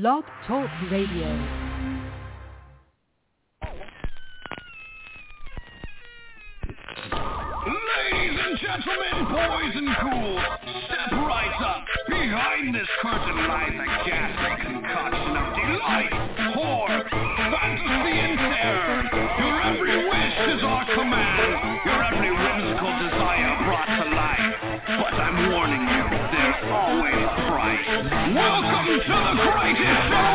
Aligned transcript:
Blog 0.00 0.24
Talk 0.48 0.68
Radio. 0.90 1.28
Ladies 7.62 8.40
and 8.42 8.58
gentlemen, 8.58 9.14
boys 9.30 9.74
and 9.76 9.88
ghouls, 10.02 10.40
step 10.86 11.12
right 11.12 11.54
up. 11.60 11.84
Behind 12.08 12.74
this 12.74 12.88
curtain 13.00 13.36
lies 13.46 13.70
a 13.70 14.08
ghastly 14.08 14.64
concoction 14.66 15.36
of 15.36 15.54
delight, 15.54 16.23
Welcome 27.54 28.06
to 28.06 29.06
the 29.06 29.46
greatest 29.52 29.86
show! 30.10 30.34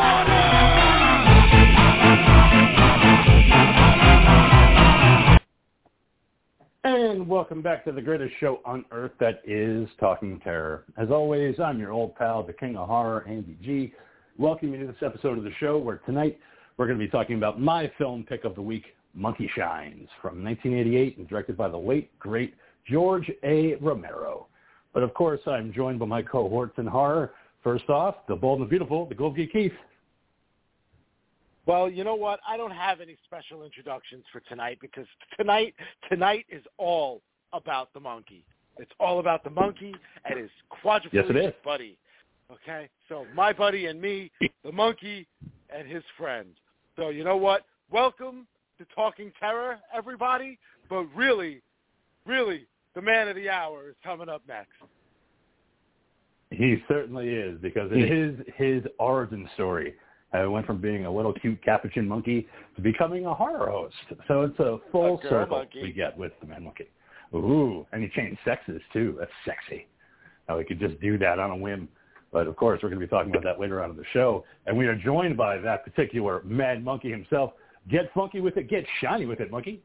And 6.85 7.27
welcome 7.27 7.61
back 7.61 7.83
to 7.83 7.91
the 7.91 8.01
greatest 8.01 8.33
show 8.39 8.61
on 8.63 8.85
earth 8.91 9.11
that 9.19 9.41
is 9.45 9.89
Talking 9.99 10.39
Terror. 10.39 10.85
As 10.95 11.11
always, 11.11 11.59
I'm 11.59 11.77
your 11.77 11.91
old 11.91 12.15
pal, 12.15 12.41
the 12.41 12.53
King 12.53 12.77
of 12.77 12.87
Horror, 12.87 13.25
Andy 13.27 13.57
G. 13.61 13.91
Welcome 14.37 14.71
you 14.71 14.79
to 14.79 14.87
this 14.87 15.03
episode 15.05 15.37
of 15.37 15.43
the 15.43 15.51
show 15.59 15.77
where 15.77 15.97
tonight 16.05 16.39
we're 16.77 16.87
going 16.87 16.97
to 16.97 17.05
be 17.05 17.11
talking 17.11 17.35
about 17.35 17.59
my 17.59 17.91
film 17.97 18.23
pick 18.23 18.45
of 18.45 18.55
the 18.55 18.61
week, 18.61 18.85
Monkey 19.13 19.51
Shines, 19.57 20.07
from 20.21 20.41
1988 20.41 21.17
and 21.17 21.27
directed 21.27 21.57
by 21.57 21.67
the 21.67 21.77
late, 21.77 22.17
great 22.17 22.53
George 22.89 23.29
A. 23.43 23.75
Romero. 23.81 24.47
But 24.93 25.03
of 25.03 25.13
course, 25.13 25.39
I'm 25.45 25.71
joined 25.71 25.99
by 25.99 26.05
my 26.05 26.21
cohorts 26.21 26.77
in 26.77 26.87
horror. 26.87 27.33
First 27.63 27.89
off, 27.89 28.15
the 28.27 28.35
bold 28.35 28.61
and 28.61 28.69
beautiful, 28.69 29.05
the 29.05 29.15
Gold 29.15 29.35
Geek 29.35 29.51
Keith. 29.51 29.73
Well, 31.65 31.89
you 31.89 32.03
know 32.03 32.15
what? 32.15 32.39
I 32.47 32.57
don't 32.57 32.71
have 32.71 32.99
any 32.99 33.17
special 33.25 33.63
introductions 33.63 34.23
for 34.31 34.39
tonight 34.41 34.79
because 34.81 35.05
tonight 35.37 35.75
tonight 36.09 36.45
is 36.49 36.63
all 36.77 37.21
about 37.53 37.93
the 37.93 37.99
monkey. 37.99 38.43
It's 38.77 38.91
all 38.99 39.19
about 39.19 39.43
the 39.43 39.49
monkey 39.49 39.93
and 40.25 40.39
his 40.39 40.49
quadriplegic 40.83 41.13
Yes, 41.13 41.25
it 41.29 41.35
is. 41.35 41.53
buddy. 41.63 41.97
Okay? 42.51 42.89
So 43.07 43.25
my 43.35 43.53
buddy 43.53 43.85
and 43.87 44.01
me, 44.01 44.31
the 44.63 44.71
monkey 44.71 45.27
and 45.69 45.87
his 45.87 46.03
friend. 46.17 46.47
So 46.95 47.09
you 47.09 47.23
know 47.23 47.37
what? 47.37 47.65
Welcome 47.91 48.47
to 48.79 48.85
Talking 48.95 49.31
Terror, 49.39 49.77
everybody. 49.93 50.57
But 50.89 51.03
really, 51.15 51.61
really, 52.25 52.65
the 52.99 53.05
man 53.05 53.29
of 53.29 53.35
the 53.37 53.49
hour 53.49 53.87
is 53.87 53.95
coming 54.03 54.27
up 54.27 54.41
next. 54.45 54.73
He 56.51 56.83
certainly 56.89 57.29
is 57.29 57.57
because 57.61 57.89
it 57.93 58.11
is 58.11 58.37
his 58.57 58.83
origin 58.99 59.47
story. 59.53 59.93
Uh, 60.33 60.43
it 60.43 60.51
went 60.51 60.65
from 60.65 60.81
being 60.81 61.05
a 61.05 61.11
little 61.11 61.31
cute 61.31 61.63
capuchin 61.63 62.05
monkey 62.05 62.45
to 62.75 62.81
becoming 62.81 63.25
a 63.25 63.33
horror 63.33 63.69
host. 63.69 63.95
So 64.27 64.41
it's 64.41 64.59
a 64.59 64.79
full 64.91 65.17
A 65.19 65.29
circle 65.29 65.59
monkey. 65.59 65.81
we 65.81 65.93
get 65.93 66.17
with 66.17 66.33
the 66.41 66.47
man 66.47 66.65
monkey. 66.65 66.89
Ooh, 67.33 67.85
and 67.93 68.03
he 68.03 68.09
changed 68.09 68.39
sexes 68.43 68.81
too. 68.91 69.15
That's 69.17 69.31
sexy. 69.45 69.87
Now 70.49 70.57
we 70.57 70.65
could 70.65 70.79
just 70.79 70.99
do 70.99 71.17
that 71.19 71.39
on 71.39 71.51
a 71.51 71.55
whim. 71.55 71.87
But 72.33 72.47
of 72.47 72.57
course, 72.57 72.81
we're 72.83 72.89
going 72.89 72.99
to 72.99 73.07
be 73.07 73.09
talking 73.09 73.31
about 73.31 73.43
that 73.43 73.61
later 73.61 73.81
on 73.81 73.91
in 73.91 73.95
the 73.95 74.03
show. 74.11 74.43
And 74.65 74.77
we 74.77 74.87
are 74.87 74.95
joined 74.95 75.37
by 75.37 75.57
that 75.59 75.85
particular 75.85 76.41
mad 76.43 76.83
monkey 76.83 77.09
himself. 77.09 77.53
Get 77.89 78.11
funky 78.13 78.41
with 78.41 78.57
it. 78.57 78.69
Get 78.69 78.85
shiny 79.01 79.25
with 79.25 79.39
it, 79.39 79.49
monkey. 79.51 79.81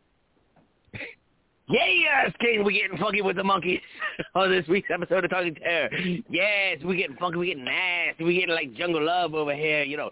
Yes, 1.68 2.32
King, 2.40 2.62
we're 2.62 2.72
getting 2.72 2.98
funky 2.98 3.22
with 3.22 3.36
the 3.36 3.44
monkeys 3.44 3.80
on 4.34 4.48
oh, 4.48 4.50
this 4.50 4.66
week's 4.68 4.90
episode 4.92 5.24
of 5.24 5.30
Talking 5.30 5.54
Terror. 5.54 5.88
Yes, 6.28 6.78
we're 6.84 6.96
getting 6.96 7.16
funky, 7.16 7.38
we're 7.38 7.46
getting 7.46 7.64
nasty, 7.64 8.22
we're 8.22 8.38
getting 8.38 8.54
like 8.54 8.74
jungle 8.74 9.02
love 9.02 9.34
over 9.34 9.54
here, 9.54 9.82
you 9.82 9.96
know. 9.96 10.10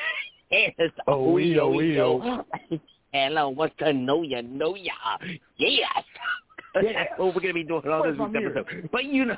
yes, 0.50 0.72
Oh, 1.08 1.32
we, 1.32 1.58
oh, 1.58 1.70
wee, 1.70 2.00
oh. 2.00 2.44
oh. 2.70 2.78
Hello, 3.12 3.48
what's 3.48 3.74
to 3.78 3.92
know 3.92 4.22
ya, 4.22 4.40
know 4.42 4.76
ya. 4.76 4.92
Yes. 5.58 5.88
Yeah. 6.80 6.92
That's 6.94 7.10
what 7.18 7.34
we're 7.34 7.42
gonna 7.42 7.52
be 7.52 7.64
doing 7.64 7.82
all 7.86 8.02
this 8.02 8.16
week's 8.16 8.34
episode. 8.34 8.88
But 8.90 9.04
you 9.04 9.26
know, 9.26 9.36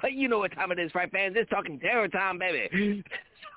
but 0.00 0.12
you 0.12 0.28
know 0.28 0.38
what 0.38 0.52
time 0.52 0.70
it 0.70 0.78
is, 0.78 0.94
right, 0.94 1.10
fans? 1.10 1.34
It's 1.36 1.50
Talking 1.50 1.80
Terror 1.80 2.06
time, 2.06 2.38
baby. 2.38 3.02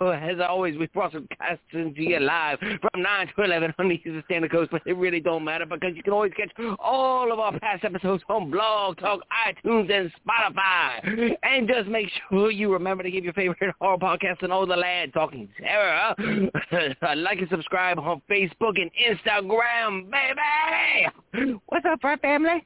As 0.09 0.39
always, 0.39 0.77
we 0.77 0.87
brought 0.87 1.11
some 1.11 1.27
broadcasting 1.37 1.93
to 1.93 2.01
you 2.01 2.19
live 2.19 2.59
from 2.59 3.01
9 3.01 3.27
to 3.35 3.43
11 3.43 3.73
on 3.79 3.89
the 3.89 3.95
Eastern 3.95 4.23
Standard 4.25 4.51
Coast, 4.51 4.71
but 4.71 4.81
it 4.85 4.97
really 4.97 5.19
don't 5.19 5.43
matter 5.43 5.65
because 5.65 5.95
you 5.95 6.03
can 6.03 6.13
always 6.13 6.31
catch 6.33 6.51
all 6.79 7.31
of 7.31 7.39
our 7.39 7.57
past 7.59 7.83
episodes 7.83 8.23
on 8.29 8.51
Blog 8.51 8.97
Talk, 8.97 9.21
iTunes, 9.47 9.91
and 9.91 10.11
Spotify. 10.25 11.35
And 11.43 11.67
just 11.67 11.87
make 11.87 12.07
sure 12.29 12.51
you 12.51 12.71
remember 12.71 13.03
to 13.03 13.11
give 13.11 13.23
your 13.23 13.33
favorite 13.33 13.73
horror 13.79 13.97
podcast 13.97 14.41
and 14.41 14.51
all 14.51 14.65
the 14.65 14.75
land 14.75 15.13
Talking 15.13 15.49
Terror. 15.57 16.15
like 17.15 17.39
and 17.39 17.49
subscribe 17.49 17.99
on 17.99 18.21
Facebook 18.29 18.81
and 18.81 18.91
Instagram, 19.09 20.09
baby. 20.11 21.59
What's 21.67 21.85
up, 21.85 22.01
Frat 22.01 22.21
Family? 22.21 22.65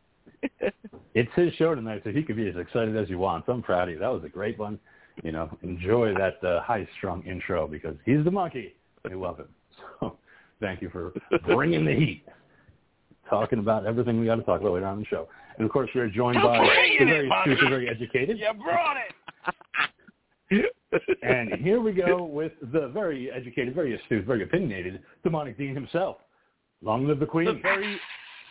It's 1.14 1.31
his 1.36 1.52
show 1.56 1.74
tonight, 1.74 2.02
so 2.04 2.12
he 2.12 2.22
can 2.22 2.36
be 2.36 2.48
as 2.48 2.56
excited 2.58 2.96
as 2.96 3.08
he 3.08 3.16
wants. 3.16 3.48
I'm 3.50 3.64
proud 3.64 3.88
of 3.88 3.96
you. 3.96 4.00
That 4.00 4.09
was 4.09 4.24
a 4.24 4.30
great 4.30 4.59
one. 4.59 4.78
You 5.23 5.31
know, 5.31 5.50
enjoy 5.63 6.13
that 6.13 6.44
uh, 6.44 6.61
high-strung 6.61 7.23
intro 7.23 7.67
because 7.67 7.95
he's 8.05 8.23
the 8.23 8.31
monkey. 8.31 8.75
We 9.03 9.16
love 9.16 9.38
him. 9.38 9.47
So 10.00 10.17
thank 10.59 10.81
you 10.81 10.89
for 10.89 11.13
bringing 11.45 11.85
the 11.85 11.94
heat. 11.94 12.23
Talking 13.29 13.59
about 13.59 13.85
everything 13.85 14.19
we 14.19 14.25
got 14.25 14.38
to 14.38 14.41
talk 14.41 14.59
about 14.59 14.73
later 14.73 14.88
on 14.88 14.95
in 14.95 15.00
the 15.01 15.06
show. 15.06 15.27
And 15.57 15.66
of 15.66 15.72
course, 15.72 15.89
we're 15.94 16.09
joined 16.09 16.41
by 16.41 16.57
the 16.57 17.06
very 17.06 17.29
astute, 17.29 17.59
the 17.61 17.69
very 17.69 17.88
educated. 17.88 18.39
You 18.39 18.51
brought 18.63 18.97
it. 18.97 20.66
And 21.22 21.53
here 21.56 21.81
we 21.81 21.91
go 21.91 22.23
with 22.23 22.53
the 22.72 22.88
very 22.89 23.31
educated, 23.31 23.75
very 23.75 23.95
astute, 23.95 24.25
very 24.25 24.44
opinionated 24.44 25.01
demonic 25.23 25.57
dean 25.57 25.75
himself. 25.75 26.17
Long 26.81 27.07
live 27.07 27.19
the 27.19 27.25
queen. 27.25 27.45
the 27.45 27.53
very 27.61 28.00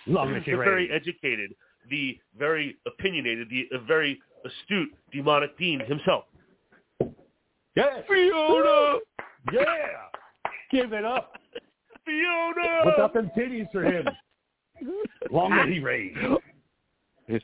Long 0.07 0.33
live 0.33 0.43
she 0.45 0.53
the 0.53 0.57
very 0.59 0.91
educated, 0.93 1.55
the 1.91 2.19
very 2.39 2.77
opinionated, 2.87 3.49
the 3.49 3.69
uh, 3.75 3.81
very 3.87 4.21
astute 4.45 4.91
demonic 5.13 5.57
dean 5.59 5.81
himself. 5.81 6.25
Yes. 7.77 8.03
Fiona, 8.09 8.99
Yeah. 9.53 9.65
Give 10.71 10.93
it 10.93 11.05
up. 11.05 11.33
Fiona. 12.05 12.83
Put 12.85 12.99
up 12.99 13.15
them 13.15 13.31
titties 13.37 13.71
for 13.71 13.85
him. 13.85 14.09
Long 15.31 15.55
may 15.55 15.75
he 15.75 15.81
reign. 15.81 16.17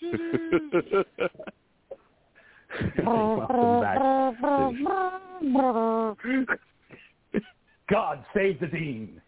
God 7.90 8.24
save 8.34 8.60
the 8.60 8.68
dean. 8.68 9.20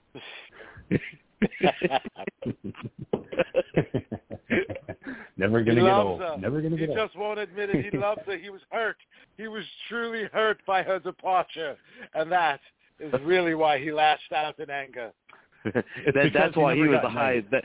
Never 5.36 5.62
gonna 5.62 5.80
get 5.80 5.84
loves 5.84 6.06
old. 6.06 6.20
her. 6.20 6.36
Never 6.38 6.60
gonna 6.60 6.76
He 6.76 6.86
get 6.86 6.90
old. 6.90 6.98
just 6.98 7.16
won't 7.18 7.38
admit 7.38 7.70
it. 7.70 7.92
He 7.92 7.98
loves 7.98 8.20
her. 8.26 8.36
He 8.38 8.50
was 8.50 8.60
hurt. 8.70 8.96
He 9.36 9.48
was 9.48 9.64
truly 9.88 10.24
hurt 10.32 10.58
by 10.66 10.82
her 10.82 10.98
departure, 10.98 11.76
and 12.14 12.30
that 12.30 12.60
is 13.00 13.12
really 13.22 13.54
why 13.54 13.78
he 13.78 13.92
lashed 13.92 14.32
out 14.32 14.58
in 14.58 14.70
anger. 14.70 15.12
that, 15.64 15.84
that's 16.32 16.54
he 16.54 16.60
why 16.60 16.74
he 16.74 16.82
was 16.82 16.96
got 16.96 17.02
the 17.02 17.08
highest. 17.08 17.48
That, 17.50 17.64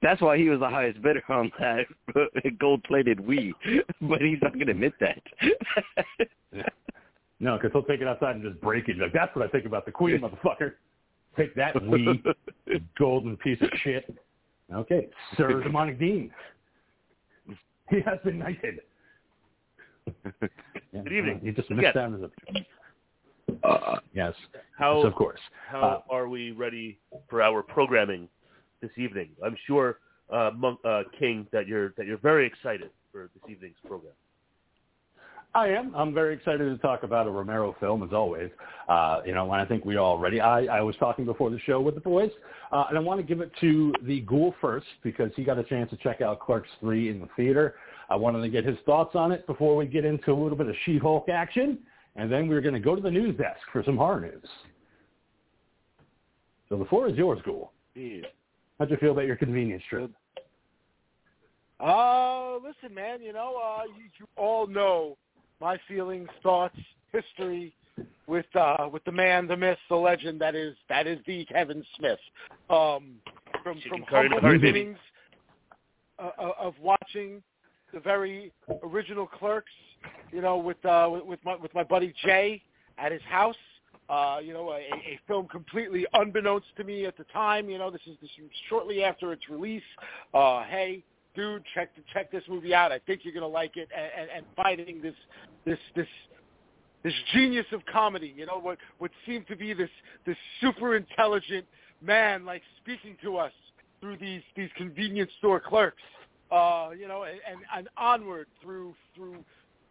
that's 0.00 0.20
why 0.20 0.36
he 0.36 0.48
was 0.48 0.60
the 0.60 0.68
highest 0.68 1.02
bidder 1.02 1.22
on 1.28 1.50
that 1.58 1.86
gold-plated 2.60 3.18
Wii. 3.18 3.52
But 4.02 4.20
he's 4.20 4.38
not 4.40 4.52
going 4.54 4.66
to 4.66 4.72
admit 4.72 4.92
that. 5.00 5.20
No, 7.40 7.56
because 7.56 7.72
he'll 7.72 7.82
take 7.82 8.00
it 8.00 8.06
outside 8.06 8.36
and 8.36 8.44
just 8.44 8.60
break 8.60 8.88
it. 8.88 8.98
Like 8.98 9.12
that's 9.12 9.34
what 9.34 9.44
I 9.44 9.48
think 9.48 9.64
about 9.66 9.84
the 9.84 9.90
queen, 9.90 10.20
motherfucker. 10.20 10.74
Take 11.36 11.54
that, 11.56 11.74
wee 11.88 12.22
golden 12.98 13.36
piece 13.38 13.60
of 13.62 13.70
shit. 13.82 14.04
Okay, 14.74 15.08
Sir 15.36 15.60
Demonic 15.64 15.98
Dean. 15.98 16.30
He 17.90 18.00
has 18.00 18.18
been 18.24 18.38
knighted. 18.38 18.80
Yeah, 20.24 20.48
Good 21.02 21.12
evening. 21.12 21.40
He 21.42 21.50
just 21.50 21.68
Yes. 21.70 21.78
missed 21.94 21.96
out 21.96 22.14
as 22.14 22.20
a. 22.22 23.66
Uh, 23.66 23.98
Yes, 24.14 24.34
How 24.78 24.98
yes, 24.98 25.06
of 25.06 25.14
course. 25.14 25.40
how 25.68 26.04
are 26.10 26.28
we 26.28 26.52
ready 26.52 26.98
for 27.28 27.42
our 27.42 27.62
programming 27.62 28.28
this 28.80 28.90
evening? 28.96 29.30
I'm 29.44 29.56
sure, 29.66 29.98
uh, 30.30 30.50
Monk, 30.54 30.80
uh, 30.84 31.02
King, 31.18 31.46
that 31.52 31.66
you're 31.66 31.90
that 31.96 32.06
you're 32.06 32.18
very 32.18 32.46
excited 32.46 32.90
for 33.10 33.30
this 33.34 33.50
evening's 33.50 33.76
program. 33.86 34.12
I 35.54 35.68
am. 35.68 35.94
I'm 35.94 36.14
very 36.14 36.34
excited 36.34 36.64
to 36.64 36.78
talk 36.78 37.02
about 37.02 37.26
a 37.26 37.30
Romero 37.30 37.76
film, 37.78 38.02
as 38.02 38.12
always. 38.12 38.50
Uh, 38.88 39.20
you 39.26 39.34
know, 39.34 39.52
and 39.52 39.60
I 39.60 39.66
think 39.66 39.84
we 39.84 39.96
all 39.96 40.18
ready. 40.18 40.40
I, 40.40 40.64
I 40.64 40.80
was 40.80 40.96
talking 40.96 41.26
before 41.26 41.50
the 41.50 41.58
show 41.60 41.80
with 41.80 41.94
the 41.94 42.00
boys, 42.00 42.30
uh, 42.72 42.84
and 42.88 42.96
I 42.96 43.00
want 43.00 43.20
to 43.20 43.26
give 43.26 43.42
it 43.42 43.50
to 43.60 43.92
the 44.02 44.20
Ghoul 44.20 44.54
first 44.62 44.86
because 45.02 45.30
he 45.36 45.44
got 45.44 45.58
a 45.58 45.64
chance 45.64 45.90
to 45.90 45.96
check 45.98 46.22
out 46.22 46.40
Clerks 46.40 46.70
3 46.80 47.10
in 47.10 47.20
the 47.20 47.28
theater. 47.36 47.74
I 48.08 48.16
wanted 48.16 48.40
to 48.40 48.48
get 48.48 48.64
his 48.64 48.78
thoughts 48.86 49.14
on 49.14 49.30
it 49.30 49.46
before 49.46 49.76
we 49.76 49.86
get 49.86 50.06
into 50.06 50.32
a 50.32 50.34
little 50.34 50.56
bit 50.56 50.68
of 50.68 50.74
She-Hulk 50.86 51.28
action, 51.28 51.78
and 52.16 52.32
then 52.32 52.48
we're 52.48 52.62
going 52.62 52.74
to 52.74 52.80
go 52.80 52.96
to 52.96 53.02
the 53.02 53.10
news 53.10 53.36
desk 53.36 53.60
for 53.72 53.82
some 53.84 53.98
horror 53.98 54.20
news. 54.20 54.48
So 56.70 56.78
the 56.78 56.86
floor 56.86 57.08
is 57.08 57.16
yours, 57.16 57.40
Ghoul. 57.44 57.72
Yeah. 57.94 58.22
How'd 58.78 58.90
you 58.90 58.96
feel 58.96 59.12
about 59.12 59.26
your 59.26 59.36
convenience 59.36 59.82
trip? 59.90 60.10
Uh, 61.78 62.54
listen, 62.56 62.94
man, 62.94 63.20
you 63.20 63.34
know, 63.34 63.60
uh, 63.62 63.84
you, 63.84 64.04
you 64.18 64.26
all 64.36 64.66
know 64.66 65.18
my 65.62 65.78
feelings, 65.86 66.28
thoughts, 66.42 66.76
history 67.12 67.72
with 68.26 68.46
uh, 68.56 68.88
with 68.92 69.04
the 69.04 69.12
man, 69.12 69.46
the 69.46 69.56
myth, 69.56 69.78
the 69.88 69.96
legend 69.96 70.40
that 70.40 70.54
is 70.54 70.74
that 70.88 71.06
is 71.06 71.18
the 71.26 71.44
Kevin 71.46 71.84
Smith. 71.96 72.18
Um, 72.68 73.14
from 73.62 73.80
from 73.88 74.02
humble 74.08 74.40
beginnings 74.58 74.98
uh, 76.18 76.30
uh, 76.38 76.52
of 76.58 76.74
watching 76.82 77.42
the 77.94 78.00
very 78.00 78.52
original 78.82 79.26
Clerks, 79.26 79.72
you 80.32 80.42
know, 80.42 80.56
with 80.56 80.84
uh, 80.84 81.08
with, 81.10 81.24
with 81.24 81.40
my 81.44 81.54
with 81.56 81.72
my 81.74 81.84
buddy 81.84 82.12
Jay 82.24 82.60
at 82.98 83.12
his 83.12 83.22
house. 83.22 83.56
Uh, 84.10 84.40
you 84.42 84.52
know, 84.52 84.70
a, 84.72 84.78
a 84.78 85.20
film 85.26 85.46
completely 85.46 86.04
unbeknownst 86.12 86.66
to 86.76 86.84
me 86.84 87.06
at 87.06 87.16
the 87.16 87.24
time. 87.32 87.70
You 87.70 87.78
know, 87.78 87.90
this 87.90 88.00
is, 88.06 88.16
this 88.20 88.30
is 88.36 88.50
shortly 88.68 89.04
after 89.04 89.32
its 89.32 89.48
release. 89.48 89.82
Uh, 90.34 90.64
hey, 90.64 91.02
dude, 91.34 91.62
check 91.74 91.90
check 92.12 92.30
this 92.30 92.42
movie 92.48 92.74
out. 92.74 92.92
I 92.92 92.98
think 93.00 93.20
you're 93.24 93.34
gonna 93.34 93.46
like 93.46 93.76
it. 93.76 93.88
And, 93.96 94.10
and, 94.18 94.30
and 94.38 94.46
finding 94.56 95.02
this 95.02 95.14
this 95.64 95.78
this 95.94 96.06
this 97.02 97.14
genius 97.32 97.66
of 97.72 97.80
comedy. 97.86 98.32
You 98.36 98.46
know, 98.46 98.58
what 98.58 98.78
what 98.98 99.10
seemed 99.26 99.46
to 99.48 99.56
be 99.56 99.72
this 99.72 99.90
this 100.26 100.36
super 100.60 100.96
intelligent 100.96 101.66
man, 102.00 102.44
like 102.44 102.62
speaking 102.82 103.16
to 103.22 103.36
us 103.36 103.52
through 104.00 104.16
these 104.18 104.42
these 104.56 104.70
convenience 104.76 105.30
store 105.38 105.60
clerks. 105.60 106.02
Uh, 106.50 106.90
you 106.98 107.08
know, 107.08 107.22
and, 107.22 107.40
and, 107.48 107.60
and 107.74 107.88
onward 107.96 108.46
through 108.62 108.94
through 109.14 109.42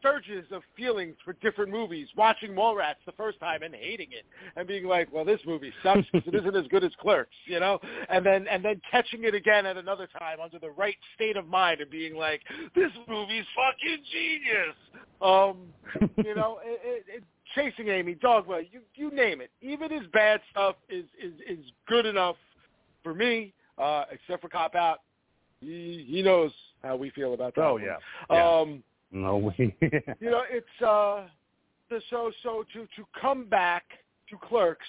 surges 0.02 0.46
of 0.52 0.62
feelings 0.76 1.16
for 1.24 1.34
different 1.34 1.72
movies, 1.72 2.08
watching 2.16 2.52
Mallrats 2.52 3.04
the 3.06 3.12
first 3.14 3.40
time 3.40 3.64
and 3.64 3.74
hating 3.74 4.10
it, 4.12 4.26
and 4.56 4.68
being 4.68 4.86
like, 4.86 5.12
"Well, 5.12 5.26
this 5.26 5.40
movie 5.46 5.74
sucks 5.84 6.08
because 6.12 6.28
it 6.28 6.36
isn't 6.36 6.56
as 6.56 6.68
good 6.68 6.84
as 6.84 6.92
Clerks," 7.00 7.36
you 7.46 7.60
know, 7.60 7.80
and 8.10 8.26
then 8.26 8.48
and 8.48 8.64
then 8.64 8.82
catching 8.90 9.24
it 9.24 9.36
again 9.36 9.66
at 9.66 9.78
another 9.78 10.08
time 10.08 10.40
under 10.40 10.60
the 10.60 10.72
right 10.72 10.98
state 11.16 11.38
of 11.38 11.48
mind 11.48 11.82
and 11.82 11.90
being 11.90 12.16
like, 12.16 12.42
"This 12.76 12.92
movie's 13.08 13.46
fucking 13.56 14.04
genius." 14.12 14.76
Um, 15.22 15.68
you 16.18 16.36
know, 16.36 16.60
it, 16.64 16.82
it, 16.84 17.06
it, 17.18 17.24
chasing 17.56 17.90
Amy, 17.90 18.16
Dogma, 18.16 18.62
you 18.72 18.82
you 18.96 19.12
name 19.12 19.42
it. 19.42 19.52
Even 19.62 19.92
his 19.92 20.08
bad 20.14 20.42
stuff 20.52 20.76
is 20.90 21.06
is 21.22 21.34
is 21.48 21.66
good 21.88 22.06
enough 22.06 22.38
for 23.04 23.14
me, 23.14 23.54
uh, 23.78 24.06
except 24.12 24.42
for 24.42 24.50
Cop 24.50 24.76
Out. 24.76 25.02
He, 25.60 26.06
he 26.10 26.22
knows 26.22 26.52
how 26.84 26.96
we 26.96 27.12
feel 27.12 27.34
about 27.34 27.56
that. 27.56 27.62
Oh, 27.62 27.74
one. 27.74 27.84
yeah. 27.84 27.98
Yeah. 28.30 28.50
Um, 28.50 28.84
No 29.12 29.38
way. 29.38 29.76
you 29.82 30.30
know, 30.32 30.44
it's 30.50 30.82
uh, 30.86 31.24
the, 31.90 32.02
so 32.10 32.32
so 32.44 32.64
to 32.74 32.82
to 32.96 33.06
come 33.20 33.46
back 33.46 33.84
to 34.30 34.38
Clerks 34.38 34.86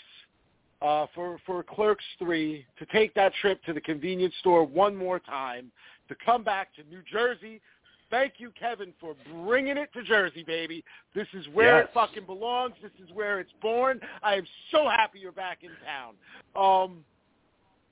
uh, 0.80 1.06
for 1.14 1.38
for 1.44 1.62
Clerks 1.62 2.04
three 2.19 2.64
to 2.78 2.86
take 2.86 3.14
that 3.14 3.32
trip 3.40 3.62
to 3.64 3.72
the 3.72 3.80
convenience 3.80 4.34
store 4.40 4.64
one 4.64 4.94
more 4.94 5.19
time 5.19 5.72
to 6.08 6.14
come 6.24 6.44
back 6.44 6.74
to 6.76 6.82
New 6.84 7.02
Jersey. 7.10 7.60
Thank 8.10 8.34
you, 8.36 8.52
Kevin, 8.60 8.92
for 9.00 9.14
bringing 9.42 9.78
it 9.78 9.90
to 9.94 10.02
Jersey, 10.02 10.44
baby. 10.44 10.84
This 11.14 11.26
is 11.32 11.48
where 11.48 11.78
Yes. 11.78 11.86
it 11.88 11.94
fucking 11.94 12.26
belongs. 12.26 12.74
This 12.82 12.92
is 13.02 13.10
where 13.14 13.40
it's 13.40 13.52
born. 13.62 14.00
I 14.22 14.34
am 14.34 14.46
so 14.70 14.86
happy 14.86 15.19
you're 15.19 15.32
back 15.32 15.60
in 15.62 15.70
town. 15.82 16.14
Um, 16.54 17.04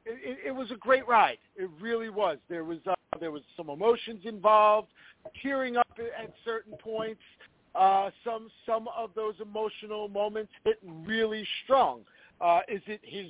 it, 0.04 0.18
it, 0.22 0.38
it 0.48 0.50
was 0.50 0.70
a 0.72 0.76
great 0.76 1.08
ride. 1.08 1.38
It 1.56 1.70
really 1.80 2.10
was. 2.10 2.36
There 2.50 2.64
was 2.64 2.78
uh, 2.86 2.94
there 3.18 3.30
was 3.30 3.42
some 3.56 3.70
emotions 3.70 4.20
involved, 4.24 4.88
tearing 5.42 5.76
up 5.78 5.88
at 6.19 6.32
certain 6.44 6.75
points. 6.79 7.20
Uh, 7.75 8.11
some 8.25 8.50
some 8.67 8.88
of 8.97 9.11
those 9.14 9.35
emotional 9.41 10.08
moments 10.08 10.52
hit 10.64 10.79
really 10.82 11.47
strong. 11.64 12.00
Uh, 12.41 12.61
is 12.69 12.82
it 12.87 13.00
his 13.05 13.29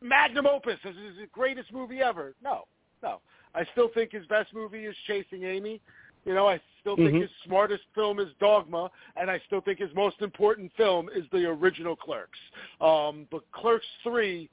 magnum 0.00 0.46
opus? 0.46 0.78
Is 0.84 0.96
it 0.96 1.20
his 1.20 1.28
greatest 1.32 1.72
movie 1.72 2.00
ever? 2.00 2.34
No, 2.42 2.64
no. 3.02 3.20
I 3.54 3.64
still 3.72 3.88
think 3.94 4.10
his 4.10 4.26
best 4.26 4.52
movie 4.52 4.86
is 4.86 4.96
Chasing 5.06 5.44
Amy. 5.44 5.80
You 6.24 6.34
know, 6.34 6.48
I 6.48 6.60
still 6.80 6.96
think 6.96 7.10
Mhm. 7.12 7.22
his 7.22 7.30
smartest 7.44 7.84
film 7.94 8.18
is 8.18 8.32
Dogma, 8.40 8.90
and 9.16 9.30
I 9.30 9.38
still 9.40 9.60
think 9.60 9.78
his 9.78 9.94
most 9.94 10.20
important 10.22 10.72
film 10.72 11.08
is 11.10 11.28
the 11.30 11.46
original 11.46 11.94
Clerks. 11.94 12.38
Um, 12.80 13.28
but 13.30 13.48
Clerks 13.52 13.86
Three 14.02 14.48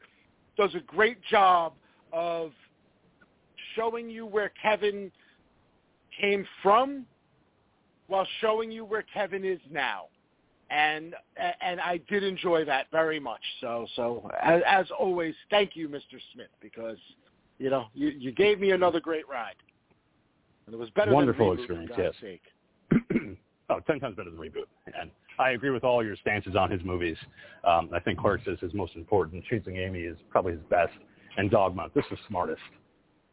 does 0.58 0.76
a 0.76 0.82
great 0.82 1.22
job 1.24 1.74
of 2.12 2.54
showing 3.74 4.10
you 4.10 4.26
where 4.26 4.50
Kevin 4.50 5.12
came 6.12 6.46
from 6.62 7.08
while 8.12 8.28
showing 8.42 8.70
you 8.70 8.84
where 8.84 9.04
Kevin 9.14 9.46
is 9.46 9.60
now. 9.72 10.08
And 10.70 11.16
and 11.62 11.82
I 11.82 12.00
did 12.10 12.24
enjoy 12.24 12.64
that 12.66 12.88
very 12.92 13.20
much. 13.20 13.42
So 13.60 13.88
so 13.96 14.30
as, 14.42 14.62
as 14.66 14.86
always, 14.98 15.34
thank 15.50 15.76
you, 15.76 15.90
Mr. 15.90 16.20
Smith, 16.34 16.48
because 16.62 16.98
you 17.58 17.70
know 17.70 17.88
you, 17.94 18.10
you 18.10 18.32
gave 18.32 18.60
me 18.60 18.72
another 18.72 19.02
great 19.02 19.28
ride, 19.28 19.56
and 20.66 20.74
it 20.74 20.78
was 20.78 20.90
better. 20.92 21.12
Wonderful 21.12 21.56
Reboot, 21.56 21.60
experience, 21.60 21.92
yes. 21.98 22.14
Sake. 22.22 22.42
oh, 23.70 23.80
ten 23.86 24.00
times 24.00 24.16
better 24.16 24.30
than 24.30 24.40
reboot. 24.40 24.68
And 24.98 25.12
I 25.40 25.52
agree 25.52 25.72
with 25.72 25.84
all 25.84 26.06
your 26.06 26.16
stances 26.16 26.56
on 26.56 26.72
his 26.72 26.82
movies. 26.86 27.18
Um, 27.66 27.90
I 27.94 28.00
think 28.00 28.20
Clerks 28.20 28.48
is 28.48 28.60
his 28.62 28.74
most 28.74 28.96
important. 28.96 29.44
Chasing 29.50 29.76
Amy 29.76 30.02
is 30.02 30.18
probably 30.30 30.54
his 30.54 30.62
best. 30.70 30.94
And 31.38 31.52
Dogma, 31.52 31.90
this 31.96 32.06
is 32.12 32.20
smartest 32.30 32.62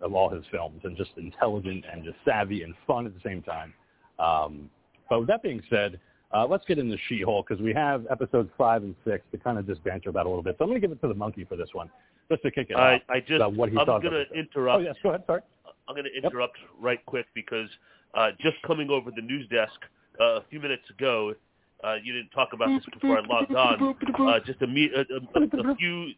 of 0.00 0.12
all 0.14 0.28
his 0.28 0.44
films, 0.50 0.80
and 0.84 0.96
just 0.96 1.10
intelligent 1.16 1.84
and 1.92 2.04
just 2.04 2.16
savvy 2.24 2.62
and 2.62 2.74
fun 2.86 3.06
at 3.06 3.14
the 3.14 3.20
same 3.24 3.42
time. 3.42 3.74
Um, 4.18 4.70
but 5.08 5.20
with 5.20 5.28
that 5.28 5.42
being 5.42 5.62
said, 5.70 5.98
uh, 6.34 6.46
let's 6.46 6.64
get 6.66 6.78
into 6.78 6.96
She-Hulk 7.08 7.48
because 7.48 7.62
we 7.62 7.72
have 7.72 8.06
episodes 8.10 8.50
five 8.58 8.82
and 8.82 8.94
six 9.04 9.24
to 9.32 9.38
kind 9.38 9.58
of 9.58 9.66
just 9.66 9.82
banter 9.82 10.10
about 10.10 10.26
a 10.26 10.28
little 10.28 10.42
bit. 10.42 10.56
So 10.58 10.64
I'm 10.64 10.70
going 10.70 10.80
to 10.80 10.86
give 10.86 10.94
it 10.94 11.00
to 11.00 11.08
the 11.08 11.14
monkey 11.14 11.44
for 11.44 11.56
this 11.56 11.70
one, 11.72 11.88
just 12.30 12.42
to 12.42 12.50
kick 12.50 12.68
it 12.70 12.76
I, 12.76 12.96
off. 12.96 13.02
I 13.08 13.20
just 13.20 13.32
about 13.32 13.54
what 13.54 13.70
he 13.70 13.78
I'm 13.78 13.86
going 13.86 14.02
to 14.02 14.24
interrupt. 14.38 14.80
Oh 14.80 14.84
yes, 14.84 14.96
go 15.02 15.10
ahead. 15.10 15.24
Sorry. 15.26 15.40
I'm 15.88 15.94
going 15.94 16.04
to 16.04 16.26
interrupt 16.26 16.58
right 16.78 17.04
quick 17.06 17.26
because 17.34 17.68
uh, 18.14 18.30
just 18.40 18.56
coming 18.66 18.90
over 18.90 19.10
the 19.10 19.22
news 19.22 19.48
desk 19.48 19.72
uh, 20.20 20.36
a 20.36 20.44
few 20.50 20.60
minutes 20.60 20.82
ago, 20.90 21.34
uh, 21.82 21.94
you 22.02 22.12
didn't 22.12 22.30
talk 22.30 22.50
about 22.52 22.68
this 22.68 22.84
before 22.92 23.18
I 23.18 23.22
logged 23.26 23.54
on. 23.54 23.96
Uh, 24.18 24.40
just 24.44 24.60
a, 24.60 24.66
me- 24.66 24.90
a, 24.94 25.00
a, 25.00 25.70
a 25.72 25.74
few 25.76 26.08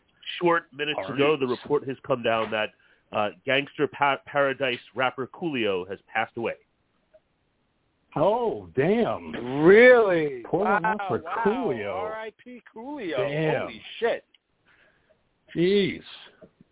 short 0.41 0.65
minutes 0.77 0.99
All 1.05 1.15
ago, 1.15 1.31
right. 1.31 1.41
the 1.41 1.47
report 1.47 1.87
has 1.87 1.97
come 2.05 2.23
down 2.23 2.51
that 2.51 2.71
uh, 3.13 3.31
Gangster 3.47 3.87
pa- 3.87 4.21
Paradise 4.27 4.81
rapper 4.95 5.29
Coolio 5.29 5.89
has 5.89 5.99
passed 6.13 6.37
away. 6.37 6.55
Oh 8.17 8.69
damn. 8.77 9.63
Really? 9.63 10.43
Pour 10.45 10.65
one 10.65 10.85
out 10.85 11.01
for 11.09 11.19
wow. 11.19 11.43
Coolio. 11.45 11.95
R.I.P. 11.95 12.63
Coolio. 12.75 13.17
Damn. 13.17 13.61
Holy 13.63 13.83
shit. 13.99 14.25
Jeez. 15.55 16.03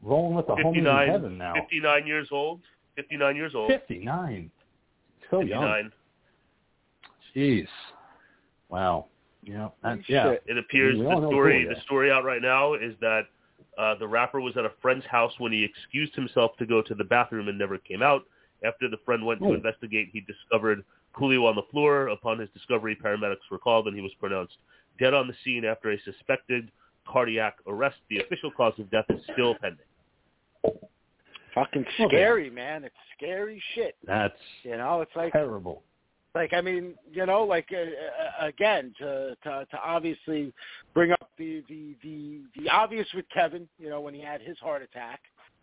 Rolling 0.02 0.36
with 0.36 0.46
the 0.46 0.54
homies 0.54 0.66
in 0.66 0.74
59, 0.74 1.08
heaven 1.08 1.38
now. 1.38 1.54
59 1.54 2.06
years 2.06 2.28
old. 2.30 2.60
59 2.96 3.36
years 3.36 3.52
old. 3.54 3.70
59. 3.70 4.50
So 5.30 5.40
young. 5.40 5.62
59. 5.62 5.92
Jeez. 7.36 7.66
Wow. 8.68 9.06
Yeah. 9.44 9.68
That, 9.82 9.90
Holy 9.90 10.04
yeah. 10.08 10.30
shit. 10.30 10.42
It 10.46 10.58
appears 10.58 10.98
We 10.98 11.06
all 11.06 11.16
the 11.16 11.22
know 11.22 11.30
story 11.30 11.64
Coolio. 11.68 11.74
the 11.74 11.80
story 11.82 12.10
out 12.10 12.24
right 12.24 12.42
now 12.42 12.74
is 12.74 12.94
that 13.00 13.22
uh, 13.78 13.94
the 13.98 14.06
rapper 14.06 14.40
was 14.40 14.56
at 14.56 14.64
a 14.64 14.72
friend's 14.82 15.06
house 15.06 15.32
when 15.38 15.52
he 15.52 15.64
excused 15.64 16.14
himself 16.14 16.56
to 16.58 16.66
go 16.66 16.82
to 16.82 16.94
the 16.94 17.04
bathroom 17.04 17.48
and 17.48 17.56
never 17.56 17.78
came 17.78 18.02
out. 18.02 18.22
After 18.64 18.88
the 18.88 18.96
friend 19.04 19.24
went 19.24 19.40
to 19.40 19.54
investigate, 19.54 20.08
he 20.12 20.20
discovered 20.20 20.84
Coolio 21.18 21.48
on 21.48 21.56
the 21.56 21.62
floor. 21.70 22.08
Upon 22.08 22.38
his 22.38 22.48
discovery, 22.50 22.96
paramedics 23.02 23.48
were 23.50 23.58
called 23.58 23.86
and 23.86 23.96
he 23.96 24.02
was 24.02 24.12
pronounced 24.20 24.56
dead 24.98 25.14
on 25.14 25.26
the 25.28 25.34
scene 25.44 25.64
after 25.64 25.90
a 25.90 26.00
suspected 26.02 26.70
cardiac 27.06 27.56
arrest. 27.66 27.96
The 28.10 28.18
official 28.20 28.50
cause 28.50 28.74
of 28.78 28.90
death 28.90 29.06
is 29.10 29.22
still 29.32 29.54
pending. 29.60 29.84
Fucking 31.54 31.84
Okay. 32.00 32.06
scary, 32.16 32.50
man. 32.50 32.84
It's 32.84 32.94
scary 33.16 33.62
shit. 33.74 33.96
That's 34.06 34.38
You 34.62 34.76
know, 34.76 35.00
it's 35.00 35.14
like 35.16 35.32
terrible. 35.32 35.82
like 36.34 36.52
I 36.52 36.60
mean, 36.60 36.94
you 37.10 37.26
know, 37.26 37.42
like 37.44 37.68
uh, 37.72 37.76
uh, 37.78 38.46
again 38.46 38.94
to, 38.98 39.36
to 39.42 39.66
to 39.70 39.78
obviously 39.82 40.52
bring 40.94 41.12
up 41.12 41.30
the 41.38 41.64
the 41.68 41.96
the 42.02 42.42
the 42.56 42.68
obvious 42.70 43.08
with 43.14 43.24
Kevin, 43.32 43.68
you 43.78 43.88
know, 43.88 44.00
when 44.00 44.14
he 44.14 44.20
had 44.20 44.40
his 44.40 44.58
heart 44.58 44.82
attack. 44.82 45.20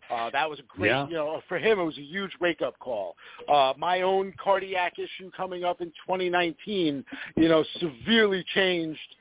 Uh, 0.10 0.30
that 0.30 0.50
was 0.50 0.60
a 0.60 0.64
great, 0.64 0.90
Yeah. 0.90 1.08
you 1.08 1.14
know, 1.16 1.42
for 1.48 1.58
him 1.58 1.80
it 1.80 1.84
was 1.84 1.98
a 1.98 2.02
huge 2.02 2.32
wake 2.40 2.62
up 2.62 2.78
call. 2.80 3.16
Uh, 3.48 3.74
my 3.78 4.02
own 4.02 4.34
cardiac 4.34 5.00
issue 5.00 5.32
coming 5.32 5.64
up 5.64 5.82
in 5.82 5.88
2019, 6.06 7.04
you 7.36 7.50
know, 7.50 7.64
severely 7.80 8.44
changed, 8.54 9.16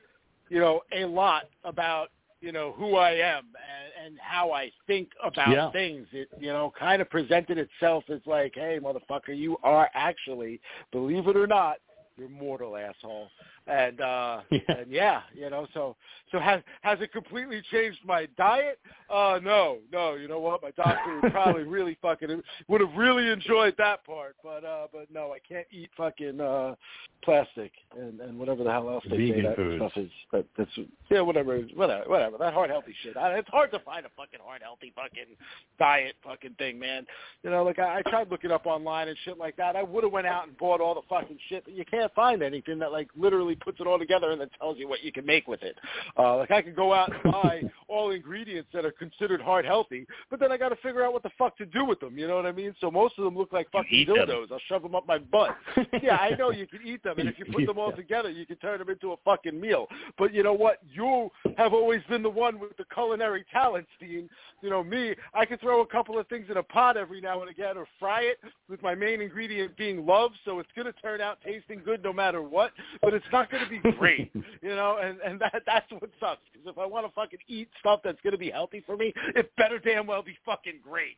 you 0.49 0.59
know, 0.59 0.81
a 0.91 1.05
lot 1.05 1.43
about, 1.63 2.09
you 2.41 2.51
know, 2.51 2.73
who 2.73 2.95
I 2.97 3.11
am 3.11 3.45
and, 3.45 4.05
and 4.05 4.19
how 4.19 4.51
I 4.51 4.71
think 4.85 5.09
about 5.23 5.49
Yeah. 5.49 5.71
things. 5.71 6.07
It, 6.11 6.29
you 6.39 6.53
know, 6.53 6.71
kind 6.77 7.01
of 7.01 7.09
presented 7.09 7.57
itself 7.57 8.03
as 8.09 8.21
like, 8.27 8.53
hey, 8.55 8.79
motherfucker, 8.79 9.35
you 9.35 9.57
are 9.63 9.89
actually, 9.95 10.61
believe 10.91 11.27
it 11.27 11.35
or 11.35 11.47
not, 11.47 11.77
you're 12.17 12.29
mortal 12.29 12.77
asshole. 12.77 13.29
And 13.67 13.99
uh 14.01 14.41
Yeah. 14.51 14.59
and 14.69 14.91
yeah, 14.91 15.21
you 15.33 15.49
know, 15.49 15.67
so 15.73 15.95
so 16.31 16.39
has 16.39 16.61
has 16.81 16.99
it 17.01 17.11
completely 17.11 17.61
changed 17.71 17.99
my 18.05 18.27
diet? 18.37 18.79
Uh 19.09 19.39
no, 19.43 19.79
no, 19.91 20.13
you 20.15 20.27
know 20.27 20.39
what? 20.39 20.61
My 20.61 20.71
doctor 20.71 21.19
would 21.21 21.31
probably 21.31 21.63
really 21.77 21.97
fucking 22.01 22.41
would 22.67 22.81
have 22.81 22.93
really 22.95 23.29
enjoyed 23.29 23.75
that 23.77 24.05
part, 24.05 24.35
but 24.43 24.63
uh 24.63 24.87
but 24.93 25.07
no, 25.11 25.33
I 25.33 25.39
can't 25.47 25.67
eat 25.71 25.89
fucking 25.97 26.39
uh 26.39 26.75
plastic 27.23 27.71
and 27.99 28.19
and 28.21 28.37
whatever 28.37 28.63
the 28.63 28.71
hell 28.71 28.87
else 28.89 29.03
they 29.09 29.17
say 29.17 29.29
Vegan 29.31 29.43
that 29.45 29.55
foods. 29.55 29.81
stuff 29.81 29.91
is. 30.03 30.11
That 30.31 30.45
that's 30.57 30.71
yeah, 31.09 31.21
whatever, 31.21 31.57
whatever, 31.73 32.03
whatever. 32.09 32.37
That 32.37 32.53
heart 32.53 32.69
healthy 32.69 32.93
shit. 33.03 33.17
I, 33.17 33.35
it's 33.37 33.49
hard 33.49 33.71
to 33.71 33.79
find 33.79 34.05
a 34.05 34.09
fucking 34.15 34.39
heart 34.43 34.61
healthy 34.63 34.93
fucking 34.95 35.35
diet 35.79 36.15
fucking 36.23 36.53
thing, 36.59 36.77
man. 36.77 37.05
You 37.43 37.49
know, 37.49 37.63
like 37.63 37.79
I, 37.79 37.99
I 37.99 38.01
tried 38.09 38.29
looking 38.29 38.51
up 38.51 38.65
online 38.67 39.07
and 39.07 39.17
shit 39.25 39.37
like 39.39 39.55
that. 39.57 39.75
I 39.75 39.83
would 39.83 40.03
have 40.03 40.13
went 40.13 40.27
out 40.27 40.47
and 40.47 40.55
bought 40.57 40.81
all 40.81 40.93
the 40.93 41.01
fucking 41.09 41.37
shit, 41.49 41.63
but 41.65 41.73
you 41.73 41.85
can't 41.85 42.13
find 42.13 42.43
anything 42.43 42.77
that 42.79 42.91
like 42.91 43.07
literally 43.17 43.54
literally 43.55 43.71
puts 43.71 43.79
it 43.79 43.87
all 43.87 43.99
together 43.99 44.31
and 44.31 44.41
then 44.41 44.49
tells 44.59 44.77
you 44.77 44.87
what 44.87 45.03
you 45.03 45.11
can 45.11 45.25
make 45.25 45.47
with 45.47 45.63
it. 45.63 45.75
Uh, 46.17 46.37
like 46.37 46.51
I 46.51 46.61
could 46.61 46.75
go 46.75 46.93
out 46.93 47.11
and 47.11 47.23
buy 47.31 47.61
all 47.87 48.11
ingredients 48.11 48.69
that 48.73 48.85
are 48.85 48.91
considered 48.91 49.41
heart 49.41 49.65
healthy, 49.65 50.05
but 50.29 50.39
then 50.39 50.51
I 50.51 50.57
got 50.57 50.69
to 50.69 50.75
figure 50.77 51.03
out 51.03 51.13
what 51.13 51.23
the 51.23 51.31
fuck 51.37 51.57
to 51.57 51.65
do 51.65 51.85
with 51.85 51.99
them. 51.99 52.17
You 52.17 52.27
know 52.27 52.35
what 52.35 52.45
I 52.45 52.51
mean? 52.51 52.73
So 52.81 52.91
most 52.91 53.17
of 53.17 53.23
them 53.23 53.37
look 53.37 53.53
like 53.53 53.71
fucking 53.71 53.89
eat 53.91 54.07
them. 54.07 54.17
dildos. 54.17 54.51
I'll 54.51 54.59
shove 54.67 54.83
them 54.83 54.95
up 54.95 55.07
my 55.07 55.17
butt. 55.17 55.55
yeah, 56.01 56.17
I 56.17 56.31
know 56.31 56.51
you 56.51 56.67
can 56.67 56.79
eat 56.85 57.03
them, 57.03 57.19
and 57.19 57.29
if 57.29 57.39
you 57.39 57.45
put 57.45 57.65
them 57.65 57.77
all 57.77 57.91
together, 57.91 58.29
you 58.29 58.45
can 58.45 58.57
turn 58.57 58.79
them 58.79 58.89
into 58.89 59.13
a 59.13 59.15
fucking 59.23 59.59
meal. 59.59 59.87
But 60.17 60.33
you 60.33 60.43
know 60.43 60.53
what? 60.53 60.79
You 60.91 61.29
have 61.57 61.73
always 61.73 62.01
been 62.09 62.23
the 62.23 62.29
one 62.29 62.59
with 62.59 62.75
the 62.77 62.85
culinary 62.93 63.45
talent, 63.51 63.87
Steen. 63.97 64.29
You 64.61 64.69
know 64.69 64.83
me. 64.83 65.15
I 65.33 65.45
can 65.45 65.57
throw 65.59 65.81
a 65.81 65.85
couple 65.85 66.17
of 66.17 66.27
things 66.27 66.47
in 66.49 66.57
a 66.57 66.63
pot 66.63 66.97
every 66.97 67.21
now 67.21 67.41
and 67.41 67.49
again, 67.49 67.77
or 67.77 67.85
fry 67.99 68.21
it 68.21 68.39
with 68.69 68.81
my 68.81 68.95
main 68.95 69.21
ingredient 69.21 69.77
being 69.77 70.05
love. 70.05 70.31
So 70.43 70.59
it's 70.59 70.69
going 70.75 70.87
to 70.87 71.01
turn 71.01 71.21
out 71.21 71.37
tasting 71.45 71.81
good 71.83 72.03
no 72.03 72.11
matter 72.11 72.41
what. 72.41 72.71
But 73.01 73.13
it's 73.13 73.25
not 73.31 73.44
going 73.49 73.63
to 73.63 73.69
be 73.69 73.91
great, 73.97 74.31
you 74.61 74.75
know. 74.75 74.97
And 75.01 75.19
and 75.19 75.39
that 75.39 75.63
that's 75.65 75.89
what 75.91 76.09
sucks. 76.19 76.41
Because 76.51 76.67
if 76.67 76.77
I 76.77 76.85
want 76.85 77.05
to 77.05 77.13
fucking 77.13 77.39
eat 77.47 77.69
stuff 77.79 78.01
that's 78.03 78.19
going 78.21 78.33
to 78.33 78.37
be 78.37 78.49
healthy 78.49 78.83
for 78.85 78.97
me, 78.97 79.13
it 79.35 79.51
better 79.57 79.79
damn 79.79 80.07
well 80.07 80.21
be 80.21 80.37
fucking 80.45 80.79
great. 80.83 81.17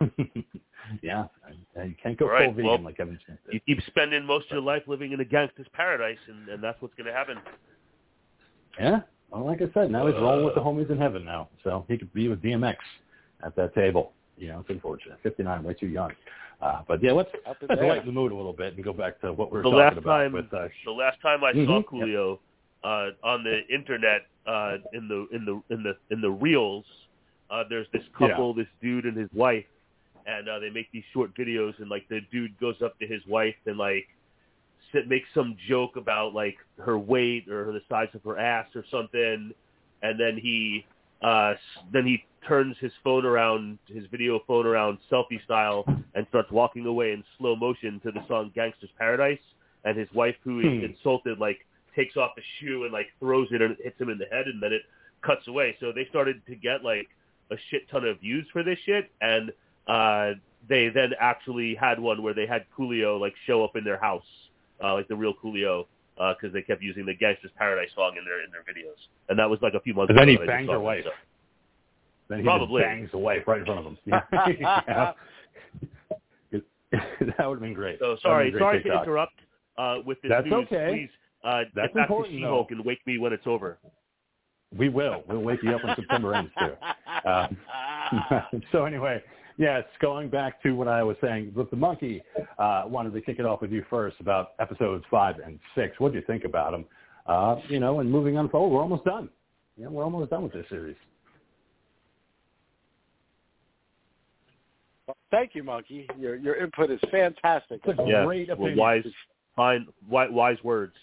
yeah, 1.02 1.26
I, 1.76 1.80
I 1.80 1.96
can't 2.02 2.18
go 2.18 2.26
All 2.26 2.32
right, 2.32 2.46
full 2.46 2.54
vegan 2.54 2.70
well, 2.70 2.82
like 2.82 2.96
Kevin 2.96 3.18
Smith 3.24 3.38
did. 3.46 3.54
You 3.54 3.60
keep 3.76 3.84
spending 3.86 4.24
most 4.24 4.46
of 4.46 4.52
your 4.52 4.62
life 4.62 4.82
living 4.86 5.12
in 5.12 5.20
a 5.20 5.24
gangster's 5.24 5.66
paradise, 5.72 6.18
and, 6.28 6.48
and 6.48 6.62
that's 6.62 6.80
what's 6.82 6.94
going 6.94 7.06
to 7.06 7.12
happen. 7.12 7.38
Yeah. 8.78 9.00
Well, 9.30 9.44
like 9.44 9.62
I 9.62 9.66
said, 9.72 9.90
now 9.90 10.06
he's 10.06 10.16
rolling 10.16 10.44
with 10.44 10.54
the 10.54 10.60
uh. 10.60 10.64
homies 10.64 10.90
in 10.90 10.98
heaven 10.98 11.24
now, 11.24 11.48
so 11.62 11.84
he 11.88 11.96
could 11.98 12.12
be 12.12 12.28
with 12.28 12.42
DMX 12.42 12.76
at 13.44 13.56
that 13.56 13.74
table. 13.74 14.12
You 14.36 14.48
know, 14.48 14.60
it's 14.60 14.70
unfortunate. 14.70 15.18
59, 15.22 15.62
way 15.62 15.74
too 15.74 15.86
young. 15.86 16.10
Uh, 16.64 16.80
but 16.88 17.02
yeah, 17.02 17.12
let's 17.12 17.30
let's 17.46 17.60
lighten 17.82 18.06
the 18.06 18.12
mood 18.12 18.32
a 18.32 18.34
little 18.34 18.52
bit 18.54 18.74
and 18.74 18.82
go 18.82 18.92
back 18.92 19.20
to 19.20 19.32
what 19.32 19.52
we 19.52 19.58
were 19.58 19.62
The 19.62 19.70
talking 19.70 19.98
about 19.98 20.18
time- 20.18 20.32
with 20.32 20.52
uh, 20.54 20.68
The 20.86 20.92
last 20.92 21.20
time 21.20 21.44
I 21.44 21.52
saw 21.52 21.82
Mhm. 21.82 21.84
Coolio 21.84 22.38
uh, 22.82 23.10
on 23.22 23.44
the 23.44 23.66
internet 23.68 24.22
uh, 24.46 24.78
in 24.94 25.06
the 25.08 25.26
in 25.32 25.44
the 25.44 25.62
in 25.74 25.82
the 25.82 25.96
in 26.10 26.20
the 26.22 26.30
reels, 26.30 26.84
uh, 27.50 27.64
there's 27.68 27.86
this 27.92 28.02
couple, 28.18 28.54
this 28.54 28.66
dude 28.80 29.04
and 29.04 29.16
his 29.16 29.30
wife, 29.34 29.66
and 30.26 30.48
uh, 30.48 30.58
they 30.58 30.70
make 30.70 30.90
these 30.92 31.04
short 31.12 31.34
videos, 31.34 31.78
and 31.80 31.90
like 31.90 32.06
the 32.08 32.20
dude 32.32 32.58
goes 32.58 32.80
up 32.82 32.98
to 32.98 33.06
his 33.06 33.24
wife 33.26 33.54
and 33.66 33.76
like 33.76 34.06
sit, 34.92 35.06
makes 35.08 35.28
some 35.34 35.56
joke 35.68 35.96
about 35.96 36.34
like 36.34 36.56
her 36.78 36.98
weight 36.98 37.48
or 37.48 37.72
the 37.72 37.82
size 37.90 38.08
of 38.14 38.22
her 38.24 38.38
ass 38.38 38.66
or 38.74 38.84
something, 38.90 39.52
and 40.02 40.18
then 40.20 40.38
he 40.38 40.84
uh, 41.22 41.54
then 41.92 42.06
he 42.06 42.24
turns 42.46 42.76
his 42.78 42.92
phone 43.02 43.24
around, 43.24 43.78
his 43.86 44.04
video 44.10 44.40
phone 44.46 44.66
around 44.66 44.98
selfie 45.10 45.42
style, 45.44 45.84
and 46.14 46.26
starts 46.28 46.50
walking 46.50 46.86
away 46.86 47.12
in 47.12 47.24
slow 47.38 47.56
motion 47.56 48.00
to 48.00 48.10
the 48.12 48.24
song 48.28 48.50
"Gangster's 48.54 48.90
Paradise." 48.98 49.40
And 49.84 49.96
his 49.98 50.10
wife, 50.14 50.36
who 50.42 50.60
is 50.60 50.66
Hmm. 50.66 50.84
insulted, 50.84 51.38
like 51.38 51.66
takes 51.94 52.16
off 52.16 52.34
the 52.34 52.42
shoe 52.58 52.84
and 52.84 52.92
like 52.92 53.08
throws 53.20 53.48
it 53.52 53.62
and 53.62 53.76
hits 53.82 54.00
him 54.00 54.08
in 54.08 54.18
the 54.18 54.26
head, 54.26 54.46
and 54.46 54.62
then 54.62 54.72
it 54.72 54.82
cuts 55.22 55.46
away. 55.46 55.76
So 55.80 55.92
they 55.92 56.06
started 56.06 56.44
to 56.46 56.54
get 56.56 56.82
like 56.82 57.08
a 57.50 57.56
shit 57.70 57.88
ton 57.88 58.04
of 58.04 58.20
views 58.20 58.46
for 58.52 58.62
this 58.62 58.78
shit, 58.80 59.10
and 59.20 59.52
uh, 59.86 60.32
they 60.68 60.88
then 60.88 61.12
actually 61.20 61.74
had 61.74 62.00
one 62.00 62.22
where 62.22 62.34
they 62.34 62.46
had 62.46 62.64
Coolio 62.76 63.20
like 63.20 63.34
show 63.46 63.62
up 63.64 63.76
in 63.76 63.84
their 63.84 63.98
house, 63.98 64.26
uh, 64.82 64.94
like 64.94 65.08
the 65.08 65.16
real 65.16 65.34
Coolio, 65.34 65.86
because 66.16 66.52
they 66.52 66.62
kept 66.62 66.82
using 66.82 67.04
the 67.04 67.14
"Gangster's 67.14 67.52
Paradise" 67.56 67.90
song 67.94 68.16
in 68.18 68.24
their 68.24 68.42
in 68.42 68.50
their 68.50 68.62
videos, 68.62 68.98
and 69.28 69.38
that 69.38 69.48
was 69.48 69.60
like 69.62 69.74
a 69.74 69.80
few 69.80 69.94
months. 69.94 70.10
And 70.10 70.18
then 70.18 70.28
ago 70.28 70.40
he 70.42 70.46
banged 70.46 70.68
her 70.68 70.74
that, 70.74 70.80
wife. 70.80 71.04
so. 71.04 71.10
Then 72.28 72.38
he 72.38 72.44
Probably. 72.44 72.82
just 72.82 72.88
bangs 72.88 73.10
the 73.12 73.18
wife 73.18 73.42
right 73.46 73.60
in 73.60 73.66
front 73.66 73.80
of 73.80 73.86
him. 73.86 73.98
That 77.38 77.48
would 77.48 77.56
have 77.56 77.60
been 77.60 77.74
great. 77.74 77.98
So 77.98 78.16
sorry, 78.22 78.54
a 78.54 78.58
sorry 78.58 78.80
great 78.80 78.92
to 78.92 79.00
interrupt 79.02 79.32
uh, 79.78 79.96
with 80.06 80.20
this 80.22 80.30
That's 80.30 80.46
news. 80.46 80.66
okay. 80.66 80.88
Please 80.92 81.10
uh, 81.42 81.62
That's 81.74 81.88
get 81.88 81.94
back 81.94 82.08
to 82.08 82.24
She-Hulk 82.28 82.68
though. 82.68 82.76
and 82.76 82.84
wake 82.84 83.04
me 83.06 83.18
when 83.18 83.32
it's 83.32 83.46
over. 83.46 83.78
We 84.76 84.88
will. 84.88 85.22
We'll 85.28 85.40
wake 85.40 85.60
you 85.62 85.74
up 85.74 85.84
when 85.84 85.94
September 85.96 86.34
ends 86.34 86.52
too. 86.58 86.74
Uh, 87.24 87.46
so 88.70 88.84
anyway, 88.84 89.22
yes, 89.56 89.82
going 90.02 90.28
back 90.28 90.62
to 90.62 90.72
what 90.72 90.88
I 90.88 91.02
was 91.02 91.16
saying 91.22 91.52
with 91.56 91.70
the 91.70 91.76
monkey, 91.76 92.22
uh, 92.58 92.82
wanted 92.86 93.14
to 93.14 93.20
kick 93.22 93.38
it 93.38 93.46
off 93.46 93.62
with 93.62 93.72
you 93.72 93.82
first 93.88 94.16
about 94.20 94.50
episodes 94.60 95.04
five 95.10 95.36
and 95.44 95.58
six. 95.74 95.98
What 95.98 96.12
do 96.12 96.18
you 96.18 96.24
think 96.26 96.44
about 96.44 96.72
them? 96.72 96.84
Uh, 97.26 97.56
you 97.68 97.80
know, 97.80 98.00
and 98.00 98.10
moving 98.10 98.36
on 98.36 98.50
forward, 98.50 98.74
we're 98.76 98.82
almost 98.82 99.04
done. 99.04 99.30
Yeah, 99.78 99.88
we're 99.88 100.04
almost 100.04 100.30
done 100.30 100.42
with 100.42 100.52
this 100.52 100.66
series. 100.68 100.96
Thank 105.34 105.54
you, 105.54 105.64
Monkey. 105.64 106.06
Your 106.16 106.36
your 106.36 106.54
input 106.56 106.90
is 106.90 107.00
fantastic. 107.10 107.80
It's 107.84 107.98
a 107.98 108.04
Yeah, 108.06 108.24
great 108.24 108.48
well, 108.56 108.74
wise, 108.76 109.04
fine, 109.56 109.86
wise, 110.08 110.28
wise 110.30 110.58
words. 110.62 110.94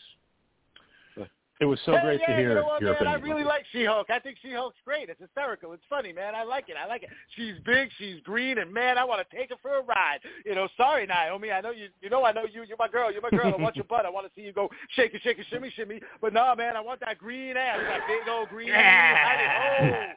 It 1.60 1.66
was 1.66 1.80
so 1.86 1.92
Hey, 1.92 2.02
great 2.02 2.22
yeah, 2.22 2.28
to 2.28 2.36
hear 2.38 2.50
you 2.50 2.56
know 2.56 2.64
what, 2.64 2.82
your 2.82 2.94
man? 2.94 3.08
I 3.08 3.14
really 3.16 3.44
like 3.44 3.64
She-Hulk. 3.72 4.10
I 4.10 4.18
think 4.18 4.38
She-Hulk's 4.42 4.80
great. 4.84 5.10
It's 5.10 5.22
hysterical. 5.22 5.74
It's 5.74 5.84
funny, 5.88 6.12
man. 6.12 6.34
I 6.34 6.44
like 6.44 6.70
it. 6.70 6.76
I 6.76 6.88
like 6.88 7.04
it. 7.04 7.10
She's 7.36 7.54
big. 7.64 7.90
She's 8.00 8.20
green, 8.22 8.58
and 8.58 8.74
man, 8.74 8.98
I 8.98 9.04
want 9.04 9.22
to 9.22 9.38
take 9.38 9.50
her 9.52 9.58
for 9.62 9.78
a 9.78 9.84
ride. 9.84 10.22
You 10.44 10.56
know, 10.56 10.68
sorry, 10.76 11.06
Naomi. 11.06 11.52
I 11.52 11.62
know 11.62 11.70
you. 11.70 11.90
You 12.02 12.10
know, 12.10 12.26
I 12.26 12.32
know 12.32 12.46
you. 12.52 12.64
You're 12.64 12.78
my 12.80 12.88
girl. 12.88 13.12
You're 13.12 13.22
my 13.22 13.30
girl. 13.30 13.54
I 13.54 13.62
want 13.62 13.76
your 13.76 13.86
butt. 13.86 14.08
I 14.08 14.10
want 14.10 14.26
to 14.26 14.32
see 14.34 14.44
you 14.44 14.54
go 14.54 14.70
shake 14.96 15.14
it, 15.14 15.22
shake 15.22 15.38
it, 15.38 15.46
shimmy, 15.52 15.72
shimmy. 15.76 16.00
But 16.20 16.34
nah, 16.34 16.56
man, 16.56 16.76
I 16.78 16.82
want 16.82 17.02
that 17.02 17.20
green 17.20 17.58
ass, 17.58 17.80
that 17.80 18.08
big 18.08 18.28
old 18.28 18.50
green. 18.50 18.70
Howdy 18.74 19.88
ho. 19.88 20.14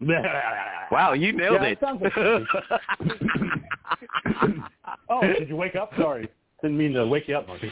Wow, 0.00 1.12
you 1.12 1.32
nailed 1.32 1.60
Yeah, 1.62 1.68
it. 1.68 1.78
oh, 5.08 5.20
did 5.22 5.48
you 5.48 5.56
wake 5.56 5.76
up? 5.76 5.92
Sorry, 5.98 6.28
didn't 6.62 6.78
mean 6.78 6.92
to 6.94 7.06
wake 7.06 7.28
you 7.28 7.36
up, 7.36 7.46
monkey. 7.48 7.70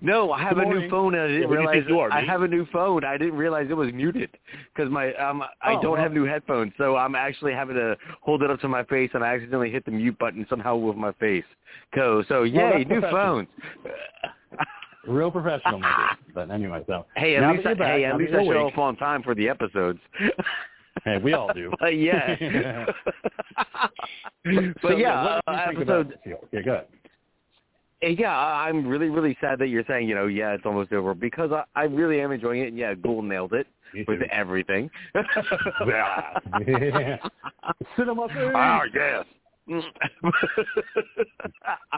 no, 0.00 0.32
I 0.32 0.42
have 0.42 0.56
Good 0.56 0.66
a 0.66 0.70
new 0.70 0.90
phone 0.90 1.14
and 1.14 1.22
I 1.22 1.26
didn't 1.28 1.42
you 1.42 1.48
realize 1.56 1.84
are, 1.90 2.12
I 2.12 2.24
have 2.24 2.42
a 2.42 2.48
new 2.48 2.66
phone. 2.72 3.04
I 3.04 3.16
didn't 3.16 3.36
realize 3.36 3.68
it 3.70 3.76
was 3.76 3.92
muted 3.92 4.30
because 4.74 4.90
my 4.90 5.14
um 5.14 5.42
I 5.62 5.74
Oh, 5.74 5.82
don't 5.82 5.92
well. 5.92 6.02
have 6.02 6.12
new 6.12 6.24
headphones, 6.24 6.72
so 6.78 6.96
I'm 6.96 7.14
actually 7.14 7.52
having 7.52 7.76
to 7.76 7.96
hold 8.20 8.42
it 8.42 8.50
up 8.50 8.58
to 8.60 8.68
my 8.68 8.82
face 8.84 9.10
and 9.14 9.22
I 9.22 9.34
accidentally 9.34 9.70
hit 9.70 9.84
the 9.84 9.92
mute 9.92 10.18
button 10.18 10.46
somehow 10.50 10.76
with 10.76 10.96
my 10.96 11.12
face. 11.12 11.44
Go 11.94 12.24
so 12.28 12.42
yay, 12.42 12.78
that's 12.78 12.88
new 12.90 13.00
phones. 13.02 13.48
Real 15.06 15.30
professional, 15.38 15.78
monkey. 15.78 16.16
But 16.34 16.50
anyway, 16.50 16.82
so 16.86 17.06
Hey, 17.14 17.36
at 17.36 17.42
now 17.42 17.52
least 17.54 17.66
I, 17.66 17.74
hey, 17.74 18.04
at 18.04 18.16
least 18.16 18.34
I 18.34 18.44
show 18.44 18.68
up 18.68 18.78
on 18.78 18.96
time 18.96 19.22
for 19.22 19.34
the 19.34 19.48
episodes. 19.48 20.00
Hey, 21.04 21.18
we 21.18 21.34
all 21.34 21.52
do. 21.52 21.72
But 21.80 21.94
yeah. 21.98 22.86
So, 24.46 24.60
but 24.82 24.98
yeah, 24.98 25.38
uh, 25.46 25.66
did 25.66 25.74
you 25.74 25.78
think 25.78 25.80
about 25.82 26.06
episode? 26.06 26.18
Yeah, 26.52 26.60
good. 26.60 26.68
Uh, 28.02 28.08
Yeah, 28.08 28.36
I- 28.36 28.68
I'm 28.68 28.86
really, 28.86 29.08
really 29.08 29.36
sad 29.40 29.58
that 29.58 29.68
you're 29.68 29.84
saying, 29.88 30.08
you 30.08 30.14
know, 30.14 30.26
yeah, 30.26 30.52
it's 30.52 30.64
almost 30.66 30.92
over 30.92 31.14
because 31.14 31.50
I, 31.52 31.64
I 31.74 31.84
really 31.84 32.20
am 32.20 32.30
enjoying 32.32 32.60
it. 32.60 32.68
And 32.68 32.78
yeah, 32.78 32.94
Gould 32.94 33.24
nailed 33.24 33.52
it 33.54 33.66
with 34.06 34.20
too. 34.20 34.26
everything. 34.30 34.90
Yeah. 35.86 36.38
Yeah. 36.66 37.16
Cinema 37.96 38.28
oh, 38.54 38.80
yes. 38.94 39.24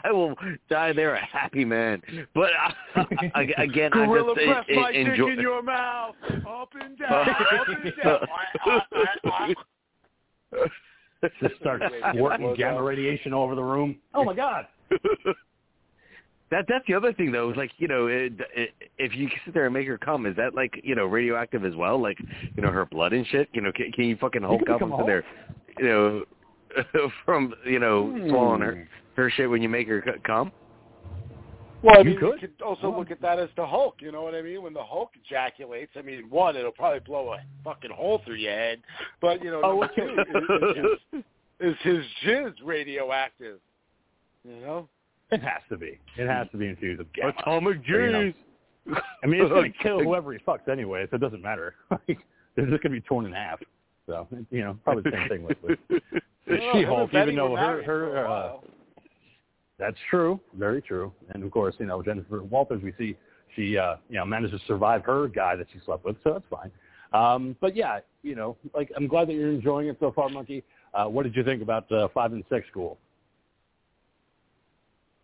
I 0.03 0.11
will 0.11 0.35
die 0.69 0.93
there 0.93 1.15
a 1.15 1.25
happy 1.25 1.65
man. 1.65 2.01
But 2.33 2.51
uh, 2.95 3.03
ag- 3.35 3.53
again, 3.57 3.91
I 3.93 4.05
Gorilla 4.05 4.35
just 4.35 4.47
press 4.47 4.65
uh, 4.69 4.73
my 4.79 4.91
enjoy. 4.91 5.29
dick 5.29 5.37
in 5.37 5.41
your 5.41 5.61
mouth, 5.61 6.15
up 6.47 6.69
and 6.79 6.97
down, 6.99 7.29
up 7.29 7.67
and 7.67 7.93
down. 8.01 9.55
Just 11.41 11.55
start 11.59 11.81
squirting 12.13 12.55
gamma 12.55 12.81
radiation 12.81 13.33
all 13.33 13.43
over 13.43 13.55
the 13.55 13.63
room. 13.63 13.97
Oh 14.13 14.23
my 14.23 14.33
God. 14.33 14.67
That 16.49 16.63
that's 16.69 16.85
the 16.87 16.93
other 16.93 17.11
thing 17.11 17.31
though. 17.33 17.51
Is 17.51 17.57
like 17.57 17.71
you 17.77 17.89
know, 17.89 18.07
it, 18.07 18.31
it, 18.55 18.69
if 18.97 19.13
you 19.13 19.27
sit 19.43 19.53
there 19.53 19.65
and 19.65 19.73
make 19.73 19.85
her 19.87 19.97
come, 19.97 20.25
is 20.25 20.35
that 20.37 20.55
like 20.55 20.79
you 20.81 20.95
know 20.95 21.05
radioactive 21.05 21.65
as 21.65 21.75
well? 21.75 22.01
Like 22.01 22.17
you 22.55 22.63
know 22.63 22.71
her 22.71 22.85
blood 22.85 23.11
and 23.11 23.27
shit. 23.27 23.49
You 23.51 23.59
know, 23.59 23.73
can, 23.73 23.91
can 23.91 24.05
you 24.05 24.15
fucking 24.15 24.43
Hulk 24.43 24.63
can 24.63 24.73
up 24.73 24.79
become 24.79 24.93
a 24.93 24.95
into 24.95 25.05
there? 25.05 25.25
You 25.79 25.85
know, 25.85 26.23
from 27.25 27.53
you 27.65 27.79
know 27.79 28.15
swallowing 28.29 28.61
her 28.61 28.73
hmm. 28.73 28.81
her 29.15 29.29
shit 29.31 29.49
when 29.49 29.61
you 29.61 29.69
make 29.69 29.87
her 29.87 30.03
come. 30.23 30.51
Well, 31.83 31.95
I 31.95 31.99
You 31.99 32.05
mean, 32.05 32.13
you 32.15 32.19
could. 32.19 32.39
could 32.39 32.61
also 32.65 32.95
look 32.95 33.11
at 33.11 33.21
that 33.21 33.37
as 33.39 33.49
the 33.55 33.65
Hulk. 33.65 33.97
You 33.99 34.11
know 34.11 34.23
what 34.23 34.33
I 34.33 34.41
mean? 34.41 34.63
When 34.63 34.73
the 34.73 34.83
Hulk 34.83 35.11
ejaculates, 35.23 35.91
I 35.95 36.01
mean, 36.01 36.27
one, 36.29 36.55
it'll 36.55 36.71
probably 36.71 37.01
blow 37.01 37.33
a 37.33 37.37
fucking 37.63 37.91
hole 37.91 38.21
through 38.25 38.35
your 38.35 38.51
head. 38.51 38.81
But 39.21 39.43
you 39.43 39.51
know, 39.51 39.61
Oh, 39.63 39.79
number 39.79 39.89
two 39.95 40.15
is, 40.19 40.75
is, 40.75 40.99
his, 41.11 41.23
is 41.59 41.75
his 41.83 42.05
jizz 42.25 42.53
radioactive? 42.63 43.59
You 44.43 44.59
know? 44.61 44.89
It 45.31 45.41
has 45.41 45.61
to 45.69 45.77
be. 45.77 45.99
It 46.17 46.27
has 46.27 46.47
to 46.51 46.57
be 46.57 46.67
infused 46.67 46.99
with 46.99 47.13
gamma. 47.13 47.33
Atomic 47.39 47.81
So, 47.85 47.97
you 47.97 48.11
know, 48.11 48.99
I 49.23 49.27
mean, 49.27 49.41
it's 49.41 49.49
going 49.49 49.73
to 49.77 49.77
kill 49.83 49.99
whoever 50.01 50.31
he 50.33 50.39
fucks 50.39 50.69
anyway, 50.69 51.05
so 51.09 51.15
it 51.15 51.21
doesn't 51.21 51.41
matter. 51.41 51.75
Like, 51.91 52.19
They're 52.55 52.65
just 52.65 52.81
going 52.81 52.93
to 52.93 53.01
be 53.01 53.01
torn 53.01 53.25
in 53.25 53.33
half. 53.33 53.59
So, 54.07 54.27
you 54.51 54.63
know, 54.63 54.77
probably 54.83 55.03
the 55.03 55.17
same 55.17 55.29
thing 55.29 55.43
with, 55.43 55.57
with 55.61 55.77
Well, 56.47 56.59
She-Hulk, 56.73 57.13
even 57.13 57.35
though 57.35 57.51
were 57.51 57.57
her, 57.57 57.83
her 57.83 58.27
uh. 58.27 58.53
That's 59.77 59.97
true, 60.09 60.39
very 60.55 60.81
true. 60.81 61.13
And 61.33 61.43
of 61.43 61.51
course, 61.51 61.75
you 61.77 61.85
know 61.85 62.01
Jennifer 62.01 62.41
Walters, 62.41 62.81
we 62.81 62.93
see 62.97 63.15
she 63.55 63.77
uh, 63.77 63.97
you 64.09 64.15
know 64.15 64.25
managed 64.25 64.53
to 64.53 64.59
survive 64.65 65.03
her 65.03 65.27
guy 65.27 65.55
that 65.55 65.67
she 65.71 65.79
slept 65.85 66.05
with, 66.05 66.15
so 66.23 66.33
that's 66.33 66.45
fine. 66.49 66.71
Um, 67.13 67.55
but 67.61 67.75
yeah, 67.75 67.99
you 68.23 68.33
know, 68.33 68.57
like 68.73 68.91
I'm 68.95 69.07
glad 69.07 69.27
that 69.27 69.33
you're 69.33 69.51
enjoying 69.51 69.87
it 69.87 69.97
so 69.99 70.11
far, 70.11 70.29
Monkey. 70.29 70.63
Uh, 70.93 71.05
what 71.05 71.23
did 71.23 71.35
you 71.35 71.43
think 71.43 71.61
about 71.61 71.91
uh, 71.91 72.07
five 72.13 72.31
and 72.33 72.43
six 72.49 72.67
school? 72.69 72.97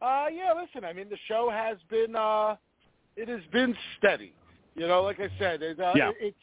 Uh, 0.01 0.25
yeah, 0.31 0.51
listen, 0.53 0.83
I 0.83 0.91
mean, 0.91 1.07
the 1.09 1.17
show 1.29 1.49
has 1.49 1.77
been, 1.89 2.13
uh, 2.13 2.57
it 3.15 3.29
has 3.29 3.39
been 3.53 3.73
steady. 3.97 4.33
You 4.75 4.85
know, 4.87 5.01
like 5.01 5.21
I 5.21 5.29
said, 5.39 5.61
it, 5.61 5.79
uh, 5.79 5.93
Yeah. 5.95 6.09
it, 6.09 6.15
it's, 6.19 6.37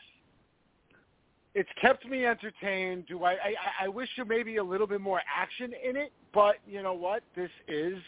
it's 1.54 1.68
kept 1.80 2.06
me 2.06 2.26
entertained. 2.26 3.06
Do 3.08 3.24
I, 3.24 3.32
I, 3.32 3.54
I 3.82 3.88
wish 3.88 4.08
there 4.16 4.24
may 4.24 4.42
be 4.42 4.56
a 4.56 4.64
little 4.64 4.86
bit 4.86 5.00
more 5.00 5.20
action 5.36 5.72
in 5.88 5.96
it, 5.96 6.12
but 6.32 6.56
you 6.66 6.82
know 6.82 6.92
what? 6.92 7.22
This 7.34 7.50
is, 7.68 7.98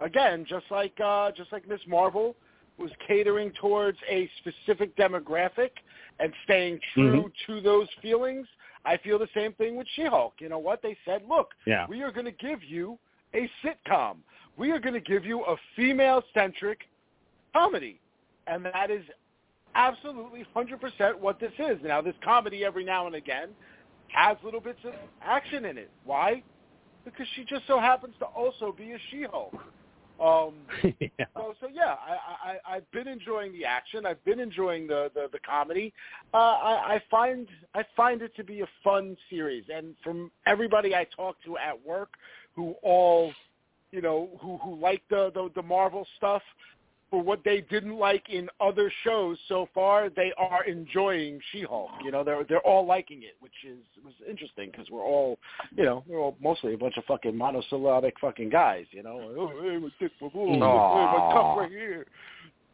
again, 0.00 0.46
just 0.48 0.66
like, 0.70 0.94
uh, 1.04 1.32
just 1.32 1.50
like 1.52 1.68
Miss 1.68 1.80
Marvel 1.88 2.36
was 2.78 2.90
catering 3.06 3.52
towards 3.60 3.98
a 4.10 4.28
specific 4.38 4.96
demographic 4.96 5.70
and 6.20 6.32
staying 6.44 6.78
true 6.92 7.30
to 7.46 7.60
those 7.60 7.88
feelings. 8.02 8.46
I 8.84 8.96
feel 8.98 9.18
the 9.18 9.28
same 9.34 9.52
thing 9.54 9.76
with 9.76 9.86
She-Hulk. 9.96 10.34
You 10.38 10.48
know 10.48 10.58
what? 10.58 10.82
They 10.82 10.96
said, 11.04 11.22
look, 11.28 11.48
Yeah. 11.66 11.86
we 11.88 12.02
are 12.02 12.12
going 12.12 12.26
to 12.26 12.32
give 12.32 12.62
you 12.62 12.98
a 13.32 13.50
sitcom. 13.64 14.16
We 14.56 14.70
are 14.70 14.78
going 14.78 14.94
to 14.94 15.00
give 15.00 15.24
you 15.24 15.42
a 15.44 15.56
female-centric 15.74 16.80
comedy. 17.52 18.00
And 18.46 18.64
that 18.66 18.90
is 18.90 19.02
absolutely 19.74 20.44
100% 20.54 21.18
what 21.18 21.40
this 21.40 21.52
is. 21.58 21.78
Now, 21.82 22.00
this 22.00 22.14
comedy 22.22 22.64
every 22.64 22.84
now 22.84 23.06
and 23.06 23.14
again 23.14 23.50
has 24.08 24.36
little 24.44 24.60
bits 24.60 24.78
of 24.84 24.94
action 25.22 25.64
in 25.64 25.78
it. 25.78 25.90
Why? 26.04 26.42
Because 27.04 27.26
she 27.34 27.44
just 27.44 27.66
so 27.66 27.78
happens 27.78 28.14
to 28.20 28.26
also 28.26 28.74
be 28.76 28.92
a 28.92 28.98
She-Hulk. 29.10 29.54
Um, 30.20 30.54
yeah. 31.00 31.26
so, 31.34 31.54
so 31.60 31.68
yeah, 31.72 31.96
I, 32.06 32.52
I, 32.52 32.76
I've 32.76 32.90
been 32.92 33.08
enjoying 33.08 33.52
the 33.52 33.64
action. 33.64 34.06
I've 34.06 34.24
been 34.24 34.38
enjoying 34.38 34.86
the, 34.86 35.10
the, 35.14 35.28
the 35.32 35.40
comedy. 35.40 35.92
Uh, 36.32 36.36
I, 36.36 36.94
I 36.94 37.02
find 37.10 37.48
I 37.74 37.84
find 37.96 38.22
it 38.22 38.34
to 38.36 38.44
be 38.44 38.60
a 38.60 38.66
fun 38.84 39.16
series, 39.28 39.64
and 39.74 39.94
from 40.04 40.30
everybody 40.46 40.94
I 40.94 41.06
talk 41.16 41.36
to 41.44 41.58
at 41.58 41.84
work, 41.84 42.10
who 42.54 42.74
all, 42.82 43.32
you 43.90 44.00
know, 44.00 44.30
who 44.40 44.56
who 44.58 44.76
like 44.80 45.02
the 45.10 45.32
the, 45.34 45.50
the 45.56 45.62
Marvel 45.62 46.06
stuff, 46.16 46.42
for 47.14 47.22
what 47.22 47.44
they 47.44 47.60
didn't 47.60 47.96
like 47.96 48.28
in 48.28 48.48
other 48.60 48.92
shows 49.04 49.38
so 49.46 49.68
far, 49.72 50.10
they 50.10 50.32
are 50.36 50.64
enjoying 50.64 51.38
She-Hulk. 51.52 51.90
You 52.04 52.10
know, 52.10 52.24
they're 52.24 52.42
they're 52.42 52.66
all 52.66 52.84
liking 52.84 53.22
it, 53.22 53.36
which 53.38 53.52
is 53.64 53.78
was 54.04 54.14
interesting 54.28 54.72
because 54.72 54.90
we're 54.90 55.04
all, 55.04 55.38
you 55.76 55.84
know, 55.84 56.02
we're 56.08 56.18
all 56.18 56.36
mostly 56.42 56.74
a 56.74 56.76
bunch 56.76 56.96
of 56.96 57.04
fucking 57.04 57.36
monosyllabic 57.38 58.14
fucking 58.20 58.50
guys. 58.50 58.86
You 58.90 59.04
know, 59.04 59.32
oh, 59.38 59.62
hey, 59.62 59.78
my 59.78 59.90
dick, 60.00 60.10
my 60.20 60.28
balls, 60.28 60.54
hey, 60.54 60.58
my 60.58 61.32
cock 61.32 61.56
right 61.58 61.70
here. 61.70 62.06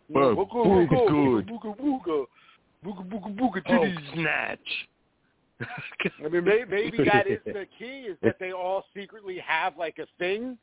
You 0.09 0.21
know, 0.21 0.35
Well, 0.35 0.47
wooga, 0.47 0.89
wooga, 0.89 1.09
good. 1.09 1.47
Booga 1.47 1.79
booga, 1.79 2.27
booga 2.83 3.11
booga 3.11 3.39
booga 3.39 3.63
Oh, 3.67 3.73
titties. 3.73 4.15
snatch. 4.15 4.89
I 6.25 6.29
mean, 6.29 6.45
maybe, 6.45 6.65
maybe 6.71 7.05
that 7.05 7.27
is 7.27 7.41
the 7.45 7.67
key 7.79 8.07
is 8.09 8.17
that 8.23 8.37
they 8.41 8.53
all 8.53 8.87
secretly 8.97 9.39
have 9.47 9.77
like 9.77 9.99
a 9.99 10.07
thing 10.19 10.57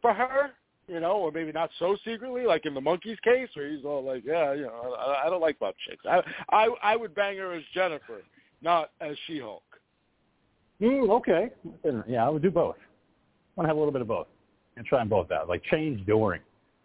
for 0.00 0.14
her, 0.14 0.50
you 0.88 1.00
know, 1.00 1.12
or 1.12 1.30
maybe 1.32 1.52
not 1.52 1.70
so 1.78 1.96
secretly, 2.04 2.44
like 2.44 2.64
in 2.66 2.74
the 2.74 2.80
monkey's 2.80 3.18
case, 3.20 3.48
where 3.54 3.68
he's 3.70 3.84
all 3.84 4.02
like, 4.04 4.22
yeah, 4.24 4.52
you 4.52 4.62
know, 4.62 4.94
I, 4.98 5.26
I 5.26 5.30
don't 5.30 5.40
like 5.40 5.58
butt 5.58 5.74
chicks. 5.88 6.04
I, 6.08 6.22
I, 6.50 6.68
I 6.82 6.96
would 6.96 7.14
bang 7.14 7.36
her 7.38 7.52
as 7.54 7.62
Jennifer, 7.74 8.22
not 8.62 8.90
as 9.00 9.16
She-Hulk. 9.26 9.62
Mm, 10.80 11.08
okay. 11.10 11.50
Yeah, 12.06 12.26
I 12.26 12.28
would 12.28 12.42
do 12.42 12.50
both. 12.50 12.76
I 12.78 13.60
want 13.60 13.64
to 13.66 13.68
have 13.68 13.76
a 13.76 13.80
little 13.80 13.92
bit 13.92 14.02
of 14.02 14.08
both 14.08 14.26
and 14.76 14.84
try 14.86 14.98
them 14.98 15.08
both 15.08 15.30
out. 15.30 15.48
Like 15.48 15.62
change 15.64 16.04
during. 16.06 16.40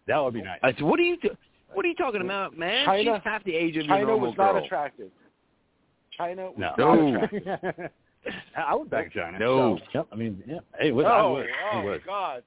That 0.07 0.17
would 0.17 0.33
be 0.33 0.41
nice. 0.41 0.59
I 0.63 0.71
said, 0.73 0.81
what 0.83 0.99
are 0.99 1.03
you 1.03 1.17
do- 1.17 1.35
What 1.73 1.85
are 1.85 1.89
you 1.89 1.95
talking 1.95 2.21
about, 2.21 2.57
man? 2.57 2.85
China- 2.85 3.15
She's 3.15 3.23
half 3.23 3.43
the 3.43 3.53
age 3.53 3.75
of 3.77 3.85
your 3.85 3.95
China 3.95 4.05
normal 4.07 4.29
was 4.29 4.37
not 4.37 4.53
girl. 4.53 4.63
attractive. 4.63 5.11
China 6.17 6.45
was 6.51 6.55
No. 6.57 6.73
not 6.77 6.77
No. 6.77 7.23
attractive. 7.25 7.91
I 8.57 8.75
would 8.75 8.89
back 8.89 9.11
China. 9.13 9.37
No. 9.39 9.77
So, 9.77 9.83
yep. 9.99 10.07
I 10.11 10.15
mean, 10.15 10.41
yeah. 10.47 10.59
Hey, 10.79 10.91
listen, 10.91 11.11
I 11.11 11.19
Oh, 11.19 11.33
would. 11.33 11.45
I 11.47 11.75
oh 11.77 11.83
would. 11.85 12.05
God, 12.05 12.43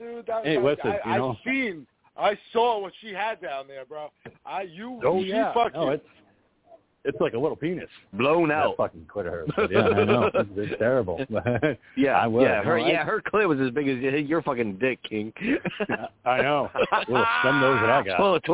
dude, 0.00 0.26
that, 0.26 0.44
Hey, 0.44 0.56
that- 0.56 0.64
listen, 0.64 0.92
I, 1.04 1.12
you 1.12 1.18
know- 1.18 1.30
I've 1.30 1.36
seen, 1.44 1.86
I 2.16 2.36
saw 2.52 2.80
what 2.80 2.92
she 3.00 3.12
had 3.12 3.40
down 3.40 3.68
there, 3.68 3.84
bro. 3.84 4.10
I, 4.44 4.62
you, 4.62 5.00
Oh 5.04 5.22
she 5.22 5.28
yeah. 5.28 5.52
fucked 5.54 5.74
No, 5.76 5.84
you. 5.86 5.90
it's 5.92 6.04
it's 7.02 7.18
like 7.18 7.32
a 7.32 7.38
little 7.38 7.56
penis. 7.56 7.88
Blown 8.12 8.48
That 8.50 8.58
out. 8.58 8.76
fucking 8.76 9.06
clit 9.10 9.20
of 9.20 9.32
hers. 9.32 9.48
But 9.56 9.70
yeah, 9.70 9.86
I 9.88 10.04
know. 10.04 10.30
It's, 10.34 10.50
it's 10.54 10.78
terrible. 10.78 11.18
Yeah, 11.96 12.10
I 12.20 12.26
would. 12.26 12.42
yeah, 12.42 12.62
her, 12.62 12.78
No, 12.78 12.84
I- 12.84 12.88
yeah, 12.90 13.04
her 13.04 13.22
clit 13.22 13.48
was 13.48 13.58
as 13.58 13.70
big 13.70 13.88
as 13.88 14.26
your 14.28 14.42
fucking 14.42 14.76
dick, 14.76 15.02
King. 15.02 15.32
I 16.26 16.42
know. 16.42 16.68
Well, 17.08 17.26
some 17.42 17.58
knows 17.62 17.80
what 17.80 17.88
I 17.90 18.02
got. 18.04 18.44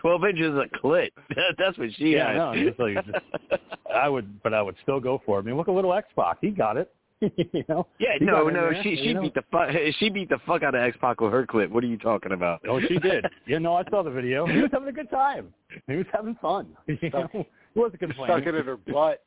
Twelve 0.00 0.24
inches 0.24 0.56
of 0.56 0.64
clit. 0.82 1.10
That's 1.58 1.76
what 1.76 1.88
she 1.96 2.14
Yeah, 2.14 2.28
had. 2.28 2.36
I 2.36 2.54
know. 2.54 2.68
It's 2.68 2.78
like 2.78 3.04
just- 3.06 3.62
I 3.94 4.08
would, 4.08 4.42
but 4.42 4.54
I 4.54 4.62
would 4.62 4.76
still 4.82 5.00
go 5.00 5.20
for 5.26 5.38
it. 5.38 5.42
I 5.42 5.44
mean, 5.44 5.56
look 5.58 5.68
at 5.68 5.74
little 5.74 5.92
X 5.92 6.08
Pac. 6.16 6.38
He 6.40 6.48
got 6.50 6.78
it. 6.78 6.90
you 7.36 7.64
know. 7.68 7.86
yeah, 7.98 8.14
He 8.18 8.24
no, 8.24 8.48
no, 8.48 8.70
there, 8.70 8.82
she 8.82 8.96
she 8.96 9.12
know? 9.12 9.22
beat 9.22 9.34
the 9.34 9.44
fuck 9.52 9.68
she 9.98 10.08
beat 10.08 10.28
the 10.28 10.38
fuck 10.46 10.62
out 10.62 10.74
of 10.74 10.80
X 10.82 10.96
Pac 11.00 11.20
with 11.20 11.32
her 11.32 11.46
clip. 11.46 11.70
What 11.70 11.84
are 11.84 11.86
you 11.88 11.98
talking 11.98 12.32
about? 12.32 12.60
Oh, 12.68 12.80
she 12.80 12.98
did. 12.98 13.26
Yeah, 13.46 13.58
no, 13.58 13.74
I 13.76 13.84
saw 13.90 14.02
the 14.02 14.10
video. 14.10 14.46
He 14.46 14.58
was 14.60 14.70
having 14.72 14.88
a 14.88 14.92
good 14.92 15.10
time. 15.10 15.52
He 15.86 15.96
was 15.96 16.06
having 16.12 16.36
fun. 16.40 16.68
You 16.86 16.98
know? 17.10 17.28
He 17.32 17.78
wasn't 17.78 18.00
complaining. 18.00 18.36
Stuck 18.36 18.46
it 18.46 18.54
in 18.56 18.64
her 18.66 18.76
butt. 18.76 19.22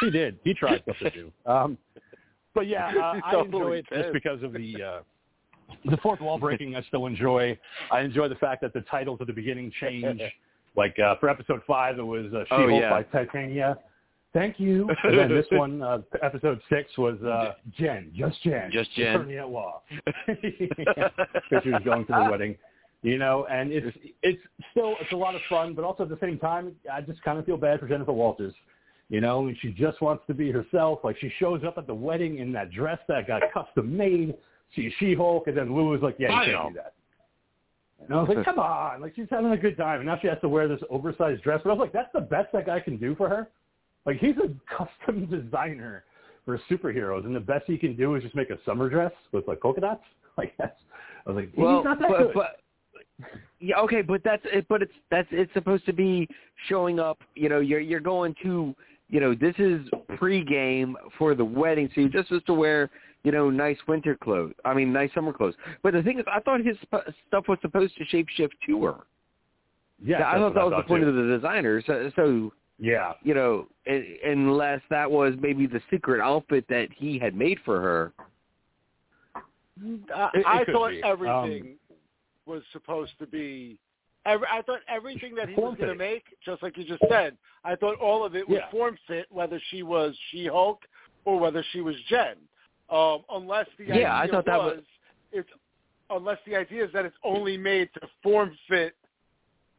she 0.00 0.10
did. 0.10 0.38
He 0.44 0.54
tried 0.54 0.82
something 0.86 1.12
new. 1.14 1.32
Um, 1.50 1.78
but 2.54 2.66
yeah, 2.66 2.92
uh, 2.96 3.20
I 3.24 3.40
enjoy 3.40 3.72
it 3.76 3.86
did. 3.90 4.02
just 4.02 4.12
because 4.12 4.42
of 4.42 4.52
the 4.52 4.74
uh, 4.82 5.00
the 5.90 5.96
fourth 5.98 6.20
wall 6.20 6.38
breaking. 6.38 6.76
I 6.76 6.82
still 6.82 7.06
enjoy. 7.06 7.58
I 7.90 8.00
enjoy 8.00 8.28
the 8.28 8.34
fact 8.36 8.62
that 8.62 8.72
the 8.72 8.82
titles 8.82 9.18
at 9.20 9.26
the 9.26 9.32
beginning 9.32 9.72
change. 9.80 10.20
like 10.76 10.98
uh, 10.98 11.16
for 11.20 11.28
episode 11.28 11.62
five, 11.66 11.98
it 11.98 12.02
was 12.02 12.26
uh, 12.34 12.44
Oh, 12.50 12.66
She-Hulk 12.66 12.80
yeah. 12.82 12.90
by 12.90 13.02
Titania. 13.04 13.78
Thank 14.34 14.58
you. 14.60 14.90
And 15.04 15.18
then 15.18 15.28
this 15.30 15.46
one, 15.52 15.80
uh, 15.80 15.98
episode 16.22 16.60
six, 16.68 16.90
was 16.98 17.16
uh, 17.22 17.52
Jen, 17.78 18.10
just 18.14 18.42
Jen, 18.42 18.68
Just 18.72 18.92
Jen. 18.94 19.14
attorney 19.14 19.38
at 19.38 19.48
law. 19.48 19.80
Because 20.26 21.62
she 21.62 21.70
was 21.70 21.82
going 21.84 22.04
to 22.06 22.12
the 22.12 22.30
wedding, 22.30 22.56
you 23.02 23.16
know. 23.16 23.46
And 23.50 23.72
it's 23.72 23.96
it's 24.22 24.42
still 24.72 24.96
it's 25.00 25.12
a 25.12 25.16
lot 25.16 25.34
of 25.34 25.40
fun, 25.48 25.74
but 25.74 25.84
also 25.84 26.02
at 26.02 26.08
the 26.08 26.18
same 26.20 26.38
time, 26.38 26.72
I 26.92 27.00
just 27.00 27.22
kind 27.22 27.38
of 27.38 27.46
feel 27.46 27.56
bad 27.56 27.80
for 27.80 27.88
Jennifer 27.88 28.12
Walters. 28.12 28.52
You 29.10 29.20
know, 29.20 29.46
and 29.46 29.56
she 29.60 29.70
just 29.70 30.00
wants 30.00 30.24
to 30.26 30.34
be 30.34 30.50
herself. 30.50 31.00
Like 31.04 31.16
she 31.20 31.30
shows 31.38 31.62
up 31.64 31.78
at 31.78 31.86
the 31.86 31.94
wedding 31.94 32.38
in 32.38 32.52
that 32.52 32.72
dress 32.72 32.98
that 33.08 33.26
got 33.26 33.42
custom 33.52 33.96
made. 33.96 34.34
She's 34.74 34.92
She-Hulk, 34.98 35.46
and 35.46 35.56
then 35.56 35.74
Lou 35.74 35.90
was 35.90 36.00
like, 36.00 36.16
"Yeah, 36.18 36.30
you 36.30 36.34
I 36.34 36.44
can't 36.46 36.52
know. 36.56 36.68
do 36.70 36.74
that." 36.76 36.94
And 38.00 38.14
I 38.14 38.22
was 38.22 38.34
like, 38.34 38.44
"Come 38.44 38.58
on!" 38.58 39.00
Like 39.02 39.14
she's 39.14 39.26
having 39.30 39.52
a 39.52 39.56
good 39.56 39.76
time, 39.76 40.00
and 40.00 40.06
now 40.06 40.18
she 40.20 40.26
has 40.26 40.38
to 40.40 40.48
wear 40.48 40.66
this 40.66 40.80
oversized 40.90 41.42
dress. 41.42 41.60
But 41.62 41.70
I 41.70 41.72
was 41.74 41.80
like, 41.80 41.92
"That's 41.92 42.12
the 42.14 42.22
best 42.22 42.50
that 42.54 42.66
guy 42.66 42.80
can 42.80 42.96
do 42.96 43.14
for 43.14 43.28
her." 43.28 43.48
Like 44.06 44.18
he's 44.18 44.36
a 44.36 44.48
custom 44.76 45.26
designer 45.26 46.04
for 46.44 46.60
superheroes, 46.70 47.24
and 47.24 47.34
the 47.34 47.40
best 47.40 47.64
he 47.66 47.78
can 47.78 47.96
do 47.96 48.14
is 48.16 48.22
just 48.22 48.34
make 48.34 48.50
a 48.50 48.58
summer 48.66 48.88
dress 48.88 49.12
with 49.32 49.46
like 49.48 49.60
polka 49.60 49.80
dots. 49.80 50.02
Like 50.36 50.52
that's, 50.58 50.76
I 51.24 51.30
was 51.30 51.36
like, 51.36 51.52
well, 51.56 51.76
he's 51.76 51.84
not 51.84 52.00
that 52.00 52.08
but, 52.08 52.18
good. 52.18 52.34
but 52.34 52.56
yeah, 53.60 53.76
okay, 53.76 54.02
but 54.02 54.20
that's 54.24 54.42
it. 54.46 54.66
But 54.68 54.82
it's 54.82 54.92
that's 55.08 55.28
it's 55.30 55.52
supposed 55.54 55.86
to 55.86 55.92
be 55.92 56.28
showing 56.68 56.98
up. 56.98 57.20
You 57.36 57.48
know, 57.48 57.60
you're 57.60 57.78
you're 57.78 58.00
going 58.00 58.34
to 58.42 58.74
you 59.10 59.20
know 59.20 59.32
this 59.32 59.54
is 59.58 59.86
pregame 60.20 60.94
for 61.16 61.36
the 61.36 61.44
wedding, 61.44 61.88
so 61.94 62.00
you're 62.00 62.10
just 62.10 62.28
supposed 62.28 62.46
to 62.46 62.54
wear 62.54 62.90
you 63.22 63.30
know 63.30 63.48
nice 63.48 63.76
winter 63.86 64.16
clothes. 64.16 64.54
I 64.64 64.74
mean, 64.74 64.92
nice 64.92 65.10
summer 65.14 65.32
clothes. 65.32 65.54
But 65.84 65.94
the 65.94 66.02
thing 66.02 66.18
is, 66.18 66.24
I 66.26 66.40
thought 66.40 66.60
his 66.60 66.76
sp- 66.82 67.14
stuff 67.28 67.44
was 67.46 67.58
supposed 67.62 67.96
to 67.98 68.04
shapeshift 68.06 68.50
to 68.66 68.84
her. 68.84 68.96
yeah, 70.04 70.28
I 70.28 70.34
thought 70.38 70.54
that 70.54 70.64
was 70.64 70.74
the 70.76 70.88
point 70.88 71.04
too. 71.04 71.10
of 71.10 71.14
the 71.14 71.36
designer. 71.36 71.80
So, 71.86 72.10
so 72.16 72.52
yeah. 72.78 73.12
you 73.22 73.34
know, 73.34 73.66
un- 73.88 74.16
unless 74.24 74.80
that 74.90 75.10
was 75.10 75.34
maybe 75.40 75.66
the 75.66 75.80
secret 75.90 76.20
outfit 76.20 76.64
that 76.68 76.88
he 76.94 77.18
had 77.18 77.34
made 77.34 77.58
for 77.64 77.80
her. 77.80 78.12
I, 79.36 79.40
It- 80.34 80.40
it 80.40 80.46
I 80.46 80.64
thought 80.72 80.90
be. 80.90 81.02
everything 81.02 81.76
was 82.46 82.62
supposed 82.72 83.12
to 83.18 83.26
be. 83.26 83.78
Every, 84.26 84.46
I 84.50 84.62
thought 84.62 84.80
everything 84.88 85.34
that 85.34 85.48
he 85.50 85.54
was 85.54 85.76
going 85.76 85.90
to 85.90 85.94
make, 85.94 86.24
just 86.44 86.62
like 86.62 86.78
you 86.78 86.84
just 86.84 87.02
said, 87.10 87.36
I 87.62 87.74
thought 87.76 87.98
all 88.00 88.24
of 88.24 88.34
it 88.34 88.48
was 88.48 88.58
Yeah. 88.58 88.70
form 88.70 88.96
fit, 89.06 89.26
whether 89.30 89.60
she 89.70 89.82
was 89.82 90.16
She-Hulk 90.30 90.80
or 91.26 91.38
whether 91.38 91.62
she 91.72 91.80
was 91.82 91.94
Jen. 92.08 92.36
Um, 92.90 93.24
unless 93.30 93.66
the 93.78 93.84
idea 93.92 94.10
I 94.10 94.26
thought 94.28 94.46
that 94.46 94.58
was, 94.58 94.76
was- 94.76 94.84
it's 95.32 95.48
unless 96.10 96.38
the 96.46 96.54
idea 96.56 96.84
is 96.84 96.92
that 96.92 97.04
it's 97.04 97.16
only 97.24 97.56
made 97.58 97.90
to 97.94 98.08
form 98.22 98.56
fit 98.68 98.94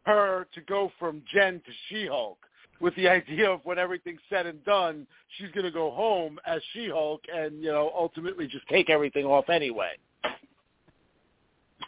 her 0.05 0.47
to 0.53 0.61
go 0.61 0.91
from 0.99 1.23
Jen 1.33 1.61
to 1.65 1.71
She-Hulk. 1.89 2.37
With 2.79 2.95
the 2.95 3.07
idea 3.09 3.49
of 3.49 3.61
when 3.63 3.79
everything's 3.79 4.21
said 4.29 4.45
and 4.45 4.63
done, 4.65 5.07
she's 5.37 5.51
going 5.51 5.65
to 5.65 5.71
go 5.71 5.91
home 5.91 6.39
as 6.45 6.61
She-Hulk 6.73 7.21
and 7.33 7.61
you 7.61 7.71
know 7.71 7.91
ultimately 7.95 8.47
just 8.47 8.67
take 8.67 8.89
everything 8.89 9.25
off 9.25 9.49
anyway. 9.49 9.91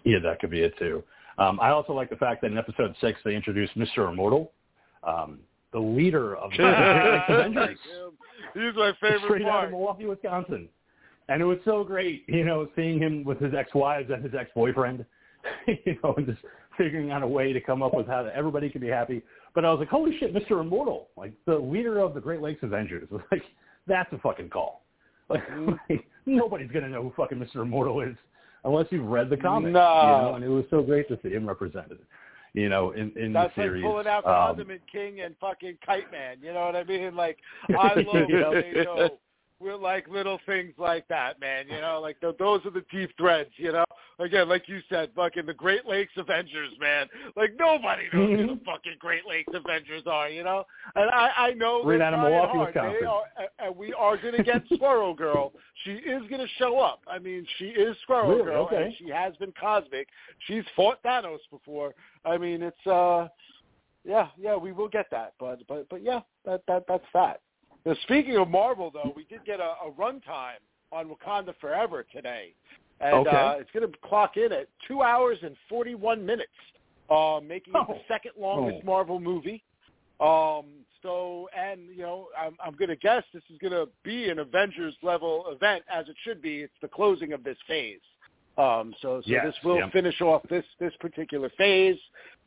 Yeah, 0.03 0.19
that 0.23 0.39
could 0.39 0.51
be 0.51 0.61
it 0.61 0.77
too. 0.77 1.03
Um, 1.37 1.59
I 1.59 1.69
also 1.69 1.93
like 1.93 2.09
the 2.09 2.15
fact 2.15 2.41
that 2.41 2.51
in 2.51 2.57
episode 2.57 2.95
six 2.99 3.19
they 3.23 3.35
introduced 3.35 3.77
Mr. 3.77 4.09
Immortal, 4.11 4.51
um, 5.03 5.39
the 5.71 5.79
leader 5.79 6.35
of 6.35 6.51
the 6.51 6.57
Great 6.57 7.11
Lakes 7.11 7.25
Avengers, 7.29 7.79
He's 8.53 8.75
my 8.75 8.93
favorite 8.99 9.21
straight 9.23 9.45
out 9.45 9.65
of 9.65 9.71
Milwaukee, 9.71 10.05
Wisconsin. 10.05 10.69
And 11.29 11.41
it 11.41 11.45
was 11.45 11.57
so 11.65 11.83
great, 11.83 12.23
you 12.27 12.45
know, 12.45 12.67
seeing 12.75 12.99
him 12.99 13.23
with 13.23 13.39
his 13.39 13.53
ex-wives 13.53 14.09
and 14.11 14.23
his 14.23 14.33
ex-boyfriend, 14.33 15.05
you 15.67 15.97
know, 16.01 16.13
and 16.15 16.25
just 16.25 16.39
figuring 16.77 17.11
out 17.11 17.21
a 17.21 17.27
way 17.27 17.53
to 17.53 17.59
come 17.59 17.83
up 17.83 17.93
with 17.93 18.07
how 18.07 18.25
everybody 18.33 18.69
can 18.69 18.81
be 18.81 18.87
happy. 18.87 19.21
But 19.57 19.65
I 19.65 19.71
was 19.71 19.79
like, 19.79 19.89
holy 19.89 20.15
shit, 20.19 20.35
Mr. 20.35 20.61
Immortal, 20.61 21.07
like 21.17 21.33
the 21.47 21.55
leader 21.55 21.97
of 21.97 22.13
the 22.13 22.21
Great 22.21 22.43
Lakes 22.43 22.59
Avengers. 22.61 23.09
Like, 23.31 23.41
that's 23.87 24.13
a 24.13 24.19
fucking 24.19 24.49
call. 24.49 24.83
Like, 25.29 25.41
nobody's 26.27 26.69
gonna 26.69 26.89
know 26.89 27.01
who 27.01 27.11
fucking 27.17 27.39
Mr. 27.39 27.63
Immortal 27.63 28.01
is 28.01 28.15
unless 28.65 28.85
you've 28.91 29.07
read 29.07 29.31
the 29.31 29.37
comic. 29.37 29.73
No. 29.73 29.79
You 29.79 30.07
know, 30.07 30.33
and 30.35 30.43
it 30.43 30.49
was 30.49 30.63
so 30.69 30.83
great 30.83 31.07
to 31.07 31.17
see 31.23 31.29
him 31.29 31.47
represented. 31.47 31.97
You 32.53 32.69
know, 32.69 32.91
in 32.91 33.11
in 33.17 33.33
That's 33.33 33.53
the 33.55 33.63
series. 33.63 33.83
like 33.83 33.91
pulling 33.91 34.07
out 34.07 34.25
Um, 34.27 34.31
Condiment 34.31 34.81
King 34.91 35.21
and 35.21 35.35
fucking 35.41 35.79
Kite 35.83 36.11
Man. 36.11 36.37
You 36.39 36.53
know 36.53 36.65
what 36.65 36.75
I 36.75 36.83
mean? 36.83 37.15
Like 37.15 37.39
I 37.69 37.95
love 37.95 38.27
they 38.53 38.83
know 38.83 39.09
we're 39.59 39.75
like 39.75 40.07
little 40.07 40.39
things 40.45 40.73
like 40.77 41.07
that, 41.07 41.39
man. 41.39 41.65
You 41.69 41.81
know, 41.81 41.99
like 42.01 42.19
th- 42.21 42.35
those 42.37 42.65
are 42.65 42.71
the 42.71 42.83
deep 42.91 43.09
threads. 43.17 43.49
You 43.57 43.71
know, 43.71 43.85
again, 44.19 44.47
like 44.47 44.67
you 44.69 44.79
said, 44.89 45.09
fucking 45.15 45.45
the 45.47 45.53
Great 45.53 45.85
Lakes 45.85 46.13
Avengers, 46.17 46.71
man. 46.79 47.07
Like 47.35 47.53
nobody 47.57 48.03
knows 48.13 48.39
who 48.39 48.47
the 48.47 48.59
fucking 48.65 48.95
Great 48.99 49.25
Lakes 49.27 49.51
Avengers 49.53 50.03
are. 50.05 50.29
You 50.29 50.43
know, 50.43 50.63
and 50.95 51.09
I 51.09 51.29
I 51.37 51.53
know 51.53 51.83
Right 51.83 51.97
they're 51.97 52.07
out 52.07 52.13
of 52.13 52.19
Milwaukee. 52.19 52.71
They 52.73 52.79
Wisconsin. 52.81 53.07
are, 53.07 53.23
and 53.67 53.75
we 53.75 53.93
are 53.93 54.17
going 54.17 54.35
to 54.35 54.43
get 54.43 54.63
Squirrel 54.75 55.13
Girl. 55.13 55.53
She 55.83 55.91
is 55.93 56.21
going 56.29 56.41
to 56.41 56.47
show 56.59 56.79
up. 56.79 57.01
I 57.07 57.17
mean, 57.19 57.45
she 57.57 57.65
is 57.65 57.95
Squirrel 58.03 58.29
Really? 58.29 58.43
Girl, 58.43 58.65
Okay. 58.65 58.83
and 58.83 58.93
she 58.99 59.09
has 59.09 59.35
been 59.37 59.53
cosmic. 59.59 60.07
She's 60.47 60.63
fought 60.75 61.01
Thanos 61.03 61.39
before. 61.51 61.93
I 62.25 62.37
mean, 62.37 62.61
it's 62.61 62.87
uh, 62.87 63.27
yeah, 64.05 64.27
yeah, 64.37 64.55
we 64.55 64.71
will 64.71 64.87
get 64.87 65.07
that, 65.11 65.33
but 65.39 65.59
but 65.67 65.89
but 65.89 66.03
yeah, 66.03 66.19
that 66.45 66.61
that 66.67 66.85
that's 66.87 67.03
that. 67.13 67.41
Now, 67.85 67.95
speaking 68.03 68.37
of 68.37 68.49
Marvel, 68.49 68.91
though, 68.93 69.13
we 69.15 69.23
did 69.25 69.45
get 69.45 69.59
a, 69.59 69.73
a 69.85 69.91
runtime 69.97 70.59
on 70.91 71.09
Wakanda 71.09 71.53
Forever 71.59 72.05
today, 72.13 72.53
and 72.99 73.27
Okay. 73.27 73.29
uh, 73.35 73.51
it's 73.53 73.69
going 73.71 73.89
to 73.89 73.97
clock 73.99 74.37
in 74.37 74.51
at 74.51 74.67
two 74.87 75.01
hours 75.01 75.37
and 75.43 75.55
forty-one 75.69 76.25
minutes, 76.25 76.51
uh, 77.09 77.39
making 77.45 77.73
it 77.75 77.87
the 77.87 77.93
Oh. 77.93 78.01
second 78.07 78.31
longest 78.37 78.79
Oh. 78.83 78.85
Marvel 78.85 79.19
movie. 79.19 79.63
Um, 80.19 80.65
so, 81.03 81.47
and 81.55 81.81
you 81.89 82.01
know, 82.01 82.27
I'm, 82.37 82.57
I'm 82.63 82.73
going 82.73 82.89
to 82.89 82.95
guess 82.95 83.23
this 83.33 83.43
is 83.51 83.57
going 83.59 83.73
to 83.73 83.87
be 84.03 84.29
an 84.29 84.39
Avengers 84.39 84.95
level 85.03 85.45
event, 85.49 85.83
as 85.93 86.07
it 86.09 86.15
should 86.23 86.41
be. 86.41 86.61
It's 86.61 86.73
the 86.81 86.87
closing 86.87 87.33
of 87.33 87.43
this 87.43 87.57
phase. 87.67 87.99
Um, 88.57 88.95
so, 89.01 89.21
so 89.23 89.29
Yes, 89.29 89.45
this 89.45 89.55
will 89.63 89.77
yep. 89.77 89.91
finish 89.91 90.19
off 90.21 90.41
this 90.49 90.65
this 90.79 90.93
particular 90.99 91.49
phase. 91.57 91.99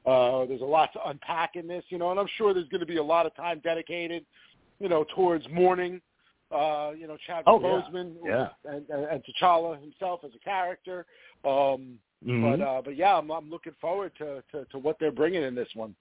Uh, 0.04 0.46
there's 0.46 0.62
a 0.62 0.64
lot 0.64 0.92
to 0.94 1.08
unpack 1.08 1.54
in 1.54 1.68
this, 1.68 1.84
you 1.90 1.98
know, 1.98 2.10
and 2.10 2.18
I'm 2.18 2.26
sure 2.38 2.52
there's 2.54 2.68
going 2.68 2.80
to 2.80 2.86
be 2.86 2.96
a 2.96 3.02
lot 3.02 3.26
of 3.26 3.36
time 3.36 3.60
dedicated, 3.62 4.24
you 4.80 4.88
know, 4.88 5.04
towards 5.14 5.46
mourning, 5.52 6.00
uh, 6.50 6.90
you 6.98 7.06
know, 7.06 7.16
Chadwick 7.26 7.46
Oh. 7.46 7.60
Boseman 7.60 8.14
Yeah. 8.24 8.48
and, 8.64 8.88
and, 8.90 9.04
and 9.04 9.22
T'Challa 9.24 9.80
himself 9.80 10.20
as 10.24 10.32
a 10.34 10.38
character. 10.38 11.06
Um, 11.44 11.98
mhm. 12.26 12.58
But 12.58 12.64
uh, 12.64 12.82
but 12.82 12.96
yeah, 12.96 13.16
I'm, 13.16 13.30
I'm 13.30 13.48
looking 13.48 13.74
forward 13.80 14.12
to, 14.18 14.42
to 14.52 14.64
to 14.66 14.78
what 14.78 14.98
they're 14.98 15.12
bringing 15.12 15.42
in 15.42 15.54
this 15.54 15.68
one. 15.74 15.94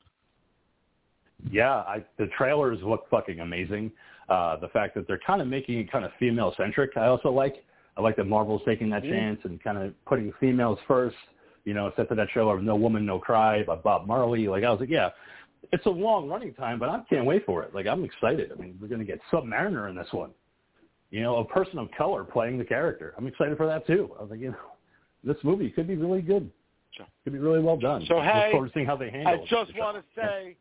Yeah, 1.50 1.72
I, 1.76 2.04
the 2.18 2.28
trailers 2.38 2.80
look 2.84 3.10
fucking 3.10 3.40
amazing. 3.40 3.92
Uh, 4.28 4.58
the 4.58 4.68
fact 4.70 4.94
that 4.96 5.08
they're 5.08 5.22
kind 5.26 5.42
of 5.42 5.48
making 5.48 5.80
it 5.80 5.92
kind 5.92 6.04
of 6.06 6.12
female 6.20 6.54
centric, 6.58 6.92
I 6.98 7.06
also 7.08 7.32
like. 7.32 7.64
I 7.98 8.02
like 8.02 8.16
that 8.18 8.26
Marvel's 8.28 8.62
taking 8.66 8.90
that 8.92 9.04
Mhm. 9.04 9.10
chance 9.10 9.40
and 9.46 9.62
kind 9.62 9.78
of 9.78 9.94
putting 10.06 10.32
females 10.34 10.80
first. 10.88 11.18
You 11.66 11.74
know, 11.74 11.88
except 11.88 12.10
for 12.10 12.16
that 12.16 12.30
show 12.32 12.50
of 12.50 12.64
No 12.64 12.76
Woman 12.76 13.06
No 13.06 13.20
Cry 13.20 13.64
by 13.64 13.76
Bob 13.76 14.08
Marley. 14.08 14.48
Like 14.48 14.64
I 14.64 14.72
was 14.72 14.80
like, 14.80 14.90
yeah, 14.90 15.10
it's 15.72 15.86
a 15.86 15.90
long 15.90 16.30
running 16.30 16.54
time, 16.54 16.80
but 16.80 16.90
I 16.90 17.02
can't 17.10 17.26
wait 17.26 17.46
for 17.46 17.64
it. 17.64 17.74
Like 17.74 17.88
I'm 17.88 18.04
excited. 18.04 18.52
I 18.52 18.60
mean, 18.60 18.78
we're 18.82 18.88
gonna 18.88 19.04
get 19.04 19.20
Submariner 19.32 19.90
in 19.90 19.96
this 19.96 20.08
one. 20.12 20.32
You 21.12 21.22
know, 21.22 21.38
a 21.38 21.46
person 21.46 21.80
of 21.80 21.90
color 21.98 22.24
playing 22.24 22.58
the 22.58 22.66
character. 22.66 23.14
I'm 23.18 23.28
excited 23.28 23.58
for 23.58 23.66
that 23.66 23.86
too. 23.88 24.12
I 24.18 24.22
was 24.22 24.32
like, 24.32 24.40
you 24.40 24.52
know, 24.52 24.58
this 25.24 25.38
movie 25.44 25.70
could 25.70 25.88
be 25.88 25.96
really 25.96 26.22
good. 26.22 26.52
Sure. 26.92 27.06
Could 27.24 27.34
be 27.34 27.40
really 27.40 27.62
well 27.62 27.78
done. 27.78 28.04
So, 28.08 28.16
Look 28.16 28.26
hey, 28.26 28.50
forward 28.52 28.68
to 28.68 28.74
seeing 28.74 28.86
how 28.86 28.96
they 28.96 29.10
handle. 29.10 29.34
It. 29.34 29.42
I 29.42 29.64
just 29.66 29.78
want 29.78 29.98
to 29.98 30.04
say, 30.16 30.56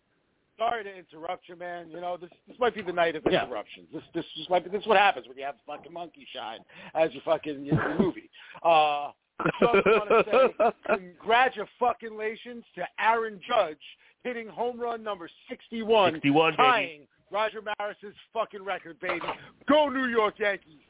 sorry 0.59 0.85
to 0.85 0.95
interrupt 0.95 1.49
you, 1.49 1.57
man. 1.57 1.91
You 1.91 2.01
know, 2.01 2.17
this 2.17 2.31
this 2.47 2.59
might 2.59 2.75
be 2.75 2.83
the 2.83 2.93
night 2.93 3.17
of 3.17 3.23
Yeah. 3.31 3.45
interruptions. 3.45 3.89
This 3.93 4.03
this 4.15 4.25
just 4.37 4.51
might 4.51 4.65
be 4.65 4.71
this 4.71 4.83
is 4.83 4.87
what 4.87 4.99
happens 4.99 5.27
when 5.29 5.37
you 5.39 5.45
have 5.45 5.55
fucking 5.67 5.93
monkey 5.93 6.27
shine 6.35 6.61
as 6.95 7.13
your 7.13 7.23
fucking 7.23 7.65
your, 7.65 7.77
your 7.77 7.99
movie. 7.99 8.31
Uh, 8.63 9.13
just 9.61 9.87
want 9.87 10.09
to 10.09 10.25
say 10.59 10.97
congratulations 10.97 12.65
to 12.75 12.85
Aaron 12.99 13.41
Judge 13.47 13.79
hitting 14.29 14.49
home 14.49 14.79
run 14.79 15.03
number 15.03 15.29
61, 15.49 16.13
61, 16.15 16.53
baby. 16.53 16.57
tying 16.57 17.01
Roger 17.31 17.61
Maris's 17.63 18.15
fucking 18.33 18.63
record, 18.63 18.99
baby. 19.01 19.21
Go 19.69 19.89
New 19.89 20.07
York 20.07 20.35
Yankees. 20.39 20.81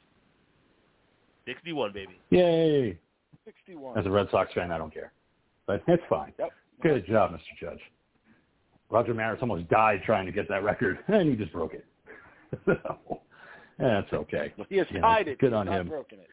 61, 1.46 1.92
baby. 1.92 2.18
Yay! 2.30 2.98
61. 3.44 3.98
As 3.98 4.06
a 4.06 4.10
Red 4.10 4.28
Sox 4.30 4.52
fan, 4.52 4.70
I 4.72 4.78
don't 4.78 4.92
care, 4.92 5.12
but 5.66 5.82
it's 5.86 6.02
fine. 6.08 6.32
Yep. 6.38 6.50
Good 6.82 7.06
job, 7.06 7.32
Mr. 7.32 7.38
Judge. 7.60 7.80
Roger 8.90 9.14
Maris 9.14 9.38
almost 9.40 9.68
died 9.68 10.02
trying 10.04 10.26
to 10.26 10.32
get 10.32 10.48
that 10.48 10.62
record, 10.62 10.98
and 11.08 11.28
he 11.28 11.36
just 11.36 11.52
broke 11.52 11.74
it. 11.74 11.84
so, 12.66 13.20
that's 13.78 14.12
okay. 14.12 14.52
He 14.68 14.76
has 14.76 14.86
You 14.90 14.96
know, 15.00 15.02
tied 15.06 15.28
it. 15.28 15.38
Good 15.38 15.50
He's 15.50 15.54
on 15.56 15.66
not 15.66 15.80
him. 15.80 15.88
broken 15.88 16.18
it. 16.18 16.28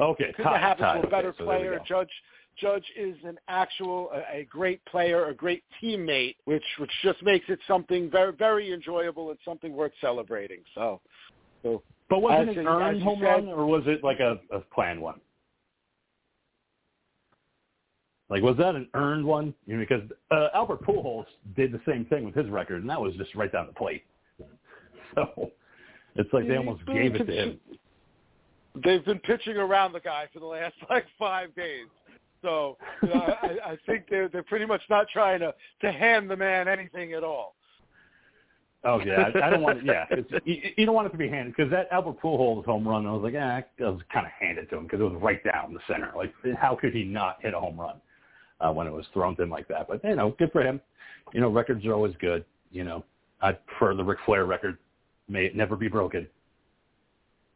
Okay, 0.00 0.32
couldn't 0.36 0.44
tied, 0.52 0.60
have 0.60 0.78
happened 0.78 0.84
tied. 0.86 1.00
to 1.02 1.06
a 1.06 1.10
better 1.10 1.28
Okay, 1.30 1.38
so 1.38 1.44
there 1.46 1.58
we 1.58 1.64
player. 1.66 1.78
go. 1.78 1.84
Judge 1.86 2.10
Judge 2.60 2.84
is 2.96 3.16
an 3.24 3.38
actual 3.48 4.10
a, 4.12 4.40
a 4.40 4.44
great 4.44 4.84
player, 4.86 5.26
a 5.26 5.34
great 5.34 5.62
teammate, 5.82 6.36
which 6.44 6.64
which 6.78 6.90
just 7.02 7.22
makes 7.22 7.46
it 7.48 7.58
something 7.66 8.10
very 8.10 8.32
very 8.32 8.72
enjoyable 8.72 9.30
and 9.30 9.38
something 9.44 9.72
worth 9.72 9.92
celebrating. 10.00 10.60
So, 10.74 11.00
so 11.62 11.82
But 12.10 12.20
wasn't 12.22 12.50
it 12.50 12.58
in- 12.58 12.66
earned 12.66 13.02
home 13.02 13.20
said- 13.20 13.26
run, 13.26 13.48
or 13.48 13.66
was 13.66 13.82
it 13.86 14.02
like 14.04 14.20
a, 14.20 14.38
a 14.50 14.60
planned 14.60 15.00
one? 15.00 15.20
Like, 18.30 18.42
was 18.42 18.56
that 18.58 18.74
an 18.74 18.88
earned 18.92 19.24
one? 19.24 19.54
You 19.66 19.76
know, 19.78 19.80
because 19.88 20.02
uh, 20.30 20.48
Albert 20.54 20.82
Pujols 20.84 21.24
did 21.56 21.72
the 21.72 21.80
same 21.88 22.04
thing 22.06 22.24
with 22.26 22.34
his 22.34 22.46
record, 22.48 22.82
and 22.82 22.90
that 22.90 23.00
was 23.00 23.14
just 23.14 23.34
right 23.34 23.50
down 23.50 23.66
the 23.66 23.72
plate. 23.72 24.04
So 25.14 25.50
it's 26.16 26.30
like 26.34 26.46
they 26.46 26.56
almost 26.56 26.84
gave 26.84 27.14
it 27.14 27.24
to 27.24 27.32
him. 27.32 27.58
they've 28.84 29.02
been 29.06 29.18
pitching 29.20 29.56
around 29.56 29.92
the 29.92 30.00
guy 30.00 30.26
for 30.34 30.38
the 30.38 30.44
last 30.46 30.74
like 30.90 31.06
five 31.18 31.54
days. 31.54 31.86
So 32.42 32.76
you 33.02 33.08
know, 33.08 33.20
I, 33.42 33.72
I 33.72 33.78
think 33.86 34.04
they're 34.08 34.28
they're 34.28 34.42
pretty 34.42 34.66
much 34.66 34.82
not 34.88 35.08
trying 35.12 35.40
to 35.40 35.54
to 35.82 35.92
hand 35.92 36.30
the 36.30 36.36
man 36.36 36.68
anything 36.68 37.12
at 37.12 37.24
all. 37.24 37.54
Oh 38.84 39.00
yeah, 39.04 39.30
I, 39.34 39.46
I 39.46 39.50
don't 39.50 39.62
want. 39.62 39.84
Yeah, 39.84 40.04
it's, 40.10 40.30
you, 40.44 40.56
you 40.76 40.86
don't 40.86 40.94
want 40.94 41.08
it 41.08 41.10
to 41.10 41.18
be 41.18 41.28
handed 41.28 41.54
because 41.56 41.70
that 41.72 41.88
Albert 41.90 42.20
Pujols 42.20 42.64
home 42.64 42.86
run. 42.86 43.06
I 43.06 43.12
was 43.12 43.22
like, 43.22 43.34
eh, 43.34 43.38
I 43.84 43.90
was 43.90 44.00
kind 44.12 44.24
of 44.24 44.32
handed 44.38 44.70
to 44.70 44.76
him 44.76 44.84
because 44.84 45.00
it 45.00 45.04
was 45.04 45.20
right 45.20 45.42
down 45.42 45.74
the 45.74 45.80
center. 45.88 46.12
Like, 46.16 46.32
how 46.56 46.76
could 46.76 46.94
he 46.94 47.02
not 47.02 47.38
hit 47.40 47.54
a 47.54 47.60
home 47.60 47.78
run 47.78 47.96
uh, 48.60 48.70
when 48.72 48.86
it 48.86 48.92
was 48.92 49.04
thrown 49.12 49.34
to 49.36 49.42
him 49.42 49.50
like 49.50 49.66
that? 49.68 49.88
But 49.88 50.04
you 50.04 50.14
know, 50.14 50.34
good 50.38 50.52
for 50.52 50.62
him. 50.62 50.80
You 51.32 51.40
know, 51.40 51.48
records 51.48 51.84
are 51.86 51.92
always 51.92 52.14
good. 52.20 52.44
You 52.70 52.84
know, 52.84 53.04
I 53.40 53.52
prefer 53.52 53.94
the 53.94 54.04
Ric 54.04 54.18
Flair 54.24 54.46
record. 54.46 54.78
May 55.28 55.46
it 55.46 55.56
never 55.56 55.74
be 55.74 55.88
broken. 55.88 56.28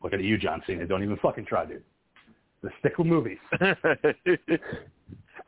Look 0.03 0.13
at 0.13 0.23
you, 0.23 0.37
John 0.37 0.61
Cena. 0.67 0.87
Don't 0.87 1.05
even 1.05 1.17
fucking 1.19 1.47
try, 1.47 1.65
dude. 1.65 1.85
Just 2.63 2.75
stick 2.79 2.99
with 2.99 3.07
movies. 3.07 3.39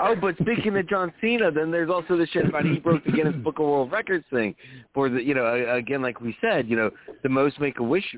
oh, 0.01 0.17
but 0.17 0.37
speaking 0.41 0.77
of 0.77 0.89
John 0.89 1.13
Cena, 1.21 1.51
then 1.51 1.71
there's 1.71 1.91
also 1.91 2.17
the 2.17 2.27
shit 2.27 2.47
about 2.47 2.65
he 2.65 2.79
broke 2.79 3.05
the 3.05 3.13
Guinness 3.13 3.37
Book 3.37 3.59
of 3.59 3.67
World 3.67 3.93
Records 3.93 4.25
thing 4.31 4.55
for 4.93 5.09
the, 5.09 5.23
you 5.23 5.35
know, 5.35 5.75
again, 5.77 6.03
like 6.03 6.21
we 6.21 6.37
said, 6.41 6.69
you 6.69 6.77
know, 6.77 6.91
the 7.23 7.29
most 7.29 7.61
make 7.61 7.79
a 7.79 7.83
wish 7.83 8.17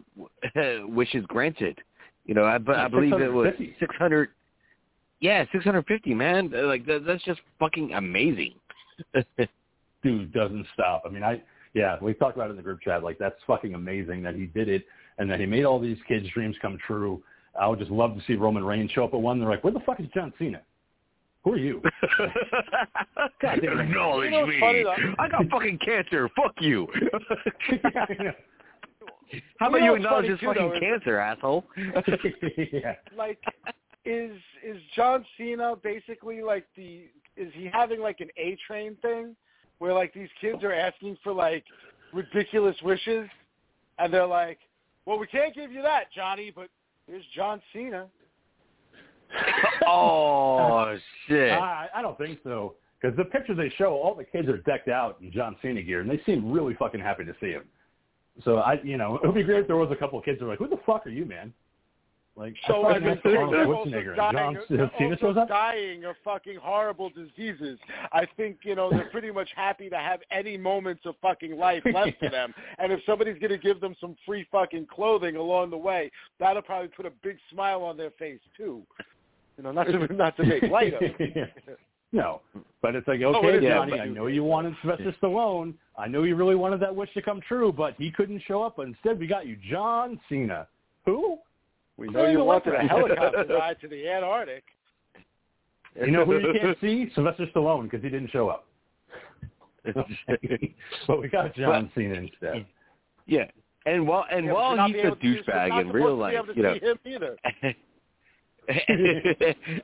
wishes 0.87 1.25
granted. 1.27 1.79
You 2.25 2.35
know, 2.35 2.45
I, 2.45 2.57
I 2.57 2.89
believe 2.89 3.13
it 3.15 3.33
was 3.33 3.53
600. 3.79 4.31
Yeah, 5.21 5.45
650, 5.53 6.15
man. 6.15 6.51
Like 6.53 6.85
that, 6.87 7.05
that's 7.07 7.23
just 7.25 7.41
fucking 7.59 7.93
amazing. 7.93 8.55
dude 10.03 10.33
doesn't 10.33 10.67
stop. 10.75 11.03
I 11.07 11.11
mean, 11.11 11.23
I 11.23 11.43
yeah, 11.75 11.97
we 12.01 12.15
talked 12.15 12.37
about 12.37 12.49
it 12.49 12.51
in 12.51 12.57
the 12.57 12.63
group 12.63 12.81
chat. 12.81 13.03
Like 13.03 13.19
that's 13.19 13.37
fucking 13.47 13.75
amazing 13.75 14.23
that 14.23 14.35
he 14.35 14.47
did 14.47 14.69
it 14.69 14.87
and 15.19 15.31
that 15.31 15.41
he 15.41 15.47
made 15.47 15.65
all 15.65 15.79
these 15.79 15.99
kids' 16.09 16.27
dreams 16.33 16.57
come 16.61 16.79
true. 16.87 17.23
I 17.59 17.66
would 17.66 17.79
just 17.79 17.90
love 17.90 18.14
to 18.14 18.23
see 18.27 18.35
Roman 18.35 18.64
Reigns 18.64 18.90
show 18.90 19.05
up 19.05 19.14
at 19.14 19.21
one. 19.21 19.38
They're 19.38 19.49
like, 19.49 19.64
where 19.64 19.73
the 19.73 19.81
fuck 19.81 20.01
is 20.01 20.07
John 20.14 20.33
Cena? 20.38 20.61
Who 21.45 21.53
are 21.53 21.59
you? 21.59 21.81
God 23.40 23.61
damn 23.62 23.79
it. 23.79 23.81
Acknowledge 23.81 24.25
You 24.25 24.31
know 24.33 24.47
me. 24.47 24.61
I 25.19 25.29
got 25.29 25.49
fucking 25.49 25.79
cancer. 25.79 26.29
Fuck 26.35 26.55
you. 26.61 26.88
How 29.59 29.69
about 29.69 29.79
You 29.79 29.87
know 29.87 29.92
you 29.92 29.95
acknowledge 29.95 30.25
funny, 30.25 30.29
his 30.29 30.40
too, 30.40 30.47
fucking 30.47 30.71
though, 30.71 30.81
cancer, 30.81 31.19
asshole? 31.19 31.64
yeah. 32.73 32.95
like 33.16 33.38
is 34.05 34.37
is 34.64 34.77
John 34.95 35.25
Cena 35.37 35.75
basically 35.83 36.42
like 36.42 36.66
the 36.77 37.05
is 37.37 37.53
he 37.55 37.69
having 37.73 38.01
like 38.01 38.21
an 38.21 38.29
A 38.37 38.57
train 38.66 38.97
thing 39.03 39.37
where 39.79 39.92
like 39.92 40.14
these 40.14 40.29
kids 40.40 40.62
are 40.64 40.73
asking 40.73 41.16
for 41.23 41.33
like 41.33 41.64
ridiculous 42.12 42.77
wishes 42.83 43.29
and 43.99 44.12
they're 44.12 44.27
like, 44.27 44.59
Well 45.05 45.19
we 45.19 45.27
can't 45.27 45.55
give 45.55 45.71
you 45.73 45.83
that, 45.83 46.12
Johnny, 46.14 46.53
but 46.55 46.69
here's 47.07 47.25
John 47.35 47.61
Cena. 47.73 48.07
oh 49.87 50.97
shit. 51.27 51.53
I, 51.53 51.88
I 51.95 52.03
don't 52.03 52.16
think 52.19 52.38
so. 52.45 52.75
Because 53.01 53.16
the 53.16 53.25
pictures 53.25 53.57
they 53.57 53.73
show, 53.77 53.92
all 53.92 54.14
the 54.14 54.25
kids 54.25 54.49
are 54.49 54.59
decked 54.59 54.88
out 54.88 55.19
in 55.21 55.31
John 55.31 55.57
Cena 55.61 55.83
gear, 55.83 56.01
and 56.01 56.09
they 56.09 56.21
seem 56.25 56.51
really 56.51 56.75
fucking 56.75 57.01
happy 57.01 57.25
to 57.25 57.35
see 57.40 57.51
him. 57.51 57.64
So 58.45 58.57
I, 58.57 58.81
you 58.83 58.97
know, 58.97 59.16
it 59.23 59.27
would 59.27 59.35
be 59.35 59.42
great 59.42 59.61
if 59.61 59.66
there 59.66 59.77
was 59.77 59.90
a 59.90 59.97
couple 59.97 60.19
of 60.19 60.25
kids 60.25 60.40
who 60.40 60.47
are 60.47 60.51
like, 60.51 60.59
"Who 60.59 60.69
the 60.69 60.81
fuck 60.87 61.07
are 61.07 61.11
you, 61.11 61.25
man?" 61.25 61.53
Like 62.38 62.55
So 62.66 62.83
I 62.85 62.96
and 62.96 63.07
they're 63.25 63.38
Arnold 63.38 63.55
also 63.77 63.90
Schwarzenegger 63.90 64.09
and 64.09 64.16
dying, 64.16 64.59
John 64.68 64.90
Cena 64.99 65.18
shows 65.18 65.37
up. 65.38 65.49
dying 65.49 66.05
of 66.05 66.16
fucking 66.22 66.57
horrible 66.62 67.09
diseases. 67.11 67.79
I 68.12 68.27
think 68.37 68.59
you 68.62 68.75
know 68.75 68.90
they're 68.90 69.09
pretty 69.11 69.31
much 69.31 69.49
happy 69.57 69.88
to 69.88 69.96
have 69.96 70.20
any 70.31 70.59
moments 70.59 71.03
of 71.07 71.14
fucking 71.22 71.57
life 71.57 71.83
left 71.94 72.20
to 72.22 72.29
them. 72.29 72.53
And 72.79 72.92
if 72.92 73.01
somebody's 73.07 73.38
gonna 73.40 73.57
give 73.57 73.81
them 73.81 73.96
some 74.01 74.16
free 74.27 74.46
fucking 74.53 74.87
clothing 74.94 75.37
along 75.37 75.70
the 75.70 75.79
way, 75.79 76.11
that'll 76.38 76.61
probably 76.62 76.88
put 76.88 77.07
a 77.07 77.12
big 77.22 77.38
smile 77.51 77.83
on 77.83 77.96
their 77.96 78.11
face 78.12 78.40
too. 78.55 78.83
You 79.57 79.64
know, 79.64 79.72
not 79.72 79.85
to 79.85 80.07
not 80.12 80.37
to 80.37 80.44
make 80.44 80.62
light 80.64 80.92
of 80.92 81.01
it. 81.03 81.51
no, 82.12 82.42
but 82.83 82.94
it's 82.94 83.09
like, 83.09 83.20
Oh, 83.25 83.37
okay, 83.37 83.66
Johnny, 83.66 83.92
but- 83.92 84.01
I 84.01 84.05
know 84.09 84.27
you 84.27 84.44
wanted 84.44 84.75
Sylvester 84.83 85.14
Stallone. 85.22 85.72
I 85.99 86.07
know 86.07 86.25
you 86.25 86.37
really 86.37 86.55
wanted 86.55 86.81
that 86.81 86.94
wish 86.94 87.09
to 87.14 87.22
come 87.22 87.40
true, 87.49 87.72
but 87.72 87.94
he 87.96 88.11
couldn't 88.11 88.42
show 88.46 88.62
up. 88.62 88.75
But 88.77 88.88
instead, 88.88 89.18
we 89.18 89.27
got 89.27 89.46
you 89.46 89.57
John 89.70 90.20
Cena. 90.29 90.68
Who? 91.07 91.38
We 91.97 92.09
know 92.09 92.27
you 92.27 92.45
wanted 92.45 92.75
a 92.75 92.79
helicopter 92.89 93.47
ride 93.49 93.81
to 93.81 93.89
the 93.89 94.09
Antarctic. 94.09 94.65
You 95.99 96.11
know 96.11 96.25
who 96.25 96.39
you 96.39 96.55
can't 96.61 96.77
see? 96.81 97.11
Sylvester 97.15 97.47
Stallone 97.55 97.85
because 97.85 98.03
he 98.03 98.11
didn't 98.11 98.31
show 98.31 98.49
up. 98.49 98.67
but 101.07 101.21
we 101.21 101.29
got 101.29 101.55
John 101.55 101.91
Cena 101.95 102.15
instead. 102.15 102.67
Yeah. 103.27 103.45
And 103.87 104.07
while 104.07 104.27
and 104.31 104.47
Yeah, 104.47 104.53
while 104.53 104.87
he's 104.89 104.97
a 104.97 105.07
able 105.07 105.17
to- 105.17 105.27
you're 105.27 105.43
douchebag 105.45 105.81
in 105.81 105.89
real 105.91 106.17
supposed 106.19 106.49
to 106.49 106.55
be 106.55 106.57
life, 106.57 106.57
you 106.57 106.63
know, 106.63 106.75
see 106.75 106.87
him 106.87 106.99
either. 107.07 107.37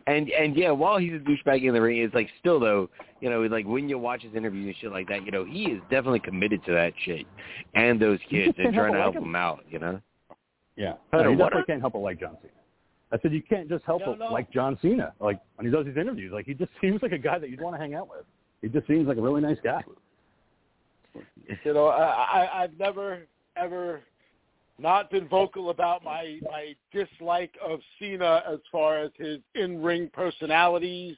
and 0.08 0.28
and 0.30 0.56
yeah, 0.56 0.70
while 0.72 0.98
he's 0.98 1.12
a 1.12 1.18
douchebag 1.18 1.62
in 1.66 1.72
the 1.72 1.80
ring, 1.80 1.98
it's 1.98 2.14
like 2.14 2.28
still 2.40 2.58
though, 2.58 2.90
you 3.20 3.30
know, 3.30 3.42
like 3.42 3.64
when 3.64 3.88
you 3.88 3.96
watch 3.98 4.22
his 4.22 4.34
interviews 4.34 4.66
and 4.66 4.76
shit 4.80 4.90
like 4.90 5.08
that, 5.08 5.24
you 5.24 5.30
know, 5.30 5.44
he 5.44 5.64
is 5.66 5.80
definitely 5.88 6.18
committed 6.20 6.64
to 6.66 6.72
that 6.72 6.92
shit 7.04 7.24
and 7.74 8.00
those 8.00 8.18
kids 8.28 8.54
and 8.58 8.74
trying 8.74 8.92
to 8.92 8.98
help 8.98 9.14
them 9.14 9.36
out, 9.36 9.64
you 9.70 9.78
know. 9.78 10.00
Yeah, 10.76 10.94
Hunter, 11.10 11.24
no, 11.26 11.30
you 11.32 11.38
what 11.38 11.44
definitely 11.50 11.60
are- 11.62 11.64
can't 11.66 11.80
help 11.80 11.92
but 11.94 11.98
like 12.00 12.18
John 12.20 12.36
Cena. 12.40 12.52
I 13.12 13.18
said 13.20 13.32
you 13.32 13.42
can't 13.42 13.68
just 13.68 13.84
help 13.84 14.00
No, 14.00 14.06
but 14.12 14.18
no. 14.18 14.32
like 14.32 14.50
John 14.50 14.78
Cena. 14.80 15.12
Like 15.20 15.38
when 15.56 15.66
he 15.66 15.72
does 15.72 15.84
these 15.84 15.96
interviews, 15.98 16.32
like 16.32 16.46
he 16.46 16.54
just 16.54 16.70
seems 16.80 17.02
like 17.02 17.12
a 17.12 17.18
guy 17.18 17.38
that 17.38 17.50
you'd 17.50 17.60
want 17.60 17.74
to 17.76 17.80
hang 17.80 17.94
out 17.94 18.08
with. 18.08 18.24
He 18.62 18.68
just 18.68 18.86
seems 18.86 19.06
like 19.06 19.18
a 19.18 19.20
really 19.20 19.42
nice 19.42 19.58
guy. 19.62 19.82
You 21.64 21.74
know, 21.74 21.86
I, 21.88 22.04
I 22.04 22.62
I've 22.62 22.78
never 22.78 23.22
ever 23.56 24.00
not 24.78 25.10
been 25.10 25.28
vocal 25.28 25.68
about 25.70 26.02
my 26.02 26.38
my 26.42 26.74
dislike 26.92 27.54
of 27.64 27.80
Cena 27.98 28.42
as 28.50 28.60
far 28.70 28.98
as 28.98 29.10
his 29.18 29.38
in 29.54 29.82
ring 29.82 30.08
personalities 30.12 31.16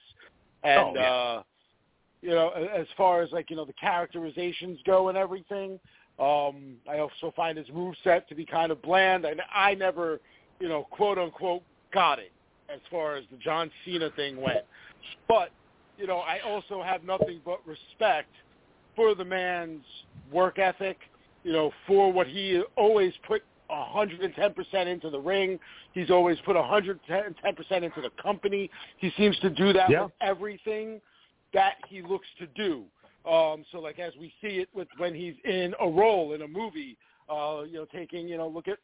and 0.65 0.81
Oh, 0.81 0.93
yeah. 0.97 1.03
uh 1.13 1.43
you 2.23 2.31
know, 2.31 2.49
as 2.51 2.87
far 2.97 3.21
as 3.21 3.31
like, 3.33 3.51
you 3.51 3.57
know, 3.57 3.67
the 3.67 3.75
characterizations 3.75 4.79
go 4.87 5.11
and 5.11 5.19
everything. 5.19 5.79
Um 6.19 6.77
I 6.89 6.99
also 6.99 7.33
find 7.35 7.59
his 7.59 7.69
moveset 7.69 8.27
to 8.29 8.35
be 8.35 8.45
kind 8.45 8.71
of 8.71 8.81
bland 8.83 9.25
and 9.25 9.41
I 9.53 9.75
never, 9.75 10.21
you 10.61 10.69
know, 10.69 10.87
quote 10.91 11.19
unquote 11.19 11.63
got 11.93 12.19
it 12.19 12.33
as 12.73 12.81
far 12.91 13.17
as 13.17 13.25
the 13.31 13.37
John 13.37 13.71
Cena 13.85 14.11
thing 14.17 14.41
went. 14.41 14.65
But, 15.29 15.51
you 15.99 16.07
know, 16.07 16.19
I 16.19 16.41
also 16.41 16.83
have 16.83 17.05
nothing 17.05 17.41
but 17.45 17.61
respect 17.67 18.31
for 18.97 19.15
the 19.15 19.25
man's 19.25 19.85
work 20.33 20.59
ethic, 20.59 20.99
you 21.43 21.53
know, 21.53 21.71
for 21.87 22.13
what 22.13 22.27
he 22.27 22.63
always 22.77 23.13
put 23.27 23.43
110% 23.71 24.87
into 24.87 25.11
the 25.11 25.19
ring. 25.19 25.59
He's 25.93 26.11
always 26.11 26.39
put 26.45 26.57
110% 26.57 26.99
into 27.83 28.01
the 28.01 28.11
company. 28.23 28.71
He 28.99 29.13
seems 29.17 29.39
to 29.41 29.51
do 29.51 29.73
that 29.73 29.91
Yeah. 29.91 30.05
with 30.05 30.13
everything 30.21 31.01
that 31.53 31.77
he 31.89 32.03
looks 32.03 32.27
to 32.39 32.47
do. 32.49 32.85
Um, 33.29 33.65
so 33.73 33.79
like 33.79 33.99
as 33.99 34.13
we 34.21 34.33
see 34.41 34.59
it 34.59 34.69
with 34.75 34.89
when 34.99 35.15
he's 35.15 35.35
in 35.45 35.75
a 35.81 35.89
role 35.89 36.35
in 36.35 36.43
a 36.43 36.49
movie, 36.49 36.97
uh, 37.31 37.63
you 37.67 37.75
know, 37.75 37.87
taking, 37.93 38.29
you 38.29 38.37
know, 38.37 38.49
look 38.49 38.69
at 38.69 38.79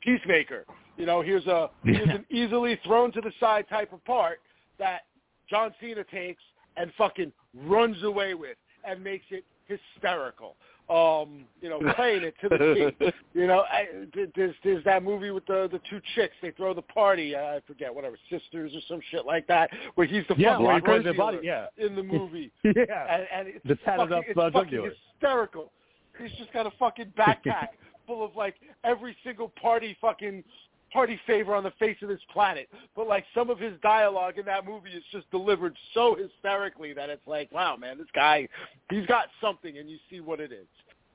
Peacemaker. 0.00 0.64
You 0.96 1.06
know, 1.06 1.22
here's 1.22 1.46
a 1.46 1.70
here's 1.84 2.08
an 2.08 2.26
easily 2.30 2.78
thrown 2.84 3.12
to 3.12 3.20
the 3.20 3.32
side 3.38 3.66
type 3.68 3.92
of 3.92 4.04
part 4.04 4.40
that 4.78 5.02
John 5.48 5.72
Cena 5.80 6.04
takes 6.04 6.42
and 6.76 6.92
fucking 6.98 7.32
runs 7.66 8.02
away 8.02 8.34
with 8.34 8.56
and 8.84 9.02
makes 9.02 9.26
it 9.30 9.44
hysterical. 9.66 10.56
Um, 10.90 11.44
you 11.62 11.70
know, 11.70 11.80
playing 11.94 12.22
it 12.24 12.34
to 12.42 12.48
the 12.48 12.92
T. 12.98 13.12
You 13.34 13.46
know, 13.46 13.60
I, 13.60 13.86
there's 14.34 14.54
there's 14.62 14.84
that 14.84 15.02
movie 15.02 15.30
with 15.30 15.46
the 15.46 15.68
the 15.70 15.80
two 15.88 16.00
chicks. 16.14 16.34
They 16.42 16.50
throw 16.50 16.74
the 16.74 16.82
party. 16.82 17.34
I 17.36 17.60
forget 17.66 17.94
whatever 17.94 18.16
sisters 18.28 18.72
or 18.74 18.80
some 18.88 19.00
shit 19.10 19.24
like 19.24 19.46
that, 19.46 19.70
where 19.94 20.06
he's 20.06 20.24
the 20.28 20.34
Yeah, 20.36 20.58
fucking 20.58 21.04
the 21.04 21.14
body. 21.14 21.38
Yeah, 21.42 21.66
in 21.78 21.94
the 21.94 22.02
movie 22.02 22.50
yeah. 22.64 22.72
and, 23.08 23.26
and 23.32 23.48
it's 23.48 23.66
The 23.66 23.76
tatted 23.76 24.10
fucking, 24.10 24.12
up, 24.12 24.24
it's 24.28 24.38
uh, 24.38 24.50
fucking 24.52 24.90
hysterical. 25.20 25.72
He's 26.20 26.32
just 26.32 26.52
got 26.52 26.66
a 26.66 26.72
fucking 26.78 27.12
backpack 27.18 27.68
full 28.06 28.24
of 28.24 28.36
like 28.36 28.56
every 28.84 29.16
single 29.24 29.48
party 29.60 29.96
fucking 30.00 30.44
party 30.92 31.18
favor 31.26 31.54
on 31.54 31.62
the 31.64 31.70
face 31.78 31.96
of 32.02 32.08
this 32.08 32.20
planet. 32.32 32.68
But 32.94 33.06
like 33.08 33.24
some 33.34 33.50
of 33.50 33.58
his 33.58 33.72
dialogue 33.82 34.38
in 34.38 34.44
that 34.46 34.64
movie 34.66 34.90
is 34.90 35.02
just 35.12 35.30
delivered 35.30 35.74
so 35.94 36.14
hysterically 36.16 36.92
that 36.94 37.08
it's 37.10 37.26
like, 37.26 37.50
wow, 37.52 37.76
man, 37.76 37.98
this 37.98 38.06
guy, 38.14 38.48
he's 38.90 39.06
got 39.06 39.26
something, 39.40 39.78
and 39.78 39.88
you 39.90 39.98
see 40.10 40.20
what 40.20 40.40
it 40.40 40.52
is. 40.52 40.66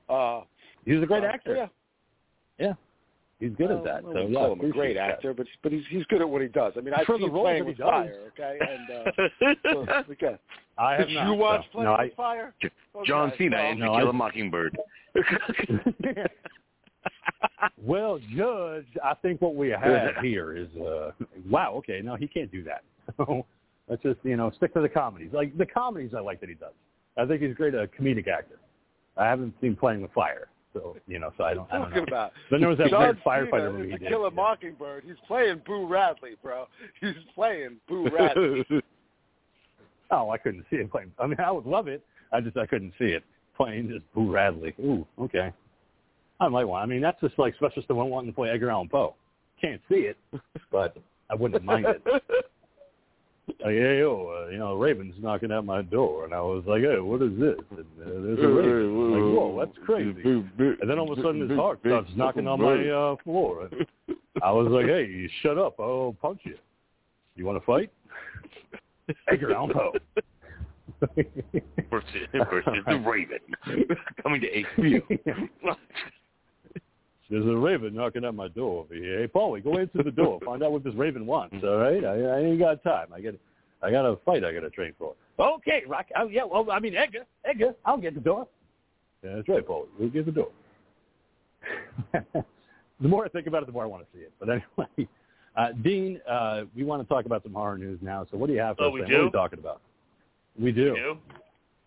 Uh, 0.08 0.40
He's 0.84 1.02
a 1.02 1.06
great 1.06 1.22
uh, 1.24 1.26
actor. 1.26 1.54
Yeah, 1.56 1.66
Yeah, 2.58 2.72
he's 3.40 3.50
good 3.58 3.68
Well, 3.68 3.78
at 3.78 3.84
that. 3.84 3.96
I 3.96 4.00
So 4.00 4.06
wouldn't 4.08 4.30
yeah, 4.30 4.38
call 4.38 4.44
him 4.46 4.50
a 4.50 4.54
appreciate 4.54 4.72
great 4.74 4.94
that. 4.94 5.10
actor, 5.10 5.34
but 5.34 5.46
but 5.62 5.70
he's 5.72 5.84
he's 5.90 6.04
good 6.06 6.22
at 6.22 6.28
what 6.28 6.40
he 6.40 6.48
does. 6.48 6.72
I 6.76 6.80
mean, 6.80 6.94
I've 6.94 7.06
seen 7.06 7.30
Playing 7.30 7.44
that 7.44 7.56
he 7.56 7.62
with 7.62 7.76
does. 7.76 7.88
Fire, 7.88 8.32
okay, 8.38 8.58
and 8.60 8.90
uh, 8.90 9.54
well, 9.86 10.04
okay. 10.10 10.36
I 10.78 10.92
have 10.94 11.08
did 11.08 11.14
not. 11.16 11.26
you 11.26 11.34
watch 11.34 11.62
so, 11.66 11.70
Playing 11.72 11.90
no, 11.90 11.96
with 12.04 12.14
Fire? 12.14 12.54
John 13.06 13.28
Okay, 13.28 13.38
Cena 13.38 13.56
well, 13.56 13.70
and 13.70 13.80
no, 13.80 13.96
Kill 13.98 14.06
I- 14.06 14.10
a 14.10 14.12
Mockingbird. 14.12 14.78
Well, 17.82 18.18
Judge, 18.34 18.86
I 19.04 19.14
think 19.14 19.40
what 19.40 19.54
we 19.54 19.70
have 19.70 20.16
here 20.22 20.56
is 20.56 20.68
uh 20.76 21.12
wow. 21.48 21.74
Okay, 21.76 22.00
no, 22.02 22.16
he 22.16 22.26
can't 22.26 22.50
do 22.50 22.62
that. 22.64 22.82
So 23.16 23.46
let's 23.88 24.02
just 24.02 24.18
you 24.22 24.36
know 24.36 24.50
stick 24.56 24.74
to 24.74 24.80
the 24.80 24.88
comedies. 24.88 25.30
Like 25.32 25.56
the 25.56 25.64
comedies, 25.64 26.12
I 26.14 26.20
like 26.20 26.40
that 26.40 26.48
he 26.50 26.54
does. 26.54 26.74
I 27.16 27.24
think 27.24 27.40
he's 27.42 27.52
a 27.52 27.54
great 27.54 27.74
a 27.74 27.88
comedic 27.98 28.28
actor. 28.28 28.58
I 29.16 29.26
haven't 29.26 29.54
seen 29.60 29.74
Playing 29.74 30.02
with 30.02 30.12
Fire, 30.12 30.48
so 30.72 30.96
you 31.06 31.18
know, 31.18 31.32
so 31.36 31.44
I 31.44 31.54
don't. 31.54 31.66
I 31.72 31.78
don't 31.78 31.94
know. 31.94 32.02
about? 32.02 32.32
Then 32.50 32.60
there 32.60 32.68
was 32.68 32.78
that 32.78 32.90
John 32.90 33.00
weird 33.00 33.24
firefighter 33.24 33.72
movie 33.72 33.92
he 33.92 33.98
did. 33.98 34.08
Kill 34.08 34.26
a 34.26 34.30
Mockingbird. 34.30 35.04
He's 35.04 35.16
playing 35.26 35.62
Boo 35.66 35.86
Radley, 35.86 36.36
bro. 36.42 36.68
He's 37.00 37.14
playing 37.34 37.78
Boo 37.88 38.08
Radley. 38.16 38.64
Oh, 40.10 40.30
I 40.30 40.38
couldn't 40.38 40.64
see 40.70 40.76
it 40.76 40.90
playing. 40.90 41.12
I 41.18 41.26
mean, 41.26 41.40
I 41.40 41.50
would 41.50 41.66
love 41.66 41.88
it. 41.88 42.04
I 42.32 42.40
just 42.40 42.56
I 42.56 42.66
couldn't 42.66 42.92
see 42.98 43.06
it 43.06 43.24
playing 43.56 43.88
just 43.88 44.04
Boo 44.14 44.30
Radley. 44.30 44.74
Ooh, 44.80 45.06
okay. 45.18 45.52
I 46.40 46.48
might 46.48 46.64
want. 46.64 46.82
I 46.82 46.86
mean, 46.86 47.00
that's 47.00 47.20
just 47.20 47.38
like 47.38 47.54
Sylvester 47.58 47.82
Stallone 47.82 48.10
wanting 48.10 48.30
to 48.30 48.34
play 48.34 48.50
Edgar 48.50 48.70
Allan 48.70 48.88
Poe. 48.88 49.14
Can't 49.60 49.80
see 49.88 50.06
it, 50.10 50.16
but 50.70 50.96
I 51.30 51.34
wouldn't 51.34 51.64
mind 51.64 51.86
it. 51.86 52.02
Like, 53.60 53.74
hey, 53.74 54.00
yo, 54.00 54.44
uh, 54.46 54.50
you 54.50 54.58
know, 54.58 54.74
Raven's 54.74 55.14
knocking 55.20 55.50
at 55.50 55.64
my 55.64 55.80
door, 55.80 56.24
and 56.26 56.34
I 56.34 56.40
was 56.40 56.64
like, 56.66 56.82
hey, 56.82 56.98
what 57.00 57.22
is 57.22 57.32
this? 57.40 57.56
And 57.70 57.80
uh, 57.80 58.04
there's 58.04 58.38
a 58.40 58.46
Raven. 58.46 58.90
I'm 58.90 59.12
like, 59.12 59.36
whoa, 59.36 59.64
that's 59.64 59.86
crazy. 59.86 60.20
And 60.22 60.90
then 60.90 60.98
all 60.98 61.10
of 61.10 61.18
a 61.18 61.22
sudden, 61.22 61.48
his 61.48 61.58
heart 61.58 61.80
starts 61.80 62.10
knocking 62.14 62.46
on 62.46 62.60
my 62.60 62.88
uh, 62.88 63.16
floor. 63.24 63.68
And 63.72 63.86
I 64.42 64.52
was 64.52 64.68
like, 64.70 64.86
hey, 64.86 65.06
you 65.06 65.28
shut 65.42 65.56
up. 65.56 65.80
I'll 65.80 66.14
punch 66.20 66.40
you. 66.44 66.56
You 67.36 67.46
want 67.46 67.58
to 67.58 67.64
fight? 67.64 67.90
Edgar 69.32 69.54
Allan 69.54 69.72
Poe. 69.72 69.92
versus, 71.90 72.10
versus 72.32 72.78
the 72.86 72.96
Raven 73.06 73.86
coming 74.22 74.40
to 74.40 74.64
HBO. 74.78 75.02
There's 77.30 77.44
a 77.46 77.56
raven 77.56 77.94
knocking 77.94 78.24
at 78.24 78.34
my 78.34 78.48
door 78.48 78.80
over 78.84 78.94
here. 78.94 79.20
Hey, 79.20 79.26
Paulie, 79.28 79.62
go 79.62 79.76
answer 79.78 80.02
the 80.02 80.10
door. 80.10 80.40
Find 80.44 80.62
out 80.62 80.72
what 80.72 80.82
this 80.82 80.94
raven 80.94 81.26
wants. 81.26 81.56
All 81.62 81.76
right, 81.76 82.02
I, 82.02 82.20
I 82.22 82.38
ain't 82.40 82.58
got 82.58 82.82
time. 82.82 83.08
I 83.14 83.20
got, 83.20 83.34
I 83.82 83.90
got 83.90 84.06
a 84.06 84.16
fight. 84.24 84.44
I 84.44 84.52
got 84.52 84.60
to 84.60 84.70
train 84.70 84.94
for. 84.98 85.14
Okay, 85.38 85.82
Rock. 85.86 86.06
Oh, 86.16 86.28
yeah. 86.28 86.44
Well, 86.44 86.70
I 86.70 86.80
mean, 86.80 86.96
Edgar, 86.96 87.24
Edgar, 87.44 87.74
I'll 87.84 87.98
get 87.98 88.14
the 88.14 88.20
door. 88.20 88.48
Yeah, 89.22 89.36
that's 89.36 89.48
right, 89.48 89.66
Paulie. 89.66 89.88
We'll 89.98 90.08
get 90.08 90.24
the 90.26 90.32
door. 90.32 90.48
the 92.12 93.08
more 93.08 93.24
I 93.24 93.28
think 93.28 93.46
about 93.46 93.62
it, 93.62 93.66
the 93.66 93.72
more 93.72 93.82
I 93.84 93.86
want 93.86 94.04
to 94.04 94.08
see 94.16 94.22
it. 94.22 94.32
But 94.40 94.48
anyway, 94.48 95.08
uh, 95.56 95.72
Dean, 95.82 96.20
uh, 96.28 96.62
we 96.74 96.84
want 96.84 97.02
to 97.02 97.08
talk 97.08 97.26
about 97.26 97.42
some 97.42 97.52
horror 97.52 97.76
news 97.78 97.98
now. 98.00 98.26
So 98.30 98.36
what 98.38 98.46
do 98.46 98.54
you 98.54 98.60
have 98.60 98.76
for 98.76 98.84
Oh, 98.84 98.88
us? 98.88 98.94
we 98.94 99.00
do? 99.00 99.12
What 99.12 99.20
are 99.20 99.24
we 99.26 99.30
talking 99.32 99.58
about? 99.58 99.80
We 100.58 100.72
do. 100.72 100.80
You? 100.82 101.18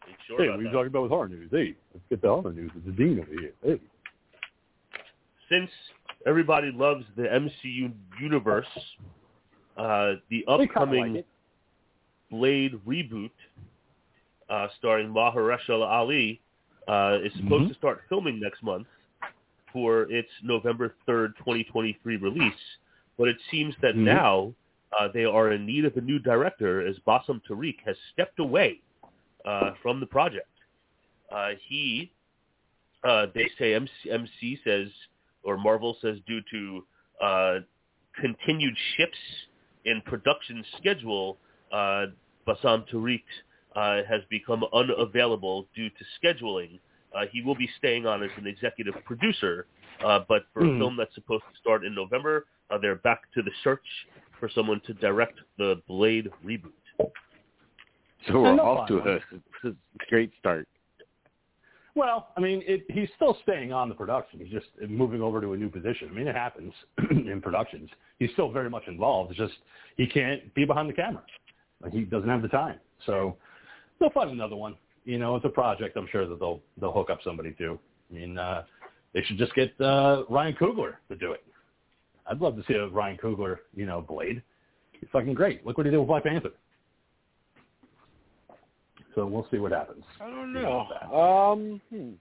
You 0.08 0.13
sure 0.27 0.38
Hey, 0.39 0.45
about 0.45 0.51
what 0.54 0.60
are 0.60 0.62
you 0.63 0.63
that? 0.69 0.71
talking 0.73 0.88
about 0.88 1.01
with 1.04 1.12
horror 1.12 1.30
news? 1.30 1.49
Hey, 1.51 1.75
let's 1.93 2.06
get 2.10 2.21
the 2.21 2.27
horror 2.27 2.54
news 2.54 2.71
with 2.75 2.86
the 2.86 2.91
Dean 2.91 3.19
over 3.19 3.32
here. 3.32 3.51
Hey. 3.63 3.80
Since 5.51 5.69
everybody 6.25 6.71
loves 6.71 7.03
the 7.17 7.23
MCU 7.23 7.91
universe, 8.21 8.65
uh, 9.77 10.13
the 10.29 10.45
upcoming 10.47 11.15
like. 11.15 11.25
Blade 12.29 12.79
reboot, 12.87 13.31
uh, 14.49 14.67
starring 14.77 15.09
Mahershala 15.09 15.85
Ali, 15.85 16.41
uh, 16.87 17.19
is 17.21 17.33
supposed 17.33 17.65
Mhm. 17.65 17.67
to 17.69 17.73
start 17.73 18.03
filming 18.07 18.39
next 18.39 18.63
month 18.63 18.87
for 19.73 20.03
its 20.11 20.31
November 20.41 20.95
3rd, 21.05 21.35
2023 21.37 22.15
release. 22.15 22.77
But 23.17 23.27
it 23.27 23.37
seems 23.49 23.75
that 23.81 23.95
Mhm. 23.95 24.03
now 24.05 24.55
uh, 24.99 25.07
they 25.07 25.23
are 25.23 25.53
in 25.53 25.65
need 25.65 25.85
of 25.85 25.95
a 25.95 26.01
new 26.01 26.19
director 26.19 26.85
as 26.85 26.99
Bassam 26.99 27.39
Tariq 27.47 27.79
has 27.81 27.97
stepped 28.11 28.39
away 28.39 28.81
uh, 29.45 29.73
from 29.81 29.99
the 30.01 30.05
project. 30.05 30.49
Uh, 31.31 31.55
he, 31.55 32.11
uh, 33.03 33.27
they 33.33 33.47
say 33.57 33.73
MC, 33.73 34.11
MC 34.11 34.57
says, 34.63 34.91
or 35.43 35.58
Marvel 35.58 35.97
says 36.01 36.17
due 36.27 36.41
to 36.51 36.86
uh, 37.23 37.60
continued 38.19 38.75
shifts 38.97 39.17
in 39.86 40.01
production 40.06 40.63
schedule, 40.77 41.38
uh, 41.71 42.08
Bassam 42.47 42.86
Tariq 42.91 43.21
uh, 43.75 44.04
has 44.08 44.21
become 44.30 44.63
unavailable 44.73 45.67
due 45.75 45.89
to 45.89 46.06
scheduling. 46.21 46.80
Uh, 47.15 47.25
he 47.32 47.41
will 47.41 47.56
be 47.56 47.69
staying 47.77 48.06
on 48.06 48.23
as 48.23 48.30
an 48.38 48.47
executive 48.47 48.93
producer, 49.06 49.67
uh, 50.06 50.19
but 50.27 50.43
for 50.54 50.63
Hmm. 50.63 50.75
a 50.75 50.77
film 50.77 50.97
that's 50.97 51.13
supposed 51.15 51.43
to 51.51 51.60
start 51.60 51.86
in 51.86 51.93
November, 51.93 52.45
uh, 52.69 52.77
they're 52.77 52.95
back 52.95 53.32
to 53.34 53.41
the 53.41 53.51
search 53.63 53.86
for 54.39 54.49
someone 54.49 54.82
to 54.82 54.93
direct 54.95 55.39
the 55.58 55.82
Blade 55.88 56.30
reboot. 56.45 56.71
So 58.27 58.41
we're 58.41 58.60
off 58.62 58.88
to 58.88 58.99
a, 58.99 59.15
a 59.67 59.73
great 60.10 60.32
start. 60.39 60.67
Well, 61.93 62.30
I 62.38 62.39
mean, 62.39 62.63
it, 62.65 62.86
he's 62.89 63.10
still 63.15 63.38
staying 63.43 63.73
on 63.73 63.89
the 63.89 63.95
production. 63.95 64.39
He's 64.39 64.51
just 64.51 64.67
moving 64.89 65.21
over 65.21 65.41
to 65.41 65.54
a 65.54 65.58
new 65.58 65.69
position. 65.69 66.08
I 66.10 66.13
mean, 66.13 66.27
it 66.27 66.36
happens 66.36 66.73
in 67.12 67.41
productions. 67.41 67.89
He's 68.19 68.32
still 68.34 68.51
very 68.51 68.69
much 68.69 68.84
involved. 68.88 69.32
It's 69.32 69.39
just 69.39 69.54
he 69.97 70.08
can't 70.08 70.54
be 70.54 70.63
behind 70.63 70.89
the 70.89 70.93
camera. 70.93 71.23
Like 71.82 71.91
he 71.91 72.01
doesn't 72.01 72.30
have 72.30 72.41
the 72.41 72.47
time. 72.47 72.80
So 73.06 73.36
they'll 73.99 74.12
find 74.12 74.32
another 74.32 74.56
one. 74.56 74.75
You 75.04 75.17
know, 75.17 75.36
it's 75.36 75.45
a 75.45 75.49
project. 75.49 75.97
I'm 75.97 76.08
sure 76.12 76.27
that 76.27 76.39
they'll 76.39 76.62
they'll 76.80 76.93
hook 76.93 77.10
up 77.10 77.19
somebody 77.23 77.51
too. 77.58 77.77
I 78.10 78.13
mean, 78.13 78.38
uh, 78.38 78.63
they 79.13 79.23
should 79.23 79.38
just 79.38 79.54
get 79.56 79.80
uh, 79.82 80.23
Ryan 80.30 80.54
Coogler 80.54 80.93
to 81.10 81.15
do 81.15 81.34
it. 81.34 81.43
I'd 82.27 82.39
love 82.39 82.56
to 82.56 82.63
see 82.67 82.75
a 82.75 82.88
Ryan 82.88 83.17
Coogler, 83.17 83.58
you 83.75 83.86
know, 83.86 84.01
Blade. 84.01 84.41
He's 84.93 85.10
fucking 85.12 85.34
great. 85.34 85.65
Look 85.65 85.77
what 85.77 85.86
he 85.86 85.91
did 85.91 85.97
with 85.97 86.08
Black 86.08 86.23
Panther. 86.23 86.51
So 89.15 89.26
we'll 89.26 89.47
see 89.52 89.58
what 89.58 89.71
happens. 89.71 90.04
I 90.19 90.30
don't 90.30 90.54
know. 90.54 90.88
Um, 91.13 91.82
hmm. 91.89 92.12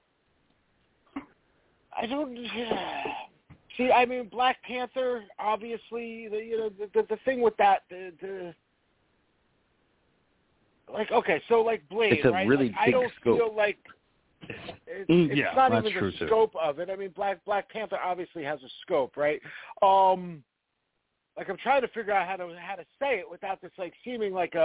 I 1.97 2.07
don't. 2.07 2.37
See, 3.77 3.91
I 3.91 4.05
mean, 4.05 4.29
Black 4.29 4.63
Panther. 4.63 5.25
Obviously, 5.39 6.29
the 6.29 6.39
you 6.39 6.59
know 6.59 6.69
the 6.71 6.91
the, 6.93 7.07
the 7.09 7.19
thing 7.25 7.41
with 7.41 7.57
that 7.59 7.83
the 7.89 8.13
the. 8.21 8.55
Like 10.93 11.13
okay, 11.13 11.41
so 11.49 11.61
like 11.61 11.89
Blade, 11.89 12.15
It's 12.15 12.25
a 12.25 12.31
right? 12.31 12.49
really 12.49 12.69
like, 12.71 12.77
I 12.81 12.87
big 12.87 12.95
don't 12.95 13.13
scope. 13.21 13.39
feel 13.39 13.55
like 13.57 13.79
it's, 14.87 15.09
Mm, 15.09 15.31
it's 15.31 15.37
yeah, 15.39 15.53
not 15.55 15.73
even 15.73 15.93
true, 15.93 16.11
the 16.11 16.19
too. 16.19 16.27
scope 16.27 16.55
of 16.61 16.81
it. 16.81 16.91
I 16.91 16.97
mean, 16.97 17.11
Black 17.11 17.45
Black 17.45 17.71
Panther 17.71 17.99
obviously 18.03 18.43
has 18.43 18.61
a 18.63 18.69
scope, 18.83 19.17
right? 19.17 19.41
Um, 19.83 20.43
like 21.41 21.49
I'm 21.49 21.57
trying 21.57 21.83
to 21.83 21.89
figure 21.89 22.13
out 22.13 22.29
how 22.29 22.37
to 22.37 22.55
how 22.61 22.77
to 22.77 22.85
say 23.01 23.19
it 23.19 23.29
without 23.29 23.61
this 23.61 23.73
like 23.79 23.95
seeming 24.05 24.33
like 24.33 24.55
a 24.55 24.61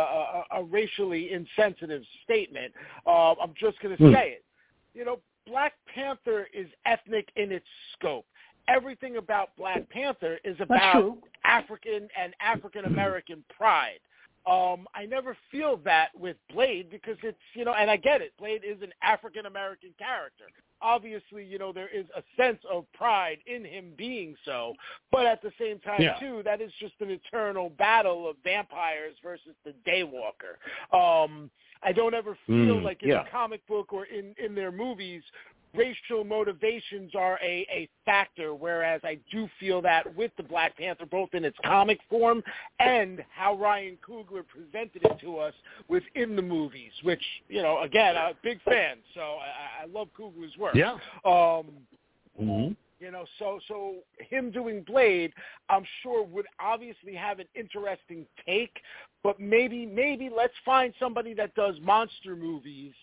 a, 0.52 0.60
a 0.60 0.64
racially 0.64 1.32
insensitive 1.32 2.04
statement. 2.24 2.72
Uh, 3.08 3.34
I'm 3.42 3.54
just 3.60 3.80
going 3.80 3.98
to 3.98 4.04
Hmm. 4.04 4.14
say 4.14 4.30
it. 4.30 4.46
You 4.94 5.06
know, 5.06 5.20
Black 5.48 5.74
Panther 5.94 6.48
is 6.54 6.68
ethnic 6.86 7.30
in 7.36 7.52
its 7.52 7.66
scope. 7.94 8.26
Everything 8.68 9.18
about 9.18 9.56
Black 9.58 9.90
Panther 9.90 10.40
is 10.44 10.58
about. 10.60 11.18
African 11.46 12.08
and 12.20 12.34
African 12.40 12.86
American 12.86 13.44
pride. 13.56 14.00
Um, 14.48 14.88
I 14.94 15.06
never 15.06 15.36
feel 15.52 15.78
that 15.86 16.10
with 16.18 16.38
Blade 16.54 16.90
because 16.92 17.18
it's 17.24 17.38
you 17.54 17.66
know, 17.66 17.74
and 17.74 17.90
I 17.90 17.98
get 17.98 18.22
it. 18.22 18.34
Blade 18.38 18.62
is 18.68 18.82
an 18.82 18.92
African 19.02 19.46
American 19.46 19.90
character. 19.98 20.46
Obviously, 20.86 21.44
you 21.44 21.58
know, 21.58 21.74
there 21.74 21.90
is 21.90 22.06
a 22.16 22.22
sense 22.38 22.60
of 22.72 22.86
pride 22.94 23.40
in 23.48 23.66
him 23.66 23.86
being 23.98 24.36
so, 24.46 24.74
but 25.12 25.26
at 25.26 25.42
the 25.42 25.52
same 25.60 25.80
time, 25.80 26.02
Yeah. 26.02 26.20
too, 26.20 26.44
that 26.44 26.62
is 26.62 26.72
just 26.80 26.94
an 27.00 27.10
eternal 27.10 27.72
battle 27.72 28.30
of 28.30 28.36
vampires 28.44 29.16
versus 29.24 29.56
the 29.66 29.74
Daywalker. 29.90 30.56
Um, 30.94 31.50
I 31.82 31.92
don't 31.92 32.14
ever 32.14 32.38
feel 32.46 32.78
Mm, 32.78 32.84
like 32.84 33.02
in 33.04 33.10
yeah. 33.10 33.24
the 33.24 33.30
comic 33.30 33.66
book 33.68 33.94
or 33.94 34.06
in 34.06 34.34
in 34.38 34.56
their 34.56 34.72
movies 34.72 35.24
racial 35.78 36.24
motivations 36.24 37.14
are 37.16 37.40
a, 37.42 37.68
a 37.72 37.90
factor, 38.06 38.54
whereas 38.54 39.02
I 39.04 39.18
do 39.32 39.48
feel 39.60 39.82
that 39.84 40.16
with 40.16 40.32
the 40.38 40.44
Black 40.44 40.78
Panther, 40.78 41.06
both 41.06 41.30
in 41.34 41.46
its 41.46 41.58
comic 41.66 42.00
form 42.10 42.44
and 42.80 43.24
how 43.34 43.56
Ryan 43.56 43.98
Coogler 44.08 44.44
presented 44.48 45.04
it 45.04 45.20
to 45.22 45.38
us 45.38 45.54
within 45.88 46.36
the 46.36 46.42
movies, 46.42 46.92
which, 47.04 47.24
you 47.50 47.62
know, 47.62 47.82
again, 47.82 48.18
I'm 48.18 48.32
a 48.32 48.38
big 48.44 48.62
fan, 48.64 48.98
so 49.14 49.22
I, 49.22 49.84
I 49.84 49.86
love 49.94 50.10
Coogler's 50.18 50.58
work. 50.58 50.76
Yeah. 50.76 50.98
Um, 51.26 51.68
hmm 52.38 52.74
you 53.00 53.12
know, 53.12 53.26
so 53.40 53.60
so 53.68 53.96
him 54.20 54.52
doing 54.52 54.82
Blade, 54.82 55.34
I'm 55.70 55.84
sure 56.02 56.24
would 56.26 56.48
obviously 56.60 57.14
have 57.14 57.40
an 57.40 57.48
interesting 57.54 58.26
take, 58.46 58.78
but 59.24 59.40
maybe 59.40 59.86
maybe 59.86 60.30
let's 60.36 60.54
find 60.64 60.94
somebody 61.00 61.34
that 61.34 61.54
does 61.56 61.76
monster 61.82 62.36
movies 62.36 62.94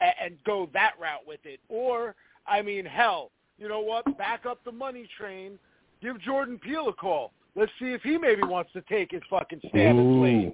and, 0.00 0.12
and 0.22 0.34
go 0.44 0.68
that 0.72 0.92
route 1.00 1.26
with 1.26 1.40
it. 1.44 1.60
Or 1.68 2.14
I 2.46 2.62
mean, 2.62 2.84
hell, 2.84 3.30
you 3.58 3.68
know 3.68 3.80
what? 3.80 4.16
Back 4.18 4.46
up 4.46 4.62
the 4.64 4.72
money 4.72 5.08
train. 5.18 5.58
Give 6.02 6.20
Jordan 6.20 6.58
Peele 6.58 6.88
a 6.88 6.92
call. 6.92 7.32
Let's 7.54 7.72
see 7.78 7.86
if 7.86 8.02
he 8.02 8.18
maybe 8.18 8.42
wants 8.42 8.72
to 8.74 8.82
take 8.82 9.12
his 9.12 9.22
fucking 9.30 9.60
stab 9.60 9.74
at 9.74 9.92
Blade. 9.94 10.52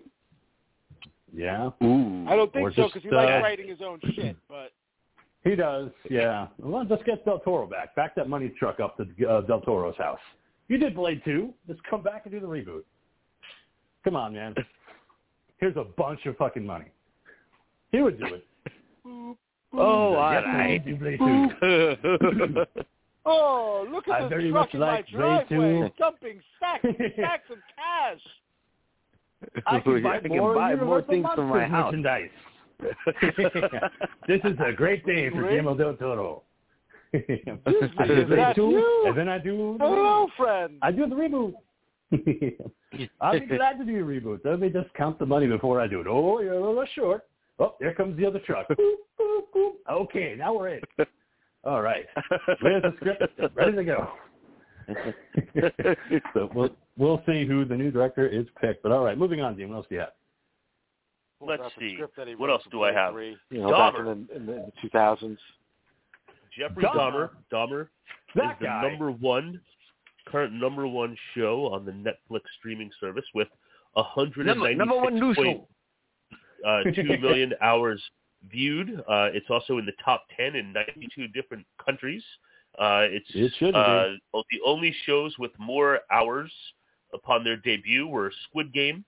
Yeah. 1.35 1.71
Ooh. 1.83 2.27
I 2.29 2.37
don't 2.37 2.53
think 2.53 2.69
Or 2.69 2.73
so 2.75 2.87
because 2.89 3.03
he 3.03 3.11
likes 3.11 3.33
uh, 3.33 3.43
writing 3.43 3.69
his 3.69 3.81
own 3.85 3.99
shit. 4.15 4.37
But 4.49 4.73
He 5.45 5.57
does, 5.57 5.91
yeah. 6.09 6.47
Well, 6.59 6.85
just 6.85 7.05
get 7.05 7.25
Del 7.25 7.41
Toro 7.41 7.67
back. 7.67 7.97
Back 7.97 8.15
that 8.15 8.29
money 8.29 8.53
truck 8.57 8.79
up 8.79 8.97
to 8.99 9.27
uh, 9.27 9.41
Del 9.41 9.61
Toro's 9.63 9.97
house. 9.97 10.21
You 10.69 10.79
did 10.79 10.95
Blade 10.95 11.23
2. 11.25 11.53
Just 11.67 11.83
come 11.85 12.03
back 12.03 12.23
and 12.25 12.33
do 12.33 12.39
the 12.39 12.47
reboot. 12.47 12.83
Come 14.05 14.15
on, 14.15 14.35
man. 14.35 14.55
Here's 15.59 15.77
a 15.77 15.85
bunch 15.85 16.25
of 16.27 16.37
fucking 16.37 16.65
money. 16.65 16.87
He 17.91 18.01
would 18.01 18.19
do 18.19 18.27
it. 18.27 18.47
Oh, 19.07 19.37
all 19.79 20.33
yes, 20.33 20.43
right. 20.45 20.75
I 20.75 20.79
do 20.79 20.97
Blade 20.97 21.19
2. 21.19 22.67
oh, 23.27 23.87
look 23.91 24.09
I 24.09 24.21
at 24.23 24.29
very 24.29 24.45
this 24.45 24.53
much 24.53 24.71
truck 24.71 24.75
in 24.75 24.81
like 24.81 25.13
my 25.13 25.19
Blade 25.19 25.49
driveway, 25.49 25.89
2. 25.89 25.95
dumping 25.99 26.41
stacks 26.57 26.85
and 26.85 26.97
stacks 27.15 27.51
of 27.51 27.59
cash. 27.77 28.21
I 29.67 29.81
can 29.81 30.03
buy 30.03 30.17
I 30.17 30.21
can 30.21 30.31
more, 30.37 30.55
buy 30.55 30.75
more 30.77 31.03
things 31.03 31.27
from 31.35 31.49
my 31.49 31.65
house. 31.65 31.87
merchandise. 31.93 32.31
this 34.29 34.41
is 34.45 34.57
a 34.65 34.73
great 34.73 35.05
day 35.07 35.31
for 35.31 35.37
Great. 35.37 35.51
Guillermo 35.61 35.75
del 35.77 35.95
Toro. 35.97 36.43
I 37.15 37.19
is 37.29 37.39
do 37.47 38.27
Blade 38.27 38.55
2, 38.55 38.63
you? 38.63 39.05
and 39.07 39.17
then 39.19 39.29
I 39.29 39.39
do 39.39 39.77
the 39.79 39.85
Hello, 39.85 40.29
friend. 40.37 40.79
I 40.83 40.91
do 40.91 41.07
the 41.09 41.15
reboot. 41.15 41.55
I'll 43.21 43.39
be 43.39 43.47
glad 43.47 43.79
to 43.79 43.85
do 43.85 43.97
a 44.01 44.07
reboot. 44.07 44.41
Let 44.45 44.61
me 44.61 44.69
just 44.69 44.93
count 44.95 45.19
the 45.19 45.27
money 45.27 45.47
before 45.47 45.81
I 45.81 45.87
do 45.87 46.01
it. 46.01 46.07
Oh, 46.09 46.41
you're 46.41 46.55
a 46.55 46.61
little 46.69 46.85
short. 46.95 47.25
Oh, 47.63 47.77
there 47.81 47.95
comes 47.95 48.17
the 48.19 48.27
other 48.27 48.41
truck. 48.41 48.67
Boop, 48.71 48.95
boop, 49.21 49.43
boop. 49.55 49.73
Okay, 49.89 50.35
now 50.37 50.53
we're 50.55 50.69
in. 50.71 50.81
All 51.65 51.81
right. 51.81 52.07
Where's 52.61 52.83
the 52.83 52.93
script? 52.97 53.23
Ready 53.55 53.77
to 53.77 53.85
go. 53.85 54.09
so 56.35 56.51
we'll 56.55 56.71
we'll 56.99 57.23
see 57.25 57.47
who 57.47 57.65
the 57.65 57.77
new 57.77 57.91
director 57.93 58.27
is 58.27 58.47
picked. 58.61 58.83
But 58.83 58.91
all 58.91 59.05
right, 59.05 59.17
moving 59.17 59.41
on, 59.41 59.57
Dean. 59.57 59.69
What 59.69 59.77
else 59.77 59.87
do 59.89 59.95
you 59.95 60.01
have? 60.01 60.11
Let's 61.41 61.63
see. 61.79 61.95
script 61.95 62.17
that 62.17 62.27
he 62.29 62.35
What 62.35 62.51
else 62.51 62.63
do 62.71 62.83
I 62.83 62.93
have? 62.93 63.15
three. 63.15 63.37
You 63.51 63.61
know, 63.63 63.71
back 63.71 63.95
Dahmer. 63.95 64.13
in 64.13 64.27
the, 64.29 64.37
in 64.37 64.47
the, 64.47 64.53
in 64.55 64.73
the 64.83 64.89
2000s. 64.89 65.37
Jeffrey 66.59 66.83
Dahmer. 66.85 67.31
Dahmer. 67.53 67.53
Dahmer 67.53 67.89
That 68.37 68.45
is 68.53 68.57
the 68.61 68.67
guy. 68.67 68.89
number 68.89 69.11
one, 69.13 69.61
current 70.27 70.53
number 70.53 70.87
one 70.87 71.17
show 71.37 71.71
on 71.73 71.85
the 71.85 71.93
Netflix 71.93 72.41
streaming 72.59 72.91
service 73.01 73.25
with 73.35 73.49
a 73.97 74.03
hundred 74.03 74.49
and 74.49 74.59
Number, 74.59 74.75
number 74.75 74.97
one 74.97 75.15
news 75.19 75.37
six 75.37 75.47
show. 75.49 75.69
Point 76.63 76.89
uh, 76.89 76.93
two 77.03 77.19
million 77.19 77.53
hours 77.61 78.03
viewed. 78.51 79.01
Uh, 79.09 79.29
it's 79.33 79.51
also 79.51 79.79
in 79.79 79.87
the 79.87 79.93
top 80.05 80.25
ten 80.37 80.57
in 80.57 80.73
ninety 80.73 81.09
two 81.15 81.29
different 81.29 81.67
countries. 81.85 82.23
Uh, 82.79 83.05
it's 83.11 83.29
It 83.35 83.53
should 83.59 83.75
uh, 83.75 84.09
the 84.33 84.61
only 84.65 84.95
shows 85.05 85.35
with 85.39 85.51
more 85.59 86.01
hours 86.11 86.51
upon 87.13 87.45
their 87.45 87.57
debut 87.57 88.07
were 88.07 88.33
Squid 88.49 88.73
Game, 88.73 89.05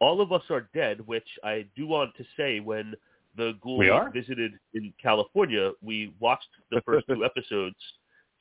All 0.00 0.20
of 0.20 0.32
Us 0.32 0.42
Are 0.50 0.68
Dead, 0.74 1.00
which 1.06 1.26
I 1.42 1.64
do 1.74 1.86
want 1.86 2.14
to 2.16 2.24
say 2.36 2.60
when 2.60 2.94
the 3.36 3.54
Ghouls 3.62 4.12
visited 4.12 4.52
in 4.74 4.92
California, 5.00 5.72
we 5.80 6.12
watched 6.18 6.48
the 6.70 6.82
first 6.86 7.06
two 7.06 7.24
episodes, 7.24 7.76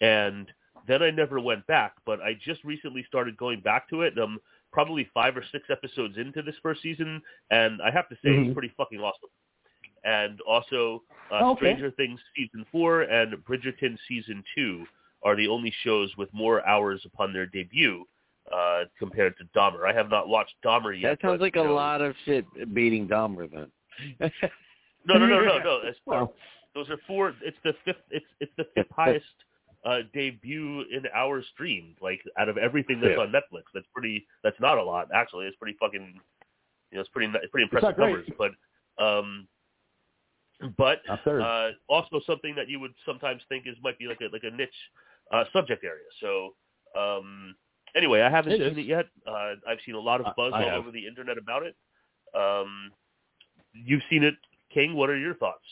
and 0.02 0.48
then 0.88 1.02
I 1.02 1.12
never 1.12 1.40
went 1.40 1.66
back. 1.68 1.94
But 2.06 2.22
I 2.22 2.38
just 2.44 2.64
recently 2.64 3.06
started 3.08 3.38
going 3.38 3.62
back 3.62 3.90
to 3.90 4.02
it. 4.02 4.14
And 4.14 4.24
I'm 4.24 4.40
probably 4.78 5.10
five 5.12 5.36
or 5.36 5.44
six 5.52 5.64
episodes 5.72 6.18
into 6.20 6.44
this 6.44 6.54
first 6.62 6.84
season, 6.84 7.20
and 7.50 7.82
I 7.82 7.90
have 7.90 8.08
to 8.10 8.16
say 8.18 8.30
Mhm. 8.30 8.46
it's 8.46 8.54
pretty 8.54 8.72
fucking 8.78 9.00
awesome. 9.00 9.30
And 10.04 10.40
also, 10.42 11.02
uh, 11.32 11.50
Okay. 11.54 11.62
Stranger 11.74 11.90
Things 11.90 12.22
season 12.36 12.64
four 12.66 13.02
and 13.02 13.34
Bridgerton 13.44 13.98
season 14.08 14.44
two 14.54 14.86
are 15.24 15.36
the 15.36 15.48
only 15.48 15.72
shows 15.82 16.16
with 16.16 16.32
more 16.32 16.64
hours 16.68 17.04
upon 17.06 17.34
their 17.34 17.48
debut 17.48 18.06
uh, 18.52 18.86
compared 19.00 19.36
to 19.40 19.46
Dahmer. 19.56 19.84
I 19.90 19.94
have 19.94 20.10
not 20.12 20.28
watched 20.30 20.56
Dahmer 20.64 20.94
yet. 20.98 21.20
That 21.20 21.22
sounds 21.28 21.40
but, 21.40 21.42
like 21.42 21.56
a 21.56 21.64
know- 21.64 21.74
lot 21.74 22.02
of 22.02 22.16
shit 22.24 22.46
beating 22.76 23.08
Dahmer 23.08 23.50
then. 23.52 23.72
No, 25.06 25.16
no, 25.18 25.26
no, 25.26 25.42
no, 25.44 25.58
no. 25.70 25.82
That's 25.84 25.98
Well, 26.06 26.36
those 26.76 26.88
are 26.92 26.98
four. 27.08 27.34
It's 27.42 27.58
the 27.64 27.74
fifth. 27.84 28.04
It's 28.12 28.26
it's 28.40 28.56
the 28.58 28.66
fifth 28.76 28.92
highest 28.92 29.26
uh, 29.86 30.00
debut 30.14 30.82
in 30.92 31.04
hours 31.14 31.46
streamed. 31.54 31.96
Like 32.02 32.22
out 32.38 32.50
of 32.50 32.58
everything 32.58 33.00
that's 33.02 33.14
Yeah. 33.18 33.24
on 33.24 33.32
Netflix, 33.32 33.64
that's 33.74 33.88
pretty. 33.94 34.26
That's 34.44 34.60
not 34.60 34.78
a 34.78 34.84
lot 34.84 35.10
actually. 35.14 35.46
It's 35.46 35.58
pretty 35.58 35.78
fucking. 35.80 36.20
You 36.92 36.96
know, 36.96 37.02
it's 37.02 37.10
pretty. 37.10 37.32
It's 37.36 37.52
pretty 37.52 37.64
impressive 37.64 37.98
numbers. 37.98 38.28
But 38.38 38.52
um, 39.04 39.48
but 40.78 41.00
uh, 41.10 41.70
also 41.88 42.20
something 42.26 42.56
that 42.56 42.68
you 42.70 42.80
would 42.80 42.94
sometimes 43.06 43.42
think 43.50 43.68
is 43.68 43.76
might 43.84 44.00
be 44.00 44.08
like 44.08 44.22
a 44.22 44.30
like 44.34 44.44
a 44.44 44.56
niche 44.56 44.70
uh, 45.32 45.44
subject 45.54 45.84
area. 45.84 46.06
So 46.22 46.56
um, 47.00 47.56
Anyway, 47.96 48.22
I 48.22 48.30
haven't 48.30 48.52
It 48.54 48.60
seen 48.60 48.72
is. 48.74 48.78
it 48.78 48.86
yet. 48.86 49.06
Uh, 49.26 49.54
I've 49.68 49.80
seen 49.86 49.96
a 49.96 50.00
lot 50.00 50.20
of 50.22 50.28
buzz 50.36 50.52
I 50.54 50.64
all 50.64 50.70
have. 50.70 50.80
over 50.80 50.92
the 50.92 51.08
internet 51.08 51.38
about 51.38 51.64
it. 51.64 51.76
Um, 52.36 52.92
you've 53.74 54.02
seen 54.10 54.24
it, 54.24 54.36
King. 54.72 54.94
What 54.94 55.10
are 55.10 55.18
your 55.18 55.34
thoughts? 55.36 55.64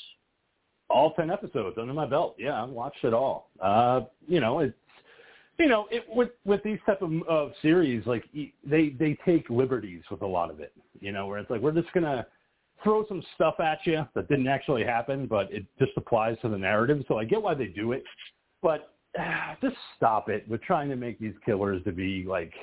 All 0.90 1.14
ten 1.14 1.30
episodes 1.30 1.78
under 1.80 1.94
my 1.94 2.06
belt. 2.06 2.36
Yeah, 2.38 2.62
I 2.62 2.66
watched 2.66 3.04
it 3.04 3.14
all. 3.14 3.50
Uh, 3.62 4.02
you 4.28 4.40
know, 4.40 4.60
it's 4.60 4.76
you 5.58 5.68
know, 5.68 5.88
it, 5.90 6.04
with 6.10 6.30
with 6.46 6.62
these 6.64 6.80
type 6.86 7.02
of, 7.02 7.12
of 7.30 7.52
series, 7.62 8.06
like 8.06 8.26
they 8.66 8.90
they 8.90 9.18
take 9.26 9.50
liberties 9.50 10.04
with 10.12 10.22
a 10.22 10.28
lot 10.28 10.52
of 10.52 10.60
it. 10.60 10.74
You 11.00 11.12
know, 11.12 11.28
where 11.28 11.40
it's 11.40 11.50
like 11.50 11.62
we're 11.62 11.72
just 11.72 11.92
gonna 11.94 12.26
throw 12.84 13.06
some 13.08 13.24
stuff 13.36 13.60
at 13.60 13.80
you 13.86 14.06
that 14.16 14.28
didn't 14.28 14.48
actually 14.48 14.84
happen, 14.84 15.28
but 15.28 15.52
it 15.52 15.66
just 15.80 15.92
applies 15.96 16.38
to 16.42 16.50
the 16.50 16.58
narrative. 16.58 17.04
So 17.08 17.18
I 17.18 17.24
get 17.24 17.42
why 17.42 17.54
they 17.54 17.68
do 17.68 17.94
it, 17.94 18.04
but 18.62 18.94
ah, 19.18 19.56
just 19.62 19.78
stop 19.96 20.30
it 20.30 20.48
with 20.48 20.62
trying 20.62 20.90
to 20.90 20.96
make 20.96 21.20
these 21.20 21.36
killers 21.46 21.84
to 21.86 21.92
be 21.92 22.26
like 22.28 22.54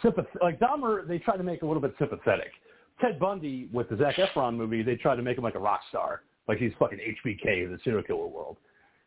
sympathetic. 0.00 0.40
like 0.40 0.60
Dahmer. 0.60 1.06
They 1.08 1.18
try 1.18 1.36
to 1.36 1.42
make 1.42 1.62
a 1.62 1.66
little 1.66 1.82
bit 1.82 1.94
sympathetic. 1.98 2.52
Ted 3.00 3.18
Bundy 3.18 3.68
with 3.72 3.88
the 3.88 3.96
Zac 3.96 4.16
Efron 4.16 4.56
movie, 4.56 4.82
they 4.82 4.96
tried 4.96 5.16
to 5.16 5.22
make 5.22 5.38
him 5.38 5.44
like 5.44 5.54
a 5.54 5.60
rock 5.60 5.80
star, 5.88 6.22
like 6.48 6.58
he's 6.58 6.72
fucking 6.78 6.98
HBK 6.98 7.64
in 7.64 7.72
the 7.72 7.78
serial 7.84 8.02
killer 8.02 8.26
world. 8.26 8.56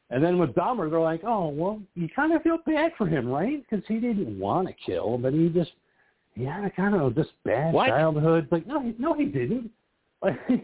And 0.10 0.24
then 0.24 0.38
with 0.38 0.52
Dahmer, 0.52 0.90
they're 0.90 1.00
like, 1.00 1.24
oh, 1.26 1.48
well, 1.48 1.82
you 1.96 2.08
kind 2.14 2.34
of 2.34 2.42
feel 2.42 2.58
bad 2.66 2.92
for 2.98 3.08
him, 3.08 3.28
right? 3.28 3.64
Because 3.68 3.84
he 3.88 4.00
didn't 4.00 4.38
want 4.38 4.68
to 4.68 4.74
kill, 4.86 5.18
but 5.18 5.34
he 5.34 5.48
just, 5.50 5.72
he 6.36 6.44
had 6.44 6.66
a 6.66 6.70
kind 6.70 6.96
of 6.96 7.16
just 7.16 7.32
bad 7.46 7.74
What? 7.74 7.88
childhood. 7.88 8.48
Like, 8.52 8.68
no, 8.68 8.82
he, 8.82 8.94
no, 8.98 9.14
he 9.14 9.26
didn't. 9.26 9.72
Like, 10.24 10.38
he 10.48 10.62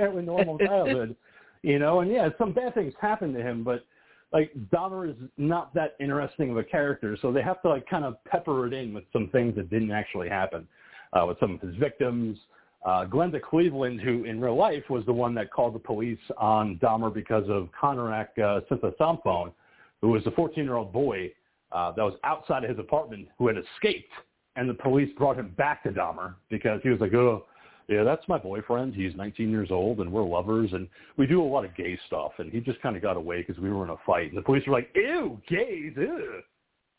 had 0.00 0.14
a 0.14 0.22
normal 0.22 0.56
childhood, 0.56 1.14
you 1.60 1.78
know? 1.78 2.00
And 2.00 2.10
yeah, 2.10 2.30
some 2.38 2.54
bad 2.54 2.72
things 2.72 2.94
happened 2.98 3.34
to 3.34 3.42
him, 3.42 3.62
but 3.62 3.84
like 4.32 4.50
Dahmer 4.72 5.10
is 5.10 5.16
not 5.36 5.74
that 5.74 5.94
interesting 6.00 6.50
of 6.50 6.56
a 6.56 6.64
character, 6.64 7.16
so 7.20 7.32
they 7.32 7.42
have 7.42 7.60
to 7.62 7.68
like 7.68 7.86
kind 7.86 8.04
of 8.04 8.22
pepper 8.24 8.66
it 8.66 8.72
in 8.72 8.94
with 8.94 9.04
some 9.12 9.28
things 9.28 9.54
that 9.56 9.68
didn't 9.68 9.90
actually 9.90 10.28
happen 10.28 10.66
uh, 11.12 11.26
with 11.26 11.38
some 11.38 11.54
of 11.54 11.60
his 11.60 11.76
victims. 11.76 12.38
Uh, 12.84 13.06
Glenda 13.06 13.40
Cleveland, 13.40 14.00
who 14.00 14.24
in 14.24 14.40
real 14.40 14.56
life 14.56 14.82
was 14.90 15.04
the 15.06 15.12
one 15.12 15.34
that 15.34 15.52
called 15.52 15.74
the 15.74 15.78
police 15.78 16.18
on 16.36 16.78
Dahmer 16.82 17.14
because 17.14 17.44
of 17.48 17.68
Konerak 17.80 18.28
uh, 18.38 18.60
Sinthasomphone, 18.70 19.52
who 20.00 20.08
was 20.08 20.26
a 20.26 20.30
14-year-old 20.30 20.92
boy 20.92 21.30
uh, 21.70 21.92
that 21.92 22.02
was 22.02 22.14
outside 22.24 22.64
of 22.64 22.70
his 22.70 22.78
apartment 22.78 23.28
who 23.38 23.46
had 23.46 23.56
escaped, 23.56 24.10
and 24.56 24.68
the 24.68 24.74
police 24.74 25.08
brought 25.16 25.38
him 25.38 25.54
back 25.56 25.84
to 25.84 25.90
Dahmer 25.90 26.34
because 26.50 26.80
he 26.82 26.88
was 26.88 27.00
like, 27.00 27.14
oh, 27.14 27.46
yeah, 27.88 28.04
that's 28.04 28.26
my 28.28 28.38
boyfriend. 28.38 28.94
He's 28.94 29.14
19 29.16 29.50
years 29.50 29.68
old, 29.70 30.00
and 30.00 30.10
we're 30.10 30.24
lovers, 30.24 30.70
and 30.72 30.88
we 31.16 31.26
do 31.26 31.42
a 31.42 31.44
lot 31.44 31.64
of 31.64 31.74
gay 31.76 31.98
stuff. 32.06 32.32
And 32.38 32.50
he 32.50 32.60
just 32.60 32.80
kind 32.80 32.96
of 32.96 33.02
got 33.02 33.16
away 33.16 33.44
because 33.46 33.60
we 33.62 33.70
were 33.70 33.84
in 33.84 33.90
a 33.90 33.96
fight. 34.06 34.28
And 34.28 34.36
the 34.36 34.42
police 34.42 34.66
were 34.66 34.72
like, 34.72 34.90
ew, 34.94 35.40
gays, 35.48 35.92
ew. 35.96 36.42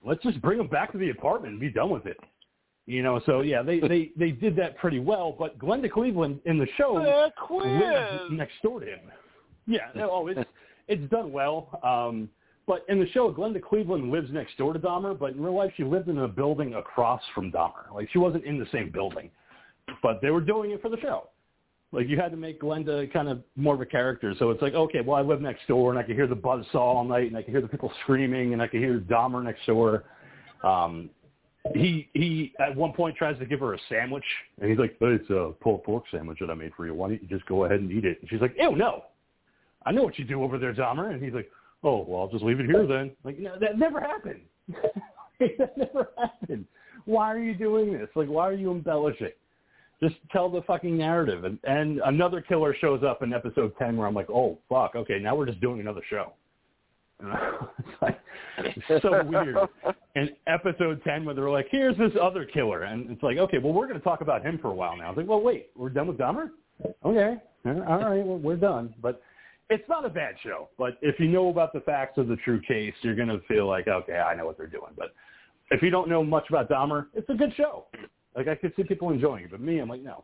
Let's 0.05 0.21
just 0.23 0.41
bring 0.41 0.59
him 0.59 0.67
back 0.67 0.91
to 0.91 0.97
the 0.97 1.09
apartment 1.09 1.53
and 1.53 1.61
be 1.61 1.71
done 1.71 1.89
with 1.89 2.05
it. 2.05 2.17
You 2.85 3.01
know, 3.01 3.21
so 3.25 3.41
yeah, 3.41 3.61
they 3.61 3.79
they 3.79 4.11
they 4.17 4.31
did 4.31 4.55
that 4.57 4.77
pretty 4.77 4.99
well. 4.99 5.33
But 5.37 5.57
Glenda 5.57 5.89
Cleveland 5.89 6.41
in 6.45 6.57
the 6.57 6.67
show 6.77 6.93
lives 6.93 7.33
next 8.31 8.61
door 8.61 8.81
to 8.81 8.85
him. 8.85 8.99
Yeah, 9.65 9.87
no, 9.95 10.09
oh, 10.11 10.27
it's 10.27 10.41
it's 10.89 11.09
done 11.09 11.31
well. 11.31 11.79
Um, 11.81 12.29
but 12.67 12.85
in 12.89 12.99
the 12.99 13.07
show, 13.11 13.31
Glenda 13.31 13.61
Cleveland 13.61 14.11
lives 14.11 14.29
next 14.31 14.57
door 14.57 14.73
to 14.73 14.79
Dahmer, 14.79 15.17
but 15.17 15.33
in 15.33 15.41
real 15.41 15.55
life, 15.55 15.71
she 15.77 15.83
lived 15.83 16.09
in 16.09 16.17
a 16.19 16.27
building 16.27 16.75
across 16.75 17.21
from 17.33 17.51
Dahmer. 17.51 17.93
Like 17.93 18.09
she 18.11 18.17
wasn't 18.17 18.43
in 18.43 18.59
the 18.59 18.67
same 18.73 18.89
building, 18.89 19.29
but 20.01 20.21
they 20.21 20.29
were 20.29 20.41
doing 20.41 20.71
it 20.71 20.81
for 20.81 20.89
the 20.89 20.99
show. 20.99 21.29
Like 21.93 22.09
you 22.09 22.17
had 22.19 22.31
to 22.31 22.37
make 22.37 22.59
Glenda 22.59 23.11
kind 23.13 23.29
of 23.29 23.43
more 23.55 23.75
of 23.75 23.81
a 23.81 23.85
character. 23.85 24.33
So 24.39 24.49
it's 24.49 24.61
like, 24.61 24.73
okay, 24.73 24.99
well, 25.01 25.15
I 25.15 25.21
live 25.21 25.39
next 25.39 25.67
door, 25.67 25.91
and 25.91 25.99
I 25.99 26.03
can 26.03 26.15
hear 26.15 26.27
the 26.27 26.35
buzz 26.35 26.65
saw 26.73 26.95
all 26.97 27.03
night, 27.05 27.27
and 27.27 27.37
I 27.37 27.43
can 27.43 27.53
hear 27.53 27.61
the 27.61 27.67
people 27.67 27.91
screaming, 28.01 28.51
and 28.51 28.61
I 28.61 28.67
can 28.67 28.79
hear 28.79 28.99
Dahmer 28.99 29.41
next 29.41 29.65
door. 29.65 30.03
Um, 30.63 31.09
he 31.73 32.09
he 32.13 32.53
at 32.59 32.75
one 32.75 32.91
point 32.91 33.15
tries 33.15 33.39
to 33.39 33.45
give 33.45 33.61
her 33.61 33.73
a 33.73 33.79
sandwich, 33.89 34.23
and 34.59 34.69
he's 34.69 34.79
like, 34.79 34.97
"It's 34.99 35.29
a 35.29 35.53
pulled 35.61 35.83
pork 35.83 36.03
sandwich 36.11 36.39
that 36.41 36.49
I 36.49 36.55
made 36.55 36.73
for 36.75 36.85
you. 36.85 36.93
Why 36.93 37.09
don't 37.09 37.21
you 37.21 37.27
just 37.29 37.45
go 37.45 37.63
ahead 37.63 37.79
and 37.79 37.91
eat 37.91 38.05
it?" 38.05 38.19
And 38.21 38.29
she's 38.29 38.41
like, 38.41 38.55
"Ew, 38.59 38.75
no, 38.75 39.05
I 39.85 39.91
know 39.91 40.03
what 40.03 40.19
you 40.19 40.25
do 40.25 40.43
over 40.43 40.57
there, 40.57 40.73
Dahmer." 40.73 41.13
And 41.13 41.23
he's 41.23 41.33
like, 41.33 41.49
"Oh, 41.83 42.03
well, 42.07 42.21
I'll 42.21 42.27
just 42.27 42.43
leave 42.43 42.59
it 42.59 42.65
here 42.65 42.85
then." 42.85 43.11
Like, 43.23 43.39
no, 43.39 43.57
that 43.59 43.79
never 43.79 44.01
happened. 44.01 44.41
that 45.39 45.77
never 45.77 46.09
happened. 46.17 46.65
Why 47.05 47.31
are 47.31 47.39
you 47.39 47.53
doing 47.53 47.93
this? 47.93 48.09
Like, 48.15 48.27
why 48.27 48.47
are 48.47 48.53
you 48.53 48.71
embellishing? 48.71 49.31
Just 50.01 50.15
tell 50.31 50.49
the 50.49 50.61
fucking 50.63 50.97
narrative. 50.97 51.45
And, 51.45 51.59
and 51.63 52.01
another 52.05 52.41
killer 52.41 52.75
shows 52.79 53.03
up 53.03 53.23
in 53.23 53.31
episode 53.31 53.73
ten, 53.79 53.95
where 53.95 54.05
I'm 54.05 54.13
like, 54.13 54.29
"Oh, 54.29 54.57
fuck, 54.67 54.95
okay, 54.95 55.17
now 55.17 55.35
we're 55.35 55.45
just 55.45 55.61
doing 55.61 55.79
another 55.79 56.01
show." 56.09 56.33
it's 57.79 58.01
like 58.01 58.19
it's 58.59 59.01
so 59.01 59.23
weird. 59.25 59.57
And 60.15 60.31
episode 60.47 61.01
ten, 61.03 61.25
where 61.25 61.33
they're 61.33 61.49
like, 61.49 61.67
"Here's 61.71 61.97
this 61.97 62.11
other 62.21 62.45
killer," 62.45 62.83
and 62.83 63.09
it's 63.09 63.23
like, 63.23 63.37
"Okay, 63.37 63.57
well, 63.57 63.73
we're 63.73 63.87
going 63.87 63.99
to 63.99 64.03
talk 64.03 64.21
about 64.21 64.45
him 64.45 64.59
for 64.61 64.69
a 64.69 64.73
while 64.73 64.97
now." 64.97 65.05
I 65.05 65.09
was 65.09 65.17
like, 65.17 65.27
"Well, 65.27 65.41
wait, 65.41 65.69
we're 65.75 65.89
done 65.89 66.07
with 66.07 66.17
Dahmer? 66.17 66.49
Okay, 67.05 67.35
all 67.65 67.73
right, 67.73 68.25
well, 68.25 68.39
we're 68.39 68.57
done." 68.57 68.93
But 69.01 69.21
it's 69.69 69.87
not 69.87 70.05
a 70.05 70.09
bad 70.09 70.35
show. 70.43 70.69
But 70.77 70.97
if 71.01 71.19
you 71.19 71.27
know 71.27 71.49
about 71.49 71.73
the 71.73 71.81
facts 71.81 72.17
of 72.17 72.27
the 72.27 72.35
true 72.37 72.61
case, 72.67 72.93
you're 73.01 73.15
going 73.15 73.29
to 73.29 73.39
feel 73.47 73.67
like, 73.67 73.87
"Okay, 73.87 74.17
I 74.17 74.35
know 74.35 74.45
what 74.45 74.57
they're 74.57 74.67
doing." 74.67 74.91
But 74.97 75.13
if 75.71 75.81
you 75.81 75.89
don't 75.89 76.09
know 76.09 76.23
much 76.23 76.45
about 76.49 76.69
Dahmer, 76.69 77.07
it's 77.13 77.29
a 77.29 77.33
good 77.33 77.53
show. 77.55 77.85
Like 78.35 78.47
I 78.47 78.55
could 78.55 78.73
see 78.75 78.83
people 78.83 79.11
enjoying 79.11 79.45
it, 79.45 79.51
but 79.51 79.61
me, 79.61 79.79
I'm 79.79 79.89
like, 79.89 80.01
no. 80.01 80.23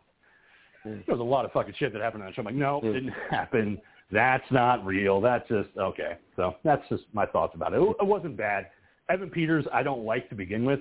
There 0.85 1.03
was 1.07 1.19
a 1.19 1.23
lot 1.23 1.43
of 1.43 1.51
fucking 1.51 1.73
shit 1.77 1.91
that 1.93 2.01
happened 2.01 2.23
on 2.23 2.29
that 2.29 2.35
show. 2.35 2.41
I'm 2.41 2.45
like, 2.45 2.55
no, 2.55 2.79
it 2.81 2.93
didn't 2.93 3.13
happen. 3.29 3.79
That's 4.11 4.49
not 4.51 4.85
real. 4.85 5.21
That's 5.21 5.47
just 5.47 5.69
okay. 5.77 6.17
So 6.35 6.55
that's 6.63 6.81
just 6.89 7.03
my 7.13 7.25
thoughts 7.25 7.53
about 7.55 7.73
it. 7.73 7.81
It, 7.81 8.05
wasn't 8.05 8.37
bad. 8.37 8.67
Evan 9.09 9.29
Peters, 9.29 9.65
I 9.71 9.83
don't 9.83 10.03
like 10.03 10.29
to 10.29 10.35
begin 10.35 10.65
with, 10.65 10.79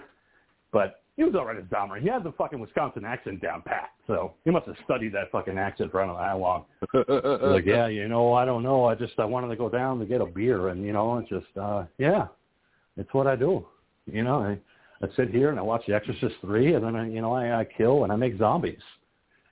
but 0.72 1.02
he 1.16 1.24
was 1.24 1.34
all 1.34 1.44
right 1.44 1.56
as 1.56 1.64
Dahmer. 1.64 2.00
He 2.00 2.08
had 2.08 2.24
the 2.24 2.32
fucking 2.32 2.58
Wisconsin 2.58 3.04
accent 3.04 3.42
down 3.42 3.62
pat, 3.62 3.90
so 4.06 4.32
he 4.44 4.50
must 4.50 4.66
have 4.66 4.76
studied 4.84 5.12
that 5.14 5.30
fucking 5.30 5.58
accent 5.58 5.90
for 5.90 6.00
I 6.00 6.06
don't 6.06 6.16
know 6.16 6.22
how 6.22 6.38
long. 6.38 6.64
He's 7.40 7.52
like, 7.52 7.66
yeah, 7.66 7.86
you 7.88 8.08
know, 8.08 8.32
I 8.32 8.44
don't 8.44 8.62
know. 8.62 8.84
I 8.84 8.94
just 8.94 9.18
I 9.18 9.24
wanted 9.24 9.48
to 9.48 9.56
go 9.56 9.68
down 9.68 9.98
to 9.98 10.06
get 10.06 10.20
a 10.20 10.26
beer, 10.26 10.68
and 10.68 10.84
you 10.84 10.92
know, 10.92 11.18
it's 11.18 11.28
just 11.28 11.56
uh 11.60 11.84
yeah, 11.98 12.28
it's 12.96 13.12
what 13.12 13.26
I 13.26 13.36
do. 13.36 13.66
You 14.06 14.24
know, 14.24 14.38
I 14.38 14.58
I 15.04 15.08
sit 15.16 15.30
here 15.30 15.50
and 15.50 15.58
I 15.58 15.62
watch 15.62 15.82
The 15.86 15.94
Exorcist 15.94 16.36
three, 16.40 16.74
and 16.74 16.84
then 16.84 16.96
I 16.96 17.08
you 17.08 17.20
know 17.20 17.32
I, 17.34 17.60
I 17.60 17.64
kill 17.64 18.04
and 18.04 18.12
I 18.12 18.16
make 18.16 18.38
zombies 18.38 18.80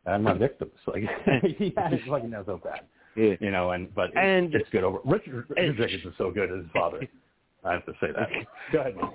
and 0.06 0.24
my 0.24 0.32
victims. 0.32 0.72
Like 0.86 1.02
his 1.58 2.00
fucking 2.08 2.30
nose 2.30 2.46
bad 2.64 2.82
Yeah. 3.16 3.34
you 3.40 3.50
know, 3.50 3.70
and 3.72 3.92
but 3.94 4.16
And- 4.16 4.54
it's 4.54 4.68
good 4.70 4.84
over. 4.84 4.98
Richard, 5.04 5.46
Richard 5.48 5.76
Jenkins 5.78 6.04
is 6.04 6.12
so 6.18 6.30
good 6.30 6.50
as 6.50 6.58
his 6.64 6.70
father. 6.72 7.06
I 7.64 7.72
have 7.72 7.86
to 7.86 7.92
say 8.00 8.08
that. 8.14 8.28
Go 8.72 8.80
ahead. 8.80 8.94
Mike. 8.96 9.10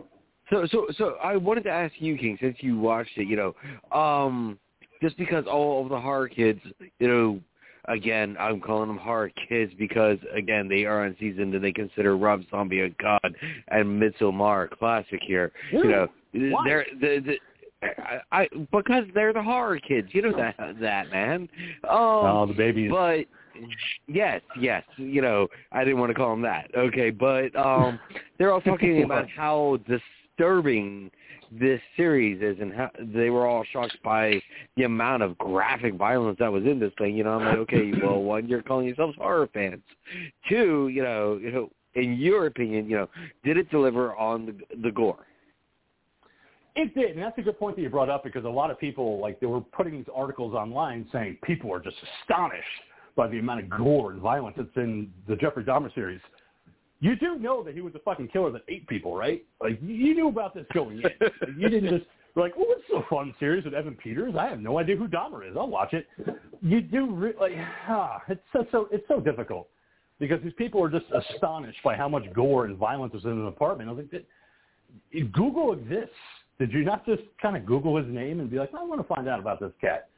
So, 0.50 0.66
so, 0.70 0.88
so 0.98 1.16
I 1.24 1.38
wanted 1.38 1.64
to 1.64 1.70
ask 1.70 1.94
you, 2.00 2.18
King, 2.18 2.38
since 2.42 2.58
you 2.60 2.78
watched 2.78 3.18
it, 3.18 3.28
you 3.28 3.38
know, 3.38 3.98
um, 3.98 4.60
just 5.02 5.16
because 5.18 5.46
all 5.48 5.84
of 5.84 5.90
the 5.90 6.00
horror 6.00 6.28
kids, 6.28 6.60
you 7.00 7.08
know, 7.08 7.40
again, 7.86 8.36
I'm 8.38 8.60
calling 8.60 8.90
them 8.90 8.98
horror 8.98 9.32
kids 9.48 9.72
because, 9.80 10.18
again, 10.36 10.68
they 10.68 10.84
are 10.84 11.06
unseasoned 11.06 11.54
and 11.56 11.64
they 11.64 11.72
consider 11.72 12.18
Rob 12.18 12.42
Zombie 12.52 12.82
a 12.82 12.90
god 12.90 13.34
and 13.70 14.02
Midsommar 14.02 14.66
a 14.72 14.76
classic 14.76 15.22
here. 15.26 15.54
You 15.72 15.86
know, 15.86 16.08
Why? 16.34 16.64
they're 16.66 16.86
the, 17.00 17.20
the 17.26 17.38
I, 17.84 18.20
I 18.44 18.48
because 18.72 19.06
they're 19.16 19.34
the 19.34 19.42
horror 19.42 19.80
kids. 19.80 20.10
You 20.12 20.22
know 20.24 20.36
that 20.38 20.56
that 20.82 21.10
man. 21.12 21.48
Um, 21.86 21.90
Oh, 21.90 22.46
the 22.48 22.54
babies. 22.54 22.92
but 22.92 23.26
yes, 24.08 24.42
yes, 24.60 24.84
you 24.98 25.22
know, 25.22 25.48
I 25.72 25.84
didn't 25.84 26.00
want 26.00 26.10
to 26.10 26.16
call 26.16 26.32
them 26.32 26.42
that. 26.42 26.70
Okay, 26.78 27.10
but 27.10 27.56
um 27.56 28.00
they're 28.38 28.52
all 28.52 28.62
talking 28.62 29.04
about 29.06 29.30
how 29.30 29.80
disturbing 29.88 31.12
this 31.52 31.82
series 31.98 32.42
is 32.42 32.62
and 32.62 32.74
how 32.74 32.90
they 33.14 33.30
were 33.30 33.46
all 33.46 33.66
shocked 33.74 33.98
by 34.04 34.42
the 34.78 34.84
amount 34.84 35.22
of 35.22 35.38
graphic 35.38 35.96
violence 35.96 36.38
that 36.40 36.52
was 36.52 36.64
in 36.64 36.80
this 36.80 36.94
thing. 36.98 37.16
You 37.16 37.26
know, 37.26 37.32
I'm 37.32 37.46
like, 37.46 37.58
okay, 37.58 37.92
well, 38.04 38.22
one, 38.22 38.48
you're 38.48 38.62
calling 38.62 38.88
yourselves 38.88 39.16
horror 39.18 39.50
fans. 39.54 39.82
Two, 40.48 40.88
you 40.88 41.04
know, 41.04 41.38
you 41.42 41.52
know, 41.52 41.70
in 41.96 42.14
your 42.14 42.46
opinion, 42.46 42.90
you 42.90 42.96
know, 42.96 43.10
did 43.44 43.58
it 43.58 43.70
deliver 43.70 44.16
on 44.16 44.46
the, 44.46 44.78
the 44.82 44.92
gore? 44.92 45.26
It 46.74 46.96
did, 46.96 47.12
and 47.12 47.22
that's 47.22 47.38
a 47.38 47.42
good 47.42 47.60
point 47.60 47.76
that 47.76 47.82
you 47.82 47.90
brought 47.90 48.10
up 48.10 48.24
because 48.24 48.46
a 48.46 48.50
lot 48.50 48.72
of 48.72 48.80
people, 48.80 49.20
like, 49.20 49.42
they 49.42 49.46
were 49.46 49.60
putting 49.60 49.92
these 49.92 50.06
articles 50.16 50.54
online 50.54 51.06
saying 51.12 51.38
people 51.44 51.74
are 51.74 51.82
just 51.82 51.98
astonished 52.24 52.64
by 53.16 53.28
the 53.28 53.40
amount 53.40 53.62
of 53.62 53.70
gore 53.70 54.12
and 54.12 54.22
violence 54.22 54.56
that's 54.58 54.76
in 54.76 55.12
the 55.28 55.36
Jeffrey 55.36 55.64
Dahmer 55.64 55.94
series. 55.94 56.22
You 57.00 57.16
do 57.16 57.40
know 57.40 57.64
that 57.64 57.74
he 57.74 57.82
was 57.82 57.96
a 57.96 58.00
fucking 58.00 58.28
killer 58.28 58.52
that 58.52 58.62
ate 58.68 58.88
people, 58.88 59.16
right? 59.16 59.44
Like, 59.60 59.80
you 59.82 60.14
knew 60.14 60.28
about 60.28 60.54
this 60.54 60.66
going 60.74 61.02
in. 61.02 61.58
You 61.58 61.68
didn't 61.68 61.90
just 61.90 62.06
like, 62.36 62.54
oh, 62.58 62.76
it's 62.78 62.84
a 62.96 63.10
fun 63.10 63.34
series 63.40 63.66
with 63.66 63.74
Evan 63.74 63.96
Peters. 63.96 64.36
I 64.38 64.48
have 64.48 64.60
no 64.60 64.78
idea 64.78 64.96
who 64.96 65.08
Dahmer 65.08 65.50
is. 65.50 65.58
I'll 65.58 65.68
watch 65.68 65.94
it. 65.94 66.08
You 66.62 66.82
do 66.82 67.10
re- 67.12 67.34
like, 67.40 67.54
ah, 67.90 68.22
it's 68.28 68.42
so, 68.54 68.66
so 68.72 68.88
it's 68.92 69.08
so 69.08 69.20
difficult 69.20 69.68
because 70.20 70.40
these 70.44 70.54
people 70.54 70.84
are 70.84 70.90
just 70.90 71.06
astonished 71.12 71.80
by 71.84 71.96
how 71.96 72.08
much 72.08 72.32
gore 72.34 72.66
and 72.66 72.78
violence 72.78 73.14
is 73.16 73.26
in 73.26 73.32
an 73.32 73.48
apartment. 73.48 73.90
I 73.90 73.94
was 73.94 74.04
like, 74.04 74.12
"Did- 75.12 75.34
Google 75.34 75.74
exists. 75.74 76.16
Did 76.60 76.72
you 76.72 76.84
not 76.84 77.06
just 77.06 77.24
kind 77.42 77.58
of 77.58 77.66
Google 77.66 77.98
his 77.98 78.06
name 78.08 78.40
and 78.40 78.50
be 78.50 78.60
like, 78.60 78.70
I 78.78 78.84
want 78.84 79.02
to 79.02 79.08
find 79.08 79.28
out 79.28 79.40
about 79.40 79.60
this 79.60 79.72
cat? 79.82 80.10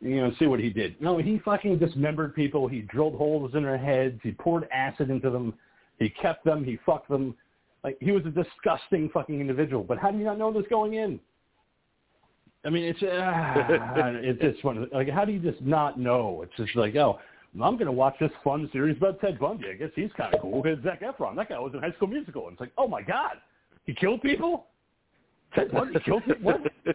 You 0.00 0.16
know, 0.16 0.32
see 0.38 0.46
what 0.46 0.60
he 0.60 0.70
did. 0.70 1.00
No, 1.00 1.18
he 1.18 1.40
fucking 1.44 1.78
dismembered 1.78 2.34
people. 2.34 2.66
He 2.66 2.82
drilled 2.82 3.16
holes 3.16 3.54
in 3.54 3.64
their 3.64 3.76
heads. 3.76 4.18
He 4.22 4.32
poured 4.32 4.66
acid 4.72 5.10
into 5.10 5.30
them. 5.30 5.54
He 5.98 6.08
kept 6.08 6.44
them. 6.44 6.64
He 6.64 6.78
fucked 6.86 7.10
them. 7.10 7.36
Like 7.84 7.98
he 8.00 8.12
was 8.12 8.24
a 8.24 8.30
disgusting 8.30 9.10
fucking 9.12 9.40
individual. 9.40 9.84
But 9.84 9.98
how 9.98 10.10
do 10.10 10.18
you 10.18 10.24
not 10.24 10.38
know 10.38 10.52
this 10.52 10.64
going 10.70 10.94
in? 10.94 11.20
I 12.64 12.70
mean, 12.70 12.84
it's 12.84 13.02
uh, 13.02 13.06
it's 14.22 14.40
just 14.40 14.64
one. 14.64 14.78
Of 14.78 14.90
the, 14.90 14.96
like, 14.96 15.08
how 15.08 15.24
do 15.24 15.32
you 15.32 15.38
just 15.38 15.60
not 15.62 15.98
know? 15.98 16.42
It's 16.42 16.52
just 16.56 16.76
like, 16.76 16.94
oh, 16.96 17.18
I'm 17.54 17.74
going 17.74 17.86
to 17.86 17.92
watch 17.92 18.16
this 18.20 18.30
fun 18.44 18.68
series 18.72 18.96
about 18.96 19.20
Ted 19.20 19.38
Bundy. 19.38 19.68
I 19.70 19.74
guess 19.74 19.90
he's 19.94 20.10
kind 20.16 20.34
of 20.34 20.40
cool. 20.40 20.62
Because 20.62 20.82
Zac 20.82 21.02
Efron, 21.02 21.36
that 21.36 21.48
guy 21.48 21.58
was 21.58 21.72
in 21.74 21.80
High 21.80 21.92
School 21.92 22.08
Musical. 22.08 22.44
And 22.44 22.52
it's 22.52 22.60
like, 22.60 22.72
oh 22.78 22.88
my 22.88 23.02
god, 23.02 23.36
he 23.84 23.94
killed 23.94 24.22
people. 24.22 24.66
Ted 25.54 25.72
Bundy 25.72 25.98
killed 26.04 26.24
people. 26.24 26.42
What? 26.42 26.60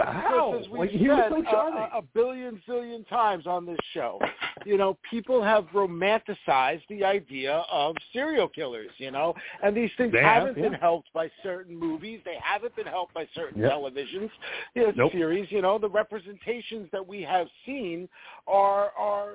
How? 0.00 0.54
As 0.54 0.68
we've 0.68 0.80
Like, 0.80 0.90
he 0.90 1.06
said 1.06 1.32
a, 1.32 1.98
a, 1.98 2.02
billion 2.14 2.60
zillion 2.68 3.08
times 3.08 3.46
on 3.46 3.64
this 3.64 3.78
show, 3.92 4.18
you 4.66 4.76
know, 4.76 4.98
people 5.08 5.42
have 5.42 5.66
romanticized 5.66 6.82
the 6.88 7.04
idea 7.04 7.64
of 7.70 7.94
serial 8.12 8.48
killers, 8.48 8.90
you 8.98 9.12
know, 9.12 9.34
and 9.62 9.76
these 9.76 9.90
things 9.96 10.12
They 10.12 10.20
have, 10.20 10.46
haven't 10.46 10.62
been 10.62 10.72
yeah. 10.72 10.80
helped 10.80 11.12
by 11.12 11.30
certain 11.44 11.76
movies. 11.76 12.20
They 12.24 12.36
haven't 12.42 12.74
been 12.74 12.86
helped 12.86 13.14
by 13.14 13.28
certain 13.34 13.62
Yep. 13.62 13.70
televisions, 13.70 14.30
you 14.74 14.82
know, 14.82 14.92
Nope. 14.96 15.12
series. 15.12 15.50
You 15.52 15.62
know, 15.62 15.78
the 15.78 15.88
representations 15.88 16.88
that 16.90 17.06
we 17.06 17.22
have 17.22 17.46
seen 17.64 18.08
are 18.48 18.90
are 18.98 19.34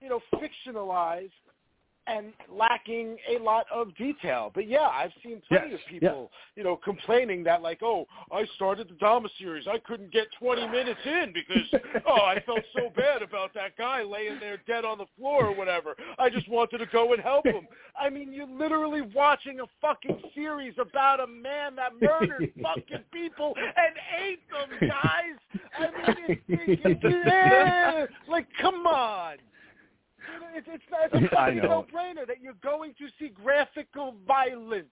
you 0.00 0.10
know 0.10 0.20
fictionalized 0.34 1.30
and 2.06 2.32
lacking 2.50 3.16
a 3.34 3.42
lot 3.42 3.66
of 3.72 3.94
detail. 3.96 4.50
But 4.54 4.68
yeah, 4.68 4.88
I've 4.88 5.12
seen 5.22 5.40
plenty 5.48 5.72
Yes, 5.72 5.80
of 5.80 5.90
people, 5.90 6.30
you 6.56 6.64
know, 6.64 6.76
complaining 6.76 7.44
that 7.44 7.62
like, 7.62 7.80
oh, 7.82 8.06
I 8.30 8.44
started 8.56 8.88
the 8.88 8.94
Dahmer 8.94 9.28
series, 9.38 9.66
I 9.66 9.78
couldn't 9.78 10.12
get 10.12 10.26
20 10.38 10.68
minutes 10.68 11.00
in 11.04 11.32
because 11.32 11.82
oh, 12.06 12.22
I 12.22 12.42
felt 12.44 12.60
so 12.74 12.90
bad 12.94 13.22
about 13.22 13.54
that 13.54 13.76
guy 13.76 14.02
laying 14.02 14.38
there 14.40 14.58
dead 14.66 14.84
on 14.84 14.98
the 14.98 15.06
floor 15.18 15.46
or 15.46 15.54
whatever. 15.54 15.94
I 16.18 16.28
just 16.28 16.48
wanted 16.48 16.78
to 16.78 16.86
go 16.86 17.12
and 17.12 17.22
help 17.22 17.46
him. 17.46 17.66
I 17.98 18.10
mean, 18.10 18.32
you're 18.32 18.46
literally 18.46 19.02
watching 19.14 19.60
a 19.60 19.64
fucking 19.80 20.20
series 20.34 20.74
about 20.78 21.20
a 21.20 21.26
man 21.26 21.76
that 21.76 21.92
murdered 22.00 22.52
fucking 22.62 23.04
people 23.12 23.54
and 23.56 23.94
ate 24.20 24.40
them, 24.50 24.88
guys. 24.88 25.60
I 25.78 26.38
mean, 26.48 28.08
like, 28.28 28.46
come 28.60 28.86
on. 28.86 29.36
You 30.32 30.40
know, 30.40 30.46
It's, 30.54 30.68
it's, 30.70 30.84
it's 31.12 31.14
a 31.14 31.28
fucking 31.34 31.56
no-brainer 31.58 32.26
that 32.26 32.40
you're 32.42 32.54
going 32.62 32.94
to 32.98 33.06
see 33.18 33.28
graphical 33.28 34.14
violence. 34.26 34.86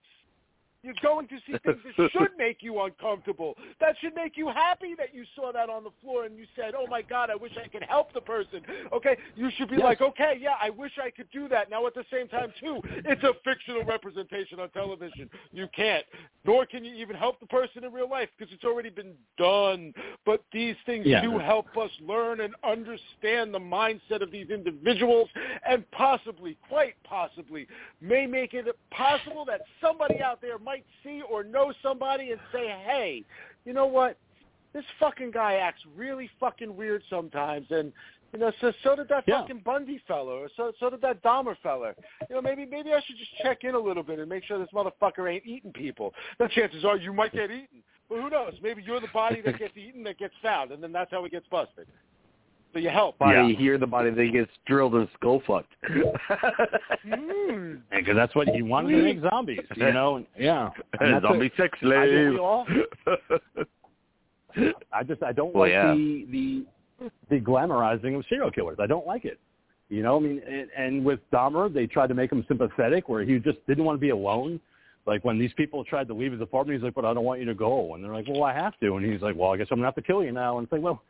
You're 0.83 0.95
going 1.01 1.29
to 1.29 1.37
see 1.47 1.55
things 1.65 1.79
that 1.97 2.11
should 2.13 2.31
make 2.37 2.59
you 2.61 2.81
uncomfortable. 2.83 3.57
That 3.81 3.95
should 4.01 4.15
make 4.17 4.37
you 4.37 4.49
happy 4.49 4.95
that 4.99 5.15
you 5.15 5.25
saw 5.37 5.53
that 5.53 5.71
on 5.71 5.85
the 5.85 5.91
floor 6.03 6.25
and 6.25 6.37
you 6.37 6.45
said, 6.57 6.75
"Oh 6.77 6.87
my 6.89 7.03
God, 7.03 7.31
I 7.31 7.37
wish 7.37 7.53
I 7.63 7.69
could 7.69 7.85
help 7.85 8.13
the 8.13 8.21
person." 8.21 8.63
Okay, 8.93 9.17
you 9.37 9.51
should 9.57 9.69
be 9.71 9.77
Yes. 9.77 9.85
like, 9.85 10.01
"Okay, 10.01 10.39
yeah, 10.41 10.55
I 10.61 10.71
wish 10.71 10.99
I 11.01 11.11
could 11.11 11.31
do 11.31 11.47
that." 11.49 11.71
Now, 11.71 11.87
at 11.87 11.95
the 11.95 12.05
same 12.11 12.27
time, 12.27 12.53
too, 12.59 12.81
it's 13.05 13.23
a 13.23 13.35
fictional 13.45 13.85
representation 13.85 14.59
on 14.59 14.71
television. 14.71 15.31
You 15.53 15.69
can't, 15.69 16.05
nor 16.45 16.67
can 16.67 16.85
you 16.85 16.95
even 16.95 17.15
help 17.15 17.39
the 17.39 17.47
person 17.47 17.85
in 17.85 17.93
real 17.93 18.09
life 18.11 18.29
because 18.37 18.53
it's 18.53 18.65
already 18.65 18.91
been 18.91 19.15
done. 19.39 19.95
But 20.25 20.43
these 20.51 20.77
things 20.85 21.07
Yeah. 21.07 21.21
do 21.21 21.39
help 21.39 21.77
us 21.77 21.93
learn 22.01 22.41
and 22.41 22.57
understand 22.65 23.55
the 23.55 23.61
mindset 23.61 24.21
of 24.23 24.33
these 24.33 24.51
individuals, 24.51 25.31
and 25.65 25.89
possibly, 25.93 26.57
quite 26.69 26.97
possibly, 27.05 27.69
may 28.01 28.27
make 28.27 28.53
it 28.55 28.67
possible 28.91 29.45
that 29.45 29.61
somebody 29.81 30.21
out 30.21 30.41
there 30.41 30.59
might 30.59 30.72
see 31.03 31.23
or 31.31 31.45
know 31.45 31.73
somebody 31.83 32.31
and 32.33 32.41
say, 32.53 32.69
"Hey, 32.69 33.25
you 33.65 33.73
know 33.73 33.87
what? 33.87 34.17
This 34.73 34.85
fucking 34.99 35.31
guy 35.33 35.55
acts 35.55 35.83
really 35.97 36.29
fucking 36.41 36.75
weird 36.75 37.03
sometimes." 37.11 37.71
And 37.71 37.93
you 38.33 38.39
know, 38.39 38.51
so 38.61 38.73
so 38.83 38.97
did 38.97 39.09
that 39.09 39.25
Yeah. 39.27 39.43
fucking 39.43 39.61
Bundy 39.61 39.99
fella, 39.99 40.33
or 40.33 40.49
so 40.57 40.73
so 40.81 40.89
did 40.91 41.01
that 41.03 41.23
Dahmer 41.23 41.57
fella. 41.59 41.95
You 42.29 42.37
know, 42.37 42.43
maybe 42.43 42.65
maybe 42.65 42.93
I 42.93 43.01
should 43.01 43.19
just 43.19 43.37
check 43.39 43.65
in 43.65 43.75
a 43.75 43.79
little 43.79 44.03
bit 44.03 44.19
and 44.19 44.29
make 44.29 44.45
sure 44.45 44.59
this 44.59 44.71
motherfucker 44.73 45.31
ain't 45.31 45.45
eating 45.45 45.73
people. 45.73 46.15
The 46.39 46.49
chances 46.49 46.85
are 46.85 46.97
you 46.97 47.13
might 47.13 47.33
get 47.33 47.51
eaten. 47.51 47.83
But 48.09 48.21
who 48.21 48.31
knows? 48.31 48.55
Maybe 48.63 48.83
you're 48.83 49.01
the 49.01 49.09
body 49.09 49.41
that 49.43 49.59
gets 49.59 49.77
eaten 49.77 50.03
that 50.05 50.19
gets 50.19 50.35
found, 50.43 50.71
and 50.71 50.83
then 50.83 50.93
that's 50.93 51.11
how 51.11 51.25
it 51.25 51.31
gets 51.31 51.47
busted. 51.49 51.87
So 52.73 52.79
you 52.79 52.89
help. 52.89 53.19
Body 53.19 53.35
Yeah. 53.35 53.47
you 53.47 53.57
hear 53.57 53.77
the 53.79 53.87
body 53.87 54.11
that 54.11 54.33
gets 54.33 54.51
drilled 54.67 54.95
and 54.95 55.09
skull 55.15 55.43
fucked. 55.47 55.73
Mm. 57.07 57.81
Because 57.91 58.15
that's 58.17 58.35
what 58.35 58.55
you 58.55 58.65
wanted 58.65 58.97
to 58.97 59.03
make 59.03 59.21
zombies, 59.21 59.61
you 59.77 59.93
know. 59.93 60.25
Yeah, 60.39 60.71
And 61.01 61.15
that's 61.15 61.23
Zombie 61.25 61.47
it. 61.47 61.53
sex 61.57 61.77
I 61.83 62.07
think 62.07 62.39
slave. 62.39 63.67
I 64.93 65.03
just 65.03 65.23
I 65.23 65.33
don't 65.33 65.55
Well, 65.55 65.65
like 65.65 65.73
yeah. 65.73 65.93
the 65.95 66.27
the 66.31 66.65
the 67.31 67.41
glamorizing 67.41 68.17
of 68.17 68.25
serial 68.29 68.51
killers. 68.51 68.79
I 68.81 68.87
don't 68.87 69.07
like 69.07 69.25
it. 69.25 69.39
You 69.89 70.03
know, 70.03 70.17
I 70.17 70.21
mean, 70.21 70.41
and, 70.49 70.69
and 70.77 71.05
with 71.05 71.21
Dahmer, 71.33 71.73
they 71.73 71.87
tried 71.87 72.07
to 72.09 72.15
make 72.15 72.31
him 72.33 72.45
sympathetic, 72.49 73.09
where 73.09 73.25
he 73.25 73.39
just 73.39 73.59
didn't 73.67 73.85
want 73.85 73.97
to 73.97 74.01
be 74.01 74.11
alone. 74.11 74.61
Like 75.05 75.25
when 75.25 75.39
these 75.39 75.53
people 75.55 75.85
tried 75.85 76.07
to 76.09 76.15
leave 76.15 76.33
his 76.33 76.41
apartment, 76.41 76.79
he's 76.79 76.85
like, 76.85 76.95
"But 76.95 77.05
I 77.05 77.13
don't 77.13 77.25
want 77.25 77.41
you 77.41 77.47
to 77.47 77.55
go," 77.55 77.95
and 77.95 78.05
they're 78.05 78.13
like, 78.15 78.27
"Well, 78.29 78.45
I 78.45 78.55
have 78.55 78.79
to," 78.81 78.97
and 78.97 79.05
he's 79.05 79.21
like, 79.21 79.35
"Well, 79.37 79.51
I 79.53 79.57
guess 79.57 79.67
I'm 79.71 79.79
gonna 79.79 79.89
have 79.89 79.97
to 79.97 80.03
kill 80.03 80.23
you 80.23 80.33
now." 80.33 80.59
And 80.59 80.65
it's 80.65 80.73
like, 80.73 80.83
well. 80.83 81.03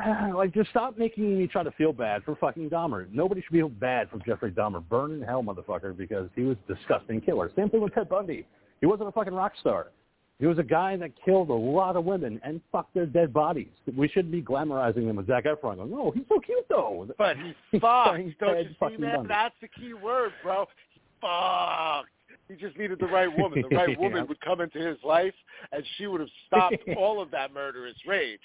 Like, 0.34 0.54
just 0.54 0.70
stop 0.70 0.98
making 0.98 1.38
me 1.38 1.46
try 1.46 1.62
to 1.62 1.70
feel 1.72 1.92
bad 1.92 2.22
for 2.24 2.36
fucking 2.36 2.70
Dahmer. 2.70 3.10
Nobody 3.12 3.42
should 3.42 3.52
feel 3.52 3.68
bad 3.68 4.08
for 4.10 4.18
Jeffrey 4.18 4.50
Dahmer. 4.50 4.82
Burn 4.88 5.12
in 5.12 5.22
hell, 5.22 5.42
motherfucker, 5.42 5.96
because 5.96 6.28
he 6.34 6.42
was 6.42 6.56
a 6.68 6.74
disgusting 6.74 7.20
killer. 7.20 7.50
Same 7.56 7.68
thing 7.68 7.80
with 7.80 7.94
Ted 7.94 8.08
Bundy. 8.08 8.46
He 8.80 8.86
wasn't 8.86 9.08
a 9.08 9.12
fucking 9.12 9.34
rock 9.34 9.52
star. 9.60 9.88
He 10.38 10.46
was 10.46 10.58
a 10.58 10.62
guy 10.62 10.96
that 10.96 11.10
killed 11.22 11.50
a 11.50 11.54
lot 11.54 11.96
of 11.96 12.06
women 12.06 12.40
and 12.42 12.62
fucked 12.72 12.94
their 12.94 13.04
dead 13.04 13.30
bodies. 13.30 13.68
We 13.94 14.08
shouldn't 14.08 14.32
be 14.32 14.40
glamorizing 14.40 15.06
them 15.06 15.16
with 15.16 15.26
Zac 15.26 15.44
Efron 15.44 15.76
going, 15.76 15.92
oh, 15.94 16.12
he's 16.12 16.24
so 16.30 16.40
cute, 16.40 16.64
though. 16.70 17.06
But 17.18 17.36
he 17.36 17.54
He's 17.72 17.80
fucked. 17.82 18.40
Don't 18.40 18.58
you 18.58 18.68
see 18.70 18.96
that? 19.02 19.16
Bundy. 19.16 19.28
That's 19.28 19.54
the 19.60 19.68
key 19.68 19.92
word, 19.92 20.32
bro. 20.42 20.66
He 20.94 21.00
fucked. 21.20 22.08
He 22.50 22.56
just 22.56 22.76
needed 22.76 22.98
the 22.98 23.06
right 23.06 23.28
woman. 23.38 23.62
The 23.70 23.76
right 23.76 23.98
woman 23.98 24.18
Yeah. 24.18 24.24
would 24.24 24.40
come 24.40 24.60
into 24.60 24.78
his 24.80 24.98
life, 25.04 25.34
and 25.70 25.84
she 25.96 26.08
would 26.08 26.20
have 26.20 26.28
stopped 26.48 26.76
all 26.96 27.22
of 27.22 27.30
that 27.30 27.54
murderous 27.54 27.94
rage. 28.06 28.40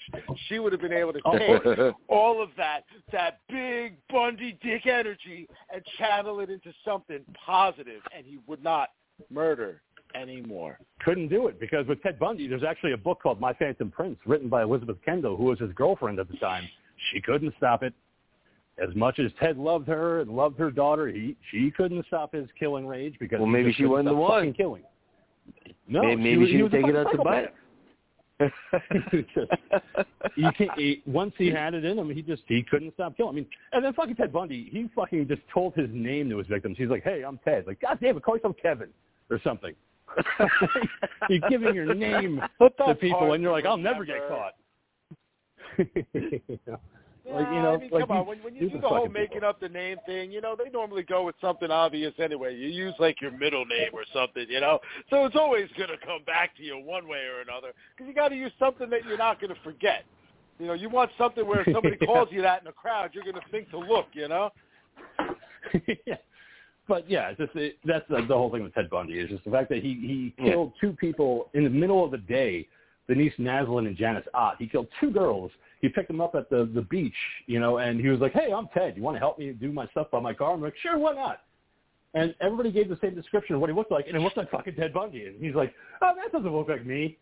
She 0.48 0.60
would 0.60 0.70
have 0.72 0.80
been 0.80 0.92
able 0.92 1.12
to 1.12 1.20
Oh. 1.24 1.36
take 1.36 1.94
all 2.08 2.40
of 2.40 2.50
that 2.56 2.84
that 3.10 3.40
big 3.48 3.96
Bundy 4.10 4.58
dick 4.62 4.86
energy 4.86 5.48
and 5.74 5.82
channel 5.98 6.38
it 6.40 6.50
into 6.50 6.72
something 6.84 7.24
positive, 7.44 8.00
and 8.16 8.24
he 8.24 8.38
would 8.46 8.62
not 8.62 8.90
murder 9.28 9.82
anymore. 10.14 10.78
Couldn't 11.00 11.28
do 11.28 11.48
it 11.48 11.58
because 11.58 11.86
with 11.88 12.00
Ted 12.02 12.18
Bundy, 12.18 12.46
there's 12.46 12.62
actually 12.62 12.92
a 12.92 12.96
book 12.96 13.20
called 13.22 13.40
My 13.40 13.52
Phantom 13.54 13.90
Prince 13.90 14.18
written 14.24 14.48
by 14.48 14.62
Elizabeth 14.62 14.98
Kendall, 15.04 15.36
who 15.36 15.44
was 15.44 15.58
his 15.58 15.72
girlfriend 15.72 16.20
at 16.20 16.28
the 16.28 16.36
time. 16.36 16.68
She 17.12 17.20
couldn't 17.20 17.54
stop 17.56 17.82
it. 17.82 17.92
As 18.78 18.94
much 18.94 19.18
as 19.18 19.30
Ted 19.40 19.56
loved 19.56 19.88
her 19.88 20.20
and 20.20 20.30
loved 20.30 20.58
her 20.58 20.70
daughter, 20.70 21.08
he 21.08 21.34
she 21.50 21.70
couldn't 21.70 22.04
stop 22.06 22.34
his 22.34 22.46
killing 22.58 22.86
rage 22.86 23.14
because 23.18 23.38
Well, 23.38 23.48
maybe 23.48 23.72
she 23.72 23.86
wasn't 23.86 24.08
the 24.08 24.14
one. 24.14 24.40
fucking 24.40 24.54
Killing. 24.54 24.82
No, 25.88 26.02
maybe 26.02 26.16
she 26.16 26.16
maybe 26.24 26.36
was, 26.36 26.48
she 26.48 26.56
he 26.56 26.62
was 26.62 26.72
was 26.72 26.78
a 26.78 26.82
taking 26.82 26.96
out 26.96 27.10
to 27.12 27.18
bite. 27.18 27.54
you 30.36 30.50
can't. 30.58 30.70
He, 30.76 31.02
once 31.06 31.32
he 31.38 31.50
had 31.50 31.72
it 31.72 31.86
in 31.86 31.98
him, 31.98 32.10
he 32.10 32.20
just 32.20 32.42
he 32.46 32.62
couldn't 32.62 32.92
stop 32.94 33.16
killing. 33.16 33.32
I 33.32 33.36
mean, 33.36 33.46
and 33.72 33.82
then 33.84 33.94
fucking 33.94 34.16
Ted 34.16 34.30
Bundy, 34.30 34.68
he 34.70 34.90
fucking 34.94 35.26
just 35.26 35.40
told 35.52 35.74
his 35.74 35.88
name 35.90 36.28
to 36.30 36.36
his 36.38 36.46
victims. 36.46 36.76
He's 36.78 36.90
like, 36.90 37.02
"Hey, 37.02 37.22
I'm 37.26 37.38
Ted." 37.44 37.66
Like, 37.66 37.80
God 37.80 37.98
damn 38.00 38.16
it, 38.16 38.22
call 38.22 38.36
yourself 38.36 38.56
Kevin 38.60 38.88
or 39.30 39.40
something. 39.42 39.74
you're 41.30 41.48
giving 41.48 41.74
your 41.74 41.94
name 41.94 42.42
to 42.60 42.94
people, 42.96 43.32
and 43.32 43.42
you're 43.42 43.52
like, 43.52 43.64
"I'll 43.64 43.78
never 43.78 44.04
get 44.04 44.28
caught." 44.28 44.52
You 46.14 46.58
know? 46.66 46.78
Like 47.28 47.46
you 47.48 47.54
know, 47.54 47.74
I 47.74 47.76
mean, 47.78 47.90
like 47.90 48.06
come 48.06 48.16
on. 48.18 48.26
When, 48.26 48.38
when 48.38 48.54
you 48.54 48.70
do 48.70 48.80
the 48.80 48.88
whole 48.88 49.08
making 49.08 49.38
people. 49.38 49.48
up 49.48 49.58
the 49.60 49.68
name 49.68 49.96
thing, 50.06 50.30
you 50.30 50.40
know, 50.40 50.54
they 50.56 50.70
normally 50.70 51.02
go 51.02 51.24
with 51.24 51.34
something 51.40 51.70
obvious 51.70 52.14
anyway. 52.18 52.54
You 52.54 52.68
use 52.68 52.94
like 53.00 53.20
your 53.20 53.32
middle 53.32 53.64
name 53.64 53.88
or 53.92 54.04
something, 54.12 54.46
you 54.48 54.60
know. 54.60 54.78
So 55.10 55.24
it's 55.24 55.34
always 55.34 55.68
going 55.76 55.88
to 55.90 55.98
come 56.06 56.22
back 56.24 56.56
to 56.56 56.62
you 56.62 56.78
one 56.78 57.08
way 57.08 57.24
or 57.24 57.40
another 57.40 57.72
because 57.96 58.08
you 58.08 58.14
got 58.14 58.28
to 58.28 58.36
use 58.36 58.52
something 58.58 58.88
that 58.90 59.04
you're 59.06 59.18
not 59.18 59.40
going 59.40 59.52
to 59.52 59.60
forget. 59.64 60.04
You 60.60 60.66
know, 60.68 60.74
you 60.74 60.88
want 60.88 61.10
something 61.18 61.46
where 61.46 61.60
if 61.60 61.66
somebody 61.72 61.96
Yeah. 62.00 62.06
calls 62.12 62.28
you 62.30 62.42
that 62.42 62.62
in 62.62 62.68
a 62.68 62.72
crowd, 62.72 63.10
you're 63.12 63.24
going 63.24 63.34
to 63.36 63.50
think 63.50 63.70
to 63.70 63.78
look. 63.78 64.06
You 64.12 64.28
know. 64.28 64.50
yeah. 66.06 66.16
But 66.88 67.10
yeah, 67.10 67.30
it's 67.30 67.38
just 67.38 67.56
it, 67.56 67.78
that's 67.84 68.04
the, 68.08 68.24
the 68.28 68.34
whole 68.34 68.50
thing 68.52 68.62
with 68.62 68.74
Ted 68.74 68.88
Bundy 68.88 69.18
is 69.18 69.28
just 69.30 69.44
the 69.44 69.50
fact 69.50 69.68
that 69.70 69.78
he 69.82 70.32
he 70.36 70.42
Yeah. 70.44 70.52
killed 70.52 70.72
two 70.80 70.92
people 70.92 71.50
in 71.54 71.64
the 71.64 71.70
middle 71.70 72.04
of 72.04 72.12
the 72.12 72.18
day, 72.18 72.68
Denise 73.08 73.34
Naslund 73.38 73.86
and 73.86 73.96
Janice 73.96 74.26
Ott. 74.34 74.56
He 74.58 74.68
killed 74.68 74.86
two 75.00 75.10
girls. 75.10 75.50
He 75.80 75.88
picked 75.88 76.08
them 76.08 76.20
up 76.20 76.34
at 76.34 76.48
the 76.50 76.70
the 76.74 76.82
beach, 76.82 77.14
you 77.46 77.60
know, 77.60 77.78
and 77.78 78.00
he 78.00 78.08
was 78.08 78.20
like, 78.20 78.32
"Hey, 78.32 78.52
I'm 78.52 78.68
Ted. 78.74 78.96
You 78.96 79.02
want 79.02 79.16
to 79.16 79.20
help 79.20 79.38
me 79.38 79.52
do 79.52 79.72
my 79.72 79.86
stuff 79.88 80.10
by 80.10 80.20
my 80.20 80.32
car?" 80.32 80.52
I'm 80.52 80.62
like, 80.62 80.76
"Sure, 80.82 80.98
why 80.98 81.14
not?" 81.14 81.42
And 82.14 82.34
everybody 82.40 82.72
gave 82.72 82.88
the 82.88 82.98
same 83.02 83.14
description 83.14 83.54
of 83.54 83.60
what 83.60 83.68
he 83.68 83.76
looked 83.76 83.92
like, 83.92 84.06
and 84.06 84.16
it 84.16 84.20
looked 84.20 84.38
like 84.38 84.50
fucking 84.50 84.74
Ted 84.74 84.94
Bundy. 84.94 85.26
And 85.26 85.42
he's 85.44 85.54
like, 85.54 85.74
"Oh, 86.00 86.12
that 86.16 86.32
doesn't 86.32 86.54
look 86.54 86.68
like 86.68 86.86
me." 86.86 87.18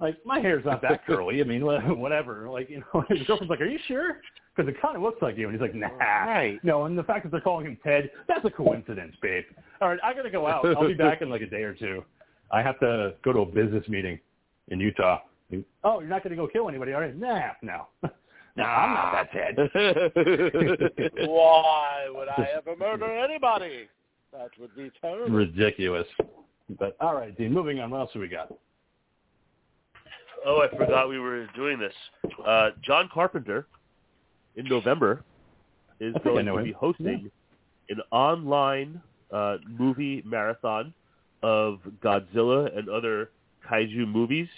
Like 0.00 0.16
my 0.26 0.40
hair's 0.40 0.64
not 0.64 0.82
that 0.82 1.06
curly. 1.06 1.40
I 1.40 1.44
mean, 1.44 1.64
whatever. 1.98 2.48
Like 2.50 2.68
you 2.68 2.82
know, 2.92 3.04
his 3.08 3.24
girlfriend's 3.26 3.50
like, 3.50 3.60
"Are 3.60 3.66
you 3.66 3.78
sure?" 3.86 4.20
Because 4.54 4.68
it 4.68 4.80
kind 4.82 4.96
of 4.96 5.02
looks 5.02 5.22
like 5.22 5.38
you. 5.38 5.48
And 5.48 5.54
he's 5.54 5.62
like, 5.62 5.74
"Nah." 5.74 5.88
Right. 5.96 6.58
No, 6.64 6.84
and 6.86 6.98
the 6.98 7.04
fact 7.04 7.22
that 7.24 7.30
they're 7.30 7.40
calling 7.40 7.66
him 7.66 7.78
Ted, 7.84 8.10
that's 8.26 8.44
a 8.44 8.50
coincidence, 8.50 9.14
babe. 9.22 9.44
All 9.80 9.88
right, 9.88 10.00
I 10.02 10.12
gotta 10.12 10.30
go 10.30 10.46
out. 10.48 10.66
I'll 10.66 10.88
be 10.88 10.94
back 11.08 11.22
in 11.22 11.30
like 11.30 11.42
a 11.42 11.46
day 11.46 11.62
or 11.62 11.74
two. 11.74 12.04
I 12.50 12.62
have 12.62 12.78
to 12.80 13.14
go 13.24 13.32
to 13.32 13.40
a 13.40 13.46
business 13.46 13.86
meeting 13.88 14.18
in 14.68 14.80
Utah. 14.80 15.20
Oh, 15.84 16.00
you're 16.00 16.08
not 16.08 16.22
gonna 16.22 16.36
go 16.36 16.46
kill 16.46 16.68
anybody, 16.68 16.92
are 16.92 17.06
you? 17.06 17.14
Nah, 17.14 17.50
no. 17.62 17.86
no, 18.56 18.64
I'm 18.64 18.94
not 18.94 19.12
that 19.12 19.32
Ted. 19.32 19.56
Why 21.28 22.08
would 22.08 22.28
I 22.28 22.48
ever 22.56 22.76
murder 22.76 23.10
anybody? 23.10 23.88
That 24.32 24.50
would 24.58 24.74
be 24.76 24.90
terrible. 25.00 25.34
Ridiculous. 25.34 26.06
But 26.78 26.96
all 27.00 27.14
right, 27.14 27.36
Dean. 27.36 27.52
Moving 27.52 27.80
on. 27.80 27.90
What 27.90 28.00
else 28.00 28.10
do 28.12 28.20
we 28.20 28.28
got? 28.28 28.52
Oh, 30.44 30.60
I 30.60 30.76
forgot 30.76 31.08
we 31.08 31.18
were 31.18 31.46
doing 31.54 31.78
this. 31.78 31.92
Uh, 32.44 32.70
John 32.82 33.08
Carpenter 33.12 33.66
in 34.56 34.66
November 34.66 35.22
is 36.00 36.14
I 36.16 36.18
think 36.18 36.38
I 36.38 36.42
going 36.42 36.46
to 36.46 36.62
be 36.62 36.70
him. 36.70 36.76
hosting 36.78 37.30
an 37.90 38.00
online 38.10 39.00
uh, 39.32 39.58
movie 39.68 40.22
marathon 40.26 40.92
of 41.42 41.78
Godzilla 42.02 42.76
and 42.76 42.88
other 42.88 43.30
kaiju 43.70 44.06
movies. 44.06 44.48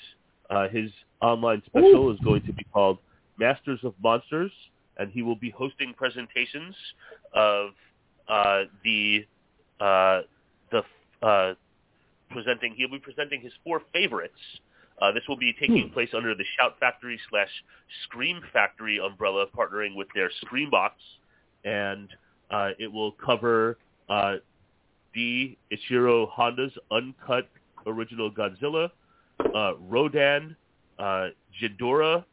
Uh, 0.51 0.69
his 0.69 0.91
online 1.21 1.63
special 1.67 2.13
is 2.13 2.19
going 2.21 2.43
to 2.43 2.53
be 2.53 2.65
called 2.73 2.99
Masters 3.39 3.81
of 3.83 3.95
Monsters, 4.03 4.53
and 4.99 5.11
he 5.11 5.23
will 5.23 5.37
be 5.37 5.51
hosting 5.51 5.95
presentations 5.95 6.75
of 7.33 7.71
uh, 8.29 8.63
the 8.85 9.27
uh, 9.81 10.21
the 10.71 10.83
uh, 11.27 11.55
presenting. 12.31 12.75
He'll 12.77 12.91
be 12.91 12.99
presenting 12.99 13.41
his 13.41 13.53
four 13.65 13.83
favorites. 13.93 14.39
Uh, 15.01 15.11
this 15.11 15.23
will 15.29 15.37
be 15.37 15.53
taking 15.59 15.91
place 15.91 16.11
under 16.15 16.35
the 16.35 16.45
Shout 16.57 16.79
Factory 16.79 17.19
slash 17.29 17.49
Scream 18.05 18.41
Factory 18.53 19.01
umbrella, 19.05 19.47
partnering 19.57 19.97
with 19.97 20.07
their 20.15 20.31
Screambox, 20.45 20.91
and 21.65 22.09
uh, 22.51 22.71
it 22.79 22.93
will 22.93 23.13
cover 23.13 23.77
uh, 24.09 24.37
D. 25.13 25.57
Ichiro 25.73 26.29
Honda's 26.31 26.73
uncut 26.93 27.49
original 27.87 28.31
Godzilla, 28.31 28.91
Rodan, 29.81 30.57
uh, 30.99 31.29
Ghidorah, 31.61 32.25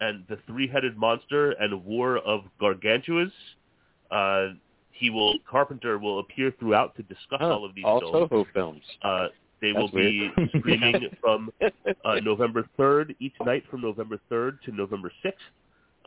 and 0.00 0.24
the 0.28 0.38
Three-Headed 0.46 0.96
Monster 0.96 1.52
and 1.52 1.84
War 1.84 2.18
of 2.18 2.42
Gargantuas. 2.60 3.30
Uh, 4.10 4.48
he 4.90 5.10
will 5.10 5.34
Carpenter 5.50 5.98
will 5.98 6.20
appear 6.20 6.52
throughout 6.58 6.94
to 6.96 7.02
discuss 7.02 7.38
Oh, 7.40 7.50
all 7.52 7.64
of 7.64 7.74
these 7.74 7.84
all 7.84 8.00
films. 8.00 8.30
Toho 8.30 8.46
films. 8.52 8.82
Uh, 9.02 9.28
they 9.60 9.72
That's 9.72 9.80
will 9.80 9.88
be 9.90 10.30
weird. 10.36 10.50
streaming 10.60 11.08
from 11.20 11.50
uh, 12.04 12.14
November 12.22 12.68
3rd 12.78 13.16
each 13.18 13.34
night 13.44 13.64
from 13.70 13.80
November 13.80 14.18
3rd 14.30 14.60
to 14.62 14.72
November 14.72 15.10
6th, 15.24 15.32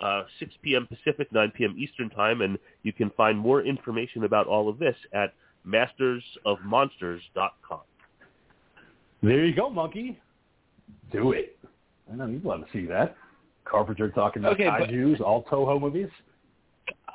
uh, 0.01 0.23
6 0.39 0.53
p.m. 0.61 0.87
Pacific, 0.87 1.31
9 1.31 1.51
p.m. 1.55 1.75
Eastern 1.77 2.09
Time, 2.09 2.41
and 2.41 2.57
you 2.83 2.93
can 2.93 3.09
find 3.11 3.37
more 3.37 3.61
information 3.63 4.23
about 4.25 4.47
all 4.47 4.69
of 4.69 4.79
this 4.79 4.95
at 5.13 5.33
mastersofmonsters.com. 5.65 7.79
There 9.23 9.45
you 9.45 9.55
go, 9.55 9.69
monkey. 9.69 10.19
Do 11.11 11.31
it. 11.31 11.57
I 12.11 12.15
know 12.15 12.25
you'd 12.27 12.45
love 12.45 12.65
to 12.65 12.71
see 12.71 12.85
that. 12.88 13.15
Carpenter 13.65 14.09
talking 14.09 14.43
about 14.43 14.53
Okay, 14.53 14.69
but- 14.69 15.21
all 15.21 15.43
Toho 15.43 15.79
movies. 15.79 16.09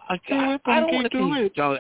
I, 0.08 0.18
I, 0.30 0.58
I 0.66 0.80
don't 0.80 0.94
want 0.94 1.10
to 1.10 1.18
see 1.48 1.50
John. 1.56 1.78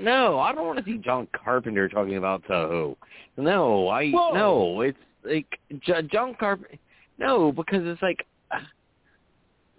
No, 0.00 0.38
I 0.38 0.52
don't 0.54 0.66
want 0.66 0.78
to 0.78 0.84
see 0.84 0.98
John 0.98 1.28
Carpenter 1.32 1.88
talking 1.88 2.16
about 2.16 2.42
Toho. 2.44 2.96
No, 3.36 3.88
I 3.88 4.10
Whoa. 4.10 4.32
no. 4.32 4.80
It's 4.80 4.98
like 5.24 5.46
J- 5.84 6.02
John 6.10 6.34
Carpenter. 6.38 6.76
No, 7.18 7.52
because 7.52 7.82
it's 7.84 8.00
like 8.02 8.26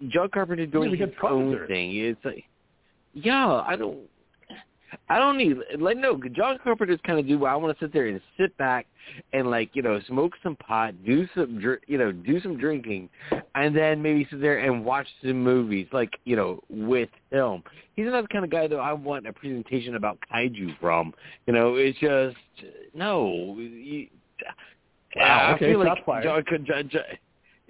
John 0.08 0.28
Carpenter 0.30 0.66
doing 0.66 0.90
Yeah, 0.92 1.06
his 1.06 1.14
Carpenter. 1.20 1.62
own 1.62 1.68
thing. 1.68 1.96
It's 1.96 2.24
like, 2.24 2.44
yeah, 3.14 3.62
I 3.66 3.76
don't. 3.76 3.98
I 5.08 5.18
don't 5.18 5.38
need 5.38 5.56
like 5.78 5.96
no. 5.96 6.20
John 6.32 6.58
Carpenter's 6.62 7.00
kind 7.06 7.18
of 7.18 7.26
dude 7.26 7.40
where 7.40 7.50
I 7.50 7.56
want 7.56 7.76
to 7.78 7.84
sit 7.84 7.92
there 7.92 8.06
and 8.06 8.20
sit 8.38 8.56
back 8.58 8.86
and 9.32 9.50
like 9.50 9.70
you 9.74 9.82
know 9.82 10.00
smoke 10.06 10.32
some 10.42 10.56
pot, 10.56 10.94
do 11.04 11.26
some 11.34 11.58
dr- 11.60 11.80
you 11.86 11.98
know 11.98 12.12
do 12.12 12.40
some 12.40 12.58
drinking, 12.58 13.08
and 13.54 13.76
then 13.76 14.02
maybe 14.02 14.26
sit 14.30 14.40
there 14.40 14.58
and 14.58 14.84
watch 14.84 15.06
some 15.22 15.42
movies 15.42 15.86
like 15.92 16.10
you 16.24 16.36
know 16.36 16.60
with 16.68 17.10
him. 17.30 17.62
He's 17.96 18.06
not 18.06 18.22
the 18.22 18.28
kind 18.28 18.44
of 18.44 18.50
guy 18.50 18.66
that 18.68 18.76
I 18.76 18.92
want 18.92 19.26
a 19.26 19.32
presentation 19.32 19.96
about 19.96 20.18
kaiju 20.32 20.78
from. 20.80 21.12
You 21.46 21.52
know, 21.52 21.74
it's 21.76 21.98
just 21.98 22.36
no. 22.94 23.56
You, 23.58 24.08
Wow, 25.16 25.24
I 25.24 25.54
okay, 25.54 25.70
feel 25.72 25.78
like. 25.84 26.04
John, 26.22 26.42
John, 26.66 26.90
John, 26.90 27.02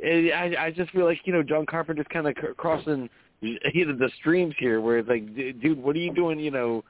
I 0.04 0.54
I 0.58 0.70
just 0.70 0.90
feel 0.92 1.04
like 1.04 1.18
you 1.24 1.32
know 1.32 1.42
John 1.42 1.66
Carpenter's 1.66 2.06
kind 2.12 2.26
of 2.26 2.34
crossing 2.56 3.08
you 3.74 3.86
know 3.86 3.96
the 3.96 4.10
streams 4.20 4.54
here 4.58 4.80
where 4.80 4.98
it's 4.98 5.08
like 5.08 5.34
dude 5.34 5.82
what 5.82 5.96
are 5.96 6.00
you 6.00 6.14
doing 6.14 6.38
you 6.38 6.50
know 6.50 6.84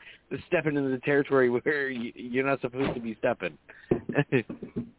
stepping 0.46 0.76
into 0.76 0.90
the 0.90 0.98
territory 0.98 1.50
where 1.64 1.88
you, 1.90 2.12
you're 2.14 2.46
not 2.46 2.60
supposed 2.60 2.94
to 2.94 3.00
be 3.00 3.16
stepping 3.18 3.56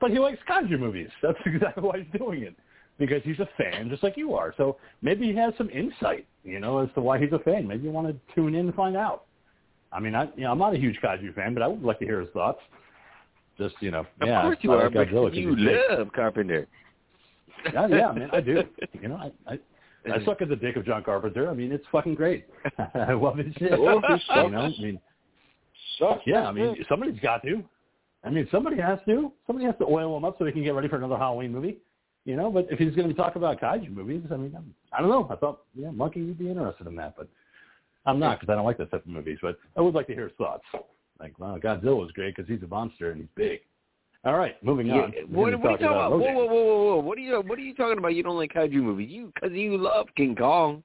But 0.00 0.10
he 0.10 0.18
likes 0.18 0.38
kaiju 0.48 0.78
movies. 0.78 1.08
That's 1.22 1.38
exactly 1.46 1.82
why 1.82 1.98
he's 1.98 2.18
doing 2.20 2.42
it. 2.42 2.54
Because 2.98 3.22
he's 3.24 3.38
a 3.40 3.48
fan, 3.58 3.90
just 3.90 4.02
like 4.02 4.16
you 4.16 4.34
are. 4.34 4.54
So 4.56 4.78
maybe 5.02 5.26
he 5.26 5.36
has 5.36 5.52
some 5.58 5.68
insight, 5.68 6.26
you 6.44 6.60
know, 6.60 6.78
as 6.78 6.88
to 6.94 7.02
why 7.02 7.18
he's 7.18 7.32
a 7.32 7.38
fan. 7.40 7.66
Maybe 7.66 7.84
you 7.84 7.90
want 7.90 8.08
to 8.08 8.34
tune 8.34 8.54
in 8.54 8.66
and 8.66 8.74
find 8.74 8.96
out. 8.96 9.24
I 9.92 10.00
mean, 10.00 10.14
I, 10.14 10.24
you 10.36 10.44
know, 10.44 10.52
I'm 10.52 10.58
not 10.58 10.74
a 10.74 10.78
huge 10.78 10.98
kaiju 11.02 11.34
fan, 11.34 11.52
but 11.52 11.62
I 11.62 11.66
would 11.66 11.82
like 11.82 11.98
to 11.98 12.06
hear 12.06 12.20
his 12.20 12.30
thoughts. 12.30 12.60
Just, 13.58 13.74
you 13.80 13.90
know, 13.90 14.00
of 14.00 14.06
yeah, 14.24 14.42
course 14.42 14.58
you 14.60 14.72
I 14.72 14.76
are 14.76 14.90
like 14.90 15.08
Godzilla 15.08 15.34
you 15.34 15.56
love 15.56 16.08
Carpenter 16.14 16.66
Yeah, 17.72 17.86
yeah, 17.86 18.12
man, 18.12 18.30
I 18.32 18.40
do. 18.40 18.62
You 19.00 19.08
know, 19.08 19.16
I, 19.16 19.52
I, 19.52 19.58
I 20.12 20.24
suck 20.24 20.42
at 20.42 20.48
the 20.48 20.56
dick 20.56 20.76
of 20.76 20.84
John 20.84 21.02
Carpenter. 21.02 21.48
I 21.50 21.54
mean, 21.54 21.72
it's 21.72 21.84
fucking 21.90 22.14
great. 22.14 22.46
I 22.94 23.12
love 23.12 23.38
his 23.38 23.54
shit. 23.54 23.78
Well, 23.80 24.00
he 24.06 24.42
you 24.42 24.50
know, 24.50 24.60
I 24.60 24.68
mean, 24.68 25.00
Sucks. 25.98 26.22
yeah, 26.26 26.46
I 26.46 26.52
mean, 26.52 26.84
somebody's 26.88 27.18
got 27.20 27.42
to. 27.42 27.62
I 28.24 28.30
mean, 28.30 28.48
somebody 28.50 28.76
has 28.80 28.98
to. 29.06 29.32
Somebody 29.46 29.66
has 29.66 29.76
to 29.78 29.84
oil 29.84 30.16
him 30.16 30.24
up 30.24 30.36
so 30.38 30.44
they 30.44 30.52
can 30.52 30.64
get 30.64 30.74
ready 30.74 30.88
for 30.88 30.96
another 30.96 31.16
Halloween 31.16 31.52
movie. 31.52 31.78
You 32.24 32.34
know, 32.34 32.50
but 32.50 32.66
if 32.70 32.78
he's 32.78 32.94
going 32.96 33.08
to 33.08 33.14
be 33.14 33.18
talking 33.18 33.40
about 33.40 33.60
kaiju 33.60 33.94
movies, 33.94 34.22
I 34.32 34.36
mean, 34.36 34.52
I'm, 34.56 34.74
I 34.92 35.00
don't 35.00 35.10
know. 35.10 35.28
I 35.30 35.36
thought, 35.36 35.60
yeah, 35.76 35.92
Monkey 35.92 36.22
would 36.22 36.38
be 36.38 36.50
interested 36.50 36.88
in 36.88 36.96
that, 36.96 37.14
but 37.16 37.28
I'm 38.04 38.18
not 38.18 38.40
because 38.40 38.52
I 38.52 38.56
don't 38.56 38.64
like 38.64 38.78
that 38.78 38.90
type 38.90 39.06
of 39.06 39.10
movies. 39.10 39.38
But 39.40 39.58
I 39.76 39.80
would 39.80 39.94
like 39.94 40.08
to 40.08 40.14
hear 40.14 40.24
his 40.24 40.36
thoughts. 40.36 40.64
Like, 41.20 41.38
wow, 41.38 41.56
Godzilla 41.56 41.96
was 41.96 42.10
great 42.12 42.34
because 42.34 42.48
he's 42.48 42.62
a 42.64 42.66
monster 42.66 43.12
and 43.12 43.20
he's 43.20 43.30
big. 43.36 43.60
All 44.26 44.36
right, 44.36 44.62
moving 44.62 44.88
Yeah, 44.88 44.94
on. 44.94 45.12
what, 45.12 45.30
We're 45.30 45.36
what 45.38 45.46
are 45.46 45.50
you 45.50 45.62
talking 45.62 45.86
about? 45.86 46.10
Whoa, 46.10 46.18
whoa, 46.18 46.32
whoa, 46.32 46.46
whoa, 46.46 46.84
whoa! 46.84 46.96
What 46.98 47.16
are 47.16 47.20
you? 47.20 47.42
What 47.46 47.58
are 47.60 47.62
you 47.62 47.74
talking 47.74 47.98
about? 47.98 48.12
You 48.14 48.24
don't 48.24 48.36
like 48.36 48.52
kaiju 48.52 48.72
movies? 48.74 49.08
You 49.08 49.32
because 49.32 49.52
you 49.52 49.78
love 49.78 50.08
King 50.16 50.34
Kong, 50.34 50.82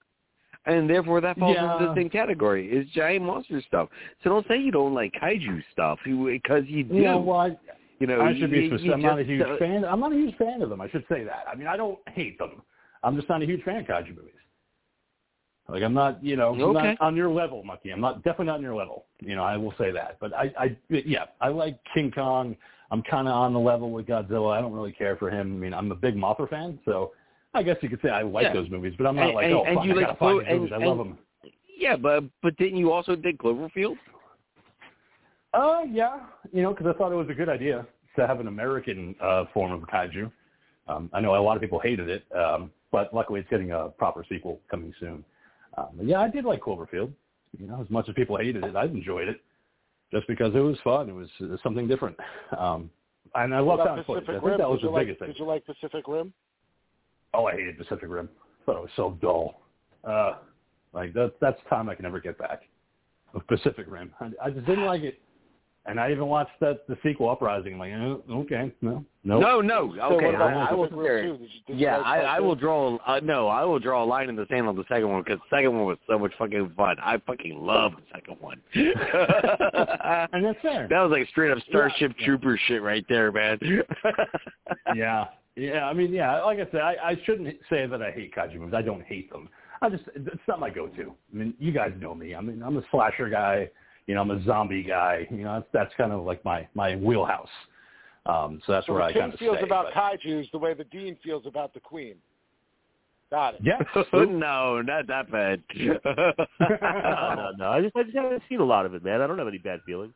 and 0.67 0.87
therefore 0.87 1.21
that 1.21 1.39
falls 1.39 1.57
into 1.57 1.87
the 1.87 1.95
same 1.95 2.09
category. 2.09 2.69
It's 2.71 2.89
giant 2.91 3.25
monster 3.25 3.59
stuff. 3.67 3.89
So 4.23 4.29
don't 4.29 4.47
say 4.47 4.59
you 4.59 4.71
don't 4.71 4.93
like 4.93 5.13
kaiju 5.19 5.63
stuff 5.71 5.97
because 6.05 6.65
you 6.67 6.83
do. 6.83 6.93
Yeah, 6.93 7.15
well, 7.15 7.39
I, 7.39 7.57
you 7.97 8.05
know, 8.05 8.21
I 8.21 8.33
should 8.33 8.41
you, 8.41 8.47
be 8.47 8.57
you 8.57 8.67
specific. 8.69 8.93
I'm 8.93 9.01
not 9.01 9.17
a 9.17 9.23
just, 9.23 9.29
huge 9.31 9.47
uh, 9.47 9.57
fan. 9.57 9.85
I'm 9.85 9.99
not 9.99 10.13
a 10.13 10.15
huge 10.15 10.37
fan 10.37 10.61
of 10.61 10.69
them. 10.69 10.79
I 10.79 10.89
should 10.89 11.05
say 11.09 11.23
that. 11.23 11.45
I 11.51 11.55
mean, 11.55 11.65
I 11.65 11.75
don't 11.75 11.97
hate 12.09 12.37
them. 12.37 12.61
I'm 13.01 13.15
just 13.15 13.27
not 13.27 13.41
a 13.41 13.45
huge 13.45 13.63
fan 13.63 13.77
of 13.77 13.87
kaiju 13.87 14.15
movies. 14.15 14.33
Like 15.67 15.81
I'm 15.81 15.93
not, 15.93 16.23
you 16.23 16.35
know, 16.35 16.49
Okay. 16.49 16.95
not 16.95 17.01
on 17.01 17.15
your 17.15 17.29
level, 17.29 17.63
Monkey. 17.63 17.89
I'm 17.91 18.01
not 18.01 18.17
definitely 18.23 18.47
not 18.47 18.57
on 18.57 18.61
your 18.61 18.75
level. 18.75 19.05
You 19.19 19.35
know, 19.35 19.43
I 19.43 19.57
will 19.57 19.73
say 19.79 19.89
that. 19.91 20.17
But 20.19 20.31
I, 20.35 20.53
I, 20.59 20.77
yeah, 20.89 21.25
I 21.39 21.47
like 21.47 21.79
King 21.93 22.11
Kong. 22.11 22.55
I'm 22.91 23.01
kind 23.01 23.27
of 23.27 23.33
on 23.33 23.53
the 23.53 23.59
level 23.59 23.89
with 23.91 24.05
Godzilla. 24.05 24.55
I 24.55 24.61
don't 24.61 24.73
really 24.73 24.91
care 24.91 25.15
for 25.15 25.29
him. 25.31 25.53
I 25.53 25.55
mean, 25.55 25.73
I'm 25.73 25.91
a 25.91 25.95
big 25.95 26.15
Mothra 26.15 26.49
fan, 26.49 26.77
so 26.85 27.13
I 27.53 27.63
guess 27.63 27.77
you 27.81 27.89
could 27.89 28.01
say 28.01 28.09
I 28.09 28.21
like 28.21 28.43
Yeah. 28.43 28.53
those 28.53 28.69
movies. 28.69 28.93
But 28.97 29.07
I'm 29.07 29.15
not 29.15 29.27
And- 29.27 29.33
like, 29.35 29.51
oh, 29.51 29.63
and 29.63 29.75
fuck, 29.77 29.85
you 29.85 29.91
I 29.91 29.95
like 29.95 30.05
gotta 30.07 30.19
find 30.19 30.41
Clo- 30.45 30.55
movies. 30.57 30.71
and- 30.73 30.83
I 30.83 30.87
love 30.87 30.97
them. 30.97 31.17
Yeah, 31.77 31.95
but 31.95 32.23
but 32.43 32.55
didn't 32.57 32.77
you 32.77 32.91
also 32.91 33.15
dig 33.15 33.37
Cloverfield? 33.37 33.97
Uh, 35.53 35.81
yeah, 35.89 36.19
you 36.53 36.61
know, 36.61 36.71
because 36.73 36.87
I 36.87 36.93
thought 36.97 37.11
it 37.11 37.15
was 37.15 37.29
a 37.29 37.33
good 37.33 37.49
idea 37.49 37.85
to 38.15 38.27
have 38.27 38.39
an 38.39 38.47
American 38.47 39.15
uh, 39.21 39.45
form 39.53 39.71
of 39.71 39.81
kaiju. 39.81 40.31
Um, 40.87 41.09
I 41.13 41.19
know 41.21 41.35
a 41.35 41.37
lot 41.41 41.55
of 41.55 41.61
people 41.61 41.79
hated 41.79 42.09
it, 42.09 42.23
um, 42.35 42.71
but 42.91 43.13
luckily 43.13 43.39
it's 43.39 43.49
getting 43.49 43.71
a 43.71 43.89
proper 43.89 44.25
sequel 44.27 44.59
coming 44.69 44.93
soon. 44.99 45.23
Um, 45.77 45.87
yeah, 46.01 46.19
I 46.21 46.29
did 46.29 46.45
like 46.45 46.61
Cloverfield. 46.61 47.11
You 47.57 47.67
know, 47.67 47.81
as 47.81 47.89
much 47.89 48.07
as 48.09 48.15
people 48.15 48.37
hated 48.37 48.63
it, 48.63 48.75
I 48.75 48.85
enjoyed 48.85 49.27
it 49.27 49.41
just 50.11 50.27
because 50.27 50.53
it 50.55 50.59
was 50.59 50.77
fun. 50.83 51.09
It 51.09 51.13
was, 51.13 51.29
something 51.63 51.87
different. 51.87 52.17
Um, 52.57 52.89
and 53.35 53.55
I 53.55 53.59
love 53.59 53.79
What 53.79 53.87
found 53.87 54.05
footage. 54.05 54.23
I 54.27 54.33
think 54.33 54.43
Rim? 54.43 54.57
that 54.57 54.69
was 54.69 54.79
did 54.81 54.87
the 54.87 54.91
like, 54.91 55.07
biggest 55.07 55.19
thing. 55.19 55.27
Did 55.29 55.39
you 55.39 55.45
like 55.45 55.65
Pacific 55.65 56.07
Rim? 56.07 56.33
Oh, 57.33 57.45
I 57.45 57.53
hated 57.53 57.77
Pacific 57.77 58.09
Rim. 58.09 58.29
I 58.61 58.65
thought 58.65 58.77
it 58.77 58.81
was 58.81 58.89
so 58.95 59.17
dull. 59.21 59.61
Uh, 60.03 60.33
like 60.93 61.13
that, 61.13 61.33
that's 61.39 61.59
time 61.69 61.87
I 61.87 61.95
can 61.95 62.03
never 62.03 62.19
get 62.19 62.37
back. 62.37 62.63
Of 63.33 63.47
Pacific 63.47 63.85
Rim, 63.87 64.11
I, 64.19 64.31
I 64.43 64.49
just 64.49 64.65
didn't 64.65 64.85
like 64.85 65.03
it. 65.03 65.21
And 65.85 65.99
I 65.99 66.11
even 66.11 66.27
watched 66.27 66.59
that 66.59 66.87
the 66.87 66.95
sequel 67.01 67.29
Uprising. 67.29 67.73
I'm 67.73 67.79
like, 67.79 67.91
eh, 67.91 68.33
okay, 68.33 68.71
no, 68.81 69.03
no, 69.23 69.39
No, 69.39 69.61
no. 69.61 69.95
Okay, 70.13 70.25
what 70.25 70.35
about 70.35 70.53
I, 70.53 70.65
I 70.69 70.73
will 70.73 70.87
Pacific 70.87 70.99
sit 70.99 71.03
there. 71.03 71.15
Rim 71.15 71.37
2? 71.37 71.37
Did 71.37 71.41
you, 71.41 71.59
did 71.67 71.79
Yeah, 71.79 71.97
I, 71.97 72.19
I 72.19 72.39
will 72.39 72.53
draw. 72.53 72.97
Uh, 72.97 73.19
no, 73.23 73.47
I 73.47 73.63
will 73.63 73.79
draw 73.79 74.03
a 74.03 74.05
line 74.05 74.29
in 74.29 74.35
the 74.35 74.45
sand 74.47 74.67
on 74.67 74.75
the 74.75 74.83
second 74.87 75.09
one 75.09 75.23
because 75.23 75.39
the 75.39 75.55
second 75.57 75.75
one 75.75 75.85
was 75.85 75.97
so 76.07 76.19
much 76.19 76.33
fucking 76.37 76.73
fun. 76.77 76.97
I 77.01 77.17
fucking 77.25 77.57
love 77.57 77.93
the 77.93 78.03
second 78.13 78.37
one. 78.39 78.61
And 80.33 80.45
that's 80.45 80.61
fair. 80.61 80.87
that 80.87 81.01
was 81.01 81.11
like 81.11 81.27
straight 81.29 81.51
up 81.51 81.57
Starship 81.69 82.13
Yeah. 82.19 82.25
Trooper 82.25 82.59
shit 82.67 82.81
right 82.81 83.05
there, 83.09 83.31
man. 83.31 83.57
yeah, 84.95 85.25
yeah. 85.55 85.85
I 85.85 85.93
mean, 85.93 86.13
yeah. 86.13 86.41
Like 86.43 86.59
I 86.59 86.69
said, 86.71 86.81
I, 86.81 86.95
I 87.03 87.15
shouldn't 87.25 87.55
say 87.69 87.87
that 87.87 88.01
I 88.01 88.11
hate 88.11 88.35
kaiju 88.35 88.55
movies. 88.55 88.75
I 88.75 88.81
don't 88.81 89.03
hate 89.03 89.31
them. 89.31 89.49
I 89.81 89.89
just 89.89 90.03
it's 90.15 90.41
not 90.47 90.59
my 90.59 90.69
go-to. 90.69 91.13
I 91.33 91.35
mean, 91.35 91.53
you 91.59 91.71
guys 91.71 91.91
know 91.99 92.13
me. 92.13 92.35
I 92.35 92.41
mean, 92.41 92.61
I'm 92.61 92.77
a 92.77 92.83
slasher 92.91 93.29
guy. 93.29 93.69
You 94.07 94.15
know, 94.15 94.21
I'm 94.21 94.31
a 94.31 94.43
zombie 94.43 94.83
guy. 94.83 95.27
You 95.31 95.43
know, 95.43 95.53
that's 95.53 95.67
that's 95.73 95.93
kind 95.95 96.11
of 96.11 96.23
like 96.23 96.43
my 96.45 96.67
my 96.73 96.95
wheelhouse. 96.95 97.47
Um, 98.25 98.61
so 98.65 98.73
that's 98.73 98.85
So 98.87 98.93
where 98.93 99.01
I 99.03 99.11
king 99.13 99.21
kind 99.21 99.33
of 99.33 99.39
feels 99.39 99.57
stay. 99.57 99.65
about 99.65 99.87
but- 99.93 99.93
kaiju's 99.93 100.47
the 100.51 100.57
way 100.59 100.73
the 100.73 100.83
dean 100.85 101.17
feels 101.23 101.45
about 101.45 101.73
the 101.73 101.79
queen. 101.79 102.15
Got 103.31 103.55
it. 103.55 103.61
yeah. 103.63 103.79
no, 104.13 104.81
not 104.81 105.07
that 105.07 105.31
bad. 105.31 105.63
no, 105.75 105.97
no, 106.59 107.51
no. 107.57 107.69
I 107.69 107.81
just, 107.81 107.95
I 107.95 108.03
just 108.03 108.15
haven't 108.15 108.43
seen 108.49 108.59
a 108.59 108.63
lot 108.65 108.85
of 108.85 108.93
it, 108.93 109.05
man. 109.05 109.21
I 109.21 109.27
don't 109.27 109.37
have 109.37 109.47
any 109.47 109.57
bad 109.57 109.79
feelings. 109.85 110.13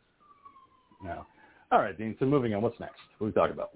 No. 1.01 1.25
All 1.71 1.79
right, 1.79 1.97
Dean. 1.97 2.15
So 2.19 2.25
moving 2.25 2.53
on. 2.53 2.61
What's 2.61 2.77
next? 2.79 2.99
What 3.17 3.27
are 3.27 3.29
we 3.29 3.33
talking 3.33 3.53
about? 3.53 3.71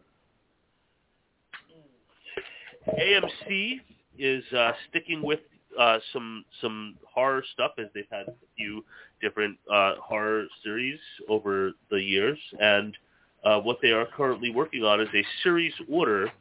AMC 2.97 3.79
is 4.17 4.43
uh, 4.53 4.71
sticking 4.89 5.21
with 5.23 5.39
uh, 5.77 5.99
some 6.13 6.45
some 6.61 6.95
horror 7.03 7.43
stuff 7.53 7.71
as 7.77 7.87
they've 7.93 8.05
had 8.11 8.27
a 8.27 8.33
few 8.57 8.83
different 9.21 9.57
uh, 9.71 9.95
horror 10.01 10.45
series 10.63 10.99
over 11.27 11.71
the 11.91 12.01
years, 12.01 12.39
and 12.59 12.97
uh, 13.43 13.59
what 13.59 13.77
they 13.81 13.91
are 13.91 14.05
currently 14.05 14.49
working 14.49 14.83
on 14.83 15.01
is 15.01 15.09
a 15.13 15.23
series 15.43 15.73
order 15.89 16.31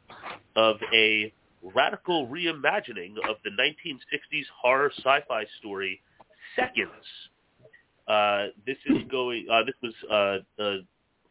of 0.55 0.77
a 0.93 1.31
radical 1.75 2.27
reimagining 2.27 3.13
of 3.29 3.35
the 3.43 3.51
1960s 3.51 4.45
horror 4.61 4.91
sci-fi 4.97 5.45
story 5.59 6.01
Seconds. 6.55 6.89
Uh, 8.07 8.47
this 8.65 8.77
is 8.87 9.03
going. 9.11 9.45
Uh, 9.51 9.61
this 9.63 9.75
was 9.83 10.81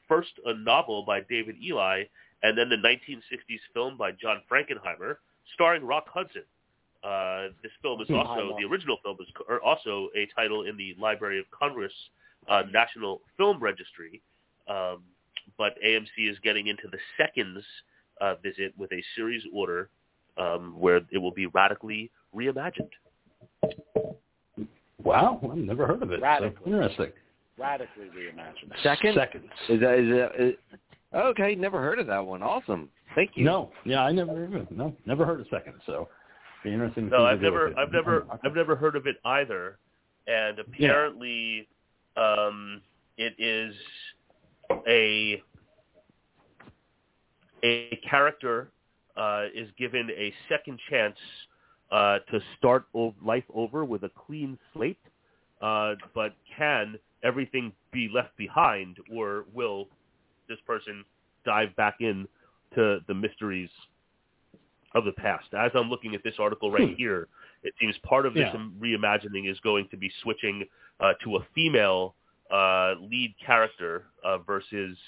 first 0.08 0.30
a 0.46 0.54
novel 0.54 1.04
by 1.04 1.20
David 1.28 1.56
Ely, 1.62 2.04
and 2.42 2.56
then 2.56 2.68
the 2.68 2.76
1960s 2.76 3.60
film 3.74 3.96
by 3.96 4.12
John 4.12 4.40
Frankenheimer, 4.50 5.16
starring 5.54 5.84
Rock 5.84 6.06
Hudson. 6.08 6.44
Uh, 7.04 7.48
this 7.62 7.72
film 7.80 8.00
is 8.00 8.08
Hmm. 8.08 8.16
also 8.16 8.56
the 8.58 8.64
original 8.64 8.96
film 9.04 9.16
is 9.20 9.28
co- 9.34 9.58
also 9.58 10.08
a 10.16 10.26
title 10.34 10.62
in 10.64 10.76
the 10.76 10.94
Library 10.98 11.38
of 11.38 11.48
Congress 11.50 11.92
uh, 12.48 12.62
National 12.72 13.20
Film 13.36 13.60
Registry. 13.60 14.20
Um, 14.66 15.02
but 15.56 15.80
AMC 15.82 16.28
is 16.30 16.38
getting 16.40 16.66
into 16.66 16.88
the 16.88 16.98
seconds 17.16 17.64
uh, 18.20 18.34
visit 18.36 18.72
with 18.76 18.92
a 18.92 19.02
series 19.14 19.42
order 19.52 19.88
um, 20.36 20.74
where 20.78 21.00
it 21.10 21.18
will 21.18 21.30
be 21.32 21.46
radically 21.46 22.10
reimagined. 22.34 22.90
Wow, 25.02 25.38
I've 25.50 25.56
never 25.58 25.86
heard 25.86 26.02
of 26.02 26.10
it. 26.12 26.18
So 26.18 26.22
Radically. 26.24 26.72
interesting. 26.72 27.12
Radically 27.56 28.06
reimagined. 28.16 28.72
Second? 28.82 29.14
Seconds. 29.14 29.46
Is 29.68 29.80
that 29.80 29.98
is 29.98 30.10
that? 30.10 30.30
Is, 30.38 30.54
okay, 31.14 31.54
never 31.54 31.80
heard 31.80 31.98
of 31.98 32.06
that 32.08 32.24
one. 32.24 32.42
Awesome. 32.42 32.88
Thank 33.14 33.30
you. 33.36 33.44
No, 33.44 33.70
yeah, 33.84 34.02
I 34.02 34.12
never 34.12 34.44
even 34.44 34.66
no, 34.70 34.94
never 35.06 35.24
heard 35.24 35.40
of 35.40 35.46
seconds. 35.48 35.80
So 35.86 36.08
be 36.68 36.74
interesting. 36.74 37.08
No, 37.08 37.24
I've 37.24 37.40
never. 37.40 37.78
I've 37.78 37.92
never, 37.92 38.26
I've 38.44 38.54
never 38.54 38.76
heard 38.76 38.96
of 38.96 39.06
it 39.06 39.16
either. 39.24 39.78
And 40.26 40.58
apparently, 40.58 41.66
um, 42.16 42.82
it 43.16 43.34
is 43.38 43.74
a 44.86 45.42
a 47.64 48.00
character 48.08 48.70
uh, 49.16 49.44
is 49.54 49.68
given 49.78 50.10
a 50.16 50.32
second 50.48 50.78
chance 50.88 51.16
uh, 51.90 52.18
to 52.30 52.40
start 52.58 52.86
life 53.24 53.44
over 53.54 53.84
with 53.84 54.04
a 54.04 54.10
clean 54.26 54.58
slate, 54.72 54.98
uh, 55.62 55.94
but 56.14 56.34
can 56.56 56.98
everything 57.24 57.72
be 57.92 58.08
left 58.14 58.36
behind, 58.36 58.98
or 59.12 59.46
will 59.54 59.88
this 60.48 60.58
person 60.66 61.04
dive 61.44 61.74
back 61.76 61.96
in 62.00 62.28
to 62.74 62.98
the 63.08 63.14
mysteries 63.14 63.70
of 64.94 65.04
the 65.04 65.12
past? 65.12 65.46
As 65.54 65.70
I'm 65.74 65.88
looking 65.90 66.14
at 66.14 66.22
this 66.22 66.34
article 66.38 66.70
right 66.70 66.88
Hmm. 66.90 66.94
here, 66.94 67.28
it 67.62 67.74
seems 67.80 67.96
part 67.98 68.26
of 68.26 68.34
this 68.34 68.48
Yeah. 68.52 68.68
reimagining 68.78 69.48
is 69.50 69.58
going 69.60 69.88
to 69.88 69.96
be 69.96 70.10
switching 70.22 70.68
uh, 71.00 71.14
to 71.22 71.36
a 71.36 71.44
female 71.54 72.14
uh, 72.50 72.94
lead 73.00 73.34
character 73.38 74.06
uh, 74.24 74.38
versus 74.38 74.98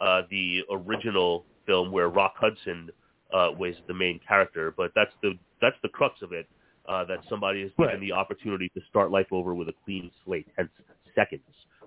uh, 0.00 0.22
the 0.28 0.64
original 0.70 1.46
film 1.66 1.92
where 1.92 2.08
Rock 2.08 2.34
Hudson 2.36 2.90
uh, 3.32 3.52
was 3.56 3.76
the 3.86 3.94
main 3.94 4.18
character. 4.26 4.72
But 4.76 4.92
that's 4.94 5.14
the 5.22 5.38
that's 5.60 5.76
the 5.82 5.88
crux 5.88 6.20
of 6.22 6.32
it. 6.32 6.48
Uh, 6.88 7.04
that 7.04 7.20
somebody 7.28 7.60
is 7.62 7.70
given 7.78 7.86
Right. 7.92 8.00
the 8.00 8.10
opportunity 8.10 8.68
to 8.70 8.80
start 8.88 9.12
life 9.12 9.28
over 9.30 9.54
with 9.54 9.68
a 9.68 9.74
clean 9.84 10.10
slate, 10.24 10.48
hence 10.56 10.70
seconds. 11.14 11.42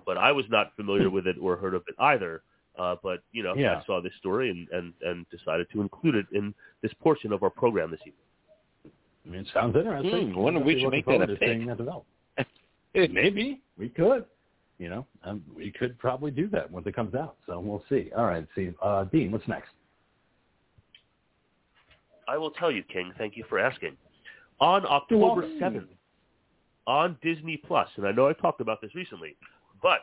But 0.06 0.16
I 0.16 0.32
was 0.32 0.48
not 0.48 0.74
familiar 0.76 1.10
with 1.10 1.26
it 1.26 1.36
or 1.38 1.56
heard 1.56 1.74
of 1.74 1.82
it 1.88 1.94
either. 1.98 2.42
Uh, 2.78 2.96
but 3.02 3.22
you 3.32 3.42
know, 3.42 3.54
Yeah. 3.54 3.80
I 3.80 3.84
saw 3.84 4.00
this 4.00 4.12
story 4.18 4.50
and, 4.50 4.68
and, 4.70 4.92
and 5.02 5.26
decided 5.30 5.68
to 5.72 5.80
include 5.80 6.16
it 6.16 6.26
in 6.32 6.54
this 6.82 6.92
portion 7.00 7.32
of 7.32 7.42
our 7.42 7.50
program 7.50 7.90
this 7.90 8.00
evening. 8.00 8.92
I 9.24 9.30
mean, 9.30 9.40
it 9.40 9.46
sounds 9.54 9.76
interesting. 9.76 10.34
Wonder 10.34 10.60
I'm 10.60 10.66
we 10.66 10.74
definitely 10.74 10.80
should 10.80 10.90
make 10.90 11.06
that 11.06 11.12
a 11.12 11.16
forward 11.18 11.40
to 11.40 11.46
seeing 11.46 11.66
that 11.66 11.78
develop. 11.78 12.04
Maybe 12.94 13.62
we 13.78 13.88
could. 13.88 14.24
You 14.78 14.90
know, 14.90 15.06
um, 15.22 15.42
we 15.56 15.70
could 15.70 15.96
probably 16.00 16.32
do 16.32 16.48
that 16.48 16.70
when 16.70 16.82
it 16.84 16.96
comes 16.96 17.14
out. 17.14 17.36
So 17.46 17.60
we'll 17.60 17.84
see. 17.88 18.10
All 18.16 18.24
right, 18.24 18.44
see, 18.56 18.72
uh, 18.82 19.04
Dean, 19.04 19.30
what's 19.30 19.46
next? 19.46 19.70
I 22.26 22.36
will 22.36 22.50
tell 22.50 22.72
you, 22.72 22.82
King. 22.82 23.12
Thank 23.16 23.36
you 23.36 23.44
for 23.48 23.58
asking. 23.60 23.96
On 24.60 24.84
October 24.84 25.48
seventh, 25.60 25.90
on 26.88 27.16
Disney 27.22 27.56
Plus, 27.56 27.88
and 27.96 28.06
I 28.06 28.10
know 28.10 28.28
I 28.28 28.32
talked 28.32 28.60
about 28.60 28.80
this 28.80 28.94
recently, 28.96 29.36
but 29.80 30.00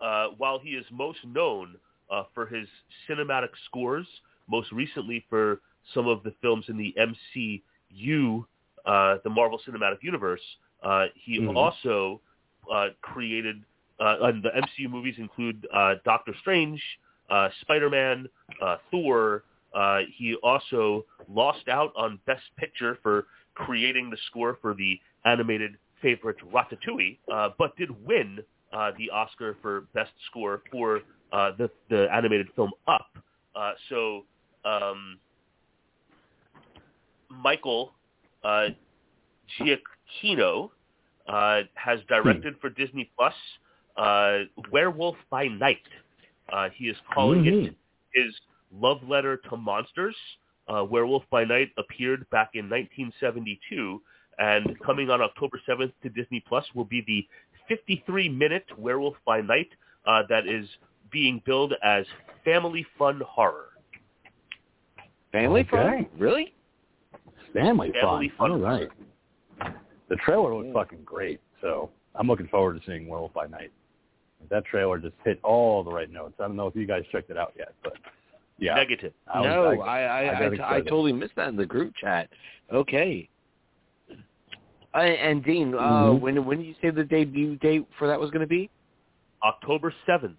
uh, 0.00 0.28
while 0.38 0.58
he 0.58 0.70
is 0.70 0.86
most 0.90 1.18
known 1.26 1.76
uh, 2.10 2.24
for 2.34 2.46
his 2.46 2.68
cinematic 3.08 3.50
scores, 3.66 4.06
most 4.48 4.70
recently 4.72 5.24
for 5.28 5.60
some 5.94 6.06
of 6.06 6.22
the 6.22 6.32
films 6.42 6.64
in 6.68 6.76
the 6.76 6.94
MCU, 6.98 8.44
uh, 8.86 9.16
the 9.24 9.30
Marvel 9.30 9.60
Cinematic 9.66 10.02
Universe, 10.02 10.40
uh, 10.82 11.06
he 11.14 11.38
Mhm. 11.38 11.56
also 11.56 12.20
uh, 12.70 12.90
created. 13.00 13.64
Uh, 13.98 14.18
and 14.22 14.42
the 14.42 14.50
MCU 14.50 14.88
movies 14.88 15.18
include 15.18 15.66
uh, 15.72 15.94
Doctor 16.04 16.34
Strange, 16.40 16.82
uh, 17.30 17.48
Spider-Man, 17.62 18.28
uh, 18.60 18.76
Thor. 18.90 19.44
Uh, 19.74 20.00
he 20.16 20.34
also 20.36 21.04
lost 21.28 21.68
out 21.68 21.92
on 21.96 22.18
Best 22.26 22.44
Picture 22.56 22.96
for 23.02 23.26
creating 23.54 24.10
the 24.10 24.16
score 24.28 24.58
for 24.60 24.74
the 24.74 25.00
animated 25.24 25.78
favorite 26.00 26.36
Ratatouille, 26.52 27.18
uh, 27.32 27.50
but 27.58 27.76
did 27.76 27.90
win 28.06 28.40
uh, 28.72 28.92
the 28.98 29.10
Oscar 29.10 29.56
for 29.62 29.82
Best 29.94 30.12
Score 30.26 30.62
for 30.70 31.00
uh, 31.32 31.52
the 31.58 31.70
the 31.90 32.08
animated 32.12 32.48
film 32.56 32.70
Up. 32.86 33.06
Uh, 33.54 33.72
so 33.88 34.24
um, 34.64 35.18
Michael 37.30 37.92
uh, 38.44 38.68
Giacchino 39.58 40.70
uh, 41.28 41.62
has 41.74 42.00
directed 42.08 42.54
for 42.60 42.70
Disney 42.70 43.10
Plus 43.16 43.34
uh, 43.96 44.40
Werewolf 44.72 45.16
by 45.30 45.46
Night. 45.48 45.82
Uh, 46.52 46.68
he 46.74 46.88
is 46.88 46.96
calling 47.12 47.46
it 47.46 47.54
Mhm. 47.54 47.74
his 48.14 48.34
love 48.72 49.02
letter 49.08 49.36
to 49.36 49.56
monsters. 49.56 50.16
Uh, 50.68 50.84
Werewolf 50.84 51.24
by 51.30 51.44
Night 51.44 51.70
appeared 51.78 52.28
back 52.30 52.50
in 52.54 52.68
1972, 52.68 54.02
and 54.38 54.78
coming 54.80 55.10
on 55.10 55.20
October 55.20 55.60
7th 55.66 55.92
to 56.02 56.08
Disney 56.10 56.40
Plus 56.46 56.64
will 56.74 56.84
be 56.84 57.02
the 57.06 57.26
53-minute 57.68 58.78
Werewolf 58.78 59.16
by 59.26 59.40
Night 59.40 59.68
uh, 60.06 60.22
that 60.28 60.46
is 60.46 60.66
being 61.10 61.42
billed 61.44 61.74
as 61.82 62.06
family 62.44 62.84
fun 62.98 63.20
horror. 63.26 63.70
Family 65.32 65.60
Okay. 65.62 65.70
fun? 65.70 66.06
Really? 66.18 66.54
Family, 67.52 67.92
Family 67.92 68.28
fun. 68.30 68.50
fun. 68.50 68.50
All 68.52 68.58
right. 68.58 68.88
The 70.08 70.16
trailer 70.16 70.54
looked 70.54 70.72
fucking 70.72 71.04
great, 71.04 71.40
so 71.60 71.90
I'm 72.14 72.26
looking 72.26 72.48
forward 72.48 72.80
to 72.80 72.86
seeing 72.90 73.06
Werewolf 73.08 73.32
by 73.34 73.46
Night. 73.46 73.70
That 74.50 74.64
trailer 74.64 74.98
just 74.98 75.14
hit 75.24 75.38
all 75.42 75.82
the 75.84 75.90
right 75.92 76.10
notes. 76.10 76.34
I 76.38 76.44
don't 76.44 76.56
know 76.56 76.66
if 76.68 76.76
you 76.76 76.86
guys 76.86 77.02
checked 77.12 77.28
it 77.30 77.36
out 77.36 77.52
yet, 77.58 77.74
but 77.82 77.94
yeah. 78.58 78.74
Negative. 78.74 79.12
I 79.32 79.42
no, 79.42 79.80
I- 79.82 79.86
I 79.86 80.00
I, 80.00 80.00
I 80.00 80.18
I, 80.20 80.32
got 80.32 80.42
I, 80.42 80.46
excited. 80.54 80.84
totally 80.88 81.12
missed 81.12 81.34
that 81.36 81.48
in 81.48 81.56
the 81.56 81.66
group 81.66 81.94
chat. 81.96 82.28
Okay. 82.72 83.28
I, 84.94 85.04
and 85.06 85.44
Dean, 85.44 85.74
uh, 85.74 85.78
Mhm. 85.78 86.20
when 86.20 86.44
when 86.46 86.58
did 86.58 86.66
you 86.66 86.74
say 86.80 86.90
the 86.90 87.04
debut 87.04 87.56
date 87.56 87.86
for 87.98 88.06
that 88.08 88.18
was 88.18 88.30
going 88.30 88.40
to 88.40 88.46
be? 88.48 88.70
October 89.44 89.92
7th. 90.06 90.34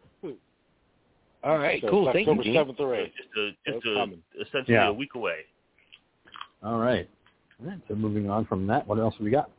All 1.43 1.57
right, 1.57 1.81
So 1.81 1.89
cool. 1.89 2.07
it's 2.09 2.13
Thank 2.15 2.27
you, 2.27 2.33
October 2.33 2.53
seventh 2.53 2.79
or 2.79 2.95
eighth. 2.95 3.13
just 3.15 3.29
a, 3.37 3.71
just 3.71 3.85
a, 3.85 4.05
essentially 4.41 4.75
Yeah. 4.75 4.89
a 4.89 4.93
week 4.93 5.15
away. 5.15 5.39
All 6.63 6.77
right. 6.79 7.09
All 7.61 7.67
right. 7.69 7.79
So 7.87 7.95
moving 7.95 8.29
on 8.29 8.45
from 8.45 8.67
that, 8.67 8.85
what 8.87 8.99
else 8.99 9.13
have 9.15 9.23
we 9.23 9.31
got? 9.31 9.49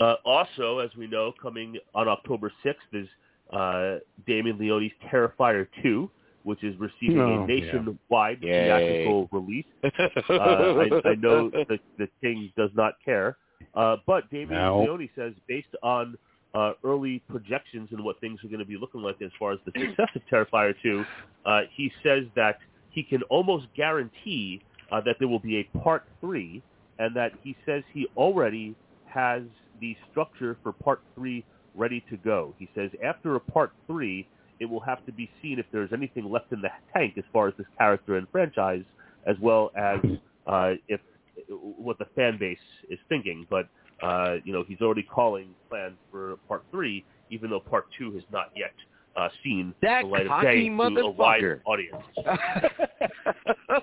Uh, 0.00 0.14
also, 0.24 0.78
as 0.78 0.90
we 0.96 1.06
know, 1.06 1.32
coming 1.40 1.76
on 1.94 2.08
October 2.08 2.52
6th 2.64 2.74
is 2.92 3.08
uh, 3.52 3.98
Damien 4.26 4.58
Leone's 4.58 4.90
Terrifier 5.12 5.68
2, 5.84 6.10
which 6.42 6.64
is 6.64 6.74
receiving 6.80 7.20
Oh, 7.20 7.44
a 7.44 7.46
nationwide 7.46 8.42
Yay. 8.42 8.64
theatrical 8.64 9.28
release. 9.30 9.64
Uh, 10.28 10.84
I, 11.04 11.10
I 11.10 11.14
know 11.14 11.48
the, 11.50 11.78
the 11.98 12.08
King 12.20 12.52
does 12.56 12.70
not 12.74 12.94
care, 13.04 13.36
uh, 13.74 13.96
but 14.06 14.28
Damien 14.30 14.60
No. 14.60 14.80
Leone 14.82 15.08
says 15.16 15.32
based 15.46 15.68
on 15.82 16.16
uh, 16.54 16.72
early 16.84 17.22
projections 17.28 17.88
and 17.90 18.02
what 18.02 18.20
things 18.20 18.38
are 18.44 18.48
going 18.48 18.60
to 18.60 18.64
be 18.64 18.76
looking 18.76 19.02
like 19.02 19.20
as 19.22 19.30
far 19.38 19.52
as 19.52 19.58
the 19.64 19.72
success 19.78 20.08
of 20.14 20.22
Terrifier 20.30 20.74
2, 20.82 21.04
uh, 21.46 21.60
he 21.74 21.90
says 22.02 22.24
that 22.36 22.58
he 22.90 23.02
can 23.02 23.22
almost 23.24 23.66
guarantee 23.76 24.62
uh, 24.92 25.00
that 25.00 25.16
there 25.18 25.28
will 25.28 25.40
be 25.40 25.58
a 25.58 25.78
part 25.78 26.04
three, 26.20 26.62
and 26.98 27.14
that 27.16 27.32
he 27.42 27.56
says 27.66 27.82
he 27.92 28.06
already 28.16 28.74
has 29.06 29.42
the 29.80 29.96
structure 30.10 30.56
for 30.62 30.72
part 30.72 31.00
three 31.16 31.44
ready 31.74 32.04
to 32.08 32.16
go. 32.18 32.54
He 32.58 32.68
says 32.74 32.90
after 33.04 33.34
a 33.34 33.40
part 33.40 33.72
three, 33.86 34.28
it 34.60 34.66
will 34.66 34.80
have 34.80 35.04
to 35.06 35.12
be 35.12 35.28
seen 35.42 35.58
if 35.58 35.66
there's 35.72 35.92
anything 35.92 36.30
left 36.30 36.52
in 36.52 36.60
the 36.60 36.68
tank 36.92 37.14
as 37.18 37.24
far 37.32 37.48
as 37.48 37.54
this 37.58 37.66
character 37.76 38.16
and 38.16 38.28
franchise, 38.30 38.84
as 39.26 39.36
well 39.40 39.72
as 39.76 39.98
uh, 40.46 40.74
if 40.86 41.00
what 41.48 41.98
the 41.98 42.06
fan 42.14 42.38
base 42.38 42.58
is 42.88 42.98
thinking. 43.08 43.46
But 43.50 43.68
uh, 44.04 44.36
you 44.44 44.52
know, 44.52 44.64
he's 44.66 44.80
already 44.80 45.02
calling 45.02 45.48
plans 45.68 45.96
for 46.10 46.36
part 46.48 46.64
three, 46.70 47.04
even 47.30 47.50
though 47.50 47.60
part 47.60 47.86
two 47.98 48.12
has 48.12 48.22
not 48.30 48.50
yet 48.54 48.72
uh, 49.16 49.28
seen 49.42 49.74
That 49.82 50.02
the 50.02 50.08
light 50.08 50.26
of 50.26 50.42
day 50.42 50.68
to 50.68 51.00
a 51.00 51.10
wide 51.10 51.60
audience. 51.64 52.02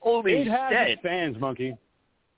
Holy 0.00 0.32
it 0.32 0.46
has 0.46 0.72
shit! 0.72 0.90
its 0.92 1.02
fans, 1.02 1.36
Monkey. 1.38 1.76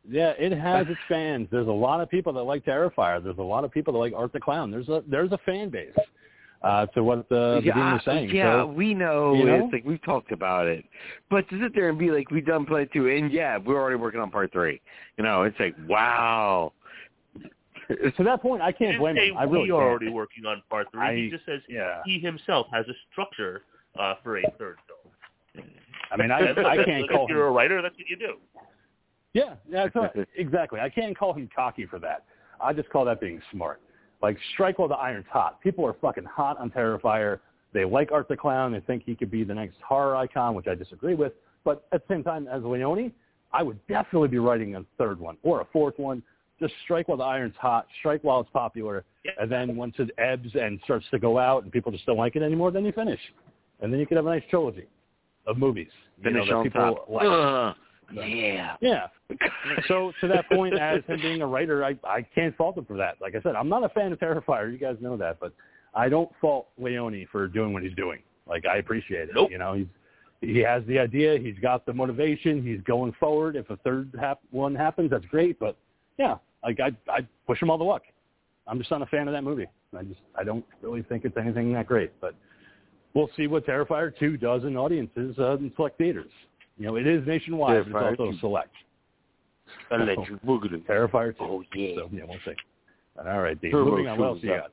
Yeah, 0.09 0.33
it 0.37 0.51
has 0.53 0.89
its 0.89 0.99
fans. 1.09 1.47
There's 1.53 1.69
a 1.69 1.71
lot 1.71 2.01
of 2.01 2.11
people 2.11 2.33
that 2.33 2.43
like 2.43 2.65
Terrifier. 2.65 3.23
There's 3.23 3.39
a 3.39 3.43
lot 3.43 3.63
of 3.63 3.71
people 3.71 3.93
that 3.93 4.01
like 4.01 4.13
Art 4.15 4.33
the 4.33 4.41
Clown. 4.41 4.73
There's 4.73 4.89
a 4.89 5.05
there's 5.07 5.31
a 5.31 5.39
fan 5.47 5.69
base 5.71 5.95
uh, 6.65 6.87
to 6.87 7.03
what 7.03 7.29
the, 7.29 7.61
the 7.61 7.67
yeah, 7.67 7.75
demon 7.75 7.93
was 7.95 8.03
saying. 8.05 8.31
yeah, 8.31 8.63
So, 8.63 8.67
we 8.67 8.95
know, 8.95 9.35
you 9.35 9.45
know? 9.45 9.65
It's 9.65 9.73
like 9.73 9.85
we've 9.85 10.03
talked 10.05 10.33
about 10.33 10.67
it, 10.67 10.85
but 11.31 11.49
to 11.51 11.61
sit 11.61 11.75
there 11.75 11.89
and 11.89 11.99
be 11.99 12.11
like, 12.11 12.31
we've 12.31 12.47
done 12.47 12.65
play 12.67 12.85
two, 12.93 13.09
and 13.09 13.33
yeah, 13.33 13.59
we're 13.59 13.81
already 13.81 13.97
working 13.97 14.21
on 14.21 14.31
part 14.31 14.53
three. 14.53 14.81
You 15.17 15.25
know, 15.25 15.43
it's 15.43 15.59
like, 15.59 15.75
wow. 15.89 16.73
to 17.89 18.25
that 18.25 18.41
point, 18.43 18.63
I 18.63 18.73
can't 18.73 18.99
blame 18.99 19.17
say 19.17 19.29
him. 19.29 19.37
I 19.37 19.43
really 19.45 19.65
we 19.65 19.71
are 19.71 19.81
can't. 19.81 19.91
already 19.91 20.09
working 20.11 20.47
on 20.47 20.63
part 20.71 20.87
three. 20.93 21.03
I- 21.03 21.17
he 21.17 21.31
just 21.31 21.45
says 21.45 21.61
yeah. 21.69 22.01
he 22.05 22.19
himself 22.19 22.67
has 22.73 22.87
a 22.89 22.95
structure 23.11 23.63
uh, 23.99 24.15
for 24.23 24.39
a 24.39 24.43
third 24.59 24.77
film. 24.87 25.67
I 26.11 26.17
mean, 26.17 26.31
I 26.31 26.41
And 26.41 26.67
I 26.67 26.77
can't 26.77 27.05
if 27.05 27.11
call 27.11 27.27
you're 27.29 27.43
him. 27.47 27.49
a 27.49 27.51
writer, 27.51 27.83
that's 27.83 27.97
what 27.97 28.09
you 28.09 28.17
do. 28.17 28.35
Yeah, 29.35 29.55
yeah, 29.69 29.89
it's 29.95 30.31
exactly. 30.37 30.79
I 30.79 30.91
can't 30.91 31.17
call 31.17 31.33
him 31.33 31.49
cocky 31.55 31.87
for 31.87 31.99
that. 32.01 32.25
I 32.61 32.73
just 32.73 32.89
call 32.91 33.05
that 33.07 33.21
being 33.21 33.41
smart. 33.51 33.81
Like 34.23 34.39
strike 34.55 34.79
while 34.79 34.89
the 34.89 34.95
iron's 34.95 35.27
hot. 35.31 35.61
People 35.61 35.85
are 35.85 35.95
fucking 35.95 36.25
hot 36.25 36.59
on 36.59 36.71
Terrifier. 36.71 37.41
They 37.75 37.85
like 37.85 38.13
Art 38.13 38.29
the 38.29 38.37
Clown. 38.37 38.73
They 38.73 38.81
think 38.81 39.03
he 39.05 39.15
could 39.15 39.31
be 39.31 39.45
the 39.45 39.55
next 39.55 39.77
horror 39.87 40.15
icon, 40.17 40.55
which 40.55 40.67
I 40.69 40.75
disagree 40.75 41.15
with. 41.15 41.33
But 41.65 41.87
at 41.93 42.07
the 42.07 42.15
same 42.15 42.23
time, 42.23 42.47
as 42.47 42.63
Leone, 42.63 43.13
I 43.53 43.63
would 43.63 43.85
definitely 43.87 44.29
be 44.29 44.39
writing 44.39 44.77
a 44.77 44.85
third 44.99 45.19
one 45.19 45.37
or 45.43 45.61
a 45.61 45.65
fourth 45.73 45.99
one. 45.99 46.23
Just 46.61 46.75
strike 46.85 47.09
while 47.09 47.19
the 47.19 47.25
iron's 47.25 47.57
hot. 47.59 47.87
Strike 47.99 48.23
while 48.23 48.41
it's 48.41 48.51
popular. 48.51 49.05
Yeah. 49.25 49.33
And 49.41 49.51
then 49.51 49.77
once 49.77 49.95
it 49.99 50.11
ebbs 50.19 50.51
and 50.55 50.79
starts 50.85 51.07
to 51.11 51.19
go 51.19 51.39
out 51.39 51.65
and 51.65 51.73
people 51.73 51.91
just 51.91 52.07
don't 52.07 52.17
like 52.17 52.37
it 52.37 52.43
anymore, 52.43 52.71
then 52.71 52.85
you 52.85 52.93
finish. 52.93 53.21
And 53.81 53.93
then 53.93 53.99
you 53.99 54.07
could 54.07 54.17
have 54.17 54.27
a 54.27 54.31
nice 54.31 54.45
trilogy 54.49 54.87
of 55.47 55.59
movies. 55.59 55.89
you 56.19 56.25
Finish 56.25 56.47
know, 56.49 56.53
that 56.53 56.55
on 56.59 56.65
people 56.65 56.95
top. 56.95 57.09
like. 57.09 57.77
Yeah. 58.13 58.77
Yeah. 58.81 59.07
So 59.89 60.13
to 60.21 60.29
that 60.29 60.49
point, 60.51 60.79
as 60.79 61.03
him 61.07 61.21
being 61.21 61.43
a 61.43 61.47
writer, 61.47 61.85
I 61.85 61.97
I 62.05 62.23
can't 62.35 62.57
fault 62.57 62.77
him 62.77 62.85
for 62.85 62.97
that. 62.97 63.17
Like 63.21 63.35
I 63.35 63.43
said, 63.43 63.55
I'm 63.55 63.69
not 63.69 63.85
a 63.85 63.89
fan 63.91 64.13
of 64.13 64.19
Terrifier. 64.19 64.71
You 64.71 64.79
guys 64.79 64.97
know 65.01 65.17
that, 65.17 65.41
but 65.41 65.53
I 65.95 66.09
don't 66.09 66.31
fault 66.41 66.69
Leone 66.79 67.27
for 67.31 67.49
doing 67.49 67.73
what 67.73 67.83
he's 67.83 67.95
doing. 67.95 68.21
Like 68.47 68.65
I 68.67 68.77
appreciate 68.77 69.29
it. 69.29 69.35
Nope. 69.35 69.51
You 69.51 69.59
know, 69.59 69.75
he's 69.75 69.87
he 70.41 70.59
has 70.59 70.83
the 70.87 70.99
idea. 70.99 71.39
He's 71.39 71.59
got 71.61 71.87
the 71.87 71.93
motivation. 71.93 72.63
He's 72.63 72.81
going 72.83 73.13
forward. 73.19 73.57
If 73.57 73.71
a 73.71 73.77
third 73.79 74.15
hap- 74.21 74.41
one 74.51 74.75
happens, 74.75 75.11
that's 75.11 75.25
great. 75.27 75.59
But 75.59 75.77
yeah, 76.19 76.37
like 76.63 76.81
I 76.81 76.91
I 77.11 77.27
push 77.47 77.63
him 77.63 77.71
all 77.71 77.79
the 77.79 77.85
luck. 77.85 78.03
I'm 78.67 78.79
just 78.79 78.91
not 78.91 79.03
a 79.03 79.07
fan 79.07 79.29
of 79.29 79.35
that 79.35 79.43
movie. 79.43 79.67
I 79.97 80.03
just 80.03 80.21
I 80.35 80.45
don't 80.45 80.65
really 80.81 81.03
think 81.03 81.25
it's 81.25 81.37
anything 81.37 81.73
that 81.75 81.87
great. 81.87 82.13
But 82.21 82.35
we'll 83.15 83.31
see 83.37 83.47
what 83.47 83.67
Terrifier 83.67 84.17
2 84.19 84.37
does 84.37 84.65
in 84.65 84.77
audiences 84.77 85.37
uh, 85.39 85.57
in 85.59 85.73
select 85.77 85.99
theaters. 85.99 86.31
You 86.79 86.87
know, 86.87 86.97
it 86.97 87.07
is 87.07 87.27
nationwide, 87.27 87.93
but 87.93 88.03
it's 88.13 88.21
also 88.21 88.33
2. 88.33 88.39
select. 88.39 88.71
Electric 89.91 90.43
Boogaloo. 90.43 90.85
Terrifier 90.87 91.37
2. 91.37 91.45
Oh, 91.45 91.63
yeah. 91.75 91.95
So, 91.97 92.11
yeah, 92.13 92.23
we'll 92.27 92.39
see. 92.45 92.55
All 93.19 93.41
right, 93.41 93.61
Dean. 93.61 93.71
Turbo 93.71 93.91
Moving 93.91 94.09
on. 94.09 94.19
What 94.19 94.27
else 94.27 94.39
you 94.43 94.57
got? 94.57 94.71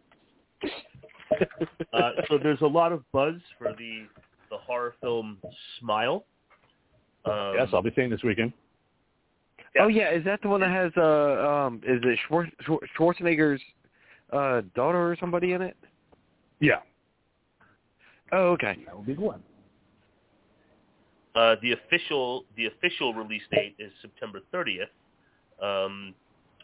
Uh, 1.93 2.11
so 2.27 2.37
there's 2.37 2.61
a 2.61 2.67
lot 2.67 2.91
of 2.91 3.09
buzz 3.11 3.35
for 3.57 3.73
the 3.77 4.07
the 4.49 4.57
horror 4.57 4.95
film 5.01 5.37
Smile. 5.79 6.25
Um, 7.25 7.53
yes, 7.55 7.67
I'll 7.71 7.83
be 7.83 7.91
seeing 7.95 8.09
this 8.09 8.23
weekend. 8.23 8.51
Yeah. 9.75 9.83
Oh 9.83 9.87
yeah, 9.87 10.11
is 10.11 10.25
that 10.25 10.41
the 10.41 10.49
one 10.49 10.61
that 10.61 10.71
has 10.71 10.91
uh 10.97 11.47
um 11.47 11.81
is 11.85 12.01
it 12.03 12.19
Schwar- 12.27 12.51
Schwar- 12.67 12.79
Schwarzenegger's 12.97 13.61
uh 14.33 14.61
daughter 14.75 15.11
or 15.11 15.15
somebody 15.19 15.53
in 15.53 15.61
it? 15.61 15.77
Yeah, 16.59 16.79
Oh 18.31 18.51
okay. 18.53 18.79
that 18.85 18.97
would 18.97 19.05
be 19.05 19.13
the 19.13 19.21
one. 19.21 19.43
Uh, 21.35 21.55
the 21.61 21.73
official 21.73 22.45
the 22.57 22.65
official 22.67 23.13
release 23.13 23.43
date 23.51 23.75
is 23.79 23.91
September 24.01 24.39
30th. 24.53 24.87
Um, 25.61 26.13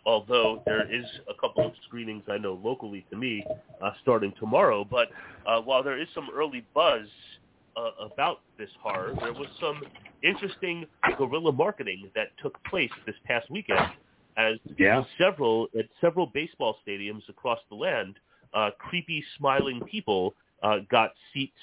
although 0.06 0.62
there 0.66 0.92
is 0.92 1.06
a 1.30 1.34
couple 1.40 1.66
of 1.66 1.74
screenings 1.86 2.24
I 2.30 2.38
know 2.38 2.60
locally 2.64 3.06
to 3.12 3.18
me 3.18 3.44
uh, 3.82 3.92
starting 4.02 4.34
tomorrow. 4.40 4.86
But 4.90 5.10
uh, 5.46 5.62
while 5.62 5.84
there 5.84 6.00
is 6.00 6.08
some 6.14 6.30
early 6.34 6.66
buzz 6.74 7.08
uh, 7.76 8.06
about 8.06 8.42
this 8.58 8.70
horror, 8.82 9.14
there 9.20 9.34
was 9.34 9.48
some 9.60 9.82
interesting 10.24 10.86
guerrilla 11.18 11.52
marketing 11.52 12.10
that 12.16 12.28
took 12.42 12.62
place 12.66 12.92
this 13.06 13.16
past 13.26 13.50
weekend 13.50 13.90
as 14.38 14.58
Yeah. 14.78 15.04
several 15.18 15.68
at 15.78 15.86
several 16.02 16.28
baseball 16.28 16.78
stadiums 16.88 17.28
across 17.30 17.60
the 17.70 17.76
land, 17.76 18.16
uh, 18.54 18.72
creepy 18.80 19.24
smiling 19.38 19.82
people 19.82 20.36
uh, 20.64 20.80
got 20.90 21.12
seats 21.34 21.54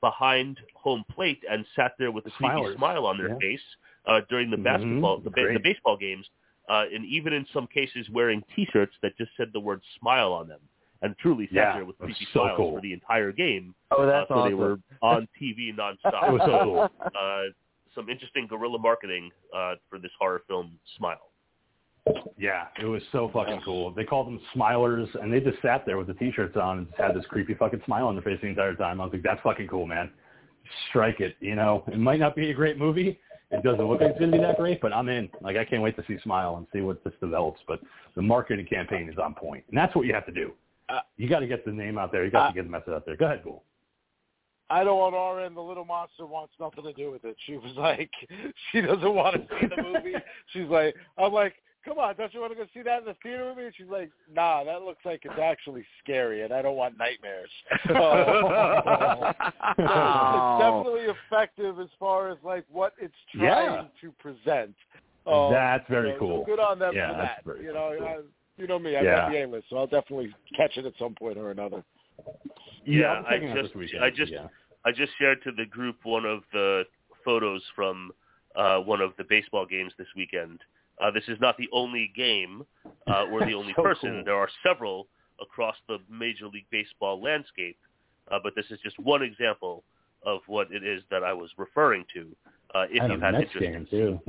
behind 0.00 0.58
home 0.74 1.04
plate 1.14 1.42
and 1.50 1.64
sat 1.76 1.92
there 1.98 2.10
with 2.10 2.26
a 2.26 2.30
creepy 2.30 2.54
Smilers. 2.54 2.74
smile 2.76 3.06
on 3.06 3.18
their 3.18 3.28
Yeah. 3.30 3.38
face 3.38 3.62
uh, 4.06 4.20
during 4.30 4.50
the 4.50 4.56
Mhm. 4.56 4.64
basketball 4.64 5.18
the, 5.18 5.30
ba- 5.30 5.36
the 5.42 5.42
Great. 5.60 5.62
baseball 5.62 5.96
games, 5.96 6.28
uh, 6.68 6.86
and 6.92 7.04
even 7.04 7.32
in 7.32 7.44
some 7.52 7.66
cases 7.66 8.08
wearing 8.10 8.42
T-shirts 8.56 8.96
that 9.02 9.16
just 9.18 9.30
said 9.36 9.52
the 9.52 9.60
word 9.60 9.82
"smile" 9.98 10.32
on 10.32 10.48
them, 10.48 10.60
and 11.02 11.16
truly 11.18 11.46
sat 11.48 11.54
Yeah, 11.54 11.74
there 11.74 11.84
with 11.84 11.96
it 12.00 12.04
creepy 12.04 12.24
so 12.32 12.40
smiles 12.40 12.56
cool. 12.56 12.72
for 12.76 12.80
the 12.80 12.92
entire 12.94 13.30
game. 13.32 13.74
Oh 13.90 14.06
that's 14.06 14.30
uh, 14.30 14.34
so 14.42 14.44
they 14.48 14.54
were 14.54 14.78
on 15.02 15.28
TV 15.40 15.72
nonstop. 15.74 16.22
It 16.28 16.32
was 16.32 16.42
so 16.46 16.58
cool. 16.64 16.90
uh, 17.14 17.42
some 17.94 18.08
interesting 18.08 18.46
guerrilla 18.46 18.78
marketing 18.78 19.30
uh, 19.54 19.74
for 19.90 19.98
this 19.98 20.12
horror 20.18 20.42
film, 20.48 20.78
Smile. 20.96 21.29
Yeah, 22.38 22.66
it 22.80 22.84
was 22.84 23.02
so 23.12 23.30
fucking 23.32 23.60
cool. 23.64 23.92
They 23.92 24.04
called 24.04 24.26
them 24.26 24.40
smilers, 24.54 25.08
and 25.20 25.32
they 25.32 25.40
just 25.40 25.60
sat 25.62 25.84
there 25.86 25.98
with 25.98 26.06
the 26.06 26.14
t-shirts 26.14 26.56
on 26.56 26.78
and 26.78 26.86
just 26.88 27.00
had 27.00 27.14
this 27.14 27.24
creepy 27.28 27.54
fucking 27.54 27.82
smile 27.84 28.06
on 28.06 28.14
their 28.14 28.22
face 28.22 28.38
the 28.40 28.48
entire 28.48 28.74
time. 28.74 29.00
I 29.00 29.04
was 29.04 29.12
like, 29.12 29.22
that's 29.22 29.40
fucking 29.42 29.68
cool, 29.68 29.86
man. 29.86 30.10
Strike 30.88 31.20
it. 31.20 31.36
You 31.40 31.54
know, 31.54 31.84
it 31.88 31.98
might 31.98 32.20
not 32.20 32.36
be 32.36 32.50
a 32.50 32.54
great 32.54 32.78
movie. 32.78 33.18
It 33.50 33.62
doesn't 33.64 33.84
look 33.84 34.00
like 34.00 34.10
it's 34.10 34.18
going 34.18 34.30
to 34.30 34.38
be 34.38 34.42
that 34.42 34.56
great, 34.56 34.80
but 34.80 34.92
I'm 34.92 35.08
in. 35.08 35.28
Like, 35.40 35.56
I 35.56 35.64
can't 35.64 35.82
wait 35.82 35.96
to 35.96 36.04
see 36.06 36.18
Smile 36.22 36.56
and 36.56 36.66
see 36.72 36.82
what 36.82 37.02
this 37.02 37.14
develops. 37.20 37.60
But 37.66 37.80
the 38.14 38.22
marketing 38.22 38.66
campaign 38.66 39.08
is 39.08 39.18
on 39.18 39.34
point, 39.34 39.64
and 39.68 39.76
that's 39.76 39.94
what 39.96 40.06
you 40.06 40.14
have 40.14 40.26
to 40.26 40.32
do. 40.32 40.52
Uh, 40.88 41.00
You 41.16 41.28
got 41.28 41.40
to 41.40 41.48
get 41.48 41.64
the 41.64 41.72
name 41.72 41.98
out 41.98 42.12
there. 42.12 42.24
You 42.24 42.30
got 42.30 42.44
uh, 42.44 42.48
to 42.48 42.54
get 42.54 42.64
the 42.64 42.70
message 42.70 42.92
out 42.94 43.06
there. 43.06 43.16
Go 43.16 43.26
ahead, 43.26 43.42
Cool. 43.42 43.64
I 44.70 44.84
know 44.84 45.00
on 45.00 45.14
our 45.14 45.44
end, 45.44 45.56
the 45.56 45.60
little 45.60 45.84
monster 45.84 46.26
wants 46.26 46.54
nothing 46.60 46.84
to 46.84 46.92
do 46.92 47.10
with 47.10 47.24
it. 47.24 47.36
She 47.46 47.56
was 47.56 47.72
like, 47.76 48.10
she 48.72 48.80
doesn't 48.80 49.14
want 49.14 49.34
to 49.34 49.56
see 49.60 49.66
the 49.66 49.82
movie. 49.82 50.14
She's 50.52 50.68
like, 50.68 50.94
I'm 51.18 51.32
like, 51.32 51.54
come 51.84 51.98
on, 51.98 52.14
don't 52.16 52.32
you 52.34 52.40
want 52.40 52.52
to 52.52 52.56
go 52.56 52.66
see 52.74 52.82
that 52.82 53.00
in 53.00 53.04
the 53.06 53.16
theater 53.22 53.48
with 53.48 53.56
me? 53.58 53.64
And 53.66 53.74
she's 53.76 53.86
like, 53.88 54.10
nah, 54.32 54.64
that 54.64 54.82
looks 54.82 55.04
like 55.04 55.22
it's 55.24 55.38
actually 55.40 55.84
scary, 56.02 56.42
and 56.42 56.52
I 56.52 56.62
don't 56.62 56.76
want 56.76 56.96
nightmares. 56.98 57.50
So 57.88 57.94
Oh. 57.94 59.32
it's 59.78 60.62
definitely 60.62 61.14
effective 61.28 61.80
as 61.80 61.88
far 61.98 62.30
as 62.30 62.38
like 62.44 62.64
what 62.70 62.94
it's 63.00 63.14
trying 63.34 63.72
Yeah. 63.72 63.84
to 64.00 64.12
present. 64.18 64.74
Um, 65.26 65.52
That's 65.52 65.88
very 65.88 66.12
so- 66.12 66.18
cool. 66.18 66.42
So 66.42 66.46
good 66.56 66.60
on 66.60 66.78
them 66.78 66.94
Yeah, 66.94 67.10
for 67.10 67.16
that's 67.16 67.36
that. 67.36 67.44
very 67.44 67.64
you 67.64 67.72
know, 67.72 67.94
cool. 67.98 68.06
I, 68.08 68.18
you 68.60 68.66
know 68.66 68.78
me, 68.78 68.96
I 68.96 69.02
Yeah. 69.02 69.16
got 69.16 69.30
the 69.32 69.42
A 69.44 69.46
list, 69.46 69.66
so 69.70 69.76
I'll 69.78 69.86
definitely 69.86 70.34
catch 70.56 70.76
it 70.76 70.86
at 70.86 70.92
some 70.98 71.14
point 71.14 71.38
or 71.38 71.50
another. 71.50 71.82
Yeah, 72.84 73.22
I'm 73.28 73.52
I 73.52 73.54
just- 73.62 73.74
weekend, 73.76 74.04
I 74.04 74.10
just- 74.10 74.32
yeah. 74.32 74.48
I 74.84 74.92
just 74.92 75.12
shared 75.18 75.42
to 75.44 75.52
the 75.52 75.66
group 75.66 75.96
one 76.04 76.24
of 76.24 76.42
the 76.52 76.84
photos 77.24 77.62
from 77.76 78.12
uh, 78.56 78.78
one 78.80 79.00
of 79.02 79.12
the 79.18 79.24
baseball 79.24 79.66
games 79.66 79.92
this 79.98 80.08
weekend. 80.16 80.60
Uh, 81.00 81.10
this 81.10 81.24
is 81.28 81.38
not 81.40 81.56
the 81.56 81.68
only 81.72 82.12
game 82.14 82.64
uh, 83.10 83.24
or 83.32 83.44
the 83.46 83.54
only 83.54 83.72
So 83.76 83.82
person. 83.82 84.10
cool. 84.16 84.24
There 84.24 84.34
are 84.34 84.48
several 84.62 85.06
across 85.40 85.76
the 85.88 85.98
Major 86.10 86.46
League 86.46 86.66
Baseball 86.70 87.20
landscape, 87.22 87.78
uh, 88.30 88.38
but 88.42 88.54
this 88.54 88.66
is 88.70 88.78
just 88.82 88.98
one 88.98 89.22
example 89.22 89.82
of 90.26 90.40
what 90.46 90.70
it 90.70 90.84
is 90.84 91.02
that 91.10 91.24
I 91.24 91.32
was 91.32 91.50
referring 91.56 92.04
to. 92.14 92.26
Uh, 92.74 92.84
if 92.90 93.02
I 93.02 93.06
you 93.06 93.18
had 93.20 93.32
Mets 93.32 93.44
interest 93.54 93.58
game 93.72 93.86
too. 93.90 94.20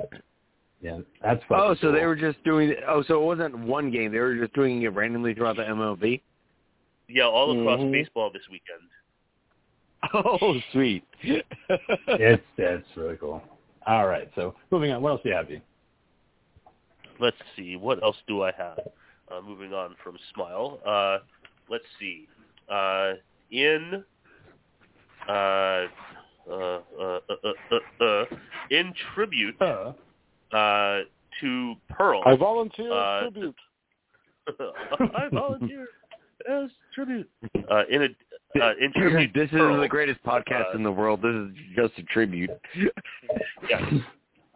Yeah, 0.82 1.00
that's 1.22 1.44
Oh, 1.52 1.76
so 1.80 1.92
they 1.92 2.06
were 2.06 2.16
just 2.16 2.44
doing. 2.44 2.74
Oh, 2.88 3.04
so 3.04 3.22
it 3.22 3.26
wasn't 3.26 3.56
one 3.58 3.92
game. 3.92 4.12
They 4.12 4.18
were 4.20 4.36
just 4.36 4.54
doing 4.54 4.82
it 4.82 4.88
randomly 4.94 5.34
throughout 5.36 5.58
the 5.58 5.64
MLB. 5.64 6.22
yeah, 7.08 7.26
all 7.26 7.52
across 7.60 7.82
Mhm. 7.82 7.92
baseball 7.92 8.32
this 8.32 8.48
weekend. 8.50 8.82
Oh, 10.14 10.56
sweet. 10.72 11.04
it's 11.22 12.44
that's 12.58 12.88
really 12.98 13.18
cool. 13.18 13.44
All 13.86 14.08
right, 14.08 14.28
so 14.34 14.56
moving 14.72 14.92
on. 14.92 15.02
What 15.04 15.10
else 15.12 15.22
do 15.24 15.30
you 15.30 15.36
have? 15.36 15.48
Dean? 15.48 15.62
Let's 17.22 17.38
see 17.56 17.76
what 17.76 18.02
else 18.04 18.18
do 18.28 18.42
I 18.44 18.52
have. 18.58 18.80
Uh, 19.32 19.42
moving 19.42 19.74
on 19.74 19.96
from 20.04 20.18
Smile, 20.34 20.80
uh, 20.86 21.20
let's 21.70 21.86
see. 22.00 22.28
Uh, 22.68 23.14
in 23.52 24.04
uh, 25.30 25.32
uh, 25.32 25.86
uh, 26.52 26.80
uh, 27.00 27.20
uh, 27.30 27.54
uh, 27.72 28.04
uh, 28.04 28.26
in 28.72 28.94
tribute 29.14 29.56
Uh, 29.62 29.94
uh, 30.54 31.02
to 31.40 31.76
Pearl, 31.90 32.24
I 32.26 32.36
volunteer 32.36 32.92
Uh, 32.92 33.26
as 33.28 33.34
tribute. 33.34 33.56
I 35.16 35.30
volunteer 35.32 35.88
as 36.50 36.70
tribute. 36.94 37.30
Uh, 37.70 37.84
in 37.90 38.02
a 38.04 38.10
uh, 38.62 38.74
in 38.82 38.92
tribute, 38.92 39.32
this 39.34 39.46
is 39.46 39.52
Pearl, 39.52 39.80
the 39.80 39.88
greatest 39.88 40.22
podcast 40.24 40.74
uh, 40.74 40.78
in 40.78 40.84
the 40.84 40.92
world. 40.92 41.22
This 41.22 41.34
is 41.34 41.52
just 41.76 41.98
a 42.00 42.04
tribute. 42.04 42.52
Yes. 43.70 43.84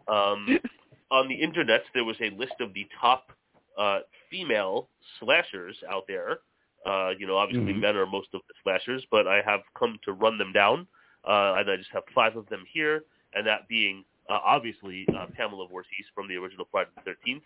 Um, 0.08 0.58
on 1.10 1.28
the 1.28 1.34
internet, 1.34 1.82
there 1.94 2.04
was 2.04 2.16
a 2.20 2.30
list 2.30 2.54
of 2.60 2.72
the 2.74 2.86
top 3.00 3.32
uh, 3.78 4.00
female 4.30 4.88
slashers 5.20 5.76
out 5.90 6.04
there, 6.08 6.38
Uh, 6.86 7.12
you 7.18 7.26
know, 7.26 7.36
obviously 7.36 7.72
Mhm. 7.74 7.80
men 7.80 7.96
are 7.96 8.06
most 8.06 8.32
of 8.32 8.42
the 8.46 8.54
slashers, 8.62 9.04
but 9.10 9.26
I 9.26 9.42
have 9.42 9.62
come 9.74 9.98
to 10.04 10.12
run 10.12 10.38
them 10.38 10.52
down, 10.52 10.86
uh, 11.24 11.56
and 11.58 11.68
I 11.68 11.76
just 11.76 11.90
have 11.90 12.04
five 12.14 12.36
of 12.36 12.46
them 12.48 12.64
here, 12.66 13.04
and 13.34 13.44
that 13.46 13.66
being 13.66 14.04
uh, 14.28 14.40
obviously 14.42 15.04
uh, 15.14 15.26
Pamela 15.36 15.66
Voorhees 15.68 16.06
from 16.14 16.28
the 16.28 16.36
original 16.36 16.66
Friday 16.70 16.90
the 16.96 17.02
Thirteenth, 17.02 17.42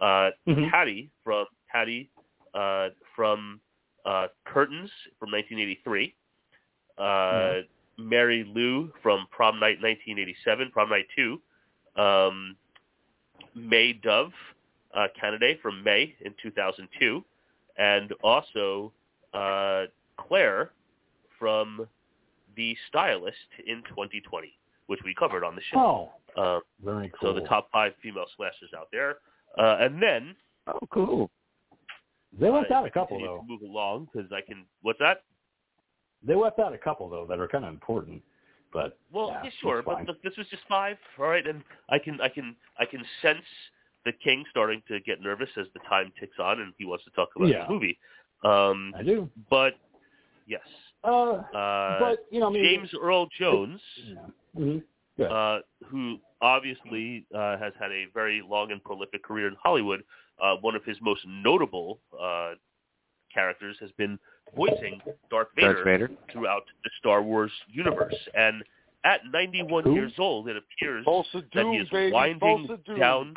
uh, 0.00 0.30
Mhm. 0.46 0.70
Patty 0.70 1.10
from 1.22 1.46
Patty 1.68 2.10
uh, 2.54 2.90
from 3.16 3.60
uh, 4.04 4.28
Curtains 4.44 4.90
from 5.18 5.30
1983, 5.30 6.14
uh, 6.98 7.62
Mary 7.96 8.44
Lou 8.44 8.92
from 9.02 9.26
Prom 9.30 9.58
Night 9.58 9.80
1987, 9.80 10.70
Prom 10.70 10.90
Night 10.90 11.08
2, 11.16 11.40
um, 11.96 12.56
May 13.54 13.92
Dove, 13.92 14.32
uh, 14.94 15.06
Canady 15.20 15.58
from 15.62 15.82
May 15.82 16.14
in 16.24 16.34
2002, 16.42 17.24
and 17.78 18.12
also 18.22 18.92
uh, 19.32 19.84
Claire 20.16 20.70
from 21.38 21.86
The 22.56 22.76
Stylist 22.88 23.36
in 23.66 23.82
2020, 23.88 24.52
which 24.86 25.00
we 25.04 25.14
covered 25.14 25.44
on 25.44 25.54
the 25.56 25.62
show. 25.72 25.78
Oh, 25.78 26.10
Uh, 26.40 26.60
very 26.84 27.12
so 27.20 27.32
the 27.32 27.42
top 27.42 27.68
five 27.72 27.92
female 28.02 28.26
slashers 28.36 28.70
out 28.76 28.88
there, 28.92 29.16
uh, 29.58 29.76
and 29.80 30.02
then 30.02 30.34
Oh, 30.66 30.78
cool. 30.90 31.30
They 32.38 32.48
left 32.48 32.70
out 32.70 32.86
a 32.86 32.90
couple 32.90 33.20
though. 33.20 33.44
Move 33.46 33.62
along 33.62 34.08
because 34.12 34.30
I 34.32 34.40
can. 34.40 34.64
What's 34.82 34.98
that? 34.98 35.22
They 36.26 36.34
left 36.34 36.58
out 36.58 36.72
a 36.72 36.78
couple 36.78 37.08
though 37.08 37.26
that 37.28 37.38
are 37.38 37.46
kind 37.46 37.64
of 37.64 37.70
important. 37.70 38.22
But 38.74 38.98
Well, 39.12 39.30
yeah, 39.30 39.44
yeah, 39.44 39.50
sure, 39.62 39.82
but 39.86 40.06
look, 40.06 40.22
this 40.22 40.36
was 40.36 40.46
just 40.48 40.64
five, 40.68 40.98
all 41.18 41.26
right, 41.28 41.46
and 41.46 41.62
I 41.88 41.98
can, 41.98 42.20
I 42.20 42.28
can, 42.28 42.56
I 42.78 42.84
can 42.84 43.04
sense 43.22 43.44
the 44.04 44.12
king 44.24 44.44
starting 44.50 44.82
to 44.88 45.00
get 45.00 45.22
nervous 45.22 45.48
as 45.56 45.66
the 45.72 45.80
time 45.88 46.12
ticks 46.20 46.36
on, 46.40 46.60
and 46.60 46.74
he 46.78 46.84
wants 46.84 47.04
to 47.04 47.10
talk 47.12 47.30
about 47.36 47.48
Yeah. 47.48 47.60
his 47.60 47.70
movie. 47.70 47.98
Um, 48.44 48.92
I 48.98 49.02
do. 49.04 49.30
but 49.50 49.74
yes, 50.46 50.60
Uh, 51.04 51.42
uh, 51.54 51.98
but 52.00 52.26
you 52.30 52.40
know, 52.40 52.48
I 52.48 52.50
mean, 52.50 52.64
James 52.64 52.90
Earl 53.00 53.28
Jones, 53.38 53.80
Yeah. 53.96 54.12
hmm 54.54 54.78
uh, 55.30 55.60
who 55.88 56.18
obviously 56.42 57.26
uh, 57.34 57.56
has 57.58 57.72
had 57.80 57.92
a 57.92 58.06
very 58.12 58.42
long 58.46 58.72
and 58.72 58.82
prolific 58.82 59.22
career 59.22 59.46
in 59.48 59.56
Hollywood, 59.62 60.02
uh, 60.42 60.56
one 60.60 60.74
of 60.74 60.84
his 60.84 60.98
most 61.00 61.20
notable 61.26 62.00
uh, 62.20 62.54
characters 63.32 63.76
has 63.80 63.90
been 63.92 64.18
voicing 64.56 65.00
Darth 65.30 65.48
Vader, 65.56 65.74
Darth 65.74 65.84
Vader. 65.84 66.10
throughout 66.32 66.62
the 66.84 66.90
Star 66.98 67.22
Wars 67.22 67.52
universe. 67.68 68.14
And 68.34 68.62
at 69.04 69.20
91 69.32 69.84
Who? 69.84 69.94
years 69.94 70.12
old, 70.18 70.48
it 70.48 70.56
appears 70.56 71.04
Tulsa 71.04 71.42
that 71.54 71.66
he 71.66 71.76
is 71.78 71.88
baby. 71.90 72.12
winding 72.12 72.68
down. 72.98 73.34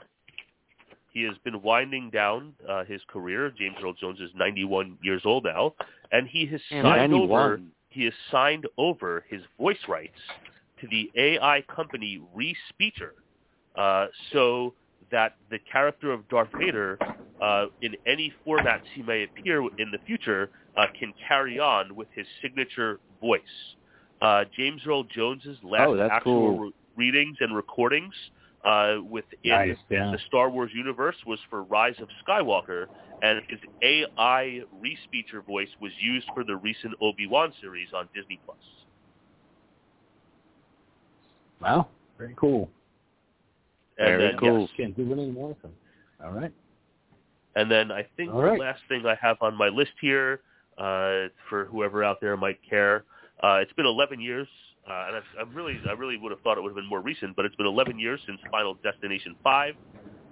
He 1.12 1.24
has 1.24 1.36
been 1.44 1.62
winding 1.62 2.12
down 2.12 2.54
uh, 2.70 2.84
his 2.86 3.02
career. 3.08 3.52
James 3.58 3.76
Earl 3.84 3.94
Jones 3.94 4.20
is 4.20 4.30
91 4.36 4.98
years 5.04 5.24
old 5.26 5.46
now, 5.46 5.74
and 6.12 6.28
he 6.28 6.46
has 6.48 6.62
Man, 6.72 6.84
signed 6.84 7.14
over. 7.14 7.60
He 7.90 8.04
has 8.04 8.14
signed 8.30 8.68
over 8.78 9.26
his 9.28 9.42
voice 9.60 9.80
rights 9.88 10.20
to 10.80 10.88
the 10.88 11.10
AI 11.18 11.64
company 11.74 12.22
Respeecher, 12.36 13.12
uh, 13.76 14.08
so 14.32 14.74
that 15.12 15.38
the 15.50 15.58
character 15.72 16.12
of 16.12 16.28
Darth 16.30 16.50
Vader, 16.60 17.00
uh, 17.42 17.66
in 17.82 17.96
any 18.06 18.32
formats 18.46 18.82
he 18.94 19.02
may 19.02 19.24
appear 19.24 19.62
in 19.80 19.90
the 19.92 19.98
future, 20.06 20.52
uh, 20.78 20.86
can 20.98 21.14
carry 21.28 21.60
on 21.60 21.96
with 21.96 22.08
his 22.16 22.26
signature 22.42 23.00
voice. 23.20 23.42
Uh, 24.22 24.46
James 24.56 24.82
Earl 24.88 25.04
Jones's 25.04 25.58
last 25.64 25.88
Oh, 25.88 26.00
actual 26.02 26.22
cool. 26.24 26.60
re- 26.60 26.72
readings 26.96 27.38
and 27.40 27.56
recordings 27.56 28.14
uh, 28.66 28.98
within 29.10 29.38
Nice, 29.46 29.78
yeah. 29.90 30.12
the 30.12 30.20
Star 30.28 30.50
Wars 30.50 30.72
universe 30.74 31.16
was 31.26 31.40
for 31.50 31.64
Rise 31.64 31.96
of 32.02 32.08
Skywalker, 32.28 32.88
and 33.22 33.42
his 33.48 33.60
AI 33.82 34.62
Respeecher 34.84 35.46
voice 35.46 35.70
was 35.80 35.92
used 36.00 36.28
for 36.34 36.44
the 36.44 36.56
recent 36.56 36.94
Obi-Wan 37.02 37.54
series 37.62 37.90
on 37.96 38.10
Disney 38.14 38.40
Plus. 38.46 38.58
Wow, 41.62 41.88
very 42.18 42.36
cool. 42.38 42.70
And 43.98 44.08
Very 44.08 44.28
then, 44.28 44.38
cool. 44.38 44.62
yes, 44.62 44.70
Can't 44.78 44.96
do 44.96 45.12
anymore. 45.12 45.56
So. 45.62 45.70
All 46.24 46.32
right. 46.32 46.54
And 47.56 47.72
then 47.72 47.92
I 47.92 48.06
think 48.16 48.32
right. 48.32 48.54
the 48.54 48.60
last 48.64 48.82
thing 48.88 49.06
I 49.08 49.16
have 49.20 49.38
on 49.42 49.56
my 49.56 49.68
list 49.70 49.94
here, 50.00 50.42
uh, 50.78 51.28
for 51.50 51.66
whoever 51.72 52.04
out 52.04 52.20
there 52.22 52.38
might 52.38 52.60
care, 52.68 53.04
uh, 53.44 53.60
it's 53.62 53.74
been 53.74 53.86
11 53.86 54.20
years, 54.20 54.48
uh, 54.90 55.06
and 55.08 55.16
I, 55.18 55.22
I'm 55.42 55.54
really, 55.54 55.78
I 55.88 55.94
really 55.94 56.18
would 56.18 56.32
have 56.32 56.42
thought 56.42 56.58
it 56.58 56.62
would 56.62 56.70
have 56.70 56.76
been 56.76 56.90
more 56.90 57.02
recent, 57.02 57.36
but 57.36 57.46
it's 57.46 57.56
been 57.56 57.68
11 57.68 58.00
years 58.00 58.20
since 58.26 58.40
Final 58.52 58.76
Destination 58.84 59.36
5, 59.44 59.76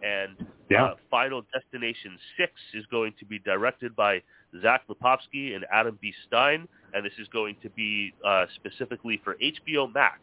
and 0.03 0.37
Yeah. 0.69 0.85
uh, 0.85 0.95
Final 1.11 1.43
Destination 1.53 2.17
6 2.37 2.51
is 2.73 2.85
going 2.87 3.13
to 3.19 3.25
be 3.25 3.39
directed 3.39 3.95
by 3.95 4.21
Zach 4.61 4.83
Lipovsky 4.87 5.55
and 5.55 5.65
Adam 5.71 5.97
B. 6.01 6.13
Stein, 6.25 6.67
and 6.93 7.05
this 7.05 7.13
is 7.19 7.27
going 7.29 7.55
to 7.61 7.69
be 7.71 8.13
uh, 8.25 8.45
specifically 8.55 9.21
for 9.23 9.35
HBO 9.35 9.93
Max. 9.93 10.19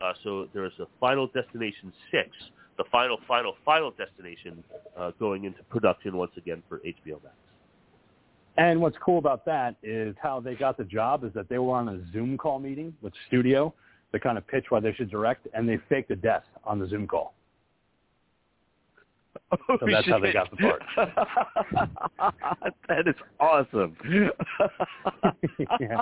Uh, 0.00 0.12
so 0.22 0.48
there 0.52 0.64
is 0.64 0.72
a 0.80 0.86
Final 0.98 1.26
Destination 1.28 1.92
6, 2.10 2.28
the 2.78 2.84
final, 2.90 3.18
final, 3.28 3.54
final 3.64 3.90
destination 3.92 4.64
uh, 4.96 5.10
going 5.18 5.44
into 5.44 5.62
production 5.64 6.16
once 6.16 6.32
again 6.36 6.62
for 6.68 6.78
HBO 6.80 7.22
Max. 7.22 7.36
And 8.60 8.78
what's 8.78 8.96
cool 9.02 9.16
about 9.16 9.46
that 9.46 9.76
is 9.82 10.14
how 10.22 10.38
they 10.38 10.54
got 10.54 10.76
the 10.76 10.84
job 10.84 11.24
is 11.24 11.32
that 11.32 11.48
they 11.48 11.56
were 11.56 11.74
on 11.74 11.88
a 11.88 12.12
Zoom 12.12 12.36
call 12.36 12.58
meeting 12.58 12.94
with 13.00 13.14
studio 13.26 13.72
to 14.12 14.20
kind 14.20 14.36
of 14.36 14.46
pitch 14.46 14.66
why 14.68 14.80
they 14.80 14.92
should 14.92 15.10
direct, 15.10 15.48
and 15.54 15.66
they 15.66 15.78
faked 15.88 16.10
a 16.10 16.16
death 16.16 16.42
on 16.62 16.78
the 16.78 16.86
Zoom 16.86 17.08
call. 17.08 17.32
Oh, 19.68 19.76
so 19.80 19.86
that's 19.90 20.06
how 20.06 20.20
they 20.20 20.32
got 20.32 20.48
the 20.50 20.56
part. 20.56 20.80
that 22.88 23.08
is 23.08 23.16
awesome. 23.40 23.96
yeah. 25.80 26.00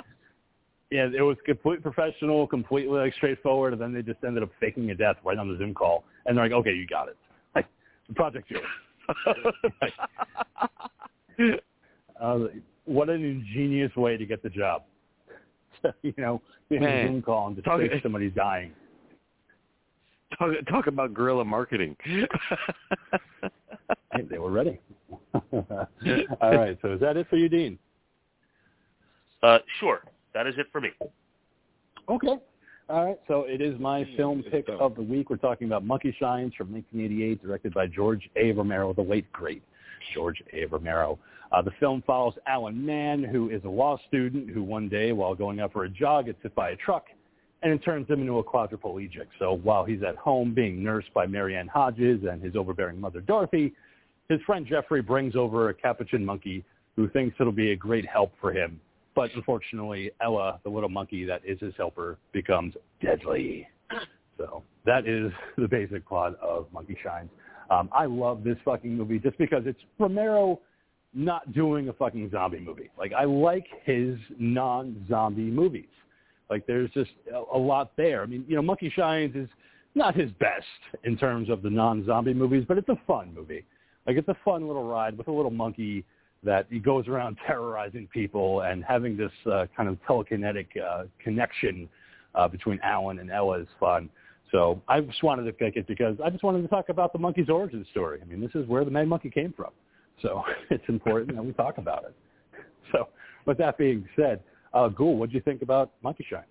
Yeah, 0.91 1.07
it 1.15 1.21
was 1.21 1.35
complete 1.45 1.81
professional, 1.81 2.45
completely 2.45 2.99
like 2.99 3.13
straightforward, 3.15 3.73
and 3.73 3.81
then 3.81 3.91
they 3.91 4.03
just 4.03 4.23
ended 4.23 4.43
up 4.43 4.49
faking 4.59 4.91
a 4.91 4.95
death 4.95 5.15
right 5.23 5.37
on 5.37 5.51
the 5.51 5.57
Zoom 5.57 5.73
call, 5.73 6.03
and 6.25 6.37
they're 6.37 6.45
like, 6.45 6.51
"Okay, 6.51 6.73
you 6.73 6.85
got 6.85 7.07
it. 7.07 7.17
Like, 7.55 7.65
the 8.07 8.13
project's 8.13 8.51
yours." 8.51 8.65
Uh, 12.19 12.39
what 12.85 13.09
an 13.09 13.23
ingenious 13.23 13.95
way 13.95 14.17
to 14.17 14.25
get 14.25 14.41
the 14.43 14.49
job. 14.49 14.83
you 16.01 16.13
know, 16.17 16.41
being 16.69 16.83
on 16.83 16.89
a 16.89 16.91
Man, 16.91 17.07
Zoom 17.07 17.21
call 17.21 17.47
and 17.47 17.55
just 17.55 17.65
talk- 17.65 17.79
fake 17.79 18.03
somebody's 18.03 18.33
dying. 18.33 18.71
talk, 20.37 20.51
talk 20.69 20.87
about 20.87 21.13
guerrilla 21.13 21.45
marketing. 21.45 21.95
Hey, 24.13 24.23
they 24.29 24.39
were 24.39 24.51
ready. 24.51 24.79
All 25.53 25.77
right, 26.41 26.77
so 26.81 26.93
is 26.93 26.99
that 26.99 27.15
it 27.15 27.27
for 27.29 27.37
you, 27.37 27.47
Dean? 27.47 27.77
Uh, 29.43 29.59
sure, 29.79 30.01
that 30.33 30.47
is 30.47 30.55
it 30.57 30.67
for 30.71 30.81
me. 30.81 30.89
Okay. 32.09 32.37
All 32.89 33.05
right. 33.05 33.19
So 33.27 33.43
it 33.43 33.61
is 33.61 33.79
my 33.79 34.03
film 34.17 34.43
pick 34.49 34.65
of 34.67 34.95
the 34.95 35.03
week. 35.03 35.29
We're 35.29 35.37
talking 35.37 35.67
about 35.67 35.85
Monkey 35.85 36.15
Shines 36.19 36.55
from 36.55 36.73
1988, 36.73 37.41
directed 37.41 37.73
by 37.73 37.85
George 37.85 38.27
A. 38.35 38.51
Romero, 38.51 38.93
the 38.93 39.03
late 39.03 39.31
great 39.31 39.61
George 40.13 40.41
A. 40.53 40.65
Romero. 40.65 41.19
Uh, 41.51 41.61
the 41.61 41.71
film 41.79 42.03
follows 42.05 42.35
Alan 42.47 42.85
Mann, 42.85 43.23
who 43.23 43.49
is 43.49 43.63
a 43.63 43.69
law 43.69 43.97
student 44.07 44.49
who 44.49 44.61
one 44.63 44.87
day, 44.87 45.11
while 45.11 45.33
going 45.33 45.59
out 45.59 45.73
for 45.73 45.85
a 45.85 45.89
jog, 45.89 46.25
gets 46.25 46.41
hit 46.43 46.53
by 46.53 46.71
a 46.71 46.75
truck, 46.75 47.05
and 47.63 47.73
it 47.73 47.79
turns 47.83 48.07
him 48.07 48.21
into 48.21 48.37
a 48.37 48.43
quadriplegic. 48.43 49.27
So 49.39 49.53
while 49.63 49.83
he's 49.83 50.03
at 50.03 50.15
home 50.15 50.53
being 50.53 50.83
nursed 50.83 51.13
by 51.13 51.25
Marianne 51.25 51.67
Hodges 51.67 52.21
and 52.29 52.41
his 52.41 52.55
overbearing 52.55 53.01
mother 53.01 53.21
Dorothy, 53.21 53.73
his 54.29 54.39
friend 54.45 54.65
Jeffrey 54.67 55.01
brings 55.01 55.35
over 55.35 55.69
a 55.69 55.73
capuchin 55.73 56.23
monkey 56.23 56.63
who 56.95 57.09
thinks 57.09 57.35
it'll 57.39 57.51
be 57.51 57.71
a 57.71 57.75
great 57.75 58.05
help 58.05 58.31
for 58.39 58.53
him. 58.53 58.79
But 59.15 59.31
unfortunately, 59.33 60.11
Ella, 60.21 60.59
the 60.63 60.69
little 60.69 60.89
monkey 60.89 61.25
that 61.25 61.41
is 61.43 61.59
his 61.59 61.73
helper, 61.77 62.17
becomes 62.31 62.75
deadly. 63.01 63.67
So 64.37 64.63
that 64.85 65.05
is 65.05 65.33
the 65.57 65.67
basic 65.67 66.07
plot 66.07 66.39
of 66.41 66.67
Monkey 66.71 66.97
Shines. 67.03 67.29
Um, 67.69 67.89
I 67.91 68.05
love 68.05 68.41
this 68.45 68.55
fucking 68.63 68.95
movie 68.95 69.19
just 69.19 69.37
because 69.37 69.63
it's 69.65 69.81
Romero 69.99 70.61
not 71.13 71.51
doing 71.53 71.89
a 71.89 71.93
fucking 71.93 72.29
zombie 72.31 72.59
movie. 72.59 72.89
Like 72.97 73.13
I 73.13 73.25
like 73.25 73.67
his 73.83 74.17
non-zombie 74.37 75.41
movies. 75.41 75.87
Like 76.49 76.65
there's 76.67 76.89
just 76.91 77.11
a, 77.33 77.55
a 77.55 77.57
lot 77.57 77.91
there. 77.97 78.21
I 78.21 78.25
mean, 78.25 78.45
you 78.47 78.55
know, 78.55 78.61
Monkey 78.61 78.91
Shines 78.95 79.35
is 79.35 79.49
not 79.95 80.15
his 80.15 80.31
best 80.33 80.65
in 81.03 81.17
terms 81.17 81.49
of 81.49 81.61
the 81.61 81.69
non-zombie 81.69 82.33
movies, 82.33 82.65
but 82.67 82.77
it's 82.77 82.89
a 82.89 82.99
fun 83.07 83.33
movie. 83.33 83.65
Like 84.05 84.17
it's 84.17 84.27
a 84.27 84.37
fun 84.45 84.67
little 84.67 84.87
ride 84.87 85.17
with 85.17 85.27
a 85.27 85.31
little 85.31 85.51
monkey 85.51 86.05
that 86.43 86.67
he 86.69 86.79
goes 86.79 87.07
around 87.07 87.37
terrorizing 87.47 88.07
people 88.13 88.61
and 88.61 88.83
having 88.83 89.17
this 89.17 89.31
uh, 89.51 89.65
kind 89.75 89.89
of 89.89 89.97
telekinetic 90.07 90.67
uh, 90.83 91.03
connection 91.23 91.89
uh, 92.35 92.47
between 92.47 92.79
Alan 92.83 93.19
and 93.19 93.31
Ella 93.31 93.59
is 93.59 93.67
fun. 93.79 94.09
So 94.51 94.81
I 94.87 95.01
just 95.01 95.21
wanted 95.21 95.43
to 95.43 95.53
pick 95.53 95.75
it 95.75 95.87
because 95.87 96.17
I 96.23 96.29
just 96.29 96.43
wanted 96.43 96.61
to 96.63 96.67
talk 96.67 96.89
about 96.89 97.13
the 97.13 97.19
monkey's 97.19 97.49
origin 97.49 97.85
story. 97.91 98.19
I 98.21 98.25
mean, 98.25 98.41
this 98.41 98.55
is 98.55 98.67
where 98.67 98.83
the 98.83 98.91
Mad 98.91 99.07
Monkey 99.07 99.29
came 99.29 99.53
from. 99.55 99.71
So 100.21 100.43
it's 100.69 100.83
important 100.87 101.35
that 101.35 101.43
we 101.43 101.53
talk 101.53 101.77
about 101.77 102.05
it. 102.05 102.15
So 102.91 103.09
with 103.45 103.57
that 103.57 103.77
being 103.77 104.07
said, 104.15 104.41
uh, 104.73 104.87
Ghoul, 104.89 105.17
what 105.17 105.29
do 105.29 105.35
you 105.35 105.41
think 105.41 105.61
about 105.61 105.91
Monkey 106.03 106.25
Shines? 106.29 106.45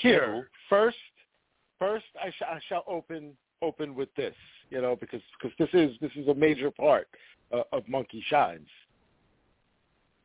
Here, 0.00 0.48
first, 0.68 0.96
first, 1.78 2.04
I, 2.22 2.30
sh- 2.30 2.42
I 2.48 2.60
shall 2.68 2.84
open 2.86 3.32
open 3.60 3.94
with 3.96 4.14
this, 4.14 4.34
you 4.70 4.80
know, 4.80 4.94
because 4.94 5.20
because 5.40 5.56
this 5.58 5.68
is 5.72 5.96
this 6.00 6.12
is 6.16 6.28
a 6.28 6.34
major 6.34 6.70
part 6.70 7.08
uh, 7.52 7.62
of 7.72 7.88
Monkey 7.88 8.24
Shines. 8.28 8.68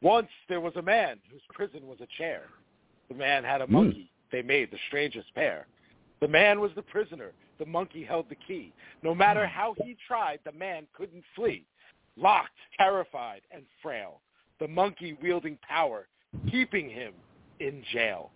Once 0.01 0.27
there 0.49 0.61
was 0.61 0.75
a 0.75 0.81
man 0.81 1.17
whose 1.31 1.41
prison 1.53 1.87
was 1.87 1.97
a 2.01 2.07
chair. 2.17 2.43
The 3.09 3.15
man 3.15 3.43
had 3.43 3.61
a 3.61 3.67
monkey. 3.67 4.11
They 4.31 4.41
made 4.41 4.71
the 4.71 4.77
strangest 4.87 5.33
pair. 5.33 5.65
The 6.23 6.29
man 6.29 6.61
was 6.61 6.71
the 6.73 6.81
prisoner. 6.81 7.33
The 7.59 7.65
monkey 7.65 8.05
held 8.05 8.29
the 8.29 8.37
key. 8.47 8.71
No 9.01 9.13
matter 9.13 9.45
how 9.45 9.75
he 9.83 9.97
tried, 10.07 10.39
the 10.45 10.53
man 10.53 10.87
couldn't 10.93 11.21
flee. 11.35 11.65
Locked, 12.15 12.55
terrified, 12.77 13.41
and 13.51 13.63
frail. 13.81 14.21
The 14.61 14.69
monkey 14.69 15.17
wielding 15.21 15.57
power, 15.67 16.07
keeping 16.49 16.89
him 16.89 17.11
in 17.59 17.83
jail. 17.91 18.31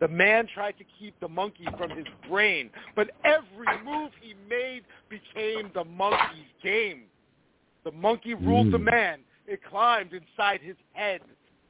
The 0.00 0.08
man 0.08 0.48
tried 0.52 0.76
to 0.78 0.84
keep 0.98 1.14
the 1.20 1.28
monkey 1.28 1.68
from 1.78 1.90
his 1.90 2.06
brain, 2.28 2.68
but 2.96 3.12
every 3.22 3.78
move 3.84 4.10
he 4.20 4.34
made 4.48 4.82
became 5.08 5.70
the 5.72 5.84
monkey's 5.84 6.50
game. 6.64 7.04
The 7.84 7.92
monkey 7.92 8.34
ruled 8.34 8.72
the 8.72 8.78
Mm. 8.78 8.90
man. 8.90 9.24
It 9.46 9.62
climbed 9.62 10.14
inside 10.14 10.62
his 10.62 10.76
head. 10.94 11.22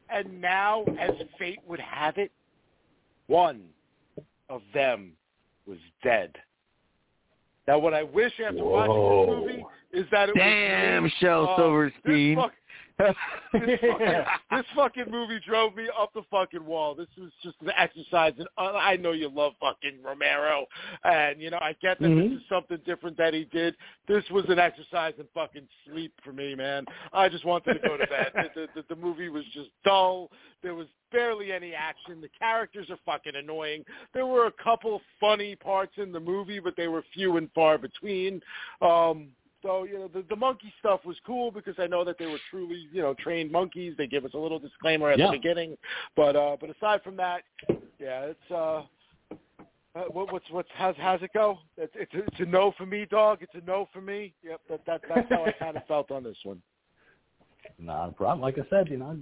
And 0.08 0.40
now, 0.40 0.84
as 0.98 1.20
fate 1.36 1.60
would 1.66 1.80
have 1.80 2.16
it, 2.16 2.32
one 3.26 3.74
of 4.48 4.62
them 4.72 5.18
was 5.70 5.78
dead. 6.02 6.36
Now, 7.68 7.78
what 7.78 7.94
I 7.94 8.02
wish 8.02 8.32
after 8.44 8.64
watching 8.64 8.94
Whoa. 8.94 9.26
this 9.26 9.54
movie 9.54 9.64
is 9.92 10.06
that 10.10 10.28
it 10.28 10.34
Damn, 10.34 11.04
was 11.04 11.12
Shel 11.20 11.48
uh, 11.48 11.56
Silverstein. 11.56 12.34
This, 12.34 12.44
fuck, 12.44 12.52
this, 13.52 13.80
fucking, 13.80 14.24
this 14.50 14.66
fucking 14.74 15.10
movie 15.10 15.40
drove 15.46 15.74
me 15.74 15.88
up 15.98 16.12
the 16.14 16.22
fucking 16.30 16.64
wall. 16.64 16.94
This 16.94 17.08
was 17.18 17.30
just 17.42 17.56
an 17.62 17.70
exercise, 17.76 18.32
and 18.38 18.48
uh, 18.58 18.72
I 18.76 18.96
know 18.96 19.12
you 19.12 19.28
love 19.28 19.52
fucking 19.60 19.98
Romero, 20.04 20.66
and 21.04 21.40
you 21.40 21.50
know 21.50 21.58
I 21.60 21.74
get 21.80 21.98
that 22.00 22.06
Mhm. 22.06 22.30
this 22.30 22.40
is 22.40 22.48
something 22.48 22.78
different 22.84 23.16
that 23.18 23.34
he 23.34 23.44
did. 23.44 23.74
This 24.06 24.24
was 24.30 24.44
an 24.48 24.58
exercise 24.58 25.14
in 25.18 25.26
fucking 25.34 25.66
sleep 25.86 26.12
for 26.24 26.32
me, 26.32 26.54
man. 26.54 26.84
I 27.12 27.28
just 27.28 27.44
wanted 27.44 27.74
to 27.74 27.88
go 27.88 27.96
to 27.96 28.06
bed. 28.06 28.32
the, 28.34 28.48
the, 28.54 28.68
the, 28.82 28.94
the 28.94 29.00
movie 29.00 29.28
was 29.28 29.44
just 29.52 29.70
dull. 29.84 30.30
There 30.62 30.74
was 30.74 30.86
barely 31.12 31.52
any 31.52 31.74
action. 31.74 32.20
The 32.20 32.30
characters 32.38 32.88
are 32.90 32.98
fucking 33.04 33.34
annoying. 33.34 33.84
There 34.14 34.26
were 34.26 34.46
a 34.46 34.52
couple 34.62 35.00
funny 35.18 35.56
parts 35.56 35.94
in 35.96 36.12
the 36.12 36.20
movie, 36.20 36.60
but 36.60 36.76
they 36.76 36.88
were 36.88 37.02
few 37.14 37.36
and 37.36 37.50
far 37.52 37.78
between. 37.78 38.40
Um, 38.80 39.28
so 39.62 39.84
you 39.84 39.94
know 39.94 40.08
the, 40.08 40.24
the 40.28 40.36
monkey 40.36 40.72
stuff 40.78 41.00
was 41.04 41.16
cool 41.26 41.50
because 41.50 41.74
I 41.78 41.86
know 41.86 42.04
that 42.04 42.18
they 42.18 42.26
were 42.26 42.40
truly 42.50 42.86
you 42.92 43.02
know 43.02 43.14
trained 43.14 43.50
monkeys. 43.50 43.94
They 43.96 44.06
give 44.06 44.24
us 44.24 44.32
a 44.34 44.38
little 44.38 44.58
disclaimer 44.58 45.10
at 45.10 45.18
Yeah. 45.18 45.26
the 45.26 45.32
beginning, 45.32 45.76
but 46.16 46.36
uh, 46.36 46.56
but 46.60 46.70
aside 46.70 47.02
from 47.02 47.16
that, 47.16 47.42
yeah, 47.98 48.26
it's 48.26 48.50
uh, 48.50 48.82
uh, 49.94 50.04
what, 50.10 50.32
what's 50.32 50.48
what's 50.50 50.68
how's 50.74 50.94
how's 50.98 51.22
it 51.22 51.30
go? 51.34 51.58
It's, 51.76 51.92
it's 51.96 52.12
it's 52.14 52.40
a 52.40 52.44
no 52.46 52.72
for 52.76 52.86
me, 52.86 53.06
dog. 53.10 53.38
It's 53.42 53.54
a 53.54 53.66
no 53.66 53.88
for 53.92 54.00
me. 54.00 54.32
Yep, 54.42 54.60
that 54.68 54.80
that 54.86 55.00
that's 55.08 55.28
how 55.28 55.44
I 55.44 55.52
kind 55.52 55.76
of 55.76 55.86
felt 55.86 56.10
on 56.10 56.22
this 56.22 56.36
one. 56.44 56.62
Not 57.78 58.10
a 58.10 58.12
problem. 58.12 58.40
Like 58.40 58.58
I 58.58 58.68
said, 58.70 58.88
you 58.88 58.96
know, 58.96 59.18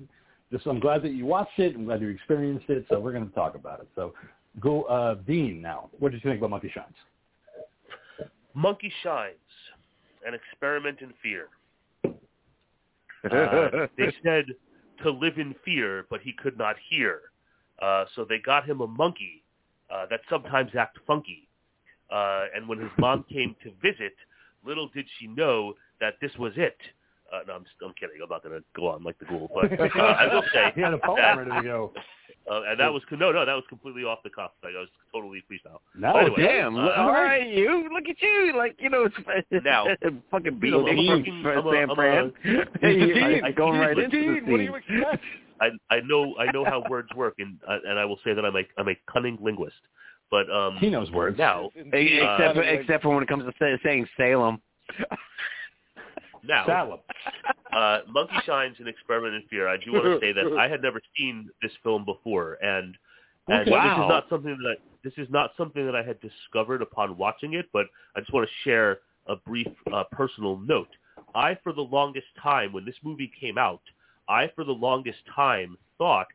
just 0.53 0.67
I'm 0.67 0.81
glad 0.81 1.03
that 1.03 1.11
you 1.13 1.27
watched 1.27 1.59
it. 1.59 1.75
I'm 1.75 1.85
glad 1.85 2.01
you 2.01 2.09
experienced 2.09 2.69
it. 2.69 2.87
So 2.89 3.01
we're 3.01 3.13
going 3.13 3.29
to 3.29 3.35
talk 3.35 3.55
about 3.55 3.81
it. 3.81 3.89
So 3.95 4.15
go, 4.61 4.83
uh, 4.85 5.15
Dean. 5.27 5.61
Now, 5.61 5.91
what 5.99 6.13
did 6.13 6.23
you 6.23 6.31
think 6.31 6.39
about 6.39 6.51
Monkey 6.51 6.71
Shines? 6.75 6.95
Monkey 8.55 8.93
Shines, 9.03 9.35
an 10.27 10.35
experiment 10.35 11.01
in 11.01 11.13
fear. 11.23 11.49
Uh, 13.25 13.89
they 13.99 14.15
said 14.23 14.45
to 15.03 15.11
live 15.11 15.39
in 15.39 15.53
fear, 15.65 16.07
but 16.09 16.21
he 16.21 16.33
could 16.33 16.57
not 16.57 16.77
hear. 16.89 17.21
Uh, 17.83 18.05
so 18.15 18.25
they 18.25 18.39
got 18.39 18.65
him 18.65 18.81
a 18.81 18.87
monkey 18.87 19.43
uh, 19.93 20.07
that 20.09 20.21
sometimes 20.31 20.71
act 20.79 20.99
funky. 21.05 21.49
Uh, 22.11 22.45
and 22.55 22.69
when 22.69 22.79
his 22.79 22.91
mom 22.97 23.25
came 23.31 23.57
to 23.63 23.73
visit, 23.83 24.15
little 24.65 24.89
did 24.95 25.05
she 25.19 25.27
know 25.27 25.75
that 26.01 26.15
this 26.21 26.31
was 26.39 26.53
it. 26.57 26.77
Uh, 27.33 27.41
no, 27.47 27.55
I'm, 27.55 27.65
I'm 27.85 27.93
kidding. 28.01 28.17
I'm 28.23 28.29
not 28.31 28.43
going 28.43 28.59
to 28.59 28.65
go 28.75 28.89
on 28.89 29.03
like 29.05 29.19
the 29.19 29.27
ghoul, 29.27 29.51
but 29.55 29.73
uh, 29.79 30.03
I 30.03 30.33
will 30.35 30.43
say 30.53 30.73
he 30.75 30.81
had 30.81 30.95
a 30.95 30.99
poem 30.99 31.17
that, 31.19 31.37
ready 31.37 31.51
to 31.51 31.63
go. 31.63 31.93
uh, 32.51 32.63
and 32.69 32.81
that 32.81 32.91
was 32.93 33.03
no, 33.11 33.31
no, 33.33 33.45
that 33.45 33.53
was 33.55 33.65
completely 33.69 34.03
off 34.05 34.21
the 34.25 34.31
cuff. 34.31 34.53
Like 34.65 34.73
I 34.77 34.81
was 34.81 34.89
totally 35.13 35.43
freestyle. 35.51 35.79
Now, 35.99 36.17
Anyway, 36.17 36.43
Damn, 36.43 36.77
uh, 36.77 36.89
all 36.97 37.13
right, 37.13 37.47
you 37.47 37.89
look 37.93 38.05
at 38.09 38.21
you, 38.23 38.55
like 38.57 38.77
you 38.79 38.89
know, 38.89 39.05
it's 39.05 39.17
Now, 39.65 39.87
fucking 40.31 40.59
you 40.63 40.71
know, 40.71 40.85
beating 40.85 41.09
a 41.09 41.17
fucking- 41.19 41.43
for 41.43 41.53
I'm 41.59 41.67
a- 41.67 41.71
San 41.73 41.91
I'm 41.91 41.97
Fran. 41.97 42.33
a- 42.45 42.79
Hey, 42.81 42.97
Dean, 43.13 43.45
I, 43.45 43.53
going 43.53 43.79
right 43.79 43.95
Dean, 43.95 44.05
into 44.07 44.21
Dean, 44.21 44.45
the 44.47 44.51
what 44.51 44.57
do 44.59 44.63
you 44.65 44.75
expect? 44.77 45.23
I 45.61 45.69
I 45.91 46.01
know 46.07 46.35
I 46.39 46.51
know 46.53 46.65
how 46.65 46.83
words 46.89 47.09
work, 47.15 47.35
and 47.41 47.59
uh, 47.69 47.77
and 47.87 47.99
I 47.99 48.05
will 48.07 48.19
say 48.25 48.33
that 48.33 48.45
I'm 48.45 48.57
a 48.57 48.63
I'm 48.79 48.89
a 48.89 48.95
cunning 49.13 49.37
linguist. 49.41 49.77
But 50.31 50.49
um, 50.51 50.77
he 50.79 50.89
knows 50.89 51.11
words. 51.11 51.37
now 51.39 51.71
Indeed. 51.75 52.21
Except 52.23 52.57
Uh, 52.57 52.61
except 52.61 53.03
for 53.03 53.15
when 53.15 53.23
it 53.23 53.29
comes 53.29 53.45
to 53.45 53.53
say, 53.59 53.79
saying 53.83 54.07
Salem. 54.17 54.61
Now 56.45 57.01
uh, 57.75 57.99
Monkey 58.09 58.37
Shines 58.47 58.77
an 58.79 58.89
experiment 58.89 59.35
in 59.35 59.43
fear. 59.49 59.69
I 59.69 59.77
do 59.77 59.93
want 59.93 60.05
to 60.07 60.21
say 60.21 60.33
that 60.33 60.59
I 60.59 60.69
had 60.69 60.83
never 60.83 61.01
seen 61.17 61.49
this 61.63 61.73
film 61.83 62.05
before, 62.05 62.55
and 62.63 62.97
and 63.49 63.63
Okay. 63.63 63.71
this 63.71 63.93
is 63.93 64.09
not 64.09 64.25
something 64.29 64.57
that 64.63 64.71
I, 64.71 64.75
this 65.03 65.13
is 65.17 65.31
not 65.31 65.53
something 65.57 65.85
that 65.87 65.97
I 65.97 66.03
had 66.03 66.19
discovered 66.21 66.83
upon 66.83 67.17
watching 67.17 67.55
it. 67.55 67.67
But 67.73 67.87
I 68.17 68.21
just 68.21 68.33
want 68.33 68.49
to 68.49 68.55
share 68.69 68.99
a 69.27 69.37
brief 69.37 69.69
uh, 69.93 70.05
personal 70.13 70.59
note. 70.59 70.89
I, 71.35 71.57
for 71.63 71.73
the 71.73 71.83
longest 71.83 72.27
time, 72.43 72.73
when 72.73 72.85
this 72.85 72.97
movie 73.03 73.31
came 73.39 73.59
out, 73.59 73.83
I, 74.29 74.51
for 74.55 74.65
the 74.65 74.73
longest 74.73 75.19
time, 75.35 75.77
thought 75.99 76.27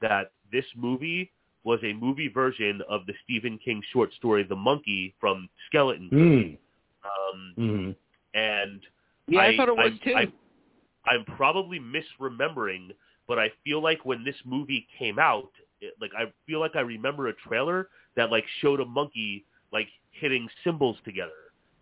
that 0.00 0.32
this 0.52 0.64
movie 0.76 1.32
was 1.64 1.80
a 1.82 1.92
movie 1.92 2.28
version 2.28 2.80
of 2.88 3.06
the 3.06 3.14
Stephen 3.24 3.58
King 3.64 3.82
short 3.92 4.12
story 4.14 4.44
The 4.44 4.54
Monkey 4.54 5.14
from 5.20 5.48
Skeleton. 5.68 6.10
Mm. 6.12 6.58
Um, 7.04 7.54
Mm-hmm. 7.58 7.84
Hmm. 7.84 7.90
and 8.34 8.80
Yeah, 9.28 9.40
I, 9.40 9.56
thought 9.56 9.68
it 9.68 9.76
was 9.76 9.92
I, 10.02 10.04
too. 10.04 10.14
I, 10.16 11.10
I'm 11.10 11.24
probably 11.24 11.80
misremembering, 11.80 12.90
but 13.28 13.38
I 13.38 13.50
feel 13.64 13.82
like 13.82 14.04
when 14.04 14.24
this 14.24 14.36
movie 14.44 14.86
came 14.98 15.18
out, 15.18 15.50
it, 15.80 15.94
like 16.00 16.12
I 16.16 16.32
feel 16.46 16.60
like 16.60 16.76
I 16.76 16.80
remember 16.80 17.28
a 17.28 17.34
trailer 17.34 17.88
that 18.16 18.30
like 18.30 18.44
showed 18.60 18.80
a 18.80 18.84
monkey 18.84 19.44
like 19.72 19.88
hitting 20.12 20.48
cymbals 20.64 20.96
together. 21.04 21.32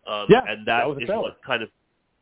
Um, 0.07 0.27
Yeah, 0.29 0.43
and 0.47 0.67
that 0.67 0.79
that 0.81 0.89
was 0.89 0.99
a 0.99 1.03
is 1.03 1.09
what 1.11 1.39
kind 1.47 1.63
of 1.63 1.71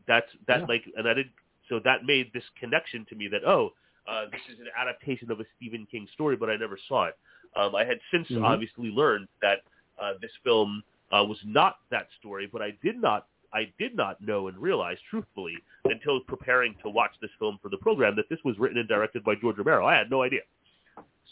that's 0.06 0.26
that 0.46 0.60
Yeah. 0.60 0.66
like 0.66 0.84
and 0.96 1.08
I 1.08 1.14
did 1.14 1.30
so 1.68 1.80
that 1.84 2.04
made 2.04 2.32
this 2.32 2.44
connection 2.58 3.06
to 3.06 3.14
me 3.14 3.28
that 3.28 3.44
oh 3.44 3.72
uh, 4.08 4.26
this 4.32 4.40
is 4.52 4.58
an 4.60 4.66
adaptation 4.76 5.30
of 5.30 5.38
a 5.38 5.44
Stephen 5.56 5.86
King 5.90 6.08
story, 6.12 6.34
but 6.36 6.50
I 6.50 6.56
never 6.56 6.76
saw 6.88 7.04
it. 7.04 7.16
Um, 7.54 7.74
I 7.76 7.84
had 7.84 8.00
since 8.10 8.28
Mhm. 8.28 8.42
obviously 8.42 8.90
learned 8.90 9.28
that 9.40 9.62
uh, 10.00 10.14
this 10.20 10.32
film 10.42 10.82
uh, 11.12 11.24
was 11.24 11.38
not 11.44 11.76
that 11.90 12.08
story, 12.18 12.46
but 12.46 12.62
I 12.62 12.72
did 12.82 12.96
not 13.00 13.28
I 13.54 13.72
did 13.78 13.94
not 13.96 14.20
know 14.20 14.48
and 14.48 14.58
realize 14.58 14.96
truthfully 15.10 15.54
until 15.84 16.20
preparing 16.20 16.74
to 16.82 16.90
watch 16.90 17.12
this 17.20 17.30
film 17.38 17.58
for 17.62 17.68
the 17.68 17.76
program 17.78 18.16
that 18.16 18.28
this 18.28 18.38
was 18.44 18.58
written 18.58 18.78
and 18.78 18.88
directed 18.88 19.24
by 19.24 19.34
George 19.40 19.58
Romero. 19.58 19.86
I 19.86 19.94
had 19.94 20.10
no 20.10 20.22
idea. 20.22 20.40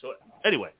So 0.01 0.13
anyway, 0.45 0.71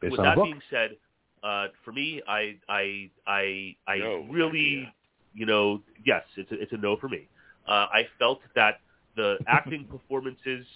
Based 0.00 0.12
with 0.12 0.20
that 0.20 0.36
being 0.36 0.60
said, 0.70 0.96
uh, 1.42 1.66
for 1.84 1.92
me, 1.92 2.22
I 2.28 2.56
I 2.68 3.10
I 3.26 3.76
I 3.86 3.98
No 3.98 4.26
really, 4.30 4.78
idea. 4.80 4.92
you 5.34 5.46
know, 5.46 5.82
yes, 6.04 6.22
it's 6.36 6.50
a, 6.52 6.60
it's 6.60 6.72
a 6.72 6.76
no 6.76 6.96
for 6.96 7.08
me. 7.08 7.28
Uh, 7.66 7.86
I 7.92 8.06
felt 8.18 8.40
that 8.54 8.80
the 9.16 9.38
acting 9.46 9.84
performances 9.84 10.66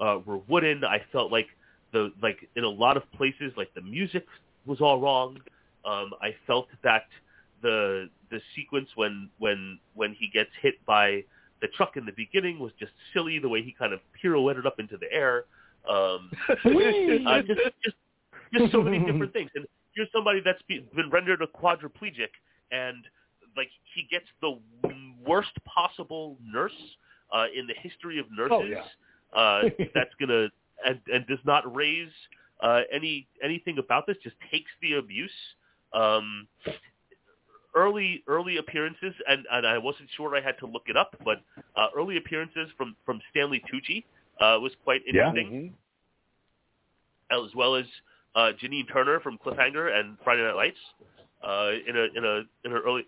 uh, 0.00 0.18
were 0.24 0.38
wooden. 0.48 0.84
I 0.84 1.02
felt 1.12 1.30
like 1.32 1.46
the 1.92 2.12
like 2.22 2.48
in 2.56 2.64
a 2.64 2.68
lot 2.68 2.96
of 2.96 3.10
places, 3.12 3.52
like 3.56 3.72
the 3.74 3.82
music 3.82 4.26
was 4.66 4.80
all 4.80 5.00
wrong. 5.00 5.38
Um, 5.84 6.10
I 6.20 6.34
felt 6.46 6.68
that 6.82 7.06
the 7.62 8.08
the 8.32 8.40
sequence 8.56 8.88
when 8.96 9.28
when 9.38 9.78
when 9.94 10.14
he 10.18 10.28
gets 10.28 10.50
hit 10.60 10.84
by 10.86 11.22
the 11.60 11.68
truck 11.68 11.96
in 11.96 12.04
the 12.04 12.12
beginning 12.12 12.58
was 12.58 12.72
just 12.80 12.92
silly. 13.12 13.38
The 13.38 13.48
way 13.48 13.62
he 13.62 13.72
kind 13.72 13.92
of 13.92 14.00
pirouetted 14.20 14.66
up 14.66 14.80
into 14.80 14.96
the 14.96 15.10
air. 15.12 15.44
Um, 15.88 16.30
uh, 16.48 17.42
just, 17.42 17.60
just 17.84 17.96
just 18.52 18.72
so 18.72 18.82
many 18.82 18.98
different 18.98 19.32
things. 19.32 19.50
And 19.54 19.66
here's 19.94 20.08
somebody 20.12 20.40
that's 20.44 20.62
be, 20.68 20.86
been 20.94 21.10
rendered 21.10 21.42
a 21.42 21.46
quadriplegic, 21.46 22.32
and 22.72 23.04
like 23.56 23.68
he 23.94 24.06
gets 24.10 24.26
the 24.40 24.58
worst 25.24 25.52
possible 25.64 26.36
nurse 26.44 26.72
uh, 27.32 27.46
in 27.56 27.66
the 27.66 27.74
history 27.80 28.18
of 28.18 28.26
nurses. 28.30 28.76
Oh, 29.34 29.68
yeah. 29.72 29.84
uh, 29.84 29.86
that's 29.94 30.14
gonna 30.18 30.48
and, 30.84 31.00
and 31.12 31.26
does 31.26 31.38
not 31.44 31.74
raise 31.74 32.10
uh, 32.60 32.80
any 32.92 33.26
anything 33.42 33.78
about 33.78 34.06
this. 34.06 34.16
Just 34.22 34.36
takes 34.50 34.70
the 34.80 34.94
abuse. 34.94 35.30
Um, 35.92 36.46
early 37.74 38.22
early 38.26 38.58
appearances, 38.58 39.14
and, 39.28 39.44
and 39.50 39.66
I 39.66 39.78
wasn't 39.78 40.08
sure 40.16 40.36
I 40.36 40.40
had 40.40 40.58
to 40.58 40.66
look 40.66 40.84
it 40.86 40.96
up, 40.96 41.14
but 41.24 41.42
uh, 41.76 41.88
early 41.96 42.16
appearances 42.16 42.68
from 42.76 42.96
from 43.04 43.20
Stanley 43.30 43.62
Tucci 43.72 44.04
uh, 44.40 44.58
was 44.60 44.72
quite 44.84 45.02
Yeah. 45.06 45.28
interesting 45.28 45.74
as 47.30 47.54
well 47.54 47.74
as 47.74 47.86
uh, 48.34 48.52
Janine 48.62 48.90
Turner 48.92 49.20
from 49.20 49.38
Cliffhanger 49.38 49.98
and 49.98 50.16
Friday 50.24 50.42
Night 50.42 50.56
Lights 50.56 50.78
uh, 51.42 51.70
in 51.86 51.96
a 51.96 52.18
in 52.18 52.24
a 52.24 52.42
in 52.64 52.70
her 52.70 52.82
early 52.82 53.06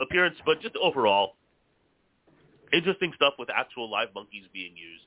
appearance. 0.00 0.36
But 0.44 0.60
just 0.60 0.76
overall, 0.76 1.36
interesting 2.72 3.12
stuff 3.16 3.34
with 3.38 3.48
actual 3.50 3.90
live 3.90 4.08
monkeys 4.14 4.44
being 4.52 4.72
used. 4.76 5.04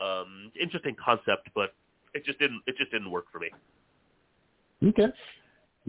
Um, 0.00 0.50
interesting 0.60 0.96
concept, 1.02 1.50
but 1.54 1.74
it 2.14 2.24
just 2.24 2.38
didn't 2.38 2.62
it 2.66 2.76
just 2.76 2.90
didn't 2.90 3.10
work 3.10 3.26
for 3.32 3.38
me. 3.38 3.50
Okay. 4.88 5.06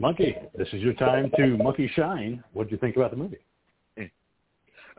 Monkey, 0.02 0.36
this 0.58 0.68
is 0.74 0.82
your 0.82 0.94
time 0.94 1.32
to 1.38 1.58
monkey 1.58 1.90
shine. 1.96 2.44
What 2.54 2.68
do 2.68 2.72
you 2.72 2.80
think 2.80 2.96
about 2.96 3.12
the 3.12 3.18
movie? 3.18 3.38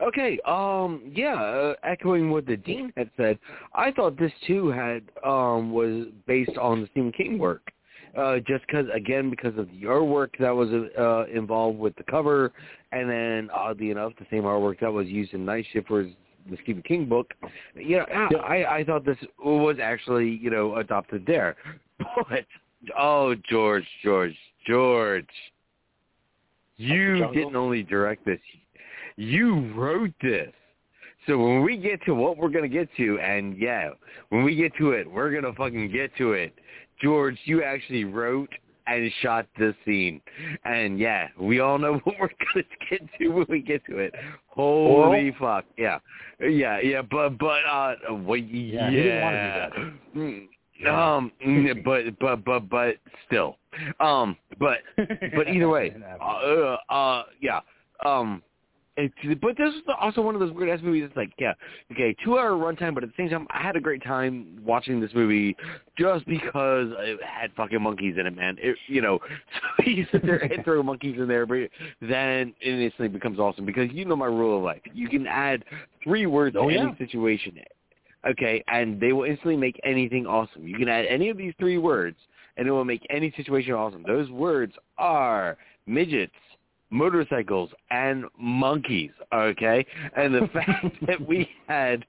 Okay, 0.01 0.39
um, 0.45 1.01
yeah, 1.13 1.35
uh, 1.35 1.73
echoing 1.83 2.31
what 2.31 2.47
the 2.47 2.57
dean 2.57 2.91
had 2.97 3.11
said, 3.15 3.37
I 3.75 3.91
thought 3.91 4.17
this 4.17 4.31
too 4.47 4.69
had 4.69 5.03
um 5.23 5.71
was 5.71 6.07
based 6.25 6.57
on 6.57 6.81
the 6.81 6.87
Stephen 6.91 7.11
King 7.11 7.37
work. 7.37 7.69
Uh, 8.17 8.37
just 8.47 8.65
because, 8.67 8.85
again, 8.93 9.29
because 9.29 9.57
of 9.57 9.67
the 9.69 9.87
artwork 9.87 10.29
that 10.39 10.51
was 10.51 10.69
uh, 10.99 11.25
involved 11.35 11.79
with 11.79 11.95
the 11.95 12.03
cover, 12.03 12.51
and 12.91 13.09
then 13.09 13.49
oddly 13.51 13.89
enough, 13.89 14.13
the 14.19 14.25
same 14.29 14.43
artwork 14.43 14.79
that 14.79 14.91
was 14.91 15.07
used 15.07 15.33
in 15.33 15.43
Night 15.43 15.65
Shift 15.73 15.89
was 15.89 16.05
the 16.49 16.57
Stephen 16.63 16.83
King 16.83 17.09
book. 17.09 17.33
You 17.75 17.97
know, 17.97 18.05
I, 18.39 18.57
I 18.61 18.77
I 18.77 18.83
thought 18.83 19.03
this 19.03 19.17
was 19.43 19.77
actually 19.81 20.29
you 20.29 20.49
know 20.49 20.77
adopted 20.77 21.25
there, 21.25 21.55
but 22.29 22.45
oh 22.97 23.35
George, 23.49 23.85
George, 24.03 24.35
George, 24.67 25.27
you 26.77 27.27
didn't 27.33 27.55
only 27.55 27.83
direct 27.83 28.25
this, 28.25 28.39
you 29.15 29.73
wrote 29.73 30.13
this. 30.21 30.51
So 31.27 31.37
when 31.37 31.63
we 31.63 31.77
get 31.77 32.03
to 32.05 32.13
what 32.13 32.37
we're 32.37 32.49
gonna 32.49 32.67
get 32.67 32.89
to, 32.97 33.19
and 33.19 33.57
yeah, 33.57 33.91
when 34.29 34.43
we 34.43 34.55
get 34.55 34.75
to 34.77 34.91
it, 34.91 35.09
we're 35.09 35.31
gonna 35.31 35.53
fucking 35.53 35.91
get 35.91 36.15
to 36.17 36.33
it. 36.33 36.53
George, 37.01 37.37
you 37.45 37.63
actually 37.63 38.03
wrote 38.03 38.49
and 38.87 39.09
shot 39.21 39.47
this 39.57 39.73
scene, 39.85 40.21
and 40.65 40.99
yeah, 40.99 41.27
we 41.39 41.61
all 41.61 41.77
know 41.77 41.93
what 42.03 42.15
we're 42.19 42.29
gonna 42.53 42.65
get 42.89 43.01
to 43.17 43.29
when 43.29 43.45
we 43.47 43.61
get 43.61 43.85
to 43.85 43.99
it. 43.99 44.13
Holy 44.47 45.31
fuck, 45.39 45.65
yeah, 45.77 45.99
yeah, 46.41 46.79
yeah, 46.81 47.01
but 47.01 47.37
but 47.37 47.61
uh, 47.69 47.95
wait, 48.09 48.45
Yeah, 48.45 48.89
yeah, 48.89 50.49
he 50.73 50.83
didn't 50.83 50.97
wanna 50.97 51.15
um, 51.15 51.31
but 51.85 52.19
but 52.19 52.45
but 52.45 52.69
but 52.69 52.95
still, 53.27 53.57
um, 53.99 54.35
but 54.59 54.79
but 55.35 55.47
either 55.47 55.69
way, 55.69 55.95
uh, 56.21 56.77
uh, 56.89 57.23
yeah. 57.41 57.59
Um, 58.05 58.41
it, 58.95 59.41
but 59.41 59.57
this 59.57 59.73
is 59.73 59.81
also 59.99 60.21
one 60.21 60.35
of 60.35 60.39
those 60.41 60.51
weird 60.51 60.69
ass 60.69 60.79
movies. 60.83 61.03
It's 61.05 61.15
like, 61.15 61.31
yeah, 61.39 61.53
okay, 61.91 62.15
two 62.23 62.37
hour 62.37 62.51
runtime, 62.51 62.93
but 62.93 63.03
at 63.03 63.09
the 63.09 63.15
same 63.17 63.29
time, 63.29 63.47
I 63.49 63.61
had 63.61 63.75
a 63.75 63.79
great 63.79 64.03
time 64.03 64.59
watching 64.63 65.01
this 65.01 65.09
movie 65.15 65.55
just 65.97 66.25
because 66.27 66.89
it 66.99 67.19
had 67.23 67.51
fucking 67.53 67.81
monkeys 67.81 68.15
in 68.19 68.27
it, 68.27 68.35
man. 68.35 68.55
It, 68.59 68.77
you 68.87 69.01
know, 69.01 69.19
so 69.77 69.89
you 69.89 70.05
sit 70.11 70.23
there 70.23 70.37
and 70.37 70.63
throw 70.63 70.83
monkeys 70.83 71.15
in 71.17 71.27
there, 71.27 71.47
but 71.47 71.69
then 72.01 72.53
it 72.61 72.79
instantly 72.79 73.07
becomes 73.07 73.39
awesome 73.39 73.65
because 73.65 73.89
you 73.91 74.05
know 74.05 74.15
my 74.15 74.27
rule 74.27 74.57
of 74.57 74.63
life. 74.63 74.81
You 74.93 75.09
can 75.09 75.25
add 75.25 75.63
three 76.03 76.27
words 76.27 76.55
Oh, 76.59 76.69
to 76.69 76.75
yeah. 76.75 76.83
any 76.83 76.97
situation, 76.97 77.57
okay, 78.27 78.63
and 78.67 78.99
they 78.99 79.13
will 79.13 79.25
instantly 79.25 79.57
make 79.57 79.79
anything 79.83 80.25
awesome. 80.25 80.67
You 80.67 80.77
can 80.77 80.89
add 80.89 81.05
any 81.05 81.29
of 81.29 81.37
these 81.37 81.53
three 81.59 81.77
words, 81.77 82.17
and 82.57 82.67
it 82.67 82.71
will 82.71 82.85
make 82.85 83.05
any 83.09 83.33
situation 83.35 83.73
awesome. 83.73 84.03
Those 84.05 84.29
words 84.29 84.73
are 84.97 85.57
midgets, 85.85 86.33
motorcycles, 86.89 87.69
and 87.91 88.25
monkeys. 88.39 89.11
Okay, 89.33 89.85
and 90.15 90.33
the 90.33 90.47
fact 90.53 90.85
that 91.07 91.27
we 91.27 91.49
had 91.67 92.05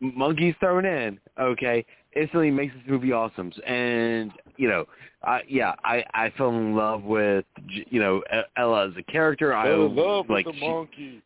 monkeys 0.00 0.54
thrown 0.60 0.84
in, 0.84 1.18
okay, 1.40 1.84
instantly 2.16 2.50
makes 2.50 2.74
this 2.74 2.82
movie 2.86 3.12
awesome. 3.12 3.52
And 3.66 4.32
you 4.56 4.68
know, 4.68 4.86
I 5.22 5.42
yeah, 5.48 5.74
I 5.84 6.04
I 6.14 6.30
fell 6.36 6.50
in 6.50 6.74
love 6.74 7.02
with 7.02 7.44
you 7.66 8.00
know 8.00 8.22
Ella 8.56 8.88
as 8.88 8.94
a 8.96 9.02
character. 9.02 9.54
I 9.54 9.66
Fell 9.66 9.86
in 9.86 9.96
love 9.96 10.28
like 10.28 10.46
with 10.46 10.54
the 10.56 10.60
monkey. 10.60 11.22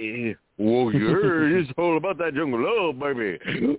Eh, 0.00 0.34
Well, 0.60 0.92
yeah, 0.92 1.60
it's 1.60 1.70
all 1.78 1.96
about 1.96 2.18
that 2.18 2.34
jungle 2.34 2.60
love, 2.60 2.98
baby. 2.98 3.38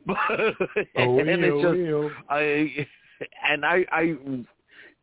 Oh, 0.97 1.19
and 1.19 1.27
yeah, 1.27 1.35
it's 1.41 1.61
just 1.61 1.77
yeah. 1.77 2.09
I 2.29 2.87
and 3.49 3.65
I 3.65 3.85
I 3.91 4.15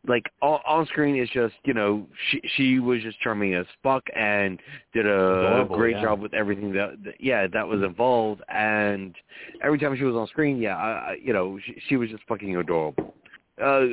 like 0.06 0.24
on, 0.42 0.60
on 0.66 0.86
screen 0.86 1.16
it's 1.16 1.32
just 1.32 1.54
you 1.64 1.74
know 1.74 2.06
she 2.30 2.40
she 2.56 2.78
was 2.78 3.02
just 3.02 3.18
charming 3.20 3.54
as 3.54 3.66
fuck 3.82 4.04
and 4.14 4.58
did 4.92 5.06
a 5.06 5.38
Adorable, 5.38 5.76
great 5.76 5.96
yeah. 5.96 6.02
job 6.02 6.20
with 6.20 6.32
everything 6.34 6.72
that, 6.72 6.96
that 7.04 7.14
yeah 7.20 7.46
that 7.46 7.66
was 7.66 7.82
involved 7.82 8.42
and 8.48 9.14
every 9.62 9.78
time 9.78 9.96
she 9.96 10.04
was 10.04 10.14
on 10.14 10.26
screen 10.28 10.58
yeah 10.58 10.76
I, 10.76 10.90
I 10.90 11.16
you 11.22 11.32
know 11.32 11.58
she, 11.64 11.76
she 11.88 11.96
was 11.96 12.10
just 12.10 12.22
fucking 12.28 12.56
adorable. 12.56 13.14
Uh, 13.62 13.86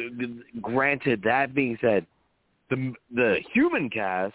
granted, 0.61 1.21
that 1.23 1.55
being 1.55 1.77
said, 1.79 2.05
the 2.69 2.93
the 3.15 3.37
human 3.53 3.89
cast 3.89 4.33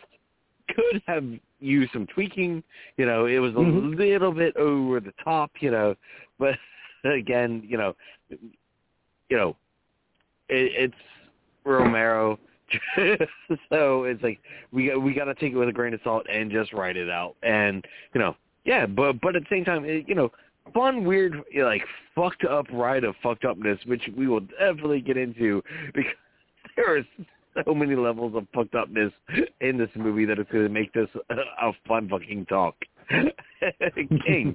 could 0.74 1.02
have 1.06 1.24
used 1.60 1.92
some 1.92 2.06
tweaking. 2.06 2.62
You 2.96 3.06
know, 3.06 3.26
it 3.26 3.38
was 3.38 3.52
a 3.52 3.56
Mhm. 3.56 3.96
little 3.96 4.32
bit 4.32 4.56
over 4.56 5.00
the 5.00 5.12
top. 5.22 5.50
You 5.60 5.70
know, 5.70 5.94
but 6.38 6.58
again, 7.04 7.62
you 7.66 7.76
know, 7.76 7.94
you 8.30 9.36
know, 9.36 9.56
it, 10.48 10.72
it's 10.92 11.02
Romero. 11.68 12.38
so 13.70 14.04
it's 14.04 14.22
like 14.22 14.40
we 14.72 14.88
got 14.88 15.02
we 15.02 15.14
got 15.14 15.24
to 15.24 15.34
take 15.34 15.52
it 15.52 15.56
with 15.56 15.68
a 15.68 15.72
grain 15.72 15.94
of 15.94 16.00
salt 16.04 16.26
and 16.30 16.50
just 16.50 16.72
write 16.72 16.96
it 16.96 17.08
out. 17.08 17.34
And 17.42 17.84
you 18.14 18.20
know, 18.20 18.36
yeah, 18.64 18.86
but 18.86 19.20
but 19.20 19.36
at 19.36 19.42
the 19.42 19.48
same 19.50 19.64
time, 19.64 19.84
it, 19.84 20.06
you 20.06 20.14
know, 20.14 20.30
fun, 20.74 21.04
weird, 21.04 21.42
like 21.56 21.82
fucked 22.14 22.44
up 22.44 22.66
ride 22.72 23.04
of 23.04 23.14
fucked 23.22 23.44
upness, 23.44 23.78
which 23.86 24.02
we 24.16 24.28
will 24.28 24.40
definitely 24.40 25.00
get 25.00 25.16
into 25.16 25.62
because 25.94 26.12
there 26.76 26.96
are 26.96 27.02
so 27.64 27.74
many 27.74 27.96
levels 27.96 28.34
of 28.36 28.46
fucked 28.54 28.74
upness 28.74 29.12
in 29.60 29.78
this 29.78 29.90
movie 29.96 30.24
that 30.26 30.38
it's 30.38 30.50
going 30.50 30.64
to 30.64 30.70
make 30.70 30.92
this 30.92 31.08
a, 31.30 31.68
a 31.68 31.72
fun 31.86 32.08
fucking 32.08 32.46
talk. 32.46 32.74
King. 34.26 34.54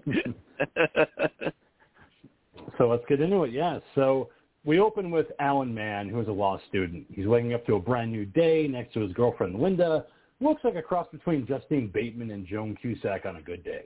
So 2.78 2.88
let's 2.88 3.04
get 3.08 3.20
into 3.20 3.44
it. 3.44 3.52
Yeah. 3.52 3.80
So 3.96 4.30
we 4.66 4.80
open 4.80 5.12
with 5.12 5.28
Alan 5.40 5.74
Mann, 5.74 6.08
who 6.10 6.20
is 6.22 6.28
a 6.28 6.32
law 6.32 6.60
student. 6.70 7.06
He's 7.14 7.28
waking 7.28 7.54
up 7.54 7.66
to 7.68 7.76
a 7.76 7.80
brand 7.80 8.12
new 8.12 8.26
day 8.26 8.68
next 8.68 8.94
to 8.94 9.02
his 9.02 9.12
girlfriend 9.14 9.60
Linda. 9.60 10.06
Looks 10.40 10.64
like 10.64 10.76
a 10.76 10.82
cross 10.82 11.08
between 11.12 11.46
Justine 11.46 11.90
Bateman 11.94 12.32
and 12.32 12.46
Joan 12.46 12.76
Cusack 12.82 13.26
on 13.26 13.38
a 13.38 13.42
good 13.42 13.64
day. 13.64 13.86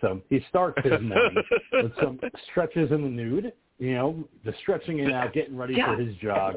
So 0.00 0.20
he 0.30 0.44
starts 0.48 0.78
his 0.84 1.00
morning 1.00 1.42
with 1.72 1.92
some 2.02 2.20
stretches 2.50 2.90
in 2.92 3.02
the 3.02 3.08
nude. 3.08 3.52
You 3.78 3.94
know, 3.94 4.28
the 4.44 4.52
stretching 4.62 4.98
it 5.00 5.12
out, 5.12 5.32
getting 5.32 5.56
ready 5.56 5.74
Yeah. 5.74 5.94
for 5.94 6.02
his 6.02 6.14
jog, 6.16 6.56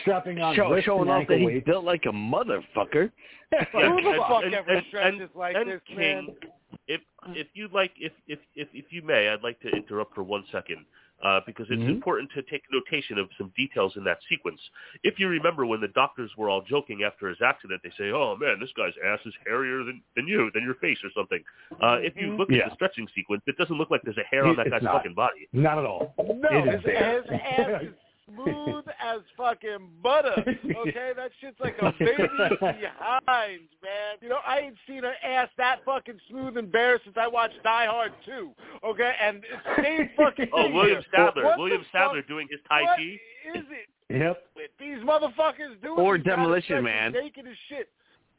strapping 0.00 0.40
on 0.40 0.54
Show, 0.54 0.70
wrist 0.70 0.84
showing 0.86 1.02
and 1.02 1.10
off 1.10 1.20
ankle 1.20 1.34
that 1.36 1.40
he's 1.40 1.46
weights. 1.46 1.66
built 1.66 1.84
like 1.84 2.02
a 2.06 2.12
motherfucker. 2.12 3.10
Who 3.72 4.02
the 4.02 4.18
fuck 4.28 4.44
and- 4.44 4.54
ever 4.54 4.70
and- 4.70 4.86
stretches 4.88 5.20
and- 5.22 5.30
like 5.34 5.56
and 5.56 5.70
this, 5.70 5.80
King, 5.86 5.96
man? 5.96 6.28
If 6.88 7.00
if 7.28 7.46
you'd 7.54 7.72
like, 7.72 7.92
if 7.98 8.12
if 8.26 8.38
if 8.54 8.68
if 8.74 8.86
you 8.90 9.02
may, 9.02 9.28
I'd 9.28 9.42
like 9.42 9.60
to 9.60 9.68
interrupt 9.68 10.14
for 10.14 10.22
one 10.22 10.44
second. 10.52 10.84
Uh, 11.22 11.40
because 11.46 11.70
it's 11.70 11.80
Mhm. 11.80 11.88
important 11.88 12.28
to 12.32 12.42
take 12.42 12.64
notation 12.72 13.16
of 13.16 13.30
some 13.38 13.48
details 13.56 13.96
in 13.96 14.02
that 14.02 14.18
sequence. 14.28 14.60
If 15.04 15.20
you 15.20 15.28
remember 15.28 15.64
when 15.64 15.80
the 15.80 15.86
doctors 15.88 16.36
were 16.36 16.50
all 16.50 16.62
joking 16.62 17.04
after 17.04 17.28
his 17.28 17.40
accident, 17.40 17.80
they 17.84 17.90
say, 17.90 18.10
"Oh 18.10 18.34
man, 18.36 18.58
this 18.58 18.72
guy's 18.72 18.94
ass 19.04 19.20
is 19.24 19.32
hairier 19.46 19.84
than, 19.84 20.02
than 20.16 20.26
you, 20.26 20.50
than 20.52 20.64
your 20.64 20.74
face, 20.74 20.98
or 21.04 21.10
something." 21.12 21.42
Uh, 21.80 22.00
if 22.02 22.16
you 22.16 22.36
look 22.36 22.50
Yeah. 22.50 22.62
at 22.64 22.70
the 22.70 22.74
stretching 22.74 23.06
sequence, 23.14 23.42
it 23.46 23.56
doesn't 23.56 23.78
look 23.78 23.88
like 23.90 24.02
there's 24.02 24.18
a 24.18 24.24
hair 24.24 24.46
on 24.46 24.56
that 24.56 24.66
It's 24.66 24.72
guy's 24.74 24.82
not. 24.82 24.94
fucking 24.94 25.14
body. 25.14 25.46
Not 25.52 25.78
at 25.78 25.84
all. 25.84 26.12
No, 26.18 26.48
It 26.50 26.66
is 26.74 26.82
his, 26.82 26.82
his 26.82 26.96
ass 26.98 27.24
is 27.82 27.94
smooth 28.26 28.84
as 29.02 29.20
fucking 29.36 29.88
butter. 30.02 30.34
Okay, 30.38 31.12
that 31.16 31.30
shit's 31.40 31.58
like 31.60 31.76
a 31.80 31.92
baby 31.98 32.28
behind, 32.60 33.60
man. 33.82 34.16
You 34.20 34.28
know, 34.28 34.38
I 34.46 34.60
ain't 34.60 34.76
seen 34.86 35.04
an 35.04 35.12
ass 35.24 35.48
that 35.58 35.80
fucking 35.84 36.18
smooth 36.30 36.56
and 36.56 36.70
bare 36.70 37.00
since 37.04 37.16
I 37.18 37.26
watched 37.28 37.62
Die 37.62 37.86
Hard 37.86 38.12
2. 38.26 38.50
Okay, 38.84 39.12
and 39.20 39.38
it's 39.44 39.84
same 39.84 40.10
fucking 40.16 40.48
Oh, 40.52 40.62
thing 40.64 40.74
William 40.74 41.02
here. 41.02 41.04
Sadler, 41.14 41.44
What 41.44 41.58
William 41.58 41.80
the 41.82 41.86
Sadler 41.98 42.20
fuck- 42.22 42.28
doing 42.28 42.48
his 42.50 42.60
Tai 42.68 42.82
What 42.82 42.96
Chi. 42.96 43.02
is 43.02 43.64
it 43.70 43.88
Yep. 44.14 44.42
with 44.56 44.70
these 44.78 44.98
motherfuckers 44.98 45.80
doing? 45.82 45.98
Or 45.98 46.18
these 46.18 46.24
kind 46.26 46.32
of 46.40 46.44
Demolition 46.46 46.78
stretches, 46.80 46.84
Man. 46.84 47.12
naked 47.12 47.46
as 47.46 47.56
shit. 47.68 47.88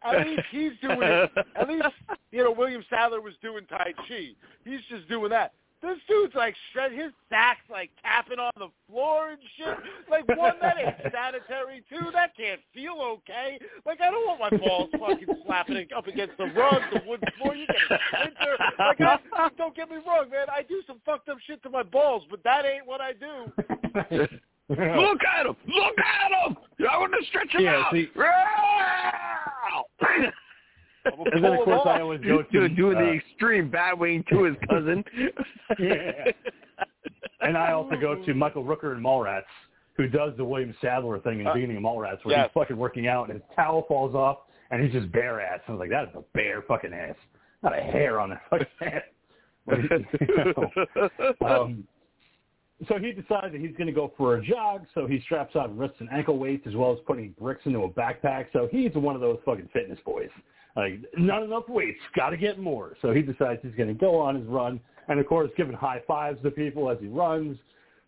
At 0.06 0.28
least 0.28 0.42
he's 0.52 0.74
doing 0.82 1.00
it. 1.02 1.32
At 1.56 1.68
least 1.70 1.88
you 2.32 2.44
know 2.44 2.52
William 2.52 2.84
Sadler 2.90 3.22
was 3.22 3.34
doing 3.42 3.66
Tai 3.68 3.94
Chi. 4.08 4.32
He's 4.66 4.82
just 4.90 5.08
doing 5.08 5.30
that. 5.30 5.54
This 5.84 5.98
dude's 6.08 6.34
like 6.34 6.56
shred 6.72 6.94
his 6.94 7.12
sack's 7.30 7.70
like 7.70 7.90
tapping 8.02 8.40
on 8.40 8.52
the 8.58 8.70
floor 8.90 9.32
and 9.32 9.40
shit. 9.58 9.78
Like 10.10 10.26
one, 10.30 10.54
that 10.62 10.78
ain't 10.80 10.96
sanitary. 11.14 11.84
Two, 11.90 12.10
that 12.14 12.36
can't 12.38 12.62
feel 12.74 12.96
okay. 13.02 13.60
Like 13.86 14.00
I 14.00 14.10
don't 14.10 14.26
want 14.26 14.40
my 14.54 14.58
balls 14.58 14.90
fucking 14.98 15.28
slapping 15.46 15.88
up 15.96 16.08
against 16.08 16.38
the 16.38 16.46
rug, 16.46 16.82
the 16.94 17.02
wood 17.06 17.22
floor. 17.38 17.54
You 17.54 17.68
get 17.68 17.76
a 17.92 18.00
splinter. 18.16 18.56
Like 18.80 19.02
I, 19.02 19.50
don't 19.58 19.76
get 19.76 19.90
me 19.90 19.98
wrong, 20.08 20.30
man. 20.32 20.48
I 20.50 20.62
do 20.64 20.82
some 20.88 21.02
fucked 21.06 21.28
up 21.28 21.38
shit 21.46 21.62
to 21.64 21.70
my 21.70 21.84
balls, 21.84 22.24
but 22.32 22.42
that 22.46 22.66
ain't 22.66 22.88
what 22.88 23.02
I 23.02 23.12
do. 23.12 23.52
Look 24.70 24.80
at 24.80 25.46
him! 25.46 25.56
Look 25.68 25.98
at 26.00 26.32
him! 26.48 26.58
I 26.90 26.98
want 26.98 27.12
to 27.20 27.26
stretch 27.28 27.52
him 27.52 27.62
Yeah, 27.62 27.84
out. 27.86 27.92
see- 27.92 28.10
I'm 28.16 29.84
gonna 30.02 30.32
And 31.06 31.44
then, 31.44 31.54
of 31.54 31.66
course, 31.66 31.82
I 31.86 32.02
always 32.02 32.22
go 32.22 32.44
to 32.44 32.70
doing, 32.70 32.96
uh, 32.96 33.00
the 33.02 33.12
extreme 33.12 33.70
bat 33.70 33.98
wing 33.98 34.24
to 34.30 34.44
his 34.44 34.56
cousin. 34.70 35.04
Yeah. 35.80 36.32
And 37.42 37.58
I 37.58 37.74
also 37.74 37.96
go 38.00 38.24
to 38.24 38.34
Michael 38.34 38.64
Rooker 38.64 38.94
and 38.94 39.04
Mallrats, 39.04 39.44
who 39.98 40.08
does 40.08 40.32
the 40.38 40.46
William 40.46 40.74
Sadler 40.80 41.20
thing 41.20 41.40
in 41.40 41.44
the 41.46 41.50
Uh, 41.50 41.54
beginning 41.56 41.76
of 41.78 41.84
Mallrats, 41.84 42.24
where 42.24 42.38
yes. 42.38 42.50
he's 42.54 42.54
fucking 42.62 42.78
working 42.78 43.08
out 43.08 43.30
and 43.30 43.34
his 43.42 43.44
towel 43.56 43.84
falls 43.88 44.16
off 44.16 44.38
and 44.72 44.82
he's 44.82 44.94
just 44.94 45.12
bare 45.12 45.42
ass. 45.42 45.60
I 45.68 45.72
was 45.72 45.80
like, 45.80 45.90
that 45.90 46.04
is 46.06 46.16
a 46.16 46.24
bare 46.34 46.62
fucking 46.62 46.94
ass, 46.94 47.16
not 47.64 47.78
a 47.78 47.82
hair 47.82 48.20
on 48.20 48.30
that 48.30 48.42
fucking 48.50 48.68
ass. 48.82 49.02
Um, 51.46 51.84
so 52.88 52.98
he 53.00 53.12
decides 53.12 53.52
that 53.54 53.62
he's 53.62 53.76
going 53.78 53.88
to 53.88 53.94
go 53.94 54.12
for 54.18 54.36
a 54.36 54.44
jog. 54.46 54.86
So 54.94 55.08
he 55.08 55.20
straps 55.22 55.56
on 55.56 55.78
wrists 55.78 55.98
and 56.00 56.10
ankle 56.12 56.38
weights 56.38 56.66
as 56.68 56.76
well 56.76 56.92
as 56.92 57.00
putting 57.06 57.34
bricks 57.40 57.62
into 57.66 57.80
a 57.84 57.90
backpack. 57.90 58.48
So 58.52 58.68
he's 58.72 58.94
one 58.94 59.16
of 59.16 59.22
those 59.22 59.40
fucking 59.46 59.70
fitness 59.72 60.00
boys. 60.06 60.30
Like, 60.76 61.00
not 61.18 61.44
enough 61.44 61.70
weights. 61.70 62.00
Got 62.16 62.30
to 62.32 62.38
get 62.38 62.60
more. 62.60 62.96
So 63.02 63.12
he 63.14 63.22
decides 63.22 63.62
he's 63.62 63.76
going 63.76 63.90
to 63.90 63.94
go 63.94 64.20
on 64.20 64.36
his 64.36 64.46
run, 64.48 64.80
and 65.08 65.20
of 65.20 65.28
course, 65.28 65.52
giving 65.56 65.76
high 65.76 66.02
fives 66.08 66.42
to 66.44 66.52
people 66.52 66.90
as 66.90 66.98
he 67.00 67.08
runs. 67.08 67.58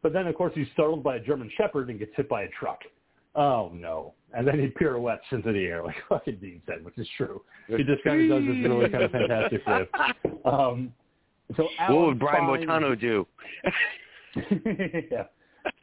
But 0.02 0.14
then, 0.14 0.28
of 0.28 0.36
course, 0.36 0.54
he's 0.56 0.68
startled 0.74 1.04
by 1.04 1.18
a 1.18 1.20
German 1.20 1.50
Shepherd 1.58 1.90
and 1.90 2.00
gets 2.00 2.12
hit 2.16 2.28
by 2.30 2.44
a 2.44 2.50
truck. 2.60 2.80
Oh 3.36 3.70
no! 3.74 4.14
And 4.34 4.48
then 4.48 4.60
he 4.60 4.68
pirouettes 4.68 5.26
into 5.32 5.52
the 5.52 5.66
air 5.66 5.84
like 5.84 5.96
fucking 6.10 6.38
Dean 6.38 6.62
said, 6.66 6.86
which 6.86 6.98
is 6.98 7.08
true. 7.18 7.42
He 7.68 7.84
just 7.84 8.04
kind 8.04 8.22
of 8.32 8.40
does 8.40 8.48
this 8.48 8.64
really 8.64 8.90
kind 8.90 9.04
of 9.04 9.12
fantastic 9.12 9.64
flip. 9.64 9.92
Um, 10.46 10.94
so 11.58 11.68
Alan 11.80 11.96
what 11.96 12.08
would 12.08 12.20
Brian 12.20 12.46
finds- 12.46 12.66
Boitano 12.68 13.00
do? 13.00 13.28
yeah. 15.12 15.24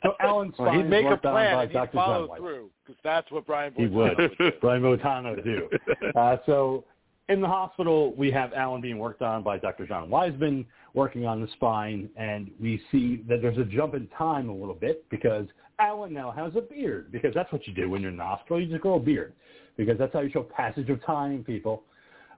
So 0.03 0.15
Alan 0.21 0.53
Well, 0.59 0.71
he'd 0.73 0.79
Spine 0.81 0.91
make 0.91 1.05
a 1.05 1.09
worked 1.09 1.27
on 1.27 1.33
plan 1.33 1.55
by 1.57 1.63
and 1.63 1.71
he'd 1.71 1.75
Dr. 1.79 1.93
follow 1.93 2.35
through 2.37 2.71
because 2.85 3.01
that's 3.05 3.31
what 3.31 3.47
Brian 3.47 3.73
He 3.77 3.87
would. 3.87 4.17
would 4.19 4.39
do. 4.39 4.51
Brian 4.61 4.83
Boitano 4.83 5.37
would 5.37 5.45
do. 5.45 5.69
Uh, 6.17 6.37
so 6.47 6.85
in 7.29 7.41
the 7.41 7.47
hospital, 7.49 8.13
we 8.17 8.31
have 8.31 8.53
Alan 8.53 8.81
being 8.81 8.99
worked 8.99 9.23
on 9.23 9.43
by 9.43 9.57
Dr. 9.59 9.87
John 9.87 10.11
Wiseman, 10.11 10.67
working 10.95 11.25
on 11.27 11.41
the 11.41 11.49
spine, 11.53 12.11
and 12.17 12.51
we 12.61 12.83
see 12.91 13.23
that 13.29 13.41
there's 13.41 13.57
a 13.59 13.65
jump 13.65 13.95
in 13.95 14.07
time 14.09 14.49
a 14.51 14.55
little 14.55 14.75
bit 14.75 15.09
because 15.09 15.47
Alan 15.79 16.13
now 16.13 16.31
has 16.33 16.53
a 16.57 16.61
beard, 16.61 17.11
because 17.13 17.33
that's 17.35 17.51
what 17.53 17.67
you 17.67 17.73
do 17.73 17.89
when 17.89 18.03
you're 18.03 18.11
in 18.11 18.17
the 18.17 18.25
hospital. 18.25 18.61
You 18.61 18.67
just 18.69 18.83
grow 18.83 18.95
a 18.95 19.01
beard, 19.01 19.33
because 19.77 19.97
that's 19.99 20.13
how 20.13 20.21
you 20.21 20.31
show 20.31 20.43
passage 20.43 20.91
of 20.91 21.03
time, 21.07 21.45
people. 21.45 21.85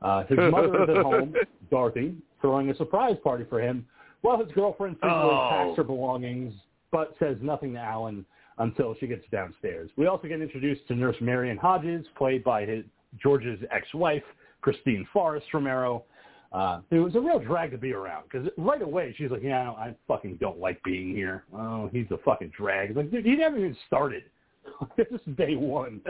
Uh, 0.03 0.25
his 0.27 0.39
mother 0.39 0.85
is 0.85 0.91
at 0.97 1.03
home, 1.03 1.35
Dorothy, 1.71 2.15
throwing 2.41 2.71
a 2.71 2.77
surprise 2.77 3.17
party 3.25 3.45
for 3.49 3.61
him, 3.61 3.87
while 4.21 4.39
his 4.43 4.53
girlfriend 4.53 4.97
secretly 4.97 5.19
Oh. 5.33 5.49
packs 5.51 5.77
her 5.79 5.85
belongings, 5.85 6.53
but 6.95 7.13
says 7.19 7.37
nothing 7.43 7.73
to 7.73 7.81
Alan 7.81 8.25
until 8.59 8.95
she 9.01 9.09
gets 9.09 9.25
downstairs. 9.33 9.91
We 9.97 10.07
also 10.07 10.29
get 10.29 10.41
introduced 10.41 10.87
to 10.87 10.95
Nurse 10.95 11.17
Marion 11.21 11.57
Hodges, 11.57 12.07
played 12.17 12.45
by 12.45 12.65
his 12.65 12.85
George's 13.21 13.59
ex-wife, 13.73 14.23
Christine 14.61 15.05
Forrest 15.13 15.47
Romero. 15.53 16.05
Uh, 16.53 16.83
it 16.93 17.01
was 17.01 17.17
a 17.17 17.21
real 17.21 17.41
drag 17.41 17.73
to 17.73 17.79
be 17.79 17.93
around 17.93 18.23
because 18.31 18.49
right 18.57 18.81
away 18.81 19.13
she's 19.19 19.33
like, 19.33 19.43
"Yeah, 19.43 19.73
I 19.73 19.93
fucking 20.07 20.37
don't 20.37 20.61
like 20.61 20.81
being 20.85 21.13
here. 21.13 21.43
Oh, 21.53 21.91
he's 21.93 22.07
a 22.13 22.19
fucking 22.19 22.53
drag." 22.57 22.91
It's 22.91 22.97
like, 22.97 23.11
dude, 23.11 23.27
he 23.27 23.35
never 23.35 23.59
even 23.59 23.77
started. 23.89 24.23
this 24.97 25.09
is 25.11 25.21
day 25.37 25.57
one, 25.57 26.01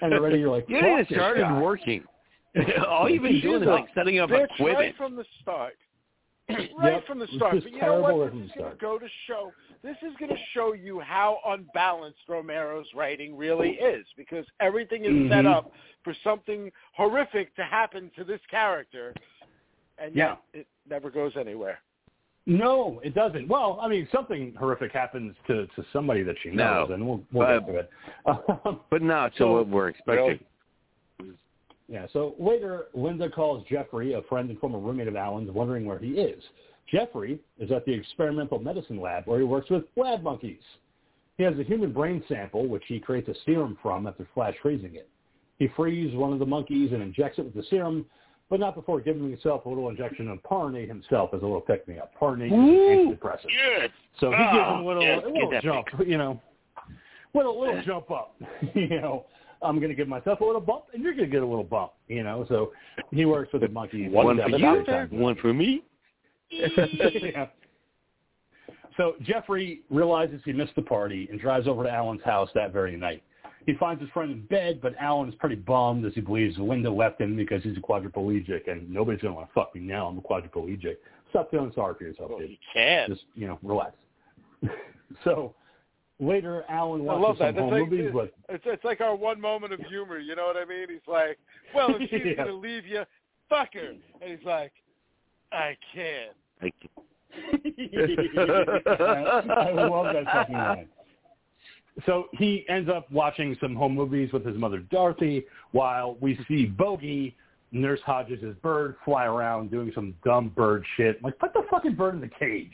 and 0.00 0.12
already 0.12 0.40
you're 0.40 0.50
like, 0.50 0.64
You 0.68 0.78
haven't 0.78 0.90
even 0.92 1.06
started 1.14 1.42
guy." 1.42 1.60
working. 1.60 2.02
All 2.88 3.08
you've 3.08 3.22
been 3.22 3.40
doing 3.40 3.62
is 3.62 3.68
like 3.68 3.86
setting 3.94 4.18
up 4.18 4.28
Bitch, 4.30 4.46
equipment. 4.54 4.76
right 4.76 4.96
from 4.96 5.14
the 5.14 5.24
start. 5.40 5.74
right 6.48 6.94
Yep, 6.94 7.06
from 7.06 7.20
the 7.20 7.28
start. 7.36 7.54
But 7.62 7.72
you 7.72 7.80
know 7.80 8.00
what? 8.00 8.32
This 8.32 8.42
is 8.42 8.50
the 8.56 8.58
going 8.58 8.70
to 8.72 8.76
go 8.76 8.98
to 8.98 9.06
show. 9.28 9.52
This 9.82 9.96
is 10.02 10.12
going 10.18 10.30
to 10.30 10.38
show 10.54 10.74
you 10.74 11.00
how 11.00 11.38
unbalanced 11.44 12.20
Romero's 12.28 12.86
writing 12.94 13.36
really 13.36 13.70
is, 13.70 14.06
because 14.16 14.46
everything 14.60 15.04
is 15.04 15.28
set 15.28 15.44
Mhm. 15.44 15.52
up 15.52 15.72
for 16.04 16.14
something 16.22 16.70
horrific 16.94 17.54
to 17.56 17.64
happen 17.64 18.10
to 18.10 18.22
this 18.22 18.40
character, 18.46 19.12
and 19.98 20.14
yet 20.14 20.38
it 20.52 20.68
never 20.88 21.10
goes 21.10 21.36
anywhere. 21.36 21.80
No, 22.46 23.00
it 23.04 23.14
doesn't. 23.14 23.48
Well, 23.48 23.78
I 23.80 23.88
mean, 23.88 24.08
something 24.12 24.54
horrific 24.54 24.92
happens 24.92 25.36
to 25.48 25.66
to 25.68 25.84
somebody 25.92 26.22
that 26.24 26.36
she 26.42 26.50
knows, 26.50 26.88
No. 26.88 26.94
and 26.94 27.06
we'll 27.06 27.24
we'll 27.32 27.46
But- 27.46 27.66
get 27.66 27.72
to 27.72 27.78
it. 27.78 27.90
Um, 28.66 28.80
But 28.90 29.02
not 29.02 29.32
to 29.32 29.38
So- 29.38 29.52
what 29.54 29.66
we're 29.68 29.88
expecting. 29.88 30.44
Yeah, 31.88 32.06
so 32.12 32.34
later, 32.38 32.86
Linda 32.94 33.28
calls 33.28 33.64
Jeffrey, 33.66 34.14
a 34.14 34.22
friend 34.22 34.48
and 34.48 34.58
former 34.60 34.78
roommate 34.78 35.08
of 35.08 35.16
Alan's, 35.16 35.50
wondering 35.50 35.84
where 35.84 35.98
he 35.98 36.18
is. 36.18 36.42
Jeffrey 36.92 37.40
is 37.58 37.70
at 37.72 37.84
the 37.86 37.92
experimental 37.92 38.58
medicine 38.58 39.00
lab 39.00 39.26
where 39.26 39.38
he 39.38 39.44
works 39.44 39.70
with 39.70 39.84
lab 39.96 40.22
monkeys. 40.22 40.60
He 41.38 41.42
has 41.44 41.58
a 41.58 41.62
human 41.62 41.92
brain 41.92 42.22
sample, 42.28 42.66
which 42.66 42.84
he 42.86 43.00
creates 43.00 43.28
a 43.28 43.34
serum 43.46 43.78
from 43.82 44.06
after 44.06 44.28
flash 44.34 44.54
freezing 44.60 44.94
it. 44.94 45.08
He 45.58 45.68
frees 45.74 46.14
one 46.14 46.32
of 46.32 46.38
the 46.38 46.46
monkeys 46.46 46.92
and 46.92 47.02
injects 47.02 47.38
it 47.38 47.44
with 47.44 47.54
the 47.54 47.64
serum, 47.70 48.04
but 48.50 48.60
not 48.60 48.74
before 48.74 49.00
giving 49.00 49.30
himself 49.30 49.64
a 49.64 49.68
little 49.68 49.88
injection 49.88 50.28
of 50.28 50.42
Parnate 50.42 50.88
himself 50.88 51.30
as 51.32 51.40
a 51.40 51.44
little 51.44 51.60
pick-me-up. 51.62 52.12
Parnate 52.20 52.46
is 52.48 52.52
an 52.52 53.16
antidepressant. 53.16 53.46
Yes. 53.48 53.90
So 54.20 54.30
he 54.30 54.36
gives 54.36 54.50
him 54.50 54.56
a 54.58 54.80
Oh, 54.80 54.84
little, 54.86 55.02
yes, 55.02 55.22
a 55.24 55.28
little 55.28 55.50
get 55.50 55.50
that 55.50 55.62
jump, 55.62 55.86
you 56.06 56.18
know, 56.18 56.40
little 57.34 57.58
little 57.58 57.82
jump 57.82 58.10
up. 58.10 58.34
you 58.74 59.00
know, 59.00 59.24
I'm 59.62 59.76
going 59.76 59.88
to 59.88 59.94
give 59.94 60.08
myself 60.08 60.40
a 60.40 60.44
little 60.44 60.60
bump, 60.60 60.84
and 60.92 61.02
you're 61.02 61.14
going 61.14 61.30
to 61.30 61.32
get 61.32 61.42
a 61.42 61.46
little 61.46 61.64
bump. 61.64 61.92
You 62.08 62.24
know, 62.24 62.44
so 62.48 62.72
he 63.10 63.24
works 63.24 63.52
with 63.52 63.62
the 63.62 63.68
monkeys. 63.68 64.10
One 64.12 64.38
at 64.38 64.50
for 64.50 64.58
you, 64.58 64.84
time. 64.84 65.08
one 65.12 65.36
for 65.36 65.54
me. 65.54 65.82
Yeah. 66.52 67.46
So 68.96 69.14
Jeffrey 69.22 69.80
realizes 69.90 70.40
he 70.44 70.52
missed 70.52 70.74
the 70.76 70.82
party 70.82 71.26
and 71.30 71.40
drives 71.40 71.66
over 71.66 71.82
to 71.82 71.90
Alan's 71.90 72.22
house 72.24 72.50
that 72.54 72.72
very 72.72 72.96
night. 72.96 73.22
He 73.64 73.74
finds 73.74 74.00
his 74.02 74.10
friend 74.10 74.30
in 74.30 74.42
bed, 74.46 74.80
but 74.82 74.94
Alan 75.00 75.28
is 75.28 75.34
pretty 75.36 75.54
bummed 75.54 76.04
as 76.04 76.12
he 76.14 76.20
believes 76.20 76.58
Linda 76.58 76.90
left 76.90 77.20
him 77.20 77.36
because 77.36 77.62
he's 77.62 77.76
a 77.76 77.80
quadriplegic, 77.80 78.70
and 78.70 78.90
nobody's 78.90 79.20
going 79.22 79.32
to 79.32 79.36
want 79.38 79.48
to 79.48 79.54
fuck 79.54 79.74
me 79.74 79.80
now. 79.80 80.08
I'm 80.08 80.18
a 80.18 80.20
quadriplegic. 80.20 80.96
Stop 81.30 81.50
feeling 81.50 81.72
sorry 81.74 81.94
for 81.96 82.04
yourself, 82.04 82.30
Well, 82.30 82.40
dude 82.40 82.50
he 82.50 82.58
can. 82.74 83.08
just 83.08 83.22
you 83.34 83.46
know 83.46 83.58
relax. 83.62 83.92
so 85.24 85.54
later, 86.20 86.64
Alan 86.68 87.02
I 87.02 87.04
watches 87.04 87.22
love 87.22 87.38
that. 87.38 87.54
some 87.54 87.64
home 87.64 87.72
like, 87.72 87.90
movies 87.90 88.06
it's, 88.08 88.14
with 88.14 88.30
it's, 88.48 88.64
it's 88.66 88.84
like 88.84 89.00
our 89.00 89.14
one 89.14 89.40
moment 89.40 89.72
of 89.72 89.80
humor. 89.80 90.18
You 90.18 90.34
know 90.36 90.44
what 90.46 90.56
I 90.56 90.64
mean? 90.66 90.88
He's 90.90 90.98
like, 91.06 91.38
"Well, 91.74 91.94
if 91.98 92.10
she's 92.10 92.20
Yeah. 92.26 92.34
going 92.44 92.48
to 92.48 92.54
leave 92.54 92.84
you, 92.86 93.04
fuck 93.48 93.72
her," 93.74 93.90
and 94.20 94.30
he's 94.38 94.44
like, 94.44 94.72
"I 95.52 95.76
can't." 95.94 96.36
Like, 96.62 96.74
I 98.86 99.72
love 99.72 100.14
that 100.14 100.24
fucking 100.32 100.54
line. 100.54 100.88
So 102.06 102.28
he 102.32 102.64
ends 102.68 102.88
up 102.88 103.10
watching 103.10 103.56
some 103.60 103.74
home 103.74 103.94
movies 103.94 104.32
with 104.32 104.46
his 104.46 104.56
mother 104.56 104.78
Dorothy, 104.78 105.44
while 105.72 106.16
we 106.20 106.38
see 106.48 106.64
Bogey, 106.64 107.36
Nurse 107.70 108.00
Hodges' 108.04 108.54
bird, 108.62 108.96
fly 109.04 109.26
around 109.26 109.70
doing 109.70 109.92
some 109.94 110.14
dumb 110.24 110.48
bird 110.50 110.84
shit. 110.96 111.22
Like, 111.22 111.38
put 111.38 111.52
the 111.52 111.64
fucking 111.70 111.94
bird 111.94 112.14
in 112.14 112.20
the 112.20 112.28
cage. 112.28 112.72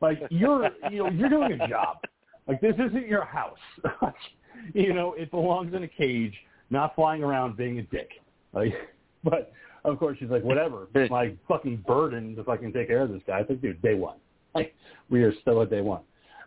Like, 0.00 0.20
you're 0.30 0.70
you 0.90 1.04
know, 1.04 1.10
you're 1.10 1.28
doing 1.28 1.60
a 1.60 1.68
job. 1.68 1.98
Like, 2.46 2.60
this 2.60 2.74
isn't 2.74 3.06
your 3.06 3.24
house. 3.24 3.58
you 4.74 4.92
know, 4.92 5.14
it 5.14 5.30
belongs 5.30 5.74
in 5.74 5.82
a 5.82 5.88
cage, 5.88 6.34
not 6.70 6.94
flying 6.94 7.22
around 7.22 7.56
being 7.56 7.78
a 7.78 7.82
dick. 7.82 8.10
Like, 8.52 8.74
but 9.24 9.52
of 9.84 9.98
course 9.98 10.18
she's 10.18 10.30
like, 10.30 10.42
whatever. 10.42 10.88
My 11.10 11.34
fucking 11.48 11.84
burden 11.86 12.36
to 12.36 12.44
fucking 12.44 12.72
take 12.72 12.88
care 12.88 13.02
of 13.02 13.10
this 13.10 13.22
guy. 13.26 13.38
I 13.38 13.44
think, 13.44 13.62
dude, 13.62 13.80
day 13.82 13.94
one. 13.94 14.16
Like, 14.52 14.74
we 15.10 15.22
are 15.22 15.32
still 15.42 15.62
at 15.62 15.70
day 15.70 15.80
one. 15.80 16.00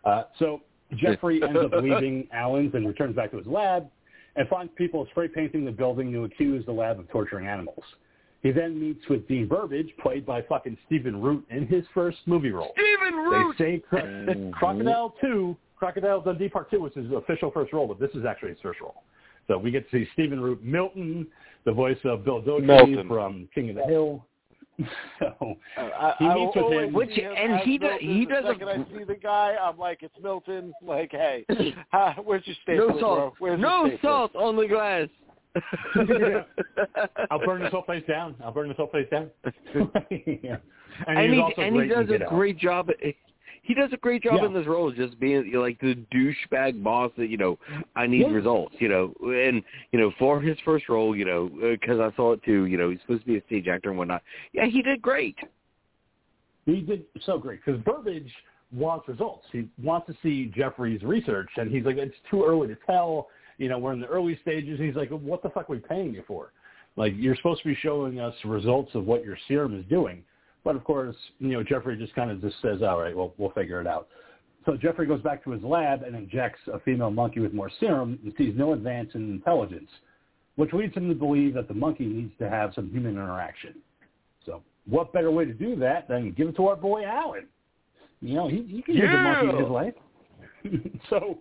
Uh, 0.03 0.23
so 0.37 0.59
Jeffrey 0.97 1.41
ends 1.41 1.57
up 1.57 1.71
leaving 1.81 2.27
Allen's 2.33 2.73
and 2.73 2.85
returns 2.85 3.15
back 3.15 3.31
to 3.31 3.37
his 3.37 3.47
lab 3.47 3.87
and 4.35 4.45
finds 4.49 4.73
people 4.75 5.07
spray 5.11 5.29
painting 5.29 5.63
the 5.63 5.71
building 5.71 6.11
to 6.11 6.25
accuse 6.25 6.65
the 6.65 6.71
lab 6.73 6.99
of 6.99 7.09
torturing 7.09 7.47
animals. 7.47 7.83
He 8.41 8.51
then 8.51 8.77
meets 8.77 9.07
with 9.07 9.25
Dean 9.29 9.47
Burbage, 9.47 9.87
played 10.01 10.25
by 10.25 10.41
fucking 10.41 10.77
Stephen 10.85 11.21
Root 11.21 11.45
in 11.49 11.65
his 11.65 11.85
first 11.93 12.17
movie 12.25 12.51
role. 12.51 12.73
Stephen 12.73 13.15
Root. 13.17 13.55
They 13.57 13.63
say 13.63 13.79
Cro- 13.89 14.51
Crocodile 14.51 15.15
2, 15.21 15.55
Crocodile 15.77 16.19
Dundee 16.21 16.49
Part 16.49 16.69
2 16.71 16.81
was 16.81 16.91
his 16.93 17.09
official 17.13 17.51
first 17.51 17.71
role, 17.71 17.87
but 17.87 18.01
this 18.01 18.11
is 18.13 18.25
actually 18.25 18.49
his 18.49 18.59
first 18.61 18.81
role. 18.81 19.03
So 19.47 19.57
we 19.57 19.71
get 19.71 19.89
to 19.91 19.97
see 20.05 20.09
Stephen 20.13 20.39
Root 20.39 20.63
Milton, 20.63 21.27
the 21.65 21.71
voice 21.71 21.97
of 22.05 22.23
Bill 22.23 22.41
Dauterive 22.41 23.07
from 23.07 23.47
King 23.53 23.69
of 23.71 23.75
the 23.77 23.83
Hill. 23.85 24.25
so 25.19 25.55
I, 25.77 26.13
He 26.17 26.25
I 26.25 26.33
meets 26.35 26.55
will 26.55 26.69
with 26.69 26.79
him. 26.83 26.93
Which- 26.93 27.09
him 27.11 27.33
and 27.37 27.59
he 27.61 27.77
do- 27.77 27.85
Milton. 27.87 28.07
he 28.15 28.25
does 28.25 28.43
a- 28.45 28.47
second 28.53 28.69
I 28.69 28.77
see 28.97 29.03
the 29.03 29.15
guy, 29.15 29.55
I'm 29.61 29.77
like, 29.77 29.99
it's 30.01 30.15
Milton. 30.21 30.73
Like, 30.83 31.11
hey, 31.11 31.45
ha, 31.91 32.15
where's 32.23 32.45
your 32.47 32.55
stapler, 32.63 32.87
no 32.87 32.91
bro? 32.93 32.99
salt. 32.99 33.33
Where's 33.39 33.59
No 33.59 33.89
salt 34.01 34.35
on 34.35 34.55
the 34.55 34.67
glass. 34.67 35.07
I'll 37.29 37.39
burn 37.45 37.61
this 37.61 37.71
whole 37.71 37.83
place 37.83 38.03
down. 38.07 38.35
I'll 38.43 38.51
burn 38.51 38.67
this 38.69 38.77
whole 38.77 38.87
place 38.87 39.07
down. 39.11 39.29
yeah. 40.09 40.57
And, 41.07 41.17
and 41.19 41.25
he's 41.27 41.33
he 41.35 41.39
also 41.41 41.61
and 41.61 41.75
he 41.81 41.87
does 41.87 42.07
Get 42.07 42.21
a 42.21 42.25
Out. 42.25 42.29
great 42.31 42.57
job. 42.57 42.89
He 43.63 43.73
does 43.73 43.91
a 43.93 43.97
great 43.97 44.23
job 44.23 44.35
Yeah. 44.41 44.45
in 44.45 44.53
this 44.53 44.67
role, 44.67 44.91
just 44.91 45.17
being 45.19 45.51
like 45.53 45.79
the 45.79 45.95
douchebag 46.13 46.83
boss 46.83 47.11
that 47.17 47.27
you 47.27 47.37
know. 47.37 47.57
I 47.95 48.07
need 48.07 48.27
Yeah. 48.27 48.33
results, 48.33 48.75
you 48.79 48.89
know, 48.89 49.13
and 49.21 49.63
you 49.91 49.99
know 49.99 50.11
for 50.11 50.39
his 50.41 50.59
first 50.59 50.89
role, 50.89 51.15
you 51.15 51.25
know, 51.25 51.47
uh, 51.63 51.71
because 51.71 51.99
I 51.99 52.11
saw 52.15 52.33
it 52.33 52.43
too. 52.43 52.65
You 52.65 52.77
know, 52.77 52.89
he's 52.89 52.99
supposed 53.01 53.21
to 53.21 53.27
be 53.27 53.37
a 53.37 53.41
stage 53.43 53.67
actor 53.67 53.89
and 53.89 53.97
whatnot. 53.97 54.21
Yeah, 54.51 54.65
he 54.65 54.81
did 54.81 55.01
great. 55.01 55.37
He 56.65 56.81
did 56.81 57.05
so 57.21 57.37
great 57.37 57.61
because 57.63 57.81
Burbage 57.81 58.31
wants 58.73 59.07
results. 59.07 59.45
He 59.51 59.67
wants 59.81 60.07
to 60.07 60.13
see 60.21 60.47
Jeffrey's 60.47 61.03
research, 61.03 61.49
and 61.57 61.71
he's 61.71 61.85
like, 61.85 61.97
it's 61.97 62.15
too 62.29 62.43
early 62.43 62.67
to 62.67 62.77
tell. 62.85 63.29
You 63.59 63.69
know, 63.69 63.77
we're 63.77 63.93
in 63.93 64.01
the 64.01 64.07
early 64.07 64.35
stages. 64.41 64.79
He's 64.79 64.95
like, 64.95 65.09
what 65.09 65.41
the 65.41 65.49
fuck 65.49 65.69
are 65.69 65.73
we 65.73 65.79
paying 65.79 66.13
you 66.13 66.23
for? 66.27 66.51
Like, 66.95 67.13
you're 67.15 67.35
supposed 67.35 67.61
to 67.61 67.67
be 67.69 67.75
showing 67.75 68.19
us 68.19 68.33
results 68.43 68.93
of 68.95 69.05
what 69.05 69.23
your 69.23 69.37
serum 69.47 69.77
is 69.79 69.85
doing. 69.85 70.23
But 70.63 70.75
of 70.75 70.83
course, 70.83 71.15
you 71.39 71.49
know, 71.49 71.63
Jeffrey 71.63 71.97
just 71.97 72.15
kind 72.15 72.31
of 72.31 72.41
just 72.41 72.55
says, 72.61 72.81
all 72.81 72.99
right, 72.99 73.15
well, 73.15 73.33
we'll 73.37 73.51
figure 73.51 73.81
it 73.81 73.87
out. 73.87 74.07
So 74.65 74.77
Jeffrey 74.77 75.05
goes 75.05 75.21
back 75.21 75.43
to 75.43 75.51
his 75.51 75.61
lab 75.61 76.03
and 76.03 76.15
injects 76.15 76.61
a 76.73 76.79
female 76.79 77.11
monkey 77.11 77.41
with 77.41 77.53
more 77.53 77.69
serum 77.79 78.17
and 78.23 78.33
sees 78.37 78.53
no 78.55 78.73
advance 78.73 79.09
in 79.13 79.29
intelligence, 79.29 79.89
which 80.55 80.71
leads 80.71 80.95
him 80.95 81.09
to 81.09 81.15
believe 81.15 81.53
that 81.55 81.67
the 81.67 81.73
monkey 81.73 82.05
needs 82.05 82.31
to 82.39 82.49
have 82.49 82.71
some 82.73 82.89
human 82.89 83.13
interaction. 83.13 83.75
So 84.45 84.63
what 84.89 85.11
better 85.11 85.31
way 85.31 85.45
to 85.45 85.53
do 85.53 85.75
that 85.77 86.07
than 86.07 86.31
give 86.31 86.47
it 86.47 86.55
to 86.55 86.67
our 86.67 86.77
boy 86.77 87.03
Alan? 87.05 87.47
You 88.21 88.35
know, 88.35 88.47
he, 88.47 88.65
he 88.69 88.81
can 88.81 88.95
use 88.95 89.09
a 89.09 89.17
monkey 89.17 89.49
in 89.49 89.57
his 89.57 89.69
life. 89.69 89.93
so 91.09 91.39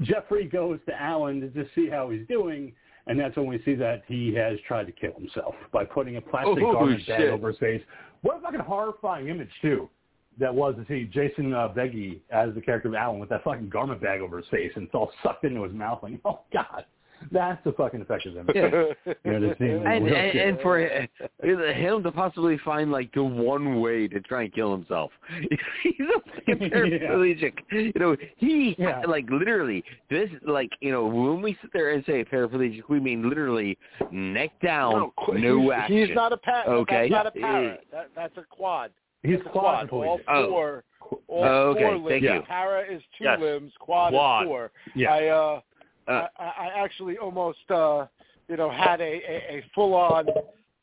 Jeffrey 0.00 0.46
goes 0.46 0.78
to 0.86 1.00
Alan 1.00 1.40
to 1.42 1.48
just 1.48 1.74
see 1.74 1.88
how 1.90 2.08
he's 2.08 2.26
doing, 2.26 2.72
and 3.06 3.20
that's 3.20 3.36
when 3.36 3.46
we 3.46 3.60
see 3.64 3.74
that 3.74 4.02
he 4.06 4.34
has 4.34 4.58
tried 4.66 4.86
to 4.86 4.92
kill 4.92 5.12
himself 5.12 5.54
by 5.72 5.84
putting 5.84 6.16
a 6.16 6.20
plastic 6.22 6.64
Oh, 6.64 6.72
garment 6.72 7.06
bag 7.06 7.28
over 7.28 7.48
his 7.48 7.58
face. 7.58 7.82
What 8.24 8.38
a 8.38 8.40
fucking 8.40 8.60
horrifying 8.60 9.28
image 9.28 9.50
too. 9.60 9.90
That 10.38 10.52
was 10.52 10.74
to 10.76 10.86
see 10.88 11.04
Jason 11.04 11.52
uh, 11.52 11.68
Beghe 11.68 12.20
as 12.30 12.54
the 12.54 12.60
character 12.62 12.88
of 12.88 12.94
Alan 12.94 13.20
with 13.20 13.28
that 13.28 13.44
fucking 13.44 13.68
garment 13.68 14.00
bag 14.00 14.22
over 14.22 14.38
his 14.38 14.46
face 14.48 14.72
and 14.74 14.86
it's 14.86 14.94
all 14.94 15.12
sucked 15.22 15.44
into 15.44 15.62
his 15.62 15.74
mouth. 15.74 16.02
Like, 16.02 16.14
oh 16.24 16.40
god, 16.50 16.86
that's 17.32 17.62
the 17.64 17.72
fucking 17.72 18.00
effective 18.02 18.36
image. 18.36 18.54
Yeah. 18.54 19.14
You 19.24 19.32
know, 19.32 19.40
to 19.40 19.56
see 19.58 19.64
him 19.64 19.86
And, 19.86 20.06
and, 20.08 20.38
and 20.38 20.60
for 20.60 20.78
him 20.78 22.02
to 22.02 22.12
possibly 22.12 22.58
find 22.64 22.90
like 22.92 23.12
the 23.14 23.22
one 23.24 23.80
way 23.80 24.06
to 24.08 24.20
try 24.20 24.42
and 24.42 24.52
kill 24.54 24.72
himself, 24.72 25.10
he's 25.82 25.94
a 26.00 26.20
fucking 26.30 26.62
Yeah. 26.62 26.68
paraplegic. 26.68 27.52
You 27.72 27.92
know, 27.96 28.16
he 28.36 28.74
Yeah. 28.78 29.02
like 29.06 29.26
literally 29.30 29.82
this 30.10 30.28
like 30.46 30.70
you 30.80 30.92
know 30.92 31.06
when 31.06 31.42
we 31.42 31.56
sit 31.62 31.70
there 31.72 31.92
and 31.92 32.04
say 32.04 32.24
paraplegic, 32.24 32.82
we 32.88 33.00
mean 33.00 33.28
literally 33.28 33.78
neck 34.10 34.50
down, 34.62 35.10
qu- 35.24 35.38
no 35.38 35.60
he's, 35.62 35.70
action. 35.72 35.96
He's 36.06 36.14
not 36.14 36.32
a 36.32 36.36
pa- 36.36 36.64
Okay. 36.68 37.08
That's 37.08 37.24
not 37.24 37.26
a 37.26 37.32
Yeah. 37.38 37.46
para. 37.46 37.78
That, 37.92 38.10
that's 38.14 38.36
a 38.36 38.42
quad. 38.48 38.90
he's 39.22 39.40
a 39.44 39.48
quad. 39.48 39.88
All 39.90 40.18
quadriplegic. 40.18 40.24
Oh. 40.28 40.48
four. 40.50 40.84
All 41.28 41.44
Oh, 41.44 41.70
okay. 41.70 41.82
four 41.82 41.90
Thank 42.10 42.22
limbs. 42.22 42.24
you. 42.24 42.42
Para 42.48 42.82
is 42.90 43.02
two 43.18 43.24
Yes. 43.24 43.38
limbs. 43.40 43.72
Quad, 43.78 44.12
Quad. 44.12 44.42
is 44.44 44.48
four. 44.48 44.70
Yeah. 44.94 45.12
I 45.14 45.26
uh, 45.28 45.60
Uh, 46.06 46.26
I, 46.38 46.44
I 46.44 46.84
actually 46.84 47.18
almost 47.18 47.70
uh, 47.70 48.06
you 48.48 48.56
know 48.56 48.70
had 48.70 49.00
a, 49.00 49.04
a, 49.04 49.58
a 49.58 49.64
full 49.74 49.94
on. 49.94 50.26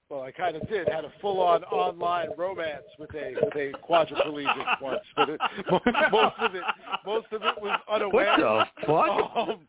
Well, 0.10 0.24
I 0.24 0.32
kind 0.32 0.58
of 0.58 0.68
did 0.68 0.90
had 0.90 1.06
a 1.06 1.12
full 1.22 1.40
on 1.40 1.64
online 1.66 2.30
romance 2.38 2.84
with 3.00 3.14
a 3.16 3.34
with 3.42 3.56
a 3.56 3.72
quadriplegic 3.88 4.82
once, 4.82 5.00
but 5.16 5.30
it, 5.30 5.40
most 6.12 6.36
of 6.40 6.56
it 6.56 6.64
most 7.06 7.28
of 7.32 7.42
it 7.44 7.62
was 7.62 7.80
unaware. 7.90 8.26
what 8.26 8.40
unaware. 8.40 8.70
the 8.82 8.88
fuck? 8.88 9.38
Um, 9.38 9.68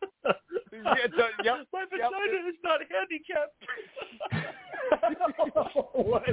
yeah, 0.73 1.07
the, 1.15 1.43
yep, 1.43 1.55
My 1.73 1.81
yep. 1.81 1.89
vagina 1.91 2.49
is 2.49 2.55
not 2.63 2.79
handicapped. 2.89 3.55
what? 5.93 6.23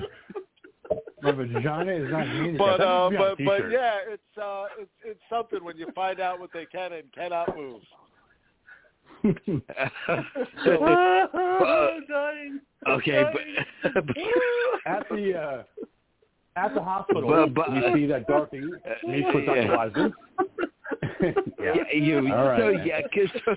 My 1.23 1.31
vagina 1.33 1.93
is 1.93 2.11
not 2.11 2.27
handicapped. 2.27 2.59
but 2.59 2.81
uh, 2.81 3.11
but 3.17 3.39
be 3.39 3.47
on 3.47 3.57
a 3.57 3.63
but 3.63 3.71
yeah, 3.71 3.99
it's 4.09 4.39
uh, 4.43 4.67
it's 4.79 4.91
it's 5.05 5.21
something 5.29 5.63
when 5.63 5.77
you 5.77 5.87
find 5.95 6.21
out 6.21 6.41
what 6.41 6.51
they 6.53 6.67
can 6.67 6.93
and 6.95 7.13
cannot 7.13 7.57
move. 7.57 7.83
Dying. 12.09 12.61
okay, 12.89 13.19
I'm 13.19 13.33
but, 13.33 13.93
at 14.87 15.09
the 15.11 15.35
uh, 15.37 15.63
at 16.57 16.75
the 16.75 16.83
hospital, 16.83 17.29
But- 17.29 17.55
but- 17.55 17.73
you 17.75 17.83
see 17.95 18.07
that 18.07 18.27
Dorothy 18.27 18.61
meets 19.07 19.29
with 19.35 19.47
Dr. 19.47 20.11
Yeah. 21.63 21.75
You, 21.95 22.27
right, 22.35 22.59
so 22.59 22.73
man. 22.73 22.87
yeah, 22.87 23.01
'cause 23.03 23.29
so, 23.45 23.55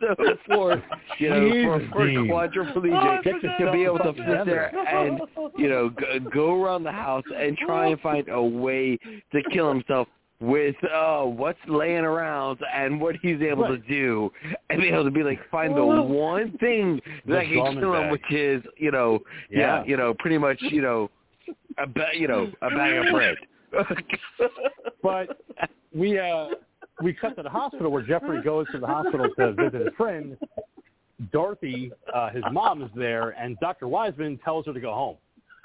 so 0.00 0.36
for 0.46 0.82
you 1.18 1.28
know 1.30 1.50
for, 1.64 1.88
for 1.90 2.06
quadriplegic 2.06 3.24
Get 3.24 3.40
to 3.58 3.72
be 3.72 3.82
able 3.84 3.98
to 3.98 4.12
sit 4.16 4.46
there 4.46 4.72
and 4.88 5.20
you 5.58 5.68
know 5.68 5.90
go, 5.90 6.18
go 6.32 6.62
around 6.62 6.84
the 6.84 6.92
house 6.92 7.24
and 7.36 7.56
try 7.58 7.88
and 7.88 8.00
find 8.00 8.28
a 8.28 8.40
way 8.40 8.96
to 9.32 9.42
kill 9.52 9.68
himself 9.68 10.06
with 10.42 10.74
uh 10.92 11.22
what's 11.22 11.58
laying 11.68 12.04
around 12.04 12.58
and 12.74 13.00
what 13.00 13.14
he's 13.22 13.40
able 13.40 13.66
to 13.68 13.78
do 13.78 14.30
and 14.70 14.80
be 14.80 14.88
able 14.88 15.04
to 15.04 15.10
be 15.10 15.22
like 15.22 15.38
find 15.50 15.74
the 15.76 15.84
one 15.84 16.50
thing 16.58 17.00
The 17.26 17.32
that 17.34 17.44
can 17.44 17.54
garment 17.54 17.80
kill 17.80 17.94
him 17.94 18.10
which 18.10 18.30
is 18.32 18.62
you 18.76 18.90
know 18.90 19.20
yeah, 19.50 19.78
Yeah. 19.78 19.84
you 19.86 19.96
know 19.96 20.14
pretty 20.18 20.38
much 20.38 20.58
you 20.60 20.82
know 20.82 21.10
a 21.78 21.86
ba- 21.86 22.10
you 22.12 22.26
know 22.26 22.50
a 22.60 22.68
bag 22.70 23.06
of 23.06 23.12
bread 23.12 23.36
But 25.02 25.40
we 25.94 26.18
uh 26.18 26.48
we 27.02 27.12
cut 27.14 27.36
to 27.36 27.42
the 27.42 27.48
hospital 27.50 27.90
where 27.90 28.02
Jeffrey 28.02 28.42
goes 28.42 28.66
to 28.72 28.78
the 28.78 28.86
hospital 28.86 29.28
to 29.38 29.52
visit 29.52 29.80
his 29.86 29.94
friend. 29.96 30.36
Dorothy, 31.32 31.90
uh, 32.12 32.30
his 32.30 32.42
mom, 32.52 32.82
is 32.82 32.90
there, 32.96 33.30
and 33.30 33.56
Dr. 33.60 33.86
Wiseman 33.88 34.38
tells 34.44 34.66
her 34.66 34.72
to 34.72 34.80
go 34.80 34.92
home. 34.92 35.16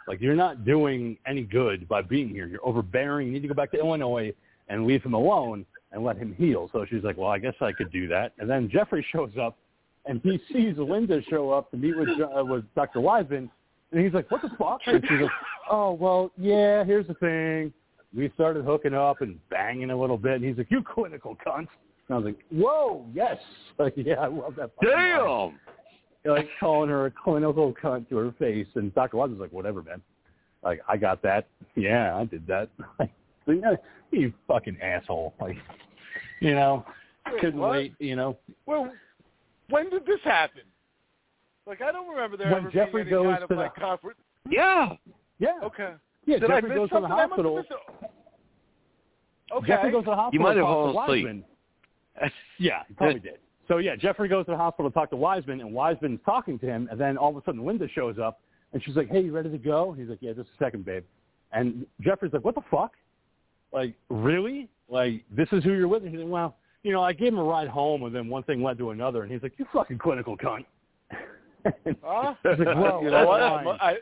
Like, 0.08 0.22
you're 0.22 0.36
not 0.36 0.66
doing 0.66 1.18
any 1.26 1.42
good 1.42 1.88
by 1.88 2.02
being 2.04 2.30
here. 2.30 2.46
You're 2.48 2.66
overbearing. 2.66 3.28
You 3.28 3.34
need 3.34 3.42
to 3.42 3.48
go 3.48 3.54
back 3.56 3.72
to 3.72 3.80
Illinois 3.80 4.34
and 4.70 4.86
leave 4.86 5.04
him 5.04 5.14
alone 5.14 5.66
and 5.92 6.04
let 6.04 6.18
him 6.18 6.34
heal. 6.38 6.70
So 6.74 6.86
she's 6.90 7.04
like, 7.04 7.18
well, 7.18 7.30
I 7.30 7.40
guess 7.40 7.54
I 7.62 7.72
could 7.72 7.92
do 7.92 8.08
that. 8.10 8.34
And 8.40 8.50
then 8.50 8.70
Jeffrey 8.70 9.06
shows 9.14 9.32
up, 9.42 9.58
and 10.06 10.22
he 10.24 10.40
sees 10.52 10.78
Linda 10.78 11.22
show 11.30 11.52
up 11.52 11.72
to 11.72 11.78
meet 11.78 11.98
with 11.98 12.10
uh, 12.10 12.44
with 12.46 12.64
Dr. 12.76 13.02
Wiseman, 13.02 13.50
and 13.92 14.04
he's 14.04 14.14
like, 14.14 14.30
what 14.32 14.42
the 14.42 14.50
fuck? 14.58 14.82
And 14.86 15.04
she's 15.08 15.22
like, 15.22 15.32
oh, 15.70 15.94
well, 15.94 16.32
yeah, 16.38 16.84
here's 16.84 17.08
the 17.08 17.14
thing. 17.16 17.74
We 18.16 18.32
started 18.36 18.66
hooking 18.66 18.94
up 18.94 19.22
and 19.22 19.38
banging 19.50 19.92
a 19.92 20.00
little 20.00 20.18
bit, 20.18 20.36
and 20.36 20.46
he's 20.46 20.58
like, 20.58 20.72
you 20.72 20.82
clinical 20.82 21.38
cunt. 21.46 21.68
And 22.08 22.12
I 22.12 22.16
was 22.16 22.26
like, 22.26 22.40
whoa, 22.52 23.06
yes. 23.14 23.38
Like, 23.80 23.94
yeah, 23.96 24.16
I 24.16 24.26
love 24.26 24.56
that. 24.56 24.72
fucking 24.76 24.90
line. 24.90 25.54
damn 26.24 26.34
Like 26.34 26.50
calling 26.60 26.90
her 26.90 27.06
a 27.06 27.12
clinical 27.12 27.76
cunt 27.80 28.10
to 28.10 28.18
her 28.18 28.34
face, 28.40 28.66
and 28.74 28.94
Dr. 28.96 29.18
Wiseman's 29.18 29.40
like, 29.42 29.52
whatever, 29.52 29.84
man. 29.84 30.02
Like, 30.64 30.82
I 30.88 30.98
got 30.98 31.22
that. 31.22 31.48
Yeah, 31.76 32.18
I 32.18 32.26
did 32.26 32.48
that. 32.48 32.70
Like, 33.54 33.56
you, 33.56 33.62
know, 33.62 33.78
you 34.12 34.34
fucking 34.48 34.78
asshole. 34.82 35.34
Like, 35.40 35.58
you 36.42 36.54
know, 36.54 36.86
couldn't 37.40 37.60
what? 37.60 37.72
wait, 37.72 37.94
you 38.00 38.16
know. 38.16 38.38
Well, 38.66 38.92
when 39.70 39.90
did 39.90 40.06
this 40.06 40.20
happen? 40.24 40.62
Like 41.66 41.82
I 41.82 41.92
don't 41.92 42.08
remember 42.10 42.38
there 42.38 42.50
When 42.52 42.60
ever 42.64 42.72
Jeffrey 42.72 43.04
being 43.04 43.16
any 43.16 43.24
goes 43.26 43.34
kind 43.34 43.44
of 43.44 43.50
to 43.50 43.56
the- 43.56 43.70
conference. 43.82 44.20
Hmm? 44.46 44.52
yeah 44.54 44.90
Yeah. 45.40 45.50
Okay. 45.64 45.94
Yeah, 46.26 46.40
Did 46.40 46.52
I 46.52 46.56
Jeffrey 46.62 46.70
miss 46.70 46.78
goes 46.78 46.90
to 46.90 46.96
the 46.96 47.02
something? 47.02 47.10
Must 47.10 47.20
have 47.22 47.30
hospital. 47.30 47.56
missed 47.58 47.72
it. 47.72 48.10
Okay. 49.54 49.68
Jeffrey 49.68 49.92
goes 49.92 50.04
to 50.04 50.10
the 50.10 50.16
hospital. 50.16 50.44
might 50.46 50.54
to 50.56 50.60
have 50.60 50.66
talk 50.68 50.88
to 50.88 50.94
fallen 50.94 51.04
asleep. 51.10 51.26
Wiseman. 51.26 51.44
Yeah, 52.60 52.84
he 52.88 52.94
probably 52.96 53.20
did. 53.20 53.38
So 53.68 53.78
yeah, 53.78 53.96
Jeffrey 53.96 54.28
goes 54.28 54.46
to 54.46 54.52
the 54.52 54.58
hospital 54.58 54.90
to 54.90 54.94
talk 54.94 55.10
to 55.12 55.16
Wiseman, 55.16 55.62
and 55.62 55.74
Wiseman's 55.74 56.20
talking 56.26 56.58
to 56.60 56.66
him, 56.66 56.88
and 56.90 57.00
then 57.00 57.18
all 57.18 57.30
of 57.30 57.36
a 57.38 57.42
sudden 57.46 57.66
Linda 57.66 57.88
shows 57.94 58.18
up, 58.18 58.40
and 58.74 58.82
she's 58.84 58.96
like, 58.96 59.10
"Hey, 59.10 59.22
you 59.22 59.32
ready 59.34 59.50
to 59.52 59.58
go?" 59.58 59.92
He's 59.94 60.08
like, 60.10 60.18
"Yeah, 60.22 60.34
just 60.34 60.50
a 60.50 60.64
second, 60.64 60.84
babe." 60.86 61.04
And 61.52 61.86
Jeffrey's 62.02 62.34
like, 62.34 62.44
"What 62.46 62.56
the 62.56 62.62
fuck? 62.72 62.94
Like, 63.74 63.94
really? 64.10 64.70
Like, 64.90 65.24
this 65.32 65.48
is 65.52 65.64
who 65.64 65.74
you're 65.74 65.88
with?" 65.88 66.04
And 66.04 66.12
he's 66.12 66.22
like, 66.22 66.30
"Well, 66.30 66.56
you 66.84 66.92
know, 66.92 67.04
I 67.04 67.14
gave 67.14 67.30
him 67.34 67.40
a 67.40 67.44
ride 67.44 67.68
home, 67.68 68.04
and 68.04 68.16
then 68.16 68.28
one 68.28 68.44
thing 68.44 68.64
led 68.64 68.78
to 68.80 68.92
another." 68.92 69.24
And 69.24 69.32
he's 69.32 69.44
like, 69.44 69.54
"You 69.58 69.66
fucking 69.74 69.98
clinical 70.00 70.38
cunt." 70.38 70.66
Huh? 72.02 72.34
He's 72.44 72.60
like, 72.60 72.78
"Whoa, 72.78 73.02
you 73.04 73.12
know 73.12 73.28
what? 73.28 73.42
I, 73.42 73.98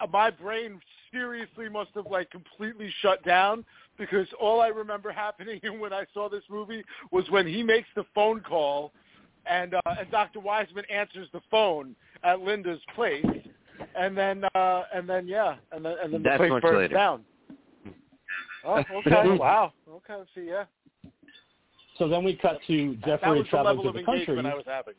I, 0.00 0.06
my 0.06 0.30
brain 0.30 0.80
seriously 1.12 1.68
must 1.68 1.90
have 1.94 2.06
like 2.06 2.30
completely 2.30 2.92
shut 3.00 3.24
down 3.24 3.64
because 3.98 4.26
all 4.40 4.60
I 4.60 4.68
remember 4.68 5.12
happening 5.12 5.60
when 5.78 5.92
I 5.92 6.04
saw 6.12 6.28
this 6.28 6.42
movie 6.50 6.82
was 7.10 7.28
when 7.30 7.46
he 7.46 7.62
makes 7.62 7.88
the 7.94 8.04
phone 8.14 8.40
call, 8.40 8.92
and 9.46 9.74
uh, 9.74 9.80
and 9.98 10.10
Dr. 10.10 10.40
Wiseman 10.40 10.84
answers 10.90 11.28
the 11.32 11.40
phone 11.50 11.94
at 12.24 12.40
Linda's 12.40 12.80
place, 12.94 13.24
and 13.96 14.16
then 14.16 14.44
uh, 14.54 14.84
and 14.94 15.08
then 15.08 15.26
yeah, 15.26 15.56
and 15.70 15.84
then 15.84 15.96
and 16.02 16.12
then 16.12 16.22
the 16.22 16.28
That's 16.28 16.38
place 16.38 16.62
burns 16.62 16.76
later. 16.76 16.94
down. 16.94 17.24
Oh, 18.64 18.82
okay. 19.06 19.28
wow. 19.38 19.72
Okay. 19.88 20.22
See, 20.34 20.48
yeah. 20.48 20.64
So 21.98 22.08
then 22.08 22.24
we 22.24 22.34
cut 22.36 22.58
to 22.66 22.96
that 23.04 23.20
Jeffrey 23.20 23.38
was 23.38 23.46
the 23.46 23.50
traveling 23.50 23.76
level 23.76 23.82
to 23.84 23.88
of 23.90 23.94
the 23.94 24.02
country. 24.02 24.20
engagement 24.22 24.46
I 24.46 24.54
was 24.54 24.64
having. 24.66 24.94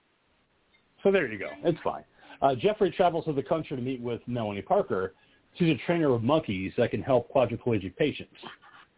So 1.02 1.12
there 1.12 1.32
you 1.32 1.38
go. 1.38 1.50
It's 1.64 1.80
fine. 1.84 2.04
Uh, 2.42 2.56
Jeffrey 2.56 2.92
travels 2.92 3.26
to 3.26 3.34
the 3.34 3.44
country 3.44 3.76
to 3.76 3.84
meet 3.84 4.02
with 4.02 4.22
Melanie 4.28 4.62
Parker. 4.62 5.14
She's 5.56 5.70
a 5.70 5.78
trainer 5.86 6.14
of 6.14 6.24
monkeys 6.24 6.74
that 6.78 6.92
can 6.92 7.02
help 7.02 7.32
quadriplegic 7.32 7.96
patients. 7.96 8.36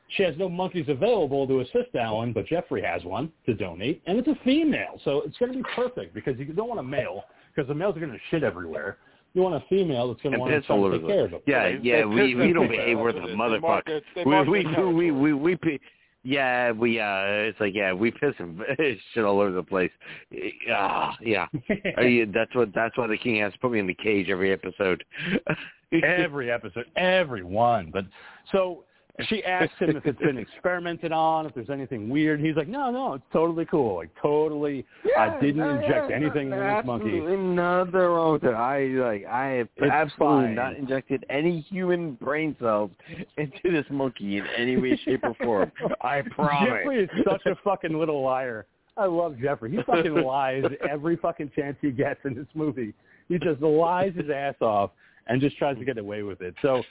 She 0.09 0.23
has 0.23 0.35
no 0.37 0.47
monkeys 0.47 0.85
available 0.87 1.47
to 1.47 1.61
assist 1.61 1.95
Alan, 1.95 2.31
but 2.31 2.45
Jeffrey 2.45 2.81
has 2.83 3.03
one 3.03 3.31
to 3.45 3.53
donate, 3.53 4.01
and 4.05 4.17
it's 4.17 4.27
a 4.27 4.37
female, 4.43 4.99
so 5.03 5.23
it's 5.25 5.37
going 5.37 5.51
to 5.51 5.57
be 5.57 5.63
perfect 5.75 6.13
because 6.13 6.37
you 6.37 6.45
don't 6.45 6.67
want 6.67 6.79
a 6.79 6.83
male 6.83 7.25
because 7.53 7.67
the 7.67 7.73
males 7.73 7.97
are 7.97 7.99
going 7.99 8.11
to 8.11 8.19
shit 8.29 8.43
everywhere. 8.43 8.97
You 9.35 9.41
want 9.41 9.55
a 9.55 9.63
female 9.67 10.07
that's 10.07 10.21
going 10.23 10.33
to 10.33 10.39
want 10.39 10.51
to 10.53 10.61
piss 10.61 10.69
all 10.69 10.83
over 10.85 10.93
take 10.97 11.01
the 11.01 11.07
care 11.07 11.25
of 11.25 11.31
them. 11.31 11.41
Yeah, 11.45 11.63
They- 11.73 11.79
yeah, 11.83 11.97
they 11.97 12.05
we 12.05 12.35
we 12.35 12.53
don't 12.53 12.63
everywhere. 12.63 12.69
behave 12.69 12.97
worth 12.99 13.15
a 13.17 13.19
motherfucker. 13.19 13.61
market- 13.61 14.03
they 14.15 14.23
We 14.23 14.41
we 14.63 15.11
we 15.11 15.33
we 15.33 15.55
we 15.57 15.79
yeah 16.23 16.71
we 16.71 16.99
uh 16.99 17.05
it's 17.51 17.59
like 17.59 17.75
yeah 17.75 17.91
we 17.93 18.09
piss 18.11 18.33
and 18.39 18.59
shit 19.13 19.23
all 19.25 19.41
over 19.41 19.51
the 19.51 19.61
place. 19.61 19.91
Yeah. 20.31 20.77
Uh, 20.77 21.11
yeah, 21.21 21.47
that's 22.33 22.55
what 22.55 22.73
that's 22.73 22.97
why 22.97 23.07
the 23.07 23.17
king 23.17 23.41
has 23.41 23.51
to 23.53 23.59
put 23.59 23.71
me 23.73 23.79
in 23.79 23.87
the 23.87 23.93
cage 23.93 24.29
every 24.29 24.51
episode. 24.53 25.03
every 26.03 26.49
episode, 26.49 26.85
every 26.95 27.43
one. 27.43 27.89
But 27.93 28.05
so 28.53 28.84
she 29.29 29.43
asks 29.43 29.73
him 29.79 29.95
if 29.95 30.05
it's 30.05 30.19
been 30.19 30.37
experimented 30.55 31.11
on, 31.11 31.45
if 31.45 31.53
there's 31.53 31.69
anything 31.69 32.09
weird. 32.09 32.39
He's 32.39 32.55
like, 32.55 32.67
no, 32.67 32.91
no, 32.91 33.13
it's 33.13 33.23
totally 33.31 33.65
cool. 33.65 33.95
Like 33.97 34.09
totally, 34.21 34.85
I 35.17 35.39
didn't 35.39 35.61
inject 35.61 36.11
anything 36.11 36.51
in 36.51 36.59
this 36.59 36.85
monkey. 36.85 37.19
Nothing 37.19 37.93
wrong 37.93 38.33
with 38.33 38.43
it. 38.43 38.53
I 38.53 38.85
like 38.85 39.25
I 39.25 39.47
have 39.47 39.69
It's 39.77 39.91
absolutely 39.91 40.47
fine. 40.47 40.55
not 40.55 40.75
injected 40.75 41.25
any 41.29 41.61
human 41.61 42.15
brain 42.15 42.55
cells 42.59 42.91
into 43.37 43.71
this 43.71 43.85
monkey 43.89 44.37
in 44.37 44.45
any 44.57 44.77
way, 44.77 44.99
shape, 45.05 45.21
or 45.23 45.33
form. 45.43 45.71
I 46.01 46.21
promise. 46.21 46.69
Jeffrey 46.81 47.03
is 47.03 47.09
such 47.27 47.45
a 47.45 47.55
fucking 47.63 47.97
little 47.97 48.21
liar. 48.21 48.65
I 48.97 49.05
love 49.05 49.37
Jeffrey. 49.41 49.71
He 49.71 49.81
fucking 49.83 50.13
lies 50.25 50.63
every 50.89 51.17
fucking 51.17 51.51
chance 51.55 51.77
he 51.81 51.91
gets 51.91 52.19
in 52.25 52.33
this 52.33 52.47
movie. 52.53 52.93
He 53.27 53.37
just 53.39 53.61
lies 53.61 54.13
his 54.15 54.29
ass 54.29 54.55
off 54.61 54.91
and 55.27 55.41
just 55.41 55.57
tries 55.57 55.77
to 55.77 55.85
get 55.85 55.97
away 55.97 56.23
with 56.23 56.41
it. 56.41 56.53
So 56.61 56.83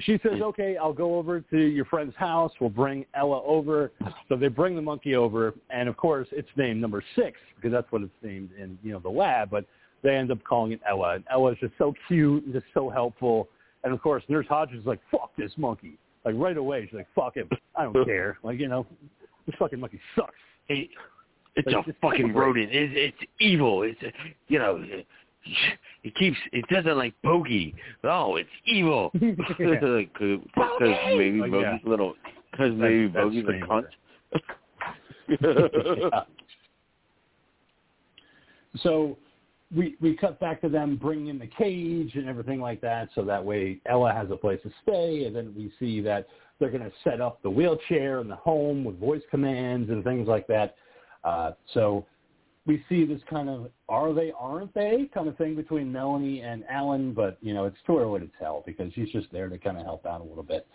she 0.00 0.18
says, 0.22 0.40
okay, 0.40 0.76
I'll 0.76 0.92
go 0.92 1.16
over 1.16 1.40
to 1.40 1.58
your 1.58 1.84
friend's 1.86 2.14
house. 2.16 2.52
We'll 2.60 2.70
bring 2.70 3.06
Ella 3.14 3.42
over. 3.44 3.92
So 4.28 4.36
they 4.36 4.48
bring 4.48 4.76
the 4.76 4.82
monkey 4.82 5.16
over, 5.16 5.54
and 5.70 5.88
of 5.88 5.96
course, 5.96 6.28
it's 6.32 6.48
named 6.56 6.80
number 6.80 7.02
six 7.16 7.38
because 7.56 7.72
that's 7.72 7.90
what 7.90 8.02
it's 8.02 8.12
named 8.22 8.50
in 8.58 8.78
you 8.82 8.92
know 8.92 9.00
the 9.00 9.10
lab. 9.10 9.50
But 9.50 9.64
they 10.02 10.16
end 10.16 10.30
up 10.30 10.42
calling 10.44 10.72
it 10.72 10.80
Ella. 10.88 11.16
And 11.16 11.24
Ella's 11.30 11.58
just 11.60 11.74
so 11.78 11.94
cute 12.08 12.44
and 12.44 12.52
just 12.52 12.66
so 12.72 12.88
helpful. 12.88 13.48
And 13.84 13.92
of 13.92 14.00
course, 14.02 14.22
Nurse 14.28 14.46
Hodges 14.48 14.80
is 14.80 14.86
like, 14.86 15.00
"Fuck 15.10 15.32
this 15.36 15.52
monkey!" 15.56 15.98
Like 16.24 16.34
right 16.36 16.56
away, 16.56 16.86
she's 16.86 16.94
like, 16.94 17.08
"Fuck 17.14 17.36
him! 17.36 17.48
I 17.76 17.84
don't 17.84 18.04
care!" 18.04 18.38
Like 18.42 18.58
you 18.58 18.68
know, 18.68 18.86
this 19.46 19.56
fucking 19.58 19.80
monkey 19.80 20.00
sucks. 20.14 20.34
It, 20.68 20.88
it's 21.56 21.66
Like, 21.66 21.86
a 21.86 21.90
it's 21.90 21.98
fucking 22.00 22.32
rodent. 22.32 22.70
It's, 22.72 22.92
it's 23.18 23.32
evil. 23.40 23.82
It's 23.82 24.00
you 24.48 24.58
know, 24.58 24.84
it, 25.44 25.78
it 26.04 26.14
keeps. 26.16 26.36
It 26.52 26.64
doesn't 26.68 26.96
like 26.96 27.14
bogey. 27.22 27.74
Oh, 28.04 28.36
it's 28.36 28.48
evil. 28.66 29.10
Because 29.20 29.56
maybe 31.16 31.38
Like, 31.40 31.50
bogey's 31.50 31.80
yeah. 31.82 31.88
a 31.88 31.88
little. 31.88 32.14
Because 32.50 32.72
maybe 32.74 33.06
that's 33.06 33.24
bogey's 33.24 33.44
a 33.44 33.52
cunt. 33.66 33.84
Yeah. 35.42 36.20
So 38.82 39.16
we 39.74 39.96
we 40.00 40.16
cut 40.16 40.40
back 40.40 40.60
to 40.62 40.68
them 40.68 40.96
bringing 40.96 41.28
in 41.28 41.38
the 41.38 41.46
cage 41.46 42.14
and 42.14 42.28
everything 42.28 42.60
like 42.60 42.80
that, 42.80 43.08
so 43.14 43.24
that 43.24 43.44
way 43.44 43.80
Ella 43.86 44.12
has 44.12 44.30
a 44.30 44.36
place 44.36 44.60
to 44.62 44.70
stay, 44.82 45.24
and 45.24 45.34
then 45.34 45.54
we 45.56 45.72
see 45.78 46.00
that 46.02 46.26
they're 46.58 46.70
going 46.70 46.82
to 46.82 46.92
set 47.04 47.20
up 47.20 47.42
the 47.42 47.50
wheelchair 47.50 48.20
in 48.20 48.28
the 48.28 48.36
home 48.36 48.84
with 48.84 48.98
voice 48.98 49.22
commands 49.30 49.90
and 49.90 50.04
things 50.04 50.28
like 50.28 50.46
that. 50.48 50.74
Uh, 51.24 51.52
so 51.72 52.04
we 52.66 52.84
see 52.88 53.04
this 53.04 53.20
kind 53.28 53.48
of 53.48 53.70
are 53.88 54.12
they 54.12 54.32
aren't 54.38 54.72
they 54.74 55.08
kind 55.14 55.28
of 55.28 55.36
thing 55.36 55.56
between 55.56 55.90
Melanie 55.90 56.40
and 56.40 56.64
Alan, 56.68 57.12
but 57.12 57.38
you 57.40 57.54
know 57.54 57.64
it's 57.64 57.78
too 57.86 57.98
early 57.98 58.20
to 58.20 58.30
tell 58.38 58.62
because 58.66 58.92
she's 58.94 59.10
just 59.10 59.30
there 59.32 59.48
to 59.48 59.58
kind 59.58 59.78
of 59.78 59.84
help 59.84 60.06
out 60.06 60.20
a 60.20 60.24
little 60.24 60.42
bit. 60.42 60.66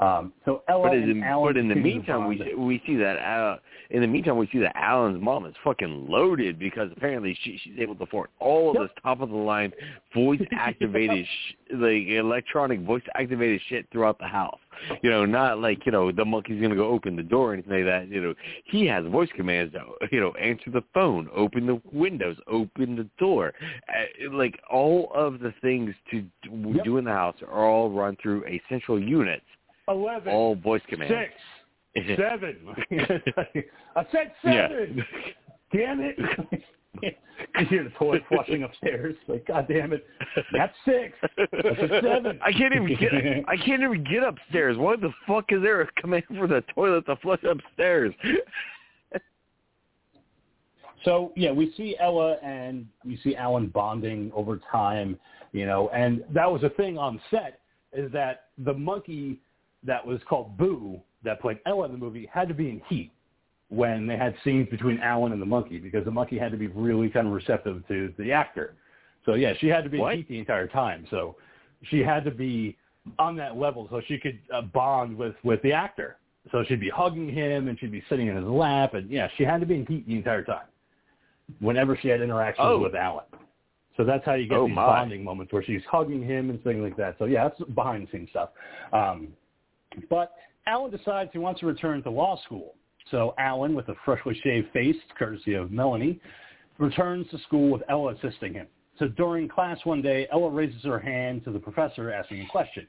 Um, 0.00 0.32
so 0.44 0.62
Ella 0.68 0.88
But 0.90 0.96
in, 0.96 1.20
but 1.20 1.56
in 1.56 1.68
the 1.68 1.74
meantime, 1.74 2.28
we 2.28 2.38
bond. 2.38 2.56
we 2.66 2.82
see 2.86 2.94
that 2.96 3.16
uh, 3.18 3.58
in 3.90 4.00
the 4.00 4.06
meantime 4.06 4.36
we 4.36 4.46
see 4.52 4.58
that 4.60 4.76
Alan's 4.76 5.20
mom 5.20 5.44
is 5.46 5.54
fucking 5.64 6.06
loaded 6.08 6.56
because 6.58 6.88
apparently 6.96 7.36
she 7.42 7.58
she's 7.64 7.74
able 7.78 7.96
to 7.96 8.04
afford 8.04 8.28
all 8.38 8.70
of 8.70 8.76
Yep. 8.76 8.82
this 8.84 8.90
top 9.02 9.20
of 9.20 9.30
the 9.30 9.34
line 9.36 9.72
voice 10.14 10.40
activated 10.52 11.26
sh- 11.26 11.54
like 11.72 12.06
electronic 12.06 12.80
voice 12.82 13.02
activated 13.16 13.60
shit 13.68 13.86
throughout 13.90 14.18
the 14.20 14.26
house. 14.28 14.58
You 15.02 15.10
know, 15.10 15.24
not 15.26 15.58
like 15.58 15.84
you 15.84 15.90
know 15.90 16.12
the 16.12 16.24
monkey's 16.24 16.62
gonna 16.62 16.76
go 16.76 16.86
open 16.86 17.16
the 17.16 17.22
door 17.24 17.50
or 17.50 17.54
anything 17.54 17.72
like 17.72 17.84
that. 17.86 18.08
You 18.08 18.20
know, 18.22 18.34
he 18.66 18.86
has 18.86 19.04
voice 19.06 19.28
commands 19.34 19.72
to 19.72 19.80
you 20.12 20.20
know 20.20 20.30
answer 20.34 20.70
the 20.70 20.84
phone, 20.94 21.28
open 21.34 21.66
the 21.66 21.80
windows, 21.92 22.36
open 22.46 22.94
the 22.94 23.08
door. 23.18 23.52
Uh, 23.88 24.30
like 24.32 24.60
all 24.70 25.10
of 25.12 25.40
the 25.40 25.52
things 25.60 25.92
to 26.12 26.20
do 26.20 26.72
Yep. 26.76 26.84
do 26.84 26.96
in 26.98 27.04
the 27.04 27.10
house 27.10 27.34
are 27.50 27.66
all 27.66 27.90
run 27.90 28.16
through 28.22 28.44
a 28.46 28.62
central 28.68 29.00
unit, 29.02 29.42
Eleven. 29.88 30.32
all 30.32 30.54
voice 30.54 30.82
commands. 30.88 31.14
Six, 31.94 32.06
seven. 32.18 32.56
I 33.96 34.06
said 34.12 34.32
Yeah. 34.44 34.68
seven. 34.68 35.04
Damn 35.72 36.00
it. 36.00 36.16
you 37.02 37.66
hear 37.66 37.84
the 37.84 37.90
toilet 37.90 38.22
flushing 38.28 38.62
upstairs. 38.62 39.14
Like, 39.26 39.46
God 39.46 39.66
damn 39.68 39.92
it. 39.92 40.06
That's 40.52 40.74
six. 40.84 41.14
That's 41.36 41.78
a 41.78 42.00
seven. 42.02 42.38
I 42.44 42.52
can't 42.52 42.74
even 42.74 42.88
get. 42.98 43.12
I 43.48 43.56
can't 43.56 43.82
even 43.82 44.04
get 44.04 44.22
upstairs. 44.22 44.76
Why 44.76 44.96
the 44.96 45.12
fuck 45.26 45.46
is 45.50 45.62
there 45.62 45.82
a 45.82 45.92
command 46.00 46.24
for 46.36 46.46
the 46.46 46.62
toilet 46.74 47.06
to 47.06 47.16
flush 47.16 47.42
upstairs? 47.44 48.14
So 51.04 51.32
yeah, 51.36 51.52
we 51.52 51.72
see 51.76 51.96
Ella 52.00 52.36
and 52.42 52.86
we 53.04 53.18
see 53.22 53.36
Alan 53.36 53.68
bonding 53.68 54.32
over 54.34 54.60
time, 54.70 55.18
you 55.52 55.64
know, 55.64 55.88
and 55.90 56.24
that 56.34 56.50
was 56.50 56.62
a 56.64 56.70
thing 56.70 56.98
on 56.98 57.20
set 57.30 57.60
is 57.92 58.10
that 58.12 58.46
the 58.58 58.74
monkey 58.74 59.38
that 59.84 60.04
was 60.04 60.20
called 60.28 60.56
Boo 60.56 61.00
that 61.24 61.40
played 61.40 61.58
Ella 61.66 61.86
in 61.86 61.92
the 61.92 61.98
movie 61.98 62.28
had 62.32 62.48
to 62.48 62.54
be 62.54 62.68
in 62.68 62.80
heat 62.88 63.10
when 63.68 64.06
they 64.06 64.16
had 64.16 64.34
scenes 64.44 64.68
between 64.70 64.98
Alan 65.00 65.32
and 65.32 65.42
the 65.42 65.46
monkey 65.46 65.78
because 65.78 66.04
the 66.04 66.10
monkey 66.10 66.38
had 66.38 66.50
to 66.52 66.56
be 66.58 66.68
really 66.68 67.08
kind 67.10 67.26
of 67.26 67.32
receptive 67.32 67.86
to 67.88 68.12
the 68.18 68.32
actor. 68.32 68.74
So 69.26 69.34
yeah, 69.34 69.52
she 69.60 69.68
had 69.68 69.84
to 69.84 69.90
be 69.90 69.98
What? 69.98 70.12
in 70.12 70.18
heat 70.18 70.28
the 70.28 70.38
entire 70.38 70.66
time. 70.68 71.06
So 71.10 71.36
she 71.84 72.00
had 72.00 72.24
to 72.24 72.30
be 72.30 72.76
on 73.18 73.36
that 73.36 73.56
level 73.56 73.86
so 73.90 74.00
she 74.06 74.18
could 74.18 74.38
uh, 74.52 74.62
bond 74.62 75.16
with 75.16 75.34
with 75.42 75.60
the 75.62 75.72
actor. 75.72 76.16
So 76.50 76.64
she'd 76.66 76.80
be 76.80 76.88
hugging 76.88 77.28
him 77.28 77.68
and 77.68 77.78
she'd 77.78 77.92
be 77.92 78.02
sitting 78.08 78.28
in 78.28 78.36
his 78.36 78.44
lap 78.46 78.94
and 78.94 79.10
yeah, 79.10 79.28
she 79.36 79.44
had 79.44 79.60
to 79.60 79.66
be 79.66 79.74
in 79.74 79.86
heat 79.86 80.06
the 80.06 80.16
entire 80.16 80.42
time 80.44 80.66
whenever 81.60 81.96
she 82.00 82.08
had 82.08 82.20
interactions 82.20 82.66
Oh. 82.66 82.78
with 82.78 82.94
Alan. 82.94 83.24
So 83.96 84.04
that's 84.04 84.24
how 84.24 84.34
you 84.34 84.46
get 84.48 84.56
Oh, 84.58 84.66
these 84.66 84.76
my. 84.76 84.86
bonding 84.86 85.24
moments 85.24 85.52
where 85.52 85.62
she's 85.62 85.82
hugging 85.90 86.22
him 86.22 86.50
and 86.50 86.62
things 86.62 86.80
like 86.80 86.96
that. 86.96 87.16
So 87.18 87.24
yeah, 87.26 87.48
that's 87.48 87.60
behind 87.72 88.06
the 88.06 88.10
scenes 88.12 88.30
stuff. 88.30 88.50
Um, 88.92 89.28
but 90.08 90.32
Alan 90.66 90.90
decides 90.90 91.30
he 91.32 91.38
wants 91.38 91.60
to 91.60 91.66
return 91.66 92.02
to 92.02 92.10
law 92.10 92.40
school. 92.44 92.74
So 93.10 93.34
Alan, 93.38 93.74
with 93.74 93.88
a 93.88 93.94
freshly 94.04 94.38
shaved 94.42 94.70
face, 94.72 94.96
courtesy 95.18 95.54
of 95.54 95.70
Melanie, 95.70 96.20
returns 96.78 97.26
to 97.30 97.38
school 97.38 97.70
with 97.70 97.82
Ella 97.88 98.14
assisting 98.14 98.54
him. 98.54 98.66
So 98.98 99.08
during 99.08 99.48
class 99.48 99.78
one 99.84 100.02
day, 100.02 100.26
Ella 100.32 100.50
raises 100.50 100.82
her 100.84 100.98
hand 100.98 101.44
to 101.44 101.52
the 101.52 101.58
professor 101.58 102.12
asking 102.12 102.42
a 102.42 102.48
question. 102.48 102.86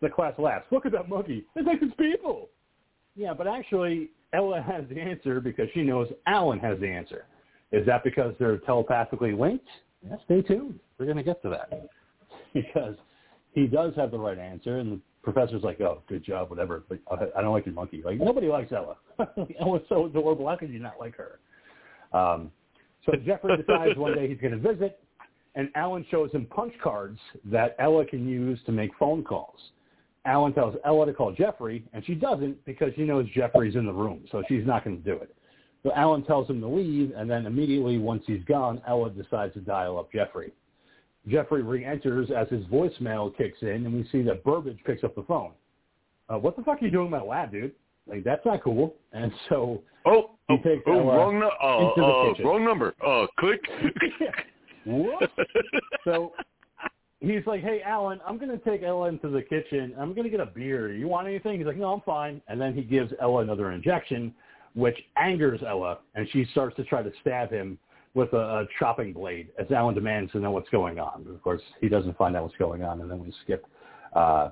The 0.00 0.08
class 0.08 0.34
laughs. 0.38 0.66
Look 0.70 0.86
at 0.86 0.92
that 0.92 1.08
monkey. 1.08 1.44
It's 1.54 1.66
like 1.66 1.78
it's 1.82 1.94
people. 1.96 2.48
Yeah, 3.14 3.34
but 3.34 3.46
actually, 3.46 4.10
Ella 4.32 4.62
has 4.62 4.84
the 4.88 4.98
answer 4.98 5.40
because 5.40 5.68
she 5.74 5.82
knows 5.82 6.08
Alan 6.26 6.58
has 6.60 6.80
the 6.80 6.88
answer. 6.88 7.26
Is 7.72 7.84
that 7.86 8.02
because 8.02 8.34
they're 8.38 8.58
telepathically 8.58 9.32
linked? 9.32 9.68
Yeah, 10.02 10.16
stay 10.24 10.42
tuned. 10.42 10.80
We're 10.98 11.04
going 11.04 11.18
to 11.18 11.22
get 11.22 11.42
to 11.42 11.50
that. 11.50 11.88
because 12.54 12.96
he 13.52 13.66
does 13.66 13.94
have 13.96 14.10
the 14.10 14.18
right 14.18 14.38
answer, 14.38 14.78
and 14.78 15.00
professor's 15.22 15.62
like, 15.62 15.80
oh, 15.80 16.02
good 16.08 16.24
job, 16.24 16.50
whatever, 16.50 16.84
but 16.88 16.98
I- 17.10 17.40
don't 17.40 17.52
like 17.52 17.66
your 17.66 17.74
monkey. 17.74 18.02
Like, 18.04 18.18
nobody 18.18 18.48
likes 18.48 18.72
Ella. 18.72 18.96
Ella's 19.60 19.82
so 19.88 20.06
adorable. 20.06 20.48
How 20.48 20.56
could 20.56 20.70
you 20.70 20.78
not 20.78 20.94
like 20.98 21.14
her? 21.16 21.38
Um, 22.12 22.50
so 23.06 23.12
Jeffrey 23.24 23.56
decides 23.56 23.98
one 23.98 24.14
day 24.14 24.28
he's 24.28 24.40
going 24.40 24.60
to 24.60 24.74
visit, 24.74 25.00
and 25.54 25.68
Alan 25.74 26.04
shows 26.10 26.30
him 26.32 26.46
punch 26.46 26.72
cards 26.82 27.18
that 27.46 27.76
Ella 27.78 28.04
can 28.04 28.28
use 28.28 28.58
to 28.66 28.72
make 28.72 28.90
phone 28.98 29.22
calls. 29.22 29.58
Alan 30.26 30.52
tells 30.52 30.76
Ella 30.84 31.06
to 31.06 31.14
call 31.14 31.32
Jeffrey, 31.32 31.84
and 31.92 32.04
she 32.04 32.14
doesn't 32.14 32.62
because 32.66 32.92
she 32.94 33.02
knows 33.02 33.26
Jeffrey's 33.34 33.74
in 33.74 33.86
the 33.86 33.92
room, 33.92 34.24
so 34.30 34.42
she's 34.48 34.66
not 34.66 34.84
going 34.84 35.02
to 35.02 35.02
do 35.02 35.16
it. 35.16 35.34
So 35.82 35.92
Alan 35.94 36.22
tells 36.24 36.48
him 36.48 36.60
to 36.60 36.68
leave, 36.68 37.12
and 37.16 37.30
then 37.30 37.46
immediately 37.46 37.96
once 37.96 38.22
he's 38.26 38.44
gone, 38.44 38.82
Ella 38.86 39.10
decides 39.10 39.54
to 39.54 39.60
dial 39.60 39.98
up 39.98 40.12
Jeffrey. 40.12 40.52
Jeffrey 41.28 41.62
re-enters 41.62 42.30
as 42.30 42.48
his 42.48 42.64
voicemail 42.66 43.36
kicks 43.36 43.58
in, 43.62 43.68
and 43.86 43.92
we 43.92 44.08
see 44.10 44.22
that 44.22 44.42
Burbage 44.44 44.78
picks 44.84 45.04
up 45.04 45.14
the 45.14 45.22
phone. 45.22 45.52
Uh, 46.28 46.38
what 46.38 46.56
the 46.56 46.62
fuck 46.62 46.80
are 46.80 46.84
you 46.84 46.90
doing 46.90 47.06
in 47.06 47.10
my 47.10 47.20
lab, 47.20 47.52
dude? 47.52 47.72
Like, 48.06 48.24
that's 48.24 48.44
not 48.46 48.62
cool. 48.62 48.94
And 49.12 49.30
so 49.48 49.82
Oh, 50.06 50.30
He 50.48 50.54
oh, 50.54 50.56
takes 50.62 50.82
oh 50.86 50.92
Ella 50.92 51.16
wrong, 51.16 51.40
no- 51.40 51.50
uh, 51.62 51.88
into 51.88 52.00
the 52.00 52.44
oh, 52.44 52.48
wrong 52.50 52.64
number. 52.64 52.94
Oh, 53.04 53.26
click. 53.38 53.60
Whoops. 54.86 55.26
so 56.04 56.32
he's 57.20 57.46
like, 57.46 57.62
hey, 57.62 57.82
Alan, 57.84 58.18
I'm 58.26 58.38
going 58.38 58.50
to 58.50 58.64
take 58.64 58.82
Ella 58.82 59.08
into 59.08 59.28
the 59.28 59.42
kitchen. 59.42 59.94
I'm 59.98 60.14
going 60.14 60.24
to 60.24 60.30
get 60.30 60.40
a 60.40 60.46
beer. 60.46 60.92
You 60.92 61.06
want 61.06 61.26
anything? 61.28 61.58
He's 61.58 61.66
like, 61.66 61.76
no, 61.76 61.92
I'm 61.92 62.00
fine. 62.00 62.40
And 62.48 62.60
then 62.60 62.74
he 62.74 62.82
gives 62.82 63.12
Ella 63.20 63.42
another 63.42 63.72
injection, 63.72 64.34
which 64.74 64.96
angers 65.16 65.60
Ella, 65.66 65.98
and 66.14 66.26
she 66.32 66.46
starts 66.52 66.76
to 66.76 66.84
try 66.84 67.02
to 67.02 67.12
stab 67.20 67.50
him 67.50 67.78
with 68.14 68.32
a, 68.32 68.36
a 68.36 68.66
chopping 68.78 69.12
blade 69.12 69.48
as 69.58 69.70
Alan 69.70 69.94
demands 69.94 70.32
to 70.32 70.38
know 70.40 70.50
what's 70.50 70.68
going 70.70 70.98
on. 70.98 71.26
Of 71.28 71.42
course, 71.42 71.62
he 71.80 71.88
doesn't 71.88 72.16
find 72.16 72.36
out 72.36 72.42
what's 72.42 72.56
going 72.56 72.82
on, 72.82 73.00
and 73.00 73.10
then 73.10 73.20
we 73.20 73.32
skip 73.44 73.64
uh, 74.14 74.50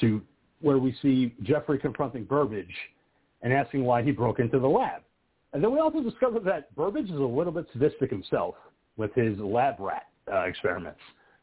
to 0.00 0.22
where 0.60 0.78
we 0.78 0.96
see 1.02 1.34
Jeffrey 1.42 1.78
confronting 1.78 2.24
Burbage 2.24 2.74
and 3.42 3.52
asking 3.52 3.84
why 3.84 4.02
he 4.02 4.10
broke 4.10 4.38
into 4.38 4.58
the 4.58 4.66
lab. 4.68 5.02
And 5.52 5.62
then 5.62 5.72
we 5.72 5.78
also 5.80 6.02
discover 6.02 6.38
that 6.40 6.74
Burbage 6.74 7.06
is 7.06 7.16
a 7.16 7.22
little 7.22 7.52
bit 7.52 7.66
sadistic 7.72 8.10
himself 8.10 8.54
with 8.96 9.14
his 9.14 9.38
lab 9.38 9.76
rat 9.78 10.06
uh, 10.32 10.40
experiments. 10.42 11.00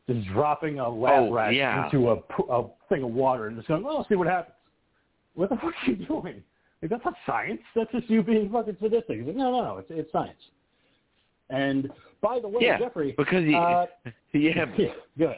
Just 0.08 0.28
dropping 0.28 0.80
a 0.80 0.90
lab 0.90 1.24
Oh, 1.30 1.32
rat 1.34 1.54
yeah. 1.54 1.86
into 1.86 2.10
a 2.10 2.64
thing 2.90 3.04
of 3.04 3.12
water 3.12 3.48
and 3.48 3.56
just 3.56 3.68
going, 3.68 3.86
oh, 3.88 4.06
see 4.10 4.16
what 4.16 4.28
happens. 4.28 4.56
What 5.36 5.50
the 5.50 5.56
fuck 5.62 5.74
are 5.88 5.92
you 5.92 5.96
doing? 6.06 6.44
Like, 6.82 6.92
that's 6.92 7.06
not 7.06 7.14
science. 7.26 7.62
That's 7.76 7.92
just 7.92 8.10
you 8.10 8.22
being 8.22 8.52
fucking 8.52 8.78
sadistic. 8.82 9.18
He's 9.20 9.28
like, 9.28 9.36
no, 9.36 9.52
no, 9.52 9.64
no, 9.64 9.78
it's, 9.78 9.88
it's 9.90 10.12
science. 10.12 10.40
And 11.54 11.90
by 12.22 12.40
the 12.40 12.48
way, 12.48 12.58
Yeah, 12.62 12.80
Jeffrey, 12.80 13.14
because 13.18 13.44
he, 13.46 13.56
uh, 13.56 13.86
yeah, 14.34 14.66
yeah, 14.78 14.88
good. 15.18 15.38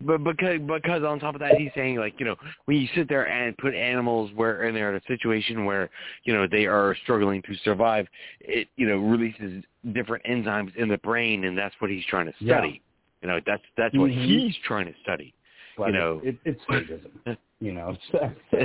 But 0.00 0.24
because 0.24 0.58
because 0.60 1.04
on 1.04 1.20
top 1.20 1.34
of 1.36 1.40
that, 1.40 1.54
he's 1.54 1.70
saying 1.76 1.96
like 1.96 2.14
you 2.18 2.26
know 2.26 2.34
when 2.64 2.76
you 2.78 2.88
sit 2.96 3.08
there 3.08 3.28
and 3.28 3.56
put 3.58 3.74
animals 3.74 4.32
where 4.34 4.62
and 4.64 4.76
they're 4.76 4.90
in 4.90 4.96
a 4.96 5.06
situation 5.06 5.64
where 5.64 5.88
you 6.24 6.34
know 6.34 6.48
they 6.50 6.66
are 6.66 6.96
struggling 7.04 7.40
to 7.42 7.54
survive, 7.62 8.08
it 8.40 8.66
you 8.76 8.88
know 8.88 8.96
releases 8.96 9.62
different 9.92 10.24
enzymes 10.24 10.74
in 10.76 10.88
the 10.88 10.98
brain, 10.98 11.44
and 11.44 11.56
that's 11.56 11.74
what 11.78 11.90
he's 11.90 12.04
trying 12.06 12.26
to 12.26 12.34
Yeah. 12.40 12.58
study. 12.58 12.82
You 13.22 13.28
know 13.28 13.38
that's 13.46 13.62
that's 13.76 13.96
what 13.96 14.10
Mhm. 14.10 14.26
he's 14.26 14.56
trying 14.66 14.86
to 14.86 14.94
study. 15.00 15.32
But 15.76 15.86
You 15.86 15.92
know. 15.92 16.20
it, 16.24 16.36
it's 16.44 16.60
sadism. 16.68 17.12
you 17.60 17.72
know, 17.72 17.96
so, 18.10 18.32
so 18.50 18.58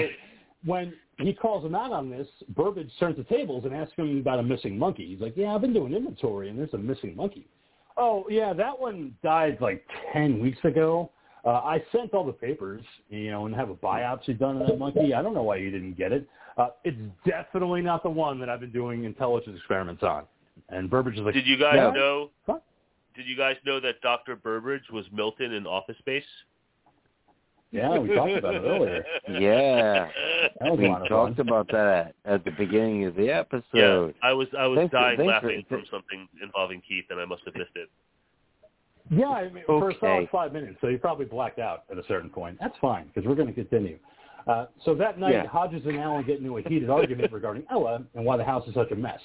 when 0.65 0.93
he 1.17 1.33
calls 1.33 1.65
him 1.65 1.75
out 1.75 1.91
on 1.91 2.09
this, 2.09 2.27
Burbage 2.49 2.91
turns 2.99 3.17
the 3.17 3.23
tables 3.23 3.65
and 3.65 3.73
asks 3.73 3.93
him 3.95 4.19
about 4.19 4.39
a 4.39 4.43
missing 4.43 4.77
monkey. 4.77 5.05
He's 5.07 5.19
like, 5.21 5.35
"Yeah, 5.35 5.53
I've 5.55 5.61
been 5.61 5.73
doing 5.73 5.93
inventory, 5.93 6.49
and 6.49 6.57
there's 6.57 6.73
a 6.73 6.77
missing 6.77 7.15
monkey." 7.15 7.47
Oh, 7.97 8.25
yeah, 8.29 8.53
that 8.53 8.79
one 8.79 9.15
died 9.23 9.57
like 9.61 9.85
ten 10.13 10.39
weeks 10.39 10.59
ago. 10.63 11.11
Uh, 11.45 11.51
I 11.51 11.83
sent 11.91 12.13
all 12.13 12.25
the 12.25 12.33
papers, 12.33 12.83
you 13.09 13.31
know, 13.31 13.45
and 13.45 13.55
have 13.55 13.69
a 13.69 13.75
biopsy 13.75 14.37
done 14.37 14.61
on 14.61 14.67
that 14.67 14.77
monkey. 14.77 15.13
I 15.13 15.21
don't 15.21 15.33
know 15.33 15.43
why 15.43 15.55
you 15.57 15.71
didn't 15.71 15.97
get 15.97 16.11
it. 16.11 16.27
Uh, 16.57 16.69
it's 16.83 16.97
definitely 17.25 17.81
not 17.81 18.03
the 18.03 18.09
one 18.09 18.39
that 18.41 18.49
I've 18.49 18.59
been 18.59 18.73
doing 18.73 19.05
intelligence 19.05 19.55
experiments 19.57 20.03
on. 20.03 20.25
And 20.67 20.89
Burbage 20.89 21.15
is 21.15 21.21
like, 21.21 21.33
Did 21.33 21.47
you 21.47 21.57
guys 21.57 21.75
Yeah. 21.77 21.91
know? 21.91 22.31
What? 22.45 22.63
did 23.15 23.25
you 23.27 23.35
guys 23.35 23.57
know 23.65 23.81
that 23.81 23.99
Dr. 24.01 24.37
Burbridge 24.37 24.89
was 24.93 25.05
Milton 25.11 25.51
in 25.53 25.67
Office 25.67 25.97
Space? 25.99 26.23
Yeah, 27.71 27.99
we 27.99 28.15
talked 28.15 28.31
about 28.31 28.55
it 28.55 28.61
earlier. 28.65 29.03
Yeah, 29.29 30.09
That 30.59 30.71
was 30.71 30.79
we 30.79 30.87
talked 30.87 31.35
fun. 31.37 31.47
about 31.47 31.67
that 31.71 32.15
at 32.25 32.43
the 32.43 32.49
beginning 32.51 33.05
of 33.05 33.15
the 33.15 33.29
episode. 33.29 33.63
Yeah, 33.73 33.83
episode. 33.83 34.15
I 34.23 34.33
was 34.33 34.47
I 34.57 34.65
was 34.65 34.77
Thanks 34.77 34.91
dying 34.91 35.17
thanks 35.17 35.29
for- 35.39 35.47
laughing 35.49 35.65
from 35.69 35.83
something 35.91 36.27
involving 36.41 36.81
Keith, 36.87 37.05
and 37.11 37.19
I 37.19 37.25
must 37.25 37.43
have 37.45 37.53
missed 37.55 37.75
it. 37.75 37.89
Yeah, 39.11 39.27
I 39.29 39.49
mean, 39.49 39.63
for 39.65 39.89
a 39.89 39.93
solid 39.99 40.29
five 40.31 40.53
minutes, 40.53 40.77
so 40.81 40.87
you 40.87 40.97
probably 40.97 41.25
blacked 41.25 41.59
out 41.59 41.83
at 41.91 41.97
a 41.97 42.03
certain 42.07 42.29
point. 42.29 42.57
That's 42.59 42.77
fine 42.79 43.07
because 43.07 43.27
we're 43.27 43.35
going 43.35 43.47
to 43.47 43.53
continue. 43.53 43.97
Uh, 44.47 44.65
so 44.83 44.95
that 44.95 45.19
night, 45.19 45.33
Yeah. 45.33 45.45
Hodges 45.47 45.85
and 45.85 45.97
Allen 45.99 46.25
get 46.25 46.39
into 46.39 46.57
a 46.57 46.61
heated 46.63 46.89
argument 46.89 47.31
regarding 47.31 47.63
Ella 47.71 48.03
and 48.15 48.25
why 48.25 48.37
the 48.37 48.43
house 48.43 48.67
is 48.67 48.73
such 48.73 48.91
a 48.91 48.95
mess. 48.95 49.19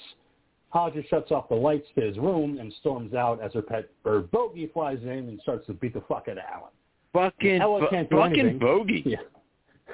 Hodges 0.69 1.05
shuts 1.09 1.31
off 1.31 1.49
the 1.49 1.55
lights 1.55 1.87
to 1.95 2.01
his 2.01 2.17
room 2.19 2.57
and 2.59 2.71
storms 2.73 3.13
out 3.13 3.41
as 3.41 3.53
her 3.53 3.61
pet 3.61 3.89
bird 4.03 4.29
Bogey 4.31 4.67
flies 4.73 4.99
in 5.03 5.09
and 5.29 5.39
starts 5.41 5.65
to 5.67 5.73
beat 5.73 5.93
the 5.93 6.01
fuck 6.01 6.27
out 6.29 6.37
of 6.37 6.43
Allen. 6.51 6.71
Fucking, 7.15 7.61
Ella 7.61 7.87
can't 7.89 8.09
do 8.09 8.17
fucking 8.17 8.39
anything. 8.39 8.59
bogey. 8.59 9.03
Yeah, 9.05 9.19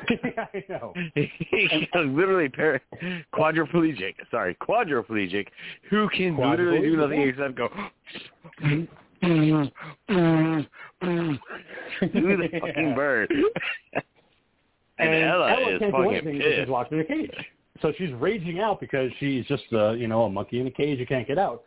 I 0.54 0.64
know. 0.68 0.92
He's 1.14 1.88
literally 1.94 2.50
par- 2.50 2.82
quadriplegic. 3.32 4.16
Sorry, 4.32 4.58
quadriplegic. 4.60 5.46
Who 5.92 6.10
can 6.10 6.36
literally 6.36 6.82
do 6.82 6.98
nothing 6.98 7.22
except 7.22 7.56
go. 7.56 7.70
do 8.62 8.88
the 12.02 12.50
fucking 12.60 12.96
bird. 12.96 13.32
and, 14.98 15.16
Ella, 15.24 15.70
is 15.70 15.80
can't 15.80 15.92
fucking 15.92 16.22
because 16.26 16.54
she's 16.58 16.68
locked 16.68 16.92
in 16.92 17.02
a 17.02 17.04
cage. 17.04 17.32
So 17.84 17.94
she's 17.98 18.12
raging 18.14 18.60
out 18.60 18.80
because 18.80 19.12
she's 19.20 19.46
just, 19.46 19.64
uh, 19.74 19.92
you 19.92 20.08
know, 20.08 20.24
a 20.24 20.30
monkey 20.30 20.60
in 20.60 20.66
a 20.68 20.72
cage 20.72 21.00
You 21.00 21.06
can't 21.06 21.28
get 21.28 21.38
out. 21.38 21.64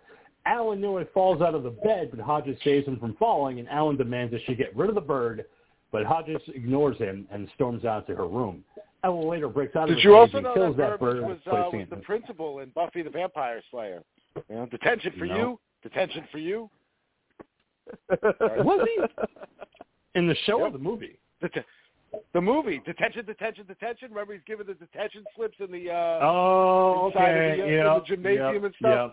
Alan 0.46 0.80
nearly 0.80 1.06
falls 1.14 1.40
out 1.40 1.54
of 1.54 1.62
the 1.62 1.70
bed, 1.70 2.10
but 2.10 2.20
Hodges 2.20 2.58
saves 2.62 2.86
him 2.86 2.98
from 2.98 3.14
falling, 3.16 3.58
and 3.60 3.68
Alan 3.68 3.96
demands 3.96 4.32
that 4.32 4.42
she 4.46 4.54
get 4.54 4.74
rid 4.76 4.88
of 4.88 4.94
the 4.94 5.00
bird, 5.00 5.44
but 5.90 6.04
Hodges 6.04 6.42
ignores 6.48 6.98
him 6.98 7.26
and 7.30 7.48
storms 7.54 7.84
out 7.84 8.06
to 8.08 8.14
her 8.16 8.26
room. 8.26 8.62
Ella 9.04 9.20
later 9.20 9.48
breaks 9.48 9.76
out 9.76 9.84
of 9.84 9.88
Did 9.90 9.98
the 9.98 10.02
you 10.02 10.14
also 10.16 10.38
and 10.38 10.44
know 10.44 10.54
kills 10.54 10.76
that 10.76 10.90
that 10.90 11.00
bird, 11.00 11.22
was, 11.22 11.38
uh, 11.46 11.70
was 11.72 11.86
the 11.90 11.96
principal 11.96 12.60
in 12.60 12.70
Buffy 12.70 13.02
the 13.02 13.10
Vampire 13.10 13.62
Slayer? 13.70 14.02
You 14.48 14.56
know, 14.56 14.66
detention 14.66 15.12
for 15.18 15.26
No. 15.26 15.36
you, 15.36 15.60
detention 15.82 16.26
for 16.32 16.38
you. 16.38 16.70
Was 18.10 18.88
he? 18.88 19.04
In 20.18 20.26
the 20.26 20.34
show 20.46 20.60
or 20.62 20.70
the 20.70 20.78
movie? 20.78 21.18
Det- 21.42 21.64
the 22.32 22.40
movie, 22.40 22.80
detention, 22.86 23.26
detention, 23.26 23.66
detention. 23.66 24.08
Remember, 24.10 24.32
he's 24.32 24.42
given 24.46 24.66
the 24.66 24.74
detention 24.74 25.24
slips 25.36 25.56
in 25.60 25.70
the. 25.70 25.90
Uh, 25.90 26.18
Oh, 26.22 27.08
inside 27.08 27.28
of 27.30 27.56
the, 27.58 27.62
uh, 27.62 27.66
in 27.66 27.72
yeah, 27.72 27.84
the 27.98 28.04
gymnasium 28.06 28.54
yeah, 28.62 28.66
and 28.66 28.74
stuff? 28.78 29.12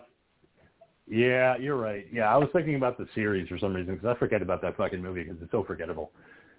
Yeah. 1.12 1.26
yeah, 1.26 1.56
you're 1.58 1.76
right. 1.76 2.06
Yeah, 2.12 2.32
I 2.32 2.36
was 2.36 2.48
thinking 2.52 2.74
about 2.76 2.96
the 2.98 3.06
series 3.14 3.48
for 3.48 3.58
some 3.58 3.74
reason 3.74 3.94
because 3.96 4.14
I 4.16 4.18
forget 4.18 4.40
about 4.42 4.62
that 4.62 4.76
fucking 4.76 5.02
movie 5.02 5.24
because 5.24 5.40
it's 5.42 5.52
so 5.52 5.62
forgettable. 5.64 6.10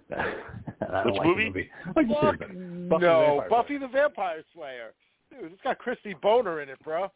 I 0.15 0.23
don't 0.91 1.05
Which 1.07 1.15
like 1.15 1.27
movie? 1.27 1.43
The 1.43 1.49
movie. 1.49 1.69
I 1.85 1.91
like 1.95 2.07
the 2.07 2.13
series 2.21 2.39
Fuck 2.39 2.39
better. 2.39 2.53
no, 2.53 2.89
Buffy 2.89 2.97
the 2.99 2.99
Vampire 3.39 3.49
Buffy 3.49 3.77
the 3.79 3.87
Vampire 3.87 4.43
Slayer. 4.53 4.93
Dude, 5.31 5.51
it's 5.53 5.61
got 5.63 5.79
Christy 5.79 6.13
Boner 6.21 6.61
in 6.61 6.69
it, 6.69 6.77
bro. 6.83 7.07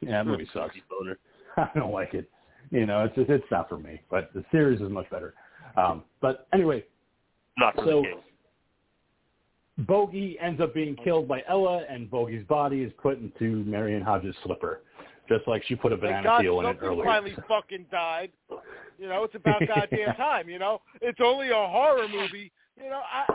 Yeah, 0.00 0.10
that 0.12 0.26
movie 0.26 0.48
sucks. 0.54 0.76
Boner. 0.88 1.18
I 1.56 1.68
don't 1.78 1.92
like 1.92 2.14
it. 2.14 2.30
You 2.70 2.86
know, 2.86 3.04
it's 3.04 3.14
just, 3.16 3.28
it's 3.30 3.44
not 3.50 3.68
for 3.68 3.78
me. 3.78 4.00
But 4.10 4.30
the 4.34 4.44
series 4.50 4.80
is 4.80 4.88
much 4.90 5.10
better. 5.10 5.34
Um, 5.76 6.04
but 6.20 6.46
anyway, 6.54 6.84
Not 7.58 7.74
for 7.74 7.84
So- 7.84 8.02
the 8.02 8.08
king. 8.08 8.18
Bogey 9.86 10.36
ends 10.40 10.60
up 10.60 10.74
being 10.74 10.96
killed 11.04 11.28
by 11.28 11.40
Ella, 11.48 11.84
and 11.88 12.10
Bogey's 12.10 12.44
body 12.48 12.82
is 12.82 12.92
put 13.00 13.18
into 13.20 13.62
Marion 13.64 14.02
Hodges' 14.02 14.34
slipper, 14.44 14.80
just 15.28 15.46
like 15.46 15.62
she 15.64 15.74
put 15.74 15.92
a 15.92 15.96
banana 15.96 16.22
God 16.24 16.42
peel 16.42 16.60
in 16.60 16.66
it 16.66 16.78
earlier. 16.82 17.04
finally 17.04 17.36
fucking 17.46 17.86
died. 17.90 18.30
You 18.98 19.08
know, 19.08 19.24
it's 19.24 19.34
about 19.34 19.62
goddamn 19.66 20.14
time. 20.16 20.48
You 20.48 20.58
know, 20.58 20.80
it's 21.00 21.20
only 21.22 21.50
a 21.50 21.54
horror 21.54 22.08
movie. 22.08 22.50
You 22.76 22.90
know, 22.90 23.00
I, 23.12 23.26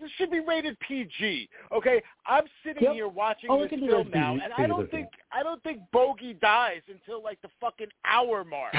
this 0.00 0.10
should 0.16 0.30
be 0.30 0.40
rated 0.40 0.78
PG. 0.80 1.48
Okay, 1.72 2.02
I'm 2.26 2.44
sitting 2.64 2.82
Yep. 2.82 2.92
here 2.94 3.08
watching 3.08 3.50
Oh, 3.50 3.60
this 3.62 3.70
film 3.70 4.10
now, 4.10 4.32
PG, 4.34 4.44
and 4.44 4.52
I 4.54 4.66
don't 4.66 4.90
think 4.90 5.08
I 5.30 5.42
don't 5.42 5.62
think 5.62 5.80
Bogey 5.92 6.34
dies 6.34 6.82
until 6.88 7.22
like 7.22 7.40
the 7.42 7.48
fucking 7.60 7.88
hour 8.04 8.44
mark. 8.44 8.74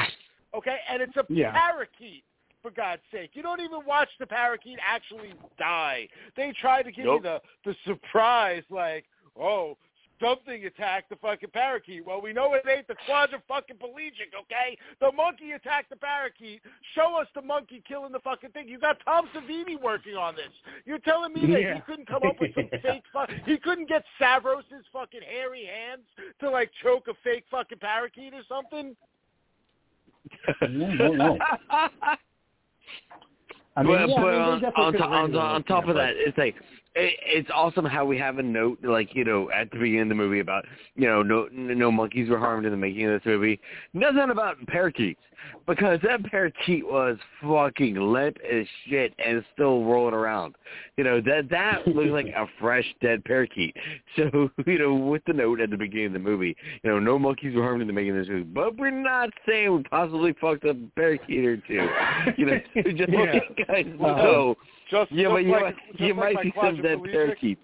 Okay, 0.56 0.78
and 0.90 1.02
it's 1.02 1.16
a 1.18 1.26
Yeah. 1.30 1.52
parakeet. 1.52 2.24
For 2.62 2.72
God's 2.72 3.02
sake, 3.12 3.32
you 3.34 3.44
don't 3.44 3.60
even 3.60 3.84
watch 3.86 4.08
the 4.20 4.26
parakeet 4.26 4.80
actually 4.82 5.34
die. 5.60 6.08
They 6.38 6.54
try 6.54 6.82
to 6.82 6.94
give 6.94 7.04
Nope. 7.04 7.18
you 7.18 7.24
the 7.24 7.42
the 7.66 7.76
surprise, 7.84 8.64
like, 8.70 9.04
oh, 9.38 9.78
something 10.24 10.66
attacked 10.66 11.10
the 11.10 11.16
fucking 11.18 11.50
parakeet. 11.52 12.06
Well, 12.06 12.22
we 12.22 12.34
know 12.34 12.54
it 12.54 12.64
ain't 12.70 12.88
the 12.88 12.96
quadra 13.06 13.42
fucking 13.48 13.78
pelagic, 13.78 14.32
okay? 14.40 14.78
The 15.00 15.12
monkey 15.12 15.52
attacked 15.52 15.90
the 15.90 15.96
parakeet. 15.96 16.62
Show 16.96 17.16
us 17.20 17.28
the 17.36 17.42
monkey 17.42 17.84
killing 17.88 18.12
the 18.12 18.20
fucking 18.20 18.52
thing. 18.52 18.68
You 18.68 18.80
got 18.80 18.98
Tom 19.06 19.28
Savini 19.36 19.80
working 19.82 20.16
on 20.16 20.36
this. 20.36 20.52
You're 20.86 21.00
telling 21.00 21.34
me 21.34 21.42
that 21.52 21.62
Yeah. 21.62 21.76
he 21.76 21.82
couldn't 21.82 22.08
come 22.08 22.24
up 22.26 22.40
with 22.40 22.54
some 22.56 22.70
Yeah. 22.72 22.80
fake 22.82 23.04
fuck? 23.12 23.30
He 23.46 23.58
couldn't 23.58 23.90
get 23.90 24.04
Savros's 24.20 24.86
fucking 24.92 25.22
hairy 25.30 25.66
hands 25.66 26.04
to 26.40 26.50
like 26.50 26.72
choke 26.82 27.08
a 27.08 27.14
fake 27.24 27.46
fucking 27.52 27.80
parakeet 27.80 28.34
or 28.34 28.44
something? 28.48 28.96
no, 30.62 30.88
no, 30.94 31.12
no. 31.14 31.38
I 33.76 33.82
mean, 33.82 33.98
but 33.98 34.10
yeah, 34.10 34.16
but 34.16 34.34
I 34.34 34.56
mean, 34.56 34.66
uh, 34.66 34.72
on, 34.82 34.96
on, 35.02 35.36
on, 35.36 35.36
on 35.36 35.64
top 35.64 35.88
of 35.88 35.96
that, 35.96 36.12
it's 36.16 36.38
like 36.38 36.56
it, 36.56 36.64
it's 36.96 37.50
awesome 37.54 37.86
how 37.86 38.06
we 38.06 38.18
have 38.20 38.38
a 38.38 38.44
note 38.44 38.78
like 38.84 39.16
you 39.16 39.24
know 39.24 39.50
at 39.52 39.72
the 39.72 39.78
beginning 39.78 40.02
of 40.04 40.10
the 40.10 40.16
movie 40.16 40.40
about 40.40 40.66
you 40.96 41.08
know 41.08 41.24
no 41.24 41.48
no 41.52 41.92
monkeys 41.92 42.30
were 42.30 42.38
harmed 42.38 42.66
in 42.66 42.72
the 42.72 42.78
making 42.78 43.06
of 43.08 43.14
this 43.14 43.26
movie. 43.26 43.60
Nothing 43.94 44.30
about 44.30 44.58
parakeets 44.68 45.20
because 45.68 46.00
that 46.04 46.24
parakeet 46.26 46.86
was 46.86 47.18
fucking 47.42 47.96
limp 47.96 48.38
as 48.50 48.66
shit 48.88 49.14
and 49.24 49.44
still 49.54 49.84
rolling 49.84 50.14
around. 50.14 50.56
You 50.98 51.04
know 51.04 51.20
that 51.22 51.50
that 51.50 51.88
looks 51.88 52.12
like 52.12 52.28
a 52.28 52.46
fresh 52.60 52.86
dead 53.02 53.24
parakeet. 53.26 53.76
So 54.16 54.52
you 54.68 54.78
know 54.78 54.94
with 54.94 55.24
the 55.26 55.34
note 55.34 55.60
at 55.60 55.72
the 55.72 55.78
beginning 55.78 56.08
of 56.08 56.14
the 56.14 56.20
movie, 56.20 56.56
you 56.84 56.90
know 56.92 57.00
no 57.00 57.18
monkeys 57.18 57.56
were 57.56 57.64
harmed 57.64 57.82
in 57.82 57.88
the 57.88 57.94
making 57.94 58.12
of 58.12 58.18
this 58.18 58.28
movie, 58.30 58.44
but 58.44 58.78
we're 58.78 58.92
not 58.92 59.30
saying 59.48 59.76
we 59.78 59.84
possibly 59.84 60.34
fucked 60.40 60.66
up 60.66 60.76
a 60.76 60.90
parakeet 60.96 61.44
or 61.46 61.58
two. 61.58 61.88
You 62.38 62.46
know 62.46 62.60
just 62.96 63.10
Yeah. 63.12 63.20
let 63.34 63.34
you 63.58 63.66
guys 63.66 63.86
Uh-huh. 64.00 64.54
Just, 64.90 65.12
Yeah, 65.12 65.24
just 65.24 65.34
but 65.34 65.44
you 65.46 65.52
like, 65.52 65.76
just 65.88 66.00
you 66.00 66.14
like 66.14 66.16
might 66.16 66.36
my 66.36 66.44
see 66.44 66.54
some 66.56 66.78
quadriplegic. 66.78 67.12
parakeets. 67.12 67.62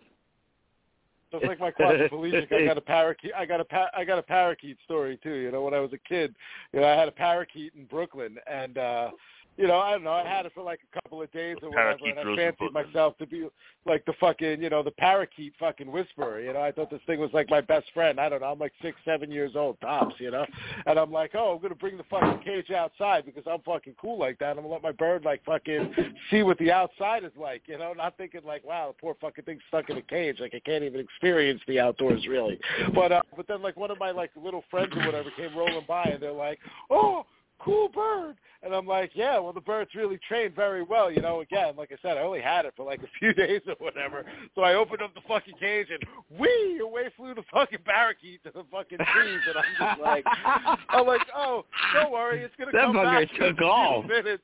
Just 1.31 1.45
like 1.45 1.59
my 1.59 1.71
quadriplegic, 1.71 2.51
I 2.51 2.65
got 2.65 2.77
a 2.77 2.81
parakeet. 2.81 3.31
I 3.37 3.45
got 3.45 3.59
a 3.59 3.65
pa- 3.65 3.91
I 3.95 4.03
got 4.03 4.17
a 4.17 4.23
parakeet 4.23 4.77
story 4.83 5.19
too. 5.21 5.35
You 5.35 5.51
know, 5.51 5.61
when 5.61 5.73
I 5.75 5.79
was 5.79 5.93
a 5.93 5.97
kid, 5.97 6.35
you 6.73 6.79
know, 6.79 6.87
I 6.87 6.95
had 6.95 7.07
a 7.07 7.11
parakeet 7.11 7.73
in 7.75 7.85
Brooklyn, 7.85 8.37
and 8.51 8.77
uh, 8.77 9.11
you 9.59 9.67
know, 9.67 9.77
I 9.77 9.91
don't 9.91 10.05
know, 10.05 10.13
I 10.13 10.23
had 10.23 10.45
it 10.45 10.53
for 10.55 10.63
like 10.63 10.79
a 10.89 11.01
couple 11.01 11.21
of 11.21 11.29
days 11.33 11.57
or 11.61 11.69
whatever, 11.69 11.97
and 12.05 12.17
I 12.17 12.35
fancied 12.37 12.71
myself 12.71 13.17
to 13.17 13.27
be 13.27 13.45
like 13.85 14.05
the 14.05 14.13
fucking, 14.17 14.61
you 14.61 14.69
know, 14.69 14.81
the 14.81 14.91
parakeet 14.91 15.51
fucking 15.59 15.91
whisperer. 15.91 16.39
You 16.39 16.53
know, 16.53 16.61
I 16.61 16.71
thought 16.71 16.89
this 16.89 17.01
thing 17.05 17.19
was 17.19 17.29
like 17.33 17.49
my 17.49 17.59
best 17.59 17.87
friend. 17.93 18.21
I 18.21 18.29
don't 18.29 18.39
know, 18.39 18.47
I'm 18.47 18.57
like 18.57 18.71
six, 18.81 18.95
seven 19.03 19.29
years 19.29 19.57
old 19.57 19.75
tops. 19.81 20.15
You 20.19 20.31
know, 20.31 20.45
and 20.85 20.97
I'm 20.97 21.11
like, 21.11 21.31
oh, 21.33 21.55
I'm 21.55 21.61
gonna 21.61 21.75
bring 21.75 21.97
the 21.97 22.05
fucking 22.09 22.39
cage 22.45 22.71
outside 22.71 23.25
because 23.25 23.43
I'm 23.51 23.59
fucking 23.63 23.95
cool 23.99 24.17
like 24.17 24.39
that. 24.39 24.51
I'm 24.51 24.63
gonna 24.63 24.69
let 24.69 24.81
my 24.81 24.93
bird 24.93 25.25
like 25.25 25.43
fucking 25.43 25.93
see 26.31 26.41
what 26.41 26.57
the 26.57 26.71
outside 26.71 27.25
is 27.25 27.33
like. 27.37 27.63
You 27.65 27.77
know, 27.77 27.91
not 27.91 28.15
thinking 28.15 28.41
like, 28.45 28.63
wow, 28.63 28.95
the 28.95 29.01
poor 29.01 29.17
fucking 29.19 29.43
thing's 29.43 29.61
stuck 29.67 29.89
in 29.89 29.97
a 29.97 30.01
cage. 30.01 30.39
Like 30.39 30.53
I 30.55 30.59
can't 30.59 30.85
even 30.85 31.01
experience 31.01 31.59
the 31.67 31.81
outdoors 31.81 32.25
really. 32.27 32.57
But 32.95 33.11
uh, 33.11 33.21
but 33.35 33.45
then 33.49 33.61
like 33.61 33.75
one 33.75 33.91
of 33.91 33.99
my 33.99 34.11
like 34.11 34.31
little 34.41 34.63
friends 34.71 34.93
or 34.95 35.05
whatever 35.05 35.29
came 35.35 35.53
rolling 35.57 35.83
by 35.85 36.03
and 36.03 36.23
they're 36.23 36.31
like, 36.31 36.59
oh. 36.89 37.25
Cool 37.59 37.89
bird, 37.89 38.35
and 38.63 38.73
I'm 38.73 38.87
like, 38.87 39.11
yeah. 39.13 39.37
Well, 39.37 39.51
the 39.51 39.59
bird's 39.61 39.93
really 39.93 40.17
trained 40.27 40.55
very 40.55 40.81
well, 40.81 41.11
you 41.11 41.21
know. 41.21 41.41
Again, 41.41 41.75
like 41.77 41.91
I 41.91 41.97
said, 42.01 42.17
I 42.17 42.21
only 42.21 42.41
had 42.41 42.65
it 42.65 42.73
for 42.77 42.85
like 42.85 43.01
a 43.03 43.07
few 43.19 43.33
days 43.45 43.61
or 43.67 43.75
whatever. 43.79 44.23
So 44.55 44.61
I 44.61 44.75
opened 44.75 45.01
up 45.01 45.13
the 45.13 45.21
fucking 45.27 45.55
cage 45.59 45.87
and 45.91 46.01
whee, 46.39 46.79
away 46.81 47.09
flew 47.17 47.35
the 47.35 47.43
fucking 47.51 47.79
parakeet 47.85 48.43
to 48.43 48.51
the 48.51 48.63
fucking 48.71 48.99
trees, 49.13 49.41
and 49.47 49.57
I'm 49.57 49.65
just 49.77 50.01
like, 50.01 50.25
I'm 50.89 51.05
like, 51.05 51.21
oh, 51.35 51.65
don't 51.93 52.11
worry, 52.11 52.43
it's 52.43 52.55
gonna 52.57 52.71
come 52.71 52.95
fucker 52.95 53.03
back 53.03 53.29
in 53.39 53.43
a 53.43 53.55
few 54.01 54.07
minutes. 54.07 54.43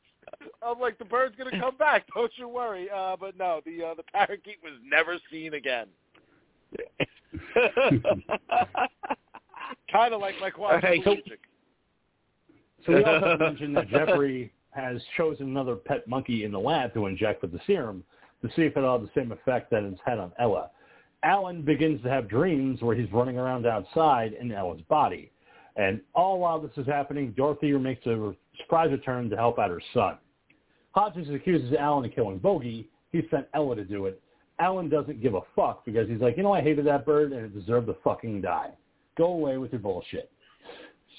I'm 0.61 0.79
like, 0.79 0.97
the 0.97 1.05
bird's 1.05 1.35
gonna 1.37 1.59
come 1.59 1.77
back. 1.77 2.05
Don't 2.13 2.31
you 2.37 2.47
worry. 2.49 2.89
Uh, 2.93 3.15
but 3.19 3.37
no, 3.37 3.61
the 3.65 3.83
uh, 3.83 3.93
the 3.93 4.03
parakeet 4.11 4.57
was 4.63 4.73
never 4.83 5.17
seen 5.31 5.53
again. 5.53 5.87
Kind 9.91 10.13
of 10.13 10.21
like 10.21 10.35
my 10.41 10.51
right, 10.57 11.01
so- 11.03 11.11
quadriplegic. 11.11 11.39
So 12.85 12.93
we 12.93 13.03
also 13.03 13.37
mentioned 13.39 13.75
that 13.77 13.89
Jeffrey 13.89 14.51
has 14.71 15.01
chosen 15.17 15.47
another 15.47 15.75
pet 15.75 16.07
monkey 16.07 16.43
in 16.43 16.51
the 16.51 16.59
lab 16.59 16.93
to 16.93 17.05
inject 17.05 17.41
with 17.41 17.51
the 17.51 17.59
serum 17.65 18.03
to 18.41 18.49
see 18.55 18.63
if 18.63 18.75
it'll 18.77 18.99
have 18.99 19.01
the 19.01 19.19
same 19.19 19.31
effect 19.31 19.71
that 19.71 19.83
it's 19.83 19.99
had 20.05 20.19
on 20.19 20.31
Ella. 20.39 20.69
Alan 21.23 21.61
begins 21.61 22.01
to 22.03 22.09
have 22.09 22.29
dreams 22.29 22.81
where 22.81 22.95
he's 22.95 23.11
running 23.11 23.37
around 23.37 23.65
outside 23.65 24.33
in 24.33 24.51
Ella's 24.51 24.81
body. 24.89 25.31
And 25.75 25.99
all 26.13 26.39
while 26.39 26.59
this 26.61 26.71
is 26.77 26.85
happening, 26.85 27.33
Dorothy 27.35 27.71
makes 27.73 28.05
a 28.05 28.33
surprise 28.59 28.91
return 28.91 29.29
to 29.29 29.35
help 29.35 29.59
out 29.59 29.69
her 29.69 29.81
son. 29.93 30.17
Hodges 30.91 31.29
accuses 31.29 31.73
Alan 31.73 32.05
of 32.05 32.13
killing 32.13 32.37
Bogey. 32.37 32.89
He 33.11 33.21
sent 33.29 33.47
Ella 33.53 33.75
to 33.75 33.83
do 33.83 34.05
it. 34.05 34.21
Alan 34.59 34.87
doesn't 34.87 35.21
give 35.21 35.33
a 35.33 35.41
fuck 35.55 35.83
because 35.83 36.07
he's 36.07 36.21
like, 36.21 36.37
you 36.37 36.43
know, 36.43 36.53
I 36.53 36.61
hated 36.61 36.85
that 36.85 37.05
bird 37.05 37.33
and 37.33 37.45
it 37.45 37.53
deserved 37.53 37.87
to 37.87 37.95
fucking 38.03 38.41
die. 38.41 38.69
Go 39.17 39.25
away 39.25 39.57
with 39.57 39.71
your 39.71 39.81
bullshit. 39.81 40.31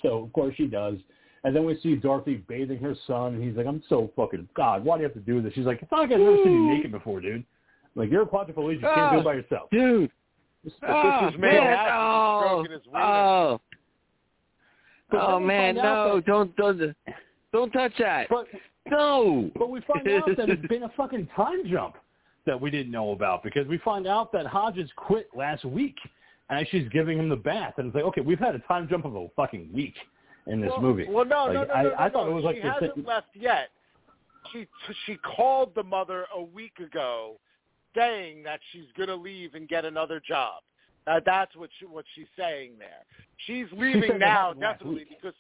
So, 0.03 0.25
of 0.25 0.33
course, 0.33 0.55
she 0.57 0.67
does. 0.67 0.97
And 1.47 1.55
then 1.55 1.65
we 1.65 1.79
see 1.81 1.95
Dorothy 1.95 2.43
bathing 2.49 2.79
her 2.81 2.97
son, 3.07 3.35
and 3.35 3.43
he's 3.45 3.57
like, 3.57 3.67
I'm 3.69 3.81
so 3.89 4.11
fucking, 4.17 4.49
God, 4.57 4.85
why 4.85 4.97
do 4.97 5.03
you 5.03 5.09
have 5.09 5.15
to 5.15 5.21
do 5.21 5.41
this? 5.41 5.53
She's 5.55 5.65
like, 5.65 5.81
it's 5.81 5.93
not 5.93 6.01
like 6.01 6.11
I've 6.11 6.19
never 6.19 6.39
seen 6.43 6.53
you 6.53 6.75
naked 6.75 6.91
before, 6.91 7.21
dude. 7.21 7.45
Like, 7.95 8.11
you're 8.11 8.23
a 8.23 8.27
quadriplegic. 8.27 8.81
You 8.81 8.89
can't 8.93 9.13
do 9.13 9.19
it 9.19 9.21
ah, 9.21 9.23
by 9.23 9.35
yourself. 9.35 9.71
Dude. 9.71 10.11
This- 10.65 10.73
Oh, 10.83 11.29
is 11.29 11.35
ah, 11.37 11.39
man 11.39 11.41
man. 11.41 11.89
Oh, 11.93 12.67
his 12.69 12.81
oh, 12.93 13.61
oh 15.13 15.39
man, 15.39 15.77
no! 15.77 16.17
that- 16.17 16.27
Don't 16.27 16.57
don't 16.57 16.97
don't 17.53 17.71
touch 17.71 17.93
that. 18.01 18.29
But, 18.29 18.49
No. 18.91 19.49
but 19.55 19.71
we 19.71 19.81
find 19.83 20.09
out 20.09 20.37
that 20.37 20.49
it's 20.49 20.67
been 20.67 20.83
a 20.83 20.91
fucking 20.97 21.29
time 21.37 21.63
jump 21.71 21.95
that 22.45 22.61
we 22.61 22.73
didn't 22.73 22.91
know 22.91 23.13
about 23.13 23.45
because 23.45 23.69
we 23.69 23.79
find 23.79 24.09
out 24.09 24.33
that 24.33 24.47
Hodges 24.47 24.91
quit 24.97 25.29
last 25.37 25.65
week 25.65 25.95
and 26.51 26.67
she's 26.73 26.89
giving 26.89 27.17
him 27.17 27.29
the 27.29 27.37
bath. 27.37 27.75
And 27.79 27.87
it's 27.87 27.95
like, 27.95 28.05
okay, 28.07 28.21
we've 28.21 28.41
had 28.41 28.57
a 28.57 28.61
time 28.61 28.89
jump 28.91 29.05
of 29.05 29.15
a 29.15 29.29
fucking 29.37 29.71
week 29.73 29.95
in 30.47 30.61
this 30.61 30.71
well, 30.71 30.81
movie. 30.83 31.07
Well, 31.09 31.25
no, 31.25 31.45
Like, 31.47 31.55
no, 31.55 31.65
no, 31.65 31.73
I, 31.75 31.83
no, 31.83 31.89
no, 31.91 31.95
I 31.99 32.09
thought 32.11 32.25
no. 32.27 32.31
it 32.31 32.35
was 32.35 32.45
like 32.45 32.57
she 32.57 32.63
hasn't 32.63 32.95
thing- 32.95 33.05
left 33.05 33.29
yet. 33.35 33.71
She 34.53 34.67
she 35.07 35.17
called 35.17 35.75
the 35.75 35.83
mother 35.83 36.27
a 36.35 36.41
week 36.43 36.79
ago, 36.79 37.39
saying 37.97 38.43
that 38.45 38.61
she's 38.73 38.85
going 38.97 39.09
to 39.09 39.17
leave 39.17 39.55
and 39.55 39.69
get 39.69 39.85
another 39.85 40.21
job. 40.27 40.63
Uh, 41.09 41.21
that's 41.27 41.55
what 41.57 41.69
she, 41.79 41.87
what 41.87 42.05
she's 42.15 42.27
saying 42.39 42.73
there. 42.79 43.05
She's 43.47 43.67
leaving 43.73 44.19
that 44.19 44.19
now, 44.21 44.53
definitely 44.53 45.01
week. 45.01 45.09
because 45.21 45.35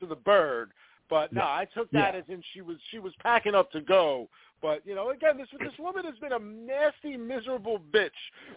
to 0.00 0.06
the 0.06 0.16
bird. 0.16 0.70
But 1.08 1.32
no, 1.32 1.42
Yeah. 1.42 1.46
I 1.48 1.66
took 1.72 1.90
that 1.92 2.14
Yeah. 2.14 2.20
as 2.20 2.24
in 2.28 2.42
she 2.52 2.62
was 2.62 2.78
she 2.90 2.98
was 2.98 3.12
packing 3.22 3.54
up 3.54 3.70
to 3.72 3.80
go. 3.80 4.28
But 4.62 4.86
you 4.86 4.94
know, 4.94 5.10
again, 5.10 5.36
this 5.36 5.48
this 5.58 5.72
woman 5.78 6.04
has 6.04 6.14
been 6.18 6.32
a 6.32 6.38
nasty, 6.38 7.16
miserable 7.16 7.80
bitch 7.92 8.10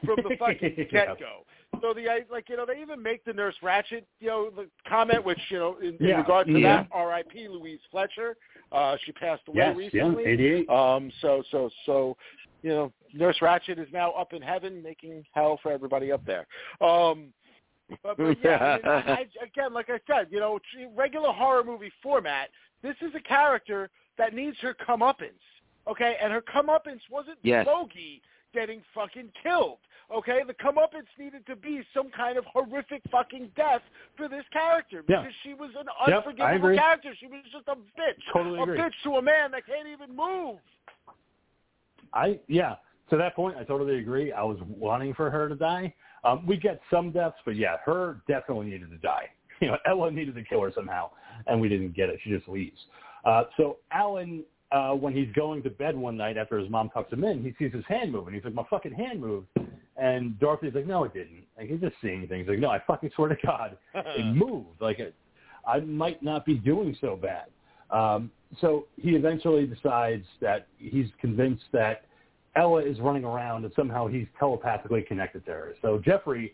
from 0.06 0.18
the 0.18 0.38
fucking 0.38 0.76
Yeah. 0.92 1.08
get 1.08 1.20
go. 1.20 1.46
So 1.82 1.94
the 1.94 2.06
like 2.32 2.48
you 2.48 2.56
know 2.58 2.66
they 2.66 2.80
even 2.80 3.02
make 3.02 3.26
the 3.26 3.34
Nurse 3.34 3.56
Ratched 3.64 4.04
you 4.20 4.28
know 4.28 4.50
the 4.56 4.68
comment 4.88 5.26
which 5.26 5.40
you 5.50 5.58
know 5.58 5.78
in, 5.82 5.98
in 6.00 6.18
regard 6.18 6.48
to 6.48 6.54
Yeah. 6.54 6.84
that 6.84 6.88
R.I.P. 6.92 7.48
Louise 7.50 7.80
Fletcher. 7.92 8.38
Uh, 8.72 8.98
she 9.06 9.12
passed 9.14 9.44
away 9.48 9.58
yes, 9.58 9.76
recently. 9.78 10.24
yeah, 10.24 10.30
88. 10.30 10.70
Um, 10.70 11.12
so 11.22 11.44
so 11.52 11.70
so, 11.86 12.18
you 12.62 12.70
know, 12.70 12.92
Nurse 13.14 13.38
Ratched 13.42 13.80
is 13.80 13.88
now 13.92 14.12
up 14.12 14.34
in 14.34 14.42
heaven, 14.42 14.82
making 14.84 15.24
hell 15.34 15.60
for 15.64 15.72
everybody 15.72 16.12
up 16.12 16.24
there. 16.26 16.46
Um, 16.82 17.28
but, 18.04 18.18
but 18.18 18.38
yeah, 18.44 18.58
I 18.58 18.76
mean, 18.78 18.86
I, 18.86 19.26
again, 19.44 19.74
like 19.74 19.90
I 19.90 20.00
said, 20.08 20.28
you 20.32 20.40
know, 20.40 20.60
regular 20.96 21.32
horror 21.32 21.64
movie 21.64 21.92
format. 22.02 22.50
This 22.82 22.96
is 23.02 23.14
a 23.16 23.20
character 23.22 23.90
that 24.18 24.34
needs 24.34 24.58
her 24.62 24.76
comeuppance, 24.88 25.30
okay? 25.88 26.18
And 26.22 26.32
her 26.34 26.42
comeuppance 26.42 27.02
wasn't 27.12 27.38
Yes. 27.44 27.66
Bogey 27.66 28.22
getting 28.54 28.82
fucking 28.94 29.32
killed. 29.42 29.78
Okay, 30.16 30.42
the 30.46 30.54
comeuppance 30.54 31.08
needed 31.18 31.46
to 31.48 31.56
be 31.56 31.82
some 31.92 32.12
kind 32.12 32.38
of 32.38 32.46
horrific 32.46 33.02
fucking 33.12 33.50
death 33.56 33.82
for 34.16 34.28
this 34.30 34.46
character 34.54 35.04
Yeah. 35.08 35.22
because 35.22 35.34
she 35.42 35.56
was 35.56 35.72
an 35.76 35.88
unforgivable 36.06 36.56
agree. 36.68 36.78
character. 36.78 37.16
She 37.20 37.26
was 37.26 37.42
just 37.52 37.68
a 37.68 37.76
bitch 37.76 38.22
Totally 38.32 38.60
a 38.60 38.64
agree. 38.64 38.78
bitch 38.78 38.94
to 39.04 39.16
a 39.16 39.22
man 39.22 39.50
that 39.52 39.66
can't 39.66 39.88
even 39.88 40.16
move. 40.16 40.60
I 42.14 42.40
yeah. 42.48 42.76
To 43.10 43.18
that 43.18 43.36
point, 43.36 43.56
I 43.58 43.64
totally 43.64 44.00
agree. 44.00 44.32
I 44.32 44.42
was 44.44 44.58
wanting 44.68 45.14
for 45.14 45.30
her 45.30 45.48
to 45.48 45.56
die. 45.56 45.94
Um, 46.24 46.46
we 46.48 46.58
get 46.58 46.82
some 46.90 47.12
deaths, 47.12 47.38
but 47.46 47.56
yeah, 47.56 47.78
her 47.86 48.22
definitely 48.28 48.66
needed 48.68 48.90
to 48.92 48.98
die. 48.98 49.30
You 49.62 49.70
know, 49.70 49.78
Ella 49.86 50.12
needed 50.12 50.36
to 50.36 50.44
kill 50.44 50.62
her 50.64 50.72
somehow, 50.76 51.12
and 51.48 51.62
we 51.62 51.70
didn't 51.70 51.96
get 51.96 52.10
it. 52.10 52.20
She 52.26 52.30
just 52.30 52.46
leaves. 52.50 52.78
Uh, 53.24 53.46
so 53.56 53.78
Alan, 53.94 54.44
uh, 54.76 54.94
when 54.94 55.16
he's 55.16 55.32
going 55.34 55.64
to 55.64 55.70
bed 55.70 55.96
one 55.96 56.18
night 56.18 56.36
after 56.38 56.60
his 56.60 56.70
mom 56.70 56.90
tucks 56.90 57.12
him 57.14 57.24
in, 57.24 57.42
he 57.42 57.54
sees 57.58 57.74
his 57.74 57.86
hand 57.88 58.12
moving. 58.12 58.34
He's 58.34 58.44
like, 58.44 58.54
"My 58.54 58.66
fucking 58.70 58.92
hand 58.92 59.22
moved," 59.22 59.48
and 59.96 60.38
Dorothy's 60.40 60.74
like, 60.76 60.86
"No, 60.86 61.06
it 61.06 61.14
didn't." 61.14 61.46
Like 61.58 61.70
he's 61.70 61.80
just 61.80 61.96
seeing 62.02 62.28
things. 62.28 62.48
Like, 62.50 62.60
"No, 62.60 62.70
I 62.70 62.80
fucking 62.86 63.12
swear 63.16 63.30
to 63.30 63.38
God, 63.46 63.78
it 63.96 64.36
moved. 64.36 64.82
Like 64.82 65.00
it, 65.00 65.16
I 65.66 65.80
might 65.80 66.22
not 66.22 66.46
be 66.46 66.56
doing 66.56 66.98
so 67.00 67.16
bad." 67.16 67.46
Um, 67.90 68.30
so 68.60 68.88
he 69.02 69.12
eventually 69.12 69.66
decides 69.66 70.26
that 70.42 70.68
he's 70.78 71.08
convinced 71.22 71.64
that 71.72 72.04
Ella 72.58 72.82
is 72.82 73.00
running 73.00 73.24
around 73.24 73.64
and 73.64 73.74
somehow 73.76 74.08
he's 74.08 74.28
telepathically 74.40 75.04
connected 75.04 75.46
to 75.46 75.52
her. 75.52 75.76
So 75.82 76.02
Jeffrey 76.04 76.54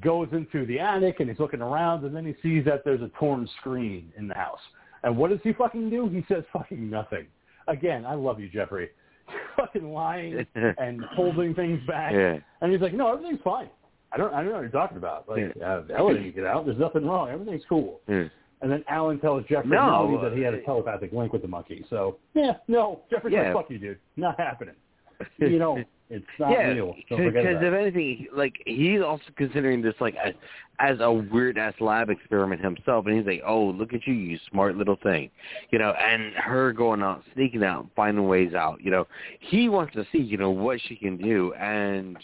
goes 0.00 0.28
into 0.32 0.66
the 0.66 0.78
attic 0.78 1.20
and 1.20 1.28
he's 1.28 1.38
looking 1.38 1.62
around 1.62 2.04
and 2.04 2.14
then 2.14 2.26
he 2.26 2.34
sees 2.42 2.64
that 2.66 2.84
there's 2.84 3.00
a 3.00 3.10
torn 3.18 3.48
screen 3.58 4.12
in 4.16 4.28
the 4.28 4.34
house. 4.34 4.60
And 5.04 5.16
what 5.16 5.30
does 5.30 5.38
he 5.42 5.52
fucking 5.52 5.90
do? 5.90 6.08
He 6.08 6.24
says 6.32 6.44
fucking 6.52 6.90
nothing. 6.90 7.26
Again, 7.68 8.04
I 8.06 8.14
love 8.14 8.40
you, 8.40 8.48
Jeffrey. 8.48 8.90
You're 9.30 9.40
fucking 9.66 9.92
lying 9.92 10.46
and 10.54 11.04
holding 11.14 11.54
things 11.54 11.80
back. 11.86 12.12
Yeah. 12.12 12.38
And 12.60 12.72
he's 12.72 12.80
like, 12.80 12.94
no, 12.94 13.12
everything's 13.12 13.40
fine. 13.44 13.68
I 14.10 14.16
don't, 14.16 14.32
I 14.32 14.38
don't 14.38 14.46
know 14.46 14.52
what 14.54 14.60
you're 14.62 14.70
talking 14.70 14.96
about. 14.96 15.28
Like, 15.28 15.54
uh, 15.62 15.82
Ella 15.94 16.14
didn't 16.14 16.34
get 16.34 16.46
out. 16.46 16.64
There's 16.64 16.78
nothing 16.78 17.04
wrong. 17.04 17.28
Everything's 17.28 17.62
cool. 17.68 18.00
Hmm. 18.06 18.24
And 18.62 18.72
then 18.72 18.82
Alan 18.88 19.20
tells 19.20 19.44
Jeffrey 19.44 19.68
No, 19.70 20.18
that 20.22 20.32
he 20.32 20.40
had 20.42 20.54
a 20.54 20.58
uh, 20.62 20.64
telepathic 20.64 21.12
link 21.12 21.32
with 21.32 21.42
the 21.42 21.48
monkey. 21.48 21.84
So 21.90 22.16
yeah, 22.34 22.54
no, 22.66 23.02
Jeffrey's 23.10 23.34
Yeah. 23.34 23.52
like, 23.52 23.54
"Fuck 23.54 23.70
you, 23.70 23.78
dude, 23.78 23.98
not 24.16 24.38
happening." 24.40 24.74
You 25.38 25.58
know, 25.58 25.78
it's 26.10 26.24
not 26.38 26.52
yeah, 26.52 26.68
real. 26.68 26.94
Because 27.10 27.32
if 27.34 27.74
anything, 27.74 28.28
like 28.34 28.54
he's 28.64 29.02
also 29.02 29.24
considering 29.36 29.82
this 29.82 29.94
like 30.00 30.14
as, 30.16 30.32
as 30.78 30.96
a 31.00 31.12
weird 31.12 31.58
ass 31.58 31.74
lab 31.80 32.08
experiment 32.08 32.62
himself, 32.62 33.04
and 33.06 33.16
he's 33.16 33.26
like, 33.26 33.42
"Oh, 33.46 33.66
look 33.66 33.92
at 33.92 34.06
you, 34.06 34.14
you 34.14 34.38
smart 34.50 34.76
little 34.76 34.96
thing," 35.02 35.30
you 35.70 35.78
know. 35.78 35.90
And 35.90 36.32
her 36.34 36.72
going 36.72 37.02
out, 37.02 37.22
sneaking 37.34 37.62
out, 37.62 37.88
finding 37.94 38.26
ways 38.26 38.54
out. 38.54 38.80
You 38.82 38.90
know, 38.90 39.06
he 39.40 39.68
wants 39.68 39.92
to 39.94 40.06
see, 40.10 40.18
you 40.18 40.38
know, 40.38 40.50
what 40.50 40.80
she 40.88 40.96
can 40.96 41.18
do, 41.18 41.52
and 41.54 42.16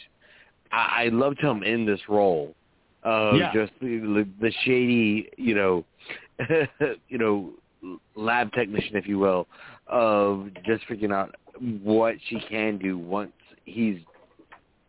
I, 0.73 1.05
I 1.05 1.09
loved 1.09 1.40
him 1.40 1.62
in 1.62 1.85
this 1.85 2.01
role 2.09 2.55
of 3.02 3.36
Yeah. 3.36 3.52
just 3.52 3.73
the, 3.82 4.27
the 4.40 4.52
shady, 4.65 5.28
you 5.36 5.55
know, 5.55 5.85
you 7.09 7.19
know, 7.19 7.51
lab 8.16 8.51
technician, 8.52 8.97
if 8.97 9.06
you 9.06 9.19
will, 9.19 9.47
of 9.86 10.48
just 10.65 10.85
figuring 10.86 11.12
out 11.12 11.35
what 11.82 12.15
she 12.28 12.40
can 12.48 12.78
do 12.78 12.98
once 12.98 13.31
he's 13.65 13.99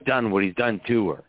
done 0.06 0.32
what 0.32 0.44
he's 0.44 0.56
done 0.56 0.82
to 0.88 1.10
her. 1.10 1.24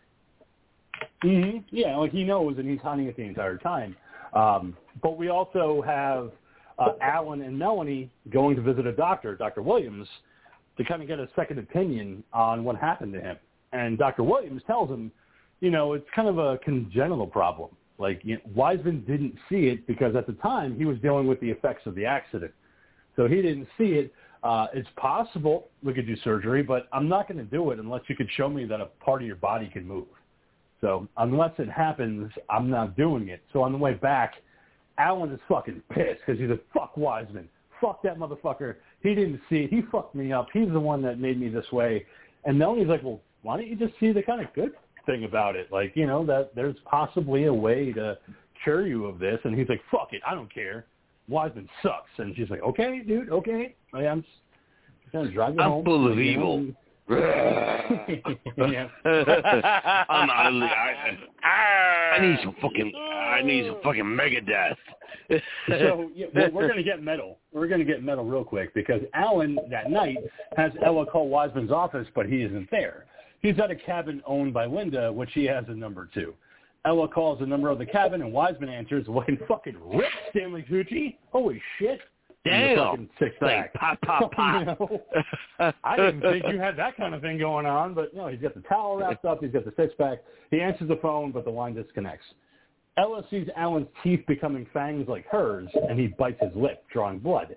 hmm 1.23 1.59
Yeah, 1.71 1.97
like 1.97 2.13
he 2.13 2.25
knows, 2.25 2.59
and 2.59 2.69
he's 2.69 2.81
hunting 2.81 3.07
it 3.07 3.17
the 3.17 3.23
entire 3.23 3.59
time. 3.59 3.97
Um, 4.33 4.77
but 5.03 5.17
we 5.17 5.29
also 5.29 5.83
have 5.87 6.33
uh, 6.79 6.93
Alan 7.01 7.43
and 7.43 7.59
Melanie 7.59 8.11
going 8.31 8.57
to 8.57 8.63
visit 8.63 8.87
a 8.87 8.93
doctor, 8.93 9.35
Dr. 9.35 9.63
Williams, 9.63 10.09
to 10.77 10.85
kind 10.85 11.01
of 11.01 11.09
get 11.09 11.19
a 11.19 11.29
second 11.35 11.59
opinion 11.59 12.23
on 12.33 12.65
what 12.65 12.77
happened 12.77 13.13
to 13.15 13.21
him. 13.21 13.37
And 13.73 13.99
Dr. 13.99 14.23
Williams 14.23 14.63
tells 14.67 14.91
him, 14.91 15.11
you 15.61 15.71
know, 15.71 15.95
it's 15.95 16.07
kind 16.15 16.29
of 16.29 16.39
a 16.39 16.59
congenital 16.59 17.27
problem. 17.27 17.71
Like 17.99 18.21
you 18.25 18.35
know, 18.35 18.41
Wiseman 18.55 19.05
didn't 19.07 19.35
see 19.49 19.69
it 19.69 19.87
because 19.87 20.15
at 20.17 20.27
the 20.27 20.35
time 20.35 20.77
he 20.77 20.85
was 20.85 20.99
dealing 20.99 21.27
with 21.27 21.41
the 21.41 21.51
effects 21.51 21.87
of 21.87 21.95
the 21.95 22.05
accident, 22.05 22.53
so 23.17 23.27
he 23.27 23.37
didn't 23.37 23.69
see 23.79 23.95
it. 23.95 24.13
Uh, 24.47 24.69
it's 24.73 24.89
possible 24.95 25.71
we 25.83 25.93
could 25.93 26.07
do 26.07 26.17
surgery, 26.23 26.63
but 26.63 26.87
I'm 26.93 27.09
not 27.09 27.27
going 27.27 27.39
to 27.39 27.45
do 27.45 27.73
it 27.73 27.81
unless 27.81 28.03
you 28.07 28.15
could 28.15 28.29
show 28.37 28.49
me 28.49 28.65
that 28.67 28.81
a 28.81 28.87
part 28.87 29.21
of 29.21 29.27
your 29.27 29.35
body 29.35 29.67
can 29.67 29.85
move. 29.85 30.07
So 30.81 31.09
unless 31.17 31.51
it 31.59 31.69
happens, 31.69 32.31
I'm 32.49 32.71
not 32.71 32.97
doing 32.97 33.27
it. 33.27 33.43
So 33.53 33.63
on 33.63 33.73
the 33.73 33.79
way 33.79 33.95
back, 33.95 34.35
Alan 34.99 35.33
is 35.33 35.41
fucking 35.49 35.83
pissed 35.91 36.21
because 36.25 36.39
he's 36.39 36.49
like, 36.49 36.65
fuck 36.73 36.97
Wiseman. 36.97 37.49
Fuck 37.81 38.05
that 38.05 38.19
motherfucker. 38.19 38.77
He 39.01 39.17
didn't 39.17 39.41
see 39.51 39.65
it. 39.65 39.71
He 39.71 39.83
fucked 39.91 40.15
me 40.15 40.33
up. 40.33 40.47
He's 40.53 40.69
the 40.71 40.79
one 40.79 41.03
that 41.03 41.19
made 41.19 41.41
me 41.41 41.49
this 41.49 41.73
way. 41.73 42.07
And 42.45 42.57
Melanie's 42.57 42.87
like, 42.87 43.03
well, 43.03 43.21
why 43.43 43.57
don't 43.57 43.67
you 43.67 43.75
just 43.75 43.99
see 43.99 44.13
the 44.13 44.23
kind 44.23 44.41
of 44.41 44.55
good 44.55 44.75
thing 45.07 45.25
about 45.25 45.57
it? 45.57 45.73
Like, 45.73 45.91
you 45.97 46.07
know, 46.07 46.25
that 46.27 46.55
there's 46.55 46.77
possibly 46.85 47.47
a 47.47 47.53
way 47.53 47.93
to 47.95 48.17
cure 48.63 48.87
you 48.87 49.07
of 49.07 49.19
this. 49.19 49.41
And 49.43 49.59
he's 49.59 49.69
like, 49.69 49.83
fuck 49.91 50.11
it. 50.13 50.23
I 50.25 50.37
don't 50.37 50.55
care. 50.55 50.87
Wiseman 51.29 51.69
sucks. 51.83 52.11
And 52.19 52.35
she's 52.37 52.51
like, 52.51 52.63
okay, 52.63 53.01
dude, 53.07 53.31
okay. 53.31 53.75
I'm 53.93 54.23
just 54.23 55.13
going 55.13 55.27
to 55.27 55.33
drive 55.33 55.55
you 55.55 55.61
I'm 55.61 55.71
home. 55.71 55.85
full 55.85 56.07
of 56.07 56.17
Like, 56.17 56.25
you 56.25 56.37
know, 56.37 56.41
evil. 56.41 56.75
yeah. 57.09 58.89
I'm, 60.09 60.31
I, 60.31 61.19
I, 61.45 62.17
I 62.17 62.21
need 62.21 62.39
some 62.43 62.55
fucking, 62.61 62.93
I 62.97 63.43
need 63.43 63.67
some 63.67 63.79
fucking 63.83 64.03
Megadeth. 64.03 64.77
so 65.69 66.11
yeah, 66.15 66.27
well, 66.35 66.51
we're 66.53 66.67
going 66.67 66.77
to 66.77 66.83
get 66.83 67.03
metal. 67.03 67.39
We're 67.53 67.69
going 67.69 67.81
to 67.81 67.85
get 67.85 68.03
metal 68.03 68.25
real 68.25 68.45
quick 68.45 68.75
because 68.75 69.01
Alan 69.15 69.59
that 69.71 69.91
night 69.91 70.19
has 70.57 70.73
Ella 70.85 71.07
call 71.07 71.29
Wiseman's 71.29 71.71
office, 71.71 72.07
but 72.15 72.27
he 72.27 72.43
isn't 72.43 72.69
there. 72.71 73.07
He's 73.41 73.59
at 73.61 73.71
a 73.71 73.77
cabin 73.77 74.23
owned 74.27 74.53
by 74.53 74.67
Linda, 74.67 75.13
which 75.13 75.31
he 75.33 75.45
has 75.45 75.65
a 75.69 75.75
number 75.75 76.09
to. 76.15 76.35
Ella 76.87 77.09
calls 77.09 77.41
the 77.41 77.47
number 77.47 77.69
of 77.69 77.79
the 77.79 77.87
cabin, 77.87 78.23
and 78.23 78.33
Wiseman 78.33 78.69
answers, 78.69 79.07
looking 79.09 79.39
fucking 79.49 79.77
rip 79.85 80.09
Stanley 80.31 80.65
Tucci. 80.71 81.17
Holy 81.33 81.61
shit. 81.79 82.01
Damn. 82.45 82.77
fucking 82.79 83.09
six 83.19 83.35
Like 83.41 83.73
pack. 83.75 84.01
pop, 84.01 84.03
pop, 84.03 84.23
oh, 84.23 84.29
pop. 84.29 84.61
You 84.61 84.87
know? 85.61 85.73
I 85.83 85.97
didn't 85.97 86.21
think 86.21 86.45
you 86.49 86.61
had 86.61 86.77
that 86.77 86.97
kind 86.97 87.13
of 87.13 87.21
thing 87.21 87.39
going 87.39 87.67
on, 87.67 87.93
but 87.93 88.15
no, 88.15 88.29
he's 88.29 88.41
got 88.41 88.55
the 88.55 88.61
towel 88.61 88.99
wrapped 88.99 89.25
up. 89.25 89.43
He's 89.43 89.51
got 89.51 89.65
the 89.65 89.73
six 89.77 89.93
pack. 89.99 90.19
He 90.53 90.61
answers 90.61 90.89
the 90.89 90.97
phone, 91.03 91.33
but 91.33 91.45
the 91.45 91.51
line 91.51 91.75
disconnects. 91.75 92.25
Ella 92.97 93.25
sees 93.31 93.49
Alan's 93.57 93.89
teeth 94.03 94.25
becoming 94.29 94.67
fangs 94.73 95.09
like 95.09 95.27
hers, 95.27 95.69
and 95.89 95.99
he 95.99 96.07
bites 96.07 96.41
his 96.41 96.55
lip, 96.55 96.85
drawing 96.91 97.19
blood. 97.19 97.57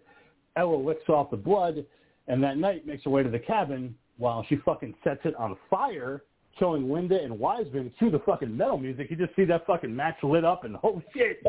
Ella 0.58 0.76
licks 0.76 1.08
off 1.08 1.30
the 1.30 1.38
blood, 1.38 1.86
and 2.28 2.44
that 2.44 2.58
night 2.58 2.86
makes 2.88 3.04
her 3.06 3.12
way 3.12 3.24
to 3.24 3.30
the 3.30 3.40
cabin 3.40 3.96
while 4.18 4.44
she 4.50 4.58
fucking 4.66 4.96
sets 5.04 5.22
it 5.24 5.36
on 5.36 5.56
fire, 5.70 6.24
killing 6.58 6.92
Linda 6.92 7.22
and 7.22 7.38
Wiseman 7.38 7.92
to 8.00 8.10
the 8.10 8.20
fucking 8.20 8.56
metal 8.56 8.78
music. 8.78 9.10
You 9.10 9.16
just 9.16 9.36
see 9.36 9.46
that 9.46 9.66
fucking 9.66 9.96
match 9.96 10.18
lit 10.24 10.44
up, 10.46 10.64
and 10.64 10.76
holy 10.76 11.04
oh, 11.08 11.12
shit, 11.14 11.44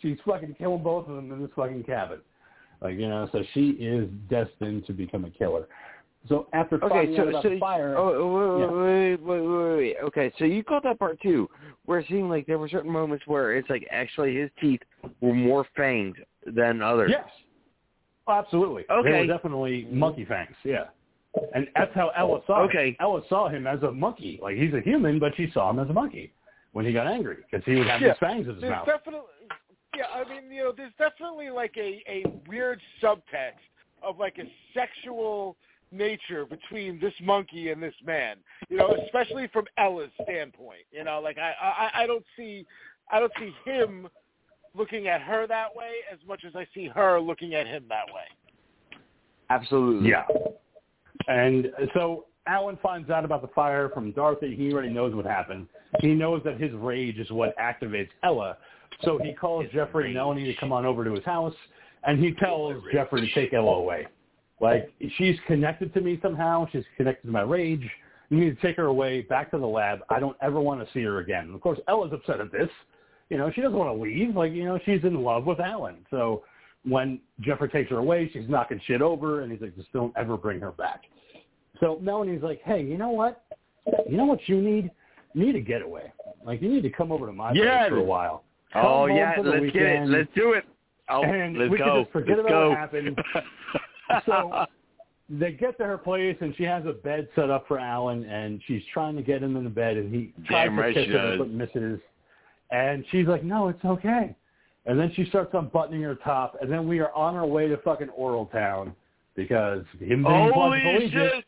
she's 0.00 0.18
fucking 0.26 0.54
killing 0.58 0.82
both 0.82 1.08
of 1.08 1.16
them 1.16 1.32
in 1.32 1.40
this 1.40 1.50
fucking 1.54 1.84
cabin. 1.84 2.20
Like 2.80 2.96
you 2.96 3.08
know, 3.08 3.28
so 3.32 3.42
she 3.54 3.70
is 3.70 4.08
destined 4.28 4.86
to 4.86 4.92
become 4.92 5.24
a 5.24 5.30
killer. 5.30 5.68
So 6.28 6.48
after 6.52 6.82
Okay, 6.84 7.16
so 7.16 7.30
so 7.40 7.48
the 7.50 7.58
fire, 7.60 7.96
oh, 7.96 8.58
Yeah. 8.58 8.66
wait, 8.66 9.20
wait, 9.20 9.40
wait, 9.40 9.40
wait, 9.40 9.48
wait, 9.48 9.76
wait. 9.76 9.96
Okay, 10.02 10.32
so 10.38 10.44
you 10.44 10.64
caught 10.64 10.82
that 10.82 10.98
part 10.98 11.20
too, 11.20 11.48
where 11.84 12.00
it 12.00 12.06
seemed 12.08 12.28
like 12.30 12.46
there 12.46 12.58
were 12.58 12.68
certain 12.68 12.90
moments 12.90 13.24
where 13.26 13.56
it's 13.56 13.70
like 13.70 13.86
actually 13.92 14.34
his 14.36 14.50
teeth 14.60 14.80
were 15.20 15.34
more 15.34 15.64
fanged 15.78 16.16
than 16.44 16.82
others. 16.82 17.10
yes, 17.12 17.28
Oh, 18.28 18.32
absolutely. 18.32 18.84
They 18.88 18.94
Okay. 18.94 19.20
were 19.20 19.26
definitely 19.26 19.86
monkey 19.90 20.24
fangs. 20.24 20.56
Yeah, 20.64 20.86
and 21.54 21.68
that's 21.74 21.94
how 21.94 22.10
Ella 22.16 22.40
saw. 22.46 22.62
him. 22.64 22.68
Okay. 22.68 22.96
Ella 23.00 23.20
saw 23.28 23.48
him 23.48 23.66
as 23.66 23.82
a 23.82 23.90
monkey. 23.92 24.38
Like 24.42 24.56
he's 24.56 24.74
a 24.74 24.80
human, 24.80 25.18
but 25.18 25.32
she 25.36 25.50
saw 25.52 25.70
him 25.70 25.78
as 25.78 25.88
a 25.88 25.92
monkey 25.92 26.32
when 26.72 26.84
he 26.84 26.92
got 26.92 27.06
angry 27.06 27.36
because 27.50 27.64
he 27.64 27.76
would 27.76 27.86
have 27.86 28.00
Yeah. 28.00 28.08
these 28.08 28.18
fangs 28.18 28.46
in 28.46 28.54
his 28.54 28.60
There's 28.62 28.70
mouth. 28.70 28.86
definitely, 28.86 29.28
yeah. 29.96 30.06
I 30.14 30.24
mean, 30.28 30.50
you 30.50 30.62
know, 30.64 30.72
there's 30.72 30.92
definitely 30.98 31.50
like 31.50 31.76
a 31.76 32.02
a 32.08 32.24
weird 32.48 32.80
subtext 33.02 33.64
of 34.02 34.18
like 34.18 34.38
a 34.38 34.44
sexual 34.74 35.56
nature 35.92 36.44
between 36.44 36.98
this 37.00 37.14
monkey 37.22 37.70
and 37.70 37.82
this 37.82 37.94
man. 38.04 38.36
You 38.68 38.76
know, 38.76 38.94
especially 39.06 39.46
from 39.48 39.66
Ella's 39.78 40.10
standpoint. 40.24 40.82
You 40.90 41.04
know, 41.04 41.20
like 41.20 41.38
I 41.38 41.52
I, 41.60 42.02
I 42.02 42.06
don't 42.06 42.24
see 42.36 42.66
I 43.10 43.20
don't 43.20 43.32
see 43.38 43.52
him 43.64 44.08
looking 44.74 45.08
at 45.08 45.22
her 45.22 45.46
that 45.46 45.74
way 45.74 45.92
as 46.12 46.18
much 46.28 46.44
as 46.44 46.54
I 46.54 46.66
see 46.74 46.86
her 46.88 47.18
looking 47.20 47.54
at 47.54 47.66
him 47.66 47.84
that 47.88 48.06
way. 48.12 48.98
Absolutely. 49.48 50.10
Yeah. 50.10 50.24
And 51.28 51.68
so 51.94 52.26
Alan 52.46 52.78
finds 52.82 53.10
out 53.10 53.24
about 53.24 53.42
the 53.42 53.48
fire 53.48 53.88
from 53.88 54.12
Dorothy. 54.12 54.54
He 54.54 54.72
already 54.72 54.90
knows 54.90 55.14
what 55.14 55.26
happened. 55.26 55.66
He 56.00 56.08
knows 56.08 56.42
that 56.44 56.60
his 56.60 56.72
rage 56.72 57.18
is 57.18 57.30
what 57.30 57.56
activates 57.58 58.10
Ella. 58.22 58.56
So 59.02 59.18
he 59.22 59.32
calls 59.32 59.66
Jeffrey 59.72 60.06
and 60.06 60.14
Melanie 60.14 60.44
to 60.44 60.54
come 60.58 60.72
on 60.72 60.86
over 60.86 61.04
to 61.04 61.12
his 61.12 61.24
house, 61.24 61.54
and 62.04 62.18
he 62.18 62.32
tells 62.32 62.82
Jeffrey 62.92 63.20
to 63.26 63.34
take 63.34 63.52
Ella 63.52 63.72
away. 63.72 64.06
Like, 64.60 64.90
she's 65.18 65.36
connected 65.46 65.92
to 65.94 66.00
me 66.00 66.18
somehow. 66.22 66.66
She's 66.72 66.84
connected 66.96 67.26
to 67.26 67.32
my 67.32 67.42
rage. 67.42 67.86
You 68.30 68.38
need 68.38 68.56
to 68.58 68.62
take 68.66 68.76
her 68.76 68.86
away 68.86 69.22
back 69.22 69.50
to 69.50 69.58
the 69.58 69.66
lab. 69.66 70.00
I 70.08 70.18
don't 70.18 70.36
ever 70.40 70.60
want 70.60 70.80
to 70.80 70.92
see 70.92 71.02
her 71.02 71.18
again. 71.18 71.44
And 71.44 71.54
of 71.54 71.60
course, 71.60 71.78
Ella's 71.88 72.12
upset 72.12 72.40
at 72.40 72.50
this. 72.52 72.70
You 73.28 73.38
know, 73.38 73.50
she 73.54 73.60
doesn't 73.60 73.76
want 73.76 73.94
to 73.94 74.02
leave. 74.02 74.34
Like, 74.34 74.52
you 74.52 74.64
know, 74.64 74.78
she's 74.84 75.02
in 75.04 75.22
love 75.22 75.44
with 75.44 75.60
Alan. 75.60 75.96
So 76.10 76.42
when 76.84 77.20
Jeffrey 77.40 77.68
takes 77.68 77.90
her 77.90 77.98
away, 77.98 78.30
she's 78.32 78.48
knocking 78.48 78.80
shit 78.86 79.02
over, 79.02 79.42
and 79.42 79.52
he's 79.52 79.60
like, 79.60 79.76
just 79.76 79.92
don't 79.92 80.16
ever 80.16 80.36
bring 80.36 80.60
her 80.60 80.72
back. 80.72 81.02
So 81.80 81.98
Melanie's 82.02 82.42
like, 82.42 82.60
hey, 82.64 82.82
you 82.82 82.96
know 82.96 83.10
what? 83.10 83.44
You 84.08 84.16
know 84.16 84.24
what 84.24 84.40
you 84.46 84.60
need? 84.60 84.90
You 85.34 85.46
need 85.46 85.56
a 85.56 85.60
getaway. 85.60 86.12
Like, 86.44 86.62
you 86.62 86.68
need 86.68 86.82
to 86.82 86.90
come 86.90 87.12
over 87.12 87.26
to 87.26 87.32
my 87.32 87.52
Yeah. 87.52 87.88
place 87.88 87.90
for 87.90 87.98
a 87.98 88.02
while. 88.02 88.44
Oh, 88.74 88.80
come 88.80 88.84
Oh 88.86 89.06
yeah, 89.06 89.34
let's 89.42 89.72
get 89.72 89.82
it. 89.82 90.08
Let's 90.08 90.32
do 90.34 90.52
it. 90.52 90.64
Oh, 91.08 91.22
And 91.22 91.56
let's 91.56 91.70
we 91.70 91.78
can 91.78 91.86
go. 91.86 92.00
just 92.02 92.12
forget 92.12 92.36
let's 92.36 92.40
about 92.40 92.50
go. 92.50 92.68
what 92.70 92.78
happened. 92.78 93.18
So 94.24 94.66
they 95.28 95.50
get 95.52 95.76
to 95.78 95.84
her 95.84 95.98
place, 95.98 96.36
and 96.40 96.54
she 96.56 96.62
has 96.62 96.86
a 96.86 96.92
bed 96.92 97.28
set 97.34 97.50
up 97.50 97.66
for 97.66 97.78
Alan, 97.78 98.24
and 98.24 98.62
she's 98.66 98.82
trying 98.92 99.16
to 99.16 99.22
get 99.22 99.42
him 99.42 99.56
in 99.56 99.64
the 99.64 99.70
bed, 99.70 99.96
and 99.96 100.14
he 100.14 100.32
tries 100.46 100.66
Damn 100.68 100.76
to 100.76 100.82
right 100.82 100.94
kiss 100.94 101.08
her, 101.08 101.36
but 101.38 101.50
misses. 101.50 102.00
And 102.70 103.04
she's 103.10 103.26
like, 103.26 103.42
no, 103.42 103.66
it's 103.68 103.84
okay. 103.84 104.36
And 104.86 104.98
then 104.98 105.12
she 105.16 105.24
starts 105.26 105.52
unbuttoning 105.54 106.02
her 106.02 106.14
top, 106.14 106.56
and 106.60 106.70
then 106.70 106.86
we 106.86 107.00
are 107.00 107.12
on 107.12 107.34
our 107.34 107.46
way 107.46 107.66
to 107.66 107.76
fucking 107.78 108.10
Oral 108.10 108.46
Town 108.46 108.94
because 109.34 109.84
him 109.98 110.22
being 110.22 110.52
Holy 110.52 111.10
shit! 111.10 111.44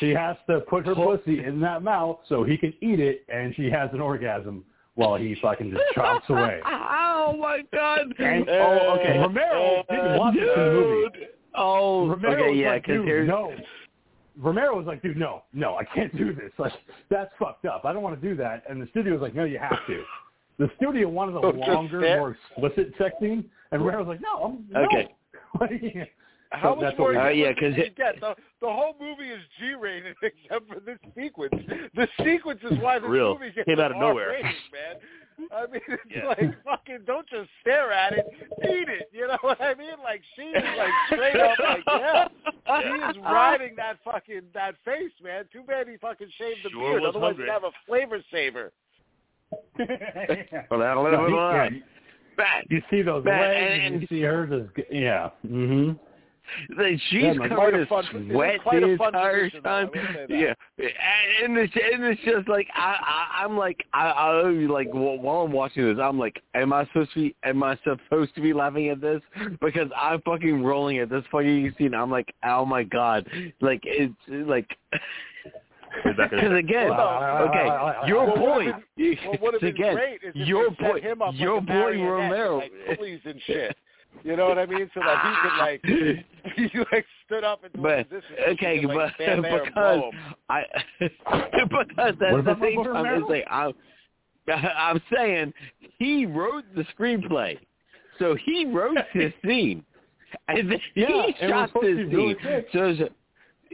She 0.00 0.10
has 0.10 0.36
to 0.48 0.60
put 0.60 0.86
her 0.86 0.94
pussy 0.94 1.44
in 1.44 1.60
that 1.60 1.82
mouth 1.82 2.18
so 2.28 2.44
he 2.44 2.56
can 2.56 2.72
eat 2.80 3.00
it, 3.00 3.24
and 3.32 3.54
she 3.54 3.70
has 3.70 3.90
an 3.92 4.00
orgasm 4.00 4.64
while 4.94 5.16
he 5.16 5.36
fucking 5.40 5.70
just 5.70 5.82
chops 5.94 6.28
away. 6.28 6.60
Oh 7.24 7.36
my 7.36 7.60
God! 7.72 8.12
And, 8.18 8.48
oh, 8.48 8.98
okay. 8.98 9.16
Uh, 9.16 9.22
Romero 9.22 9.84
uh, 9.88 9.94
didn't 9.94 10.18
watch 10.18 10.34
this 10.34 10.42
in 10.42 10.62
the 10.62 10.72
movie. 10.72 11.26
Oh, 11.54 12.08
Romero 12.08 12.32
okay, 12.34 12.50
was 12.50 12.58
yeah, 12.58 12.70
like, 12.70 12.86
dude, 12.86 13.06
here's 13.06 13.28
no. 13.28 13.54
Romero 14.36 14.76
was 14.76 14.86
like, 14.86 15.02
dude, 15.02 15.16
no, 15.16 15.44
no, 15.52 15.76
I 15.76 15.84
can't 15.84 16.14
do 16.16 16.34
this. 16.34 16.50
Like, 16.58 16.72
that's 17.10 17.30
fucked 17.38 17.64
up. 17.64 17.84
I 17.84 17.92
don't 17.92 18.02
want 18.02 18.20
to 18.20 18.28
do 18.28 18.34
that. 18.36 18.64
And 18.68 18.82
the 18.82 18.88
studio 18.88 19.12
was 19.12 19.22
like, 19.22 19.34
no, 19.34 19.44
you 19.44 19.58
have 19.58 19.78
to. 19.86 20.02
The 20.58 20.70
studio 20.76 21.08
wanted 21.08 21.36
a 21.36 21.38
Oh, 21.46 21.50
longer, 21.50 22.00
more 22.00 22.36
explicit 22.50 22.92
sex 22.98 23.14
scene, 23.20 23.44
and 23.70 23.84
was 23.84 24.06
like, 24.06 24.20
no, 24.20 24.44
I'm 24.44 24.66
no. 24.70 24.84
Okay. 24.86 26.10
How 26.52 26.74
much 26.74 26.96
more 26.98 27.08
what 27.14 27.16
Uh, 27.16 27.28
did. 27.30 27.38
yeah, 27.38 27.52
'cause 27.54 27.76
you 27.76 27.84
it- 27.84 27.96
get? 27.96 28.20
The, 28.20 28.34
the 28.60 28.70
whole 28.72 28.94
movie 29.00 29.30
is 29.30 29.40
G-rated 29.58 30.16
except 30.22 30.68
for 30.68 30.80
this 30.80 30.98
sequence. 31.16 31.54
The 31.94 32.06
sequence 32.22 32.60
is 32.70 32.78
why 32.78 32.98
this 32.98 33.08
Real. 33.08 33.34
movie 33.34 33.52
gets 33.52 33.66
Came 33.66 33.80
out 33.80 33.90
of 33.92 33.96
nowhere. 33.96 34.28
R-rated, 34.30 34.44
man. 34.72 34.96
I 35.50 35.66
mean, 35.66 35.80
it's 35.88 36.02
Yeah. 36.14 36.26
like 36.28 36.62
fucking. 36.64 37.00
Don't 37.06 37.26
just 37.28 37.48
stare 37.62 37.90
at 37.90 38.12
it, 38.12 38.26
eat 38.64 38.88
it. 38.88 39.08
You 39.12 39.26
know 39.28 39.38
what 39.40 39.60
I 39.60 39.74
mean? 39.74 39.94
Like 40.02 40.20
she 40.36 40.42
is 40.42 40.62
like 40.76 40.90
straight 41.06 41.36
up 41.36 41.58
like 41.58 41.82
yeah. 41.86 42.28
He 42.82 43.10
is 43.10 43.16
riding 43.24 43.74
that 43.76 43.96
fucking 44.04 44.42
that 44.54 44.74
face, 44.84 45.10
man. 45.22 45.46
Too 45.52 45.62
bad 45.66 45.88
he 45.88 45.96
fucking 45.96 46.28
shaved 46.38 46.58
the 46.64 46.70
Sure 46.70 46.92
beard. 47.00 47.04
Otherwise, 47.04 47.28
hungry. 47.30 47.46
he'd 47.46 47.50
have 47.50 47.64
a 47.64 47.70
flavor 47.86 48.18
saver. 48.30 48.72
Well, 50.70 50.80
that'll 50.80 51.04
No, 51.10 51.26
he- 51.26 51.34
yeah, 51.34 51.68
Matt, 52.38 52.64
you 52.70 52.82
see 52.90 53.02
those 53.02 53.24
Matt, 53.24 53.40
legs, 53.50 53.80
and- 53.84 53.94
and 53.94 54.02
you 54.02 54.06
see 54.08 54.22
hers 54.22 54.48
just, 54.48 54.74
g- 54.76 54.98
yeah. 55.00 55.30
hmm 55.46 55.92
like, 56.76 56.98
she's 57.10 57.22
Yeah, 57.22 57.48
covered 57.48 57.74
in 57.80 57.86
fun- 57.86 58.04
it 58.12 58.16
is 58.26 58.30
sweat 58.32 58.60
the 58.70 58.76
entire 58.88 59.38
position, 59.50 59.60
though, 59.64 59.70
I 59.70 59.82
time. 59.84 59.90
will 59.94 60.02
say 60.14 60.26
that. 60.28 60.38
Yeah, 60.38 60.54
and, 60.78 61.56
and 61.56 61.58
it's 61.58 61.72
and 61.74 62.04
it's 62.04 62.20
just 62.22 62.48
like 62.48 62.66
I, 62.74 62.96
I 63.40 63.44
I'm 63.44 63.56
like 63.56 63.84
I 63.92 64.06
I 64.10 64.42
like 64.50 64.88
while 64.92 65.42
I'm 65.44 65.52
watching 65.52 65.84
this, 65.88 65.98
I'm 66.02 66.18
like, 66.18 66.40
am 66.54 66.72
I 66.72 66.84
supposed 66.86 67.12
to 67.14 67.20
be 67.20 67.34
am 67.44 67.62
I 67.62 67.78
supposed 67.84 68.34
to 68.34 68.40
be 68.40 68.52
laughing 68.52 68.88
at 68.88 69.00
this? 69.00 69.20
Because 69.60 69.88
I'm 69.96 70.20
fucking 70.22 70.62
rolling 70.62 70.98
at 70.98 71.10
this 71.10 71.24
fucking 71.30 71.74
scene. 71.78 71.94
I'm 71.94 72.10
like, 72.10 72.34
oh 72.44 72.64
my 72.64 72.82
god, 72.82 73.26
like 73.60 73.80
it's 73.84 74.14
like. 74.28 74.76
You're 76.04 76.14
not 76.14 76.30
gonna- 76.30 76.42
Because 76.42 76.58
again, 76.58 76.88
Well, 76.88 77.48
okay, 77.50 78.08
your 78.08 78.26
What 78.26 78.36
boy, 78.36 78.64
would've 78.64 79.18
What 79.26 79.40
would 79.42 79.52
have 79.54 79.60
been 79.60 79.68
again, 79.70 79.94
great 79.94 80.14
is 80.24 80.32
if 80.34 80.48
your 80.48 80.68
set 80.70 80.78
boy, 80.78 81.00
him 81.02 81.20
up 81.22 81.34
your 81.36 81.56
like 81.56 81.62
a 81.64 81.66
boy 81.66 82.02
Romero. 82.02 82.56
with, 82.56 82.64
like 82.88 82.96
pulleys 82.96 83.20
and 83.26 83.40
shit. 83.46 83.76
You 84.24 84.36
know 84.36 84.48
what 84.48 84.58
I 84.58 84.66
mean? 84.66 84.88
So 84.94 85.00
that 85.00 85.18
he 85.26 85.48
could 85.48 85.58
like 85.58 85.80
he 86.72 86.78
like 86.92 87.04
stood 87.26 87.44
up 87.44 87.64
and 87.64 87.72
do 87.72 87.82
but 87.82 88.00
a 88.00 88.04
position. 88.04 88.36
okay, 88.50 88.74
He 88.76 88.80
could, 88.82 88.88
like, 88.94 88.96
but 89.10 89.14
stand 89.14 89.44
there 89.44 89.56
and 89.62 89.64
because 89.66 89.98
blow 89.98 90.10
him. 90.10 90.34
I 90.48 90.64
because 91.00 91.70
What 91.70 91.98
at 91.98 92.18
the 92.18 92.36
about 92.38 92.58
my 92.58 92.66
same 92.66 92.76
boy 92.76 92.84
time 92.84 92.94
Romero? 93.04 93.20
it's 93.20 93.30
like 93.30 93.44
I'm 93.50 93.72
I'm 94.48 95.02
saying 95.14 95.52
he 95.98 96.26
wrote 96.26 96.64
the 96.74 96.84
screenplay, 96.98 97.58
so 98.18 98.34
he 98.34 98.64
wrote 98.66 98.96
this 99.14 99.32
scene, 99.44 99.84
and 100.48 100.70
then 100.70 100.80
Yeah, 100.94 101.06
he 101.06 101.14
and 101.14 101.28
it 101.28 101.48
shot 101.48 101.68
supposed 101.68 101.86
this 101.86 101.96
be 101.96 102.04
really 102.16 102.34
scene. 102.34 102.42
quick. 102.42 102.66
So 102.72 102.88
it's- 102.90 103.10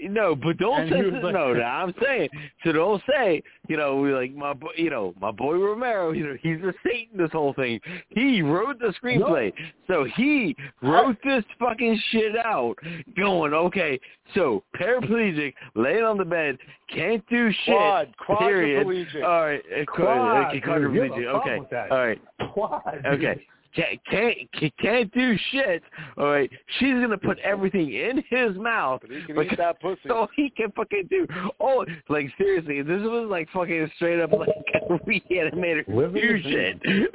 no, 0.05 0.35
but 0.35 0.57
don't 0.59 0.83
And 0.83 0.91
say 0.91 1.03
was 1.03 1.23
like- 1.23 1.35
no. 1.35 1.53
no, 1.53 1.62
I'm 1.62 1.95
saying 2.03 2.29
so. 2.65 2.73
Don't 2.73 3.03
say 3.11 3.43
you 3.69 3.77
know 3.77 3.97
we 3.97 4.12
like 4.12 4.35
my 4.35 4.53
boy. 4.53 4.70
You 4.77 4.91
know 4.91 5.15
my 5.20 5.31
boy 5.31 5.55
Romero. 5.55 6.12
You 6.12 6.27
know 6.29 6.37
he's 6.41 6.59
a 6.62 6.73
Satan. 6.85 7.19
This 7.19 7.31
whole 7.33 7.55
thing. 7.55 7.81
He 8.09 8.43
wrote 8.43 8.79
the 8.79 8.95
screenplay, 9.03 9.53
so 9.87 10.05
he 10.16 10.55
wrote 10.83 11.16
this 11.25 11.45
fucking 11.59 12.01
shit 12.11 12.37
out. 12.37 12.77
Going 13.16 13.55
okay. 13.55 13.99
So 14.35 14.62
paraplegic, 14.81 15.55
laying 15.75 16.05
on 16.05 16.19
the 16.19 16.25
bed, 16.25 16.59
can't 16.95 17.25
do 17.29 17.51
shit. 17.65 17.75
Quad, 17.75 18.15
period. 18.39 18.87
All 19.25 19.43
right, 19.47 19.62
Quad, 19.87 20.47
okay, 20.47 20.61
dude, 20.61 20.65
you 20.65 20.73
have 20.73 20.83
a 20.83 20.87
quadriplegic. 20.89 21.27
Okay, 21.27 21.89
all 21.91 21.99
right. 21.99 22.20
Quad. 22.53 23.07
Okay. 23.07 23.47
Can't, 23.74 24.01
can't 24.11 24.77
can't 24.81 25.12
do 25.12 25.36
shit. 25.51 25.82
All 26.16 26.27
right, 26.31 26.51
she's 26.78 26.95
gonna 26.95 27.19
put 27.19 27.39
everything 27.40 27.93
in 27.93 28.24
his 28.28 28.57
mouth 28.57 29.01
But 29.03 29.11
he 29.11 29.23
can 29.24 29.36
because 29.36 29.53
eat 29.53 29.59
that 29.59 29.81
pussy. 29.81 30.01
so 30.07 30.27
he 30.35 30.51
can 30.51 30.70
fucking 30.73 31.09
do. 31.11 31.27
Oh, 31.61 31.85
like 32.09 32.27
seriously, 32.39 32.82
this 32.82 33.03
was 33.03 33.28
like 33.31 33.49
fucking 33.53 33.90
straight 33.97 34.20
up 34.20 34.32
like 34.32 34.49
reanimated 35.07 35.86
Living 35.89 36.15
the 36.15 36.20
fusion. 36.20 36.81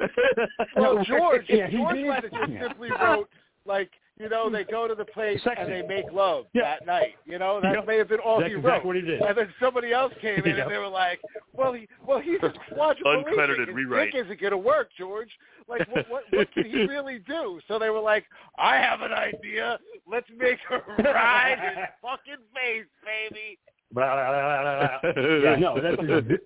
Well, 0.76 0.94
No, 0.96 1.04
George, 1.04 1.42
yeah, 1.48 1.66
he 1.68 1.76
George 1.76 1.96
did. 1.96 2.06
might 2.06 2.22
have 2.24 2.32
just 2.32 2.52
simply 2.62 2.90
wrote 2.90 3.28
like 3.66 3.90
you 4.18 4.28
know 4.28 4.48
they 4.48 4.64
go 4.64 4.86
to 4.86 4.94
the 4.94 5.04
place 5.04 5.40
Sexy. 5.42 5.60
and 5.62 5.72
they 5.72 5.82
make 5.82 6.12
love 6.12 6.46
Yeah. 6.52 6.62
that 6.62 6.86
night. 6.86 7.16
You 7.24 7.38
know 7.38 7.60
that 7.60 7.74
Yep. 7.74 7.86
may 7.86 7.96
have 7.98 8.08
been 8.08 8.20
all 8.20 8.38
That's 8.40 8.52
he 8.52 8.56
exactly 8.58 8.70
wrote. 8.78 8.84
what 8.86 8.96
he 8.96 9.02
did. 9.02 9.20
And 9.20 9.36
then 9.36 9.54
somebody 9.60 9.92
else 9.92 10.12
came 10.20 10.38
in 10.44 10.56
Yep. 10.56 10.58
and 10.66 10.70
they 10.70 10.78
were 10.78 10.88
like, 10.88 11.20
"Well, 11.52 11.72
he 11.72 11.88
well 12.06 12.20
he's 12.20 12.38
a 12.42 12.50
quadriplegic. 12.50 13.02
Uncredited 13.04 13.66
His 13.66 13.74
rewrite. 13.74 14.12
dick 14.12 14.24
isn't 14.24 14.40
gonna 14.40 14.56
work, 14.58 14.90
George. 14.96 15.30
Like 15.66 15.88
what 15.88 16.08
what, 16.10 16.24
what 16.30 16.52
can 16.52 16.64
he 16.64 16.86
really 16.86 17.18
do?" 17.20 17.60
So 17.68 17.78
they 17.78 17.90
were 17.90 18.00
like, 18.00 18.24
"I 18.58 18.76
have 18.76 19.00
an 19.02 19.12
idea. 19.12 19.78
Let's 20.06 20.28
make 20.36 20.58
her 20.68 20.82
ride 20.98 21.58
his 21.58 21.84
fucking 22.02 22.42
face, 22.54 22.86
baby." 23.04 23.58
Yeah, 23.96 25.56
no, 25.58 25.80
that's 25.80 25.96
ex- 26.30 26.42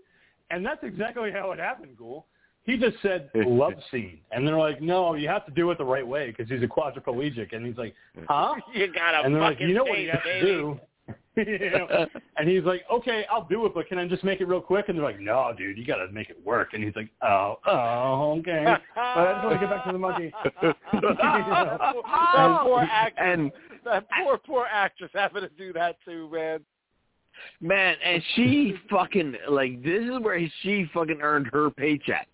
and 0.50 0.64
that's 0.64 0.82
exactly 0.82 1.30
how 1.30 1.52
it 1.52 1.58
happened, 1.58 1.96
Ghoul. 1.96 2.26
He 2.68 2.76
just 2.76 2.98
said 3.00 3.30
love 3.34 3.72
scene, 3.90 4.18
and 4.30 4.46
they're 4.46 4.58
like, 4.58 4.82
no, 4.82 5.14
you 5.14 5.26
have 5.26 5.46
to 5.46 5.52
do 5.52 5.70
it 5.70 5.78
the 5.78 5.86
right 5.86 6.06
way 6.06 6.26
because 6.26 6.50
he's 6.50 6.62
a 6.62 6.66
quadriplegic, 6.66 7.56
and 7.56 7.64
he's 7.64 7.78
like, 7.78 7.94
huh? 8.28 8.56
You 8.74 8.92
gotta 8.92 9.24
And 9.24 9.34
they're 9.34 9.40
like, 9.40 9.56
fucking 9.56 9.70
you 9.70 9.74
know 9.74 9.84
what 9.84 9.98
you 9.98 10.10
have 10.10 10.22
to 10.22 10.40
do? 10.42 10.78
you 11.38 11.70
know? 11.70 12.06
And 12.36 12.46
he's 12.46 12.64
like, 12.64 12.82
okay, 12.92 13.24
I'll 13.32 13.48
do 13.48 13.64
it, 13.64 13.72
but 13.74 13.88
can 13.88 13.96
I 13.96 14.06
just 14.06 14.22
make 14.22 14.42
it 14.42 14.48
real 14.48 14.60
quick? 14.60 14.90
And 14.90 14.98
they're 14.98 15.04
like, 15.04 15.18
no, 15.18 15.50
dude, 15.56 15.78
you 15.78 15.86
got 15.86 15.96
to 15.96 16.12
make 16.12 16.28
it 16.28 16.36
work. 16.44 16.74
And 16.74 16.84
he's 16.84 16.94
like, 16.94 17.08
oh, 17.22 17.58
oh, 17.66 18.36
okay. 18.40 18.66
But 18.94 19.00
I 19.00 19.32
just 19.32 19.44
want 19.44 19.60
to 19.60 19.66
get 19.66 19.70
back 19.70 19.86
to 19.86 19.92
the 19.92 19.98
monkey. 19.98 20.30
that 20.60 20.74
poor 22.64 22.82
actress. 22.82 23.14
and 23.18 23.50
that 23.86 24.04
poor, 24.22 24.36
poor 24.36 24.66
actress 24.70 25.10
having 25.14 25.40
to 25.40 25.48
do 25.56 25.72
that 25.72 25.96
too, 26.04 26.28
man. 26.30 26.60
man, 27.62 27.96
and 28.04 28.22
she 28.34 28.74
fucking 28.90 29.36
like 29.48 29.82
this 29.82 30.02
is 30.02 30.20
where 30.20 30.38
she 30.62 30.86
fucking 30.92 31.22
earned 31.22 31.46
her 31.50 31.70
paycheck 31.70 32.28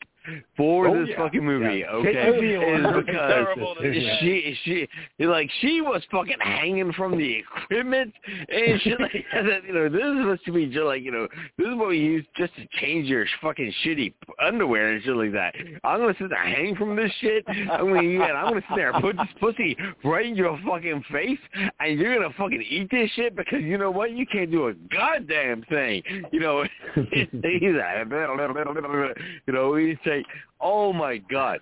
for 0.56 0.88
Oh, 0.88 1.01
this 1.01 1.10
yeah. 1.10 1.16
fucking 1.16 1.44
movie. 1.44 1.78
Yeah. 1.80 1.86
Okay, 1.90 2.10
is 2.10 2.94
because 2.96 3.14
terrible 3.14 3.74
to 3.76 3.88
Yeah. 3.92 4.16
she 4.20 4.56
she 4.64 5.24
like 5.24 5.51
she 5.60 5.80
was 5.80 6.02
fucking 6.10 6.38
hanging 6.40 6.92
from 6.92 7.16
the 7.18 7.38
equipment 7.38 8.12
and 8.48 8.80
shit 8.80 9.01
like 9.01 9.12
that. 9.32 9.64
You 9.66 9.74
know, 9.74 9.88
this 9.88 10.02
is 10.02 10.18
supposed 10.18 10.44
to 10.46 10.52
be 10.52 10.66
just 10.66 10.84
like 10.84 11.02
you 11.02 11.10
know, 11.12 11.28
this 11.59 11.68
is 11.68 11.74
what 11.74 11.88
we 11.88 11.98
use 11.98 12.24
just 12.36 12.55
to 12.56 12.66
change 12.80 13.09
your 13.09 13.26
fucking 13.42 13.72
shitty 13.84 14.14
underwear 14.42 14.92
and 14.92 15.02
shit 15.02 15.16
like 15.16 15.32
that. 15.32 15.55
I'm 15.84 16.01
gonna 16.01 16.14
sit 16.18 16.30
there 16.30 16.42
hang 16.44 16.76
from 16.76 16.96
this 16.96 17.12
shit. 17.20 17.44
I'm 17.48 17.88
gonna 17.88 18.02
yeah, 18.02 18.32
I'm 18.32 18.48
gonna 18.51 18.62
sit 18.68 18.76
there 18.76 18.90
and 18.90 19.02
put 19.02 19.16
this 19.16 19.28
pussy 19.40 19.76
right 20.05 20.26
in 20.26 20.36
your 20.36 20.59
fucking 20.66 21.05
face, 21.12 21.38
and 21.80 21.98
you're 21.98 22.14
gonna 22.14 22.34
fucking 22.36 22.62
eat 22.68 22.90
this 22.90 23.10
shit 23.12 23.36
because 23.36 23.62
you 23.62 23.78
know 23.78 23.90
what? 23.90 24.12
You 24.12 24.26
can't 24.26 24.51
do 24.51 24.68
a 24.68 24.74
goddamn 24.94 25.62
thing. 25.68 26.02
You 26.32 26.40
know, 26.40 26.64
he's 26.94 27.28
like, 27.32 28.09
you 29.46 29.52
know, 29.52 29.76
he's 29.76 29.96
like, 30.16 30.26
oh 30.60 30.92
my 30.92 31.18
god. 31.18 31.60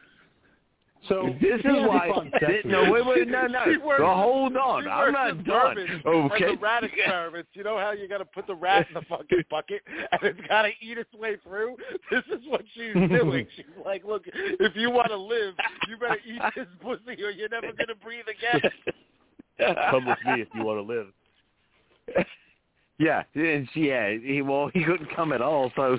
So 1.08 1.34
This 1.40 1.54
is 1.58 1.62
he 1.62 1.68
has 1.68 1.84
a 1.84 1.88
why. 1.88 2.30
This, 2.40 2.62
no, 2.64 2.88
wait, 2.92 3.04
wait, 3.04 3.26
no, 3.28 3.48
no. 3.48 3.64
She 3.66 3.76
works- 3.76 4.00
Well, 4.00 4.14
hold 4.16 4.56
on. 4.56 4.86
I'm 4.86 5.12
not 5.12 5.44
done. 5.44 5.76
Okay. 6.06 6.54
The 6.54 6.58
rat 6.60 6.84
experiments. 6.84 7.48
You 7.54 7.64
know 7.64 7.76
how 7.76 7.90
you 7.90 8.08
got 8.08 8.18
to 8.18 8.24
put 8.24 8.46
the 8.46 8.54
rat 8.54 8.86
in 8.88 8.94
the 8.94 9.02
fucking 9.08 9.42
bucket 9.50 9.82
and 10.12 10.22
it's 10.22 10.40
got 10.48 10.62
to 10.62 10.68
eat 10.80 10.98
its 10.98 11.12
way 11.14 11.36
through? 11.42 11.76
This 12.10 12.22
is 12.28 12.44
what 12.46 12.62
she's 12.74 12.94
doing. 12.94 13.46
She's 13.56 13.64
like, 13.84 14.04
look, 14.04 14.22
if 14.26 14.76
you 14.76 14.90
want 14.90 15.08
to 15.08 15.16
live, 15.16 15.54
you 15.88 15.96
better 15.96 16.18
eat 16.24 16.40
this 16.54 16.66
pussy 16.80 17.20
or 17.22 17.30
you're 17.30 17.48
never 17.48 17.72
going 17.72 17.88
to 17.88 17.94
breathe 17.96 18.26
again. 18.28 18.70
Come 19.90 20.06
with 20.06 20.18
me 20.26 20.42
if 20.42 20.48
you 20.54 20.62
want 20.62 20.78
to 20.78 20.82
live. 20.82 21.06
Yeah, 22.98 23.22
and 23.34 23.68
she, 23.74 23.88
yeah, 23.88 24.14
he 24.22 24.42
well, 24.42 24.70
he 24.72 24.84
couldn't 24.84 25.08
come 25.16 25.32
at 25.32 25.40
all, 25.40 25.72
so. 25.74 25.98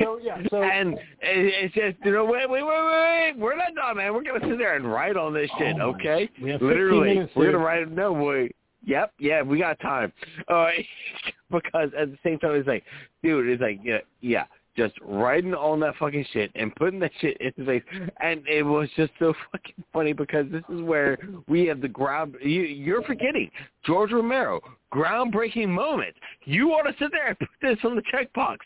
So 0.00 0.18
yeah, 0.22 0.38
so 0.50 0.62
and 0.62 0.96
it's 1.20 1.74
just 1.74 1.96
you 2.04 2.12
know 2.12 2.24
wait 2.24 2.48
wait 2.48 2.62
wait 2.62 2.70
wait. 2.70 3.32
Wait 3.34 3.38
we're 3.38 3.56
not 3.56 3.74
done 3.74 3.96
man. 3.96 4.14
We're 4.14 4.22
gonna 4.22 4.40
sit 4.48 4.58
there 4.58 4.76
and 4.76 4.90
write 4.90 5.16
on 5.16 5.34
this 5.34 5.50
shit 5.58 5.76
Oh, 5.80 5.90
okay? 5.90 6.28
we 6.42 6.50
have 6.50 6.60
15 6.60 6.68
literally 6.68 7.14
minutes, 7.14 7.32
we're 7.36 7.52
gonna 7.52 7.64
write 7.64 7.90
no 7.90 8.12
wait. 8.12 8.54
Yep 8.84 9.12
yeah 9.18 9.42
we 9.42 9.58
got 9.58 9.78
time. 9.80 10.12
Uh 10.48 10.68
because 11.50 11.90
at 11.98 12.10
the 12.10 12.18
same 12.24 12.38
time 12.38 12.54
it's 12.54 12.68
like 12.68 12.84
dude 13.22 13.48
it's 13.48 13.62
like 13.62 13.80
yeah 13.82 13.98
yeah 14.20 14.44
just 14.76 14.94
writing 15.02 15.54
on 15.54 15.80
that 15.80 15.94
fucking 15.96 16.24
shit 16.32 16.50
and 16.54 16.74
putting 16.76 16.98
that 17.00 17.12
shit 17.20 17.36
in 17.40 17.52
his 17.56 17.66
face. 17.66 17.82
And 18.20 18.46
it 18.48 18.62
was 18.62 18.88
just 18.96 19.12
so 19.18 19.32
fucking 19.52 19.84
funny 19.92 20.12
because 20.12 20.46
this 20.50 20.62
is 20.72 20.82
where 20.82 21.18
we 21.48 21.66
have 21.66 21.80
the 21.80 21.88
ground 21.88 22.36
you 22.42 22.62
you're 22.62 23.02
forgetting 23.02 23.50
George 23.84 24.12
Romero 24.12 24.60
groundbreaking 24.92 25.68
moment. 25.68 26.14
You 26.44 26.68
want 26.68 26.86
to 26.86 26.94
sit 27.02 27.12
there 27.12 27.28
and 27.28 27.38
put 27.38 27.48
this 27.62 27.78
on 27.84 27.96
the 27.96 28.02
checkbox. 28.02 28.58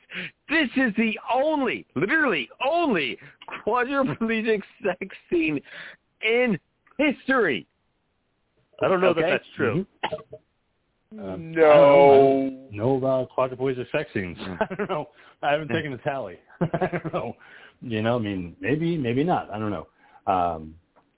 This 0.49 0.69
is 0.77 0.95
the 0.97 1.19
only 1.33 1.87
literally 1.95 2.49
only 2.67 3.19
quadriplegic 3.67 4.63
sex 4.85 5.17
scene 5.31 5.61
in 6.23 6.59
history. 6.99 7.67
I 8.83 8.89
don't 8.89 9.01
know 9.01 9.09
Okay. 9.09 9.23
that 9.23 9.31
that's 9.31 9.45
true. 9.57 9.87
Mm-hmm. 10.05 10.37
Um, 11.13 11.53
No. 11.53 12.51
know 12.71 12.97
about 12.97 13.31
quadriplegic 13.37 13.91
sex 13.91 14.11
scenes. 14.13 14.37
I 14.61 14.75
don't 14.75 14.91
know. 14.91 15.09
I 15.43 15.53
haven't 15.53 15.69
taken 15.69 15.93
a 15.93 15.99
tally. 15.99 16.39
I 16.61 16.87
don't 17.03 17.13
know. 17.13 17.37
You 17.81 18.03
know, 18.03 18.17
I 18.17 18.19
mean, 18.19 18.57
maybe, 18.61 18.97
maybe 18.99 19.25
not. 19.25 19.51
I 19.51 19.59
don't 19.59 19.71
know. 19.71 19.87
Um, 20.27 20.75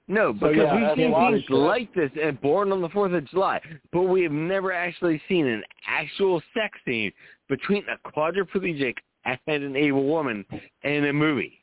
No, 0.07 0.33
So, 0.41 0.49
because 0.49 0.57
yeah, 0.57 0.75
we've 0.77 0.85
I 0.85 0.95
seen 0.95 1.11
mean, 1.13 1.33
things 1.33 1.45
like 1.51 1.93
this 1.95 2.11
and 2.23 2.41
Born 2.41 2.71
on 2.71 2.81
the 2.83 2.89
Fourth 2.91 3.13
of 3.13 3.25
July, 3.29 3.61
but 3.93 4.03
we 4.03 4.23
have 4.23 4.33
never 4.33 4.73
actually 4.73 5.21
seen 5.29 5.47
an 5.47 5.63
actual 5.89 6.41
sex 6.55 6.79
scene 6.85 7.13
between 7.49 7.85
a 7.89 8.09
quadriplegic 8.09 8.95
and 9.25 9.39
an 9.63 9.77
able 9.77 10.07
woman 10.07 10.45
in 10.85 11.07
a 11.07 11.13
movie. 11.13 11.63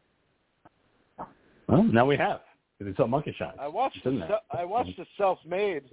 well, 1.68 1.84
now 1.84 2.06
we 2.06 2.18
have. 2.18 2.41
It's 2.80 2.99
a 2.99 3.08
monkey 3.08 3.34
shot. 3.38 3.56
I 3.60 3.68
watched 3.68 3.98
It's 3.98 4.06
in 4.06 4.20
the, 4.20 4.28
there. 4.28 4.40
I 4.52 4.64
watched 4.66 4.98
the 4.98 5.06
self-made 5.18 5.84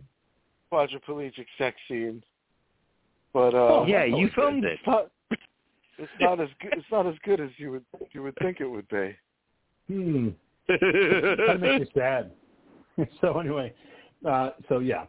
quadriplegic 0.75 1.47
sex 1.59 1.77
scene, 1.89 2.23
but 3.33 3.55
uh, 3.55 3.59
Oh, 3.59 3.85
yeah, 3.87 4.05
you 4.05 4.29
filmed 4.35 4.65
it. 4.65 4.79
it's 4.79 4.87
not. 4.87 5.11
It's 5.97 6.11
not 6.21 6.41
as 6.41 6.49
good. 6.61 6.73
It's 6.77 6.87
not 6.91 7.07
as 7.07 7.15
good 7.25 7.41
as 7.41 7.51
you 7.57 7.71
would 7.71 7.85
you 8.13 8.23
would 8.23 8.35
think 8.43 8.61
it 8.61 8.67
would 8.67 8.89
be. 8.89 9.15
Hmm. 9.89 10.29
That 10.69 11.59
makes 11.61 11.81
you 11.95 12.01
sad. 12.01 12.33
so 13.21 13.39
anyway, 13.39 13.73
uh, 14.27 14.51
so 14.69 14.79
yeah, 14.79 15.05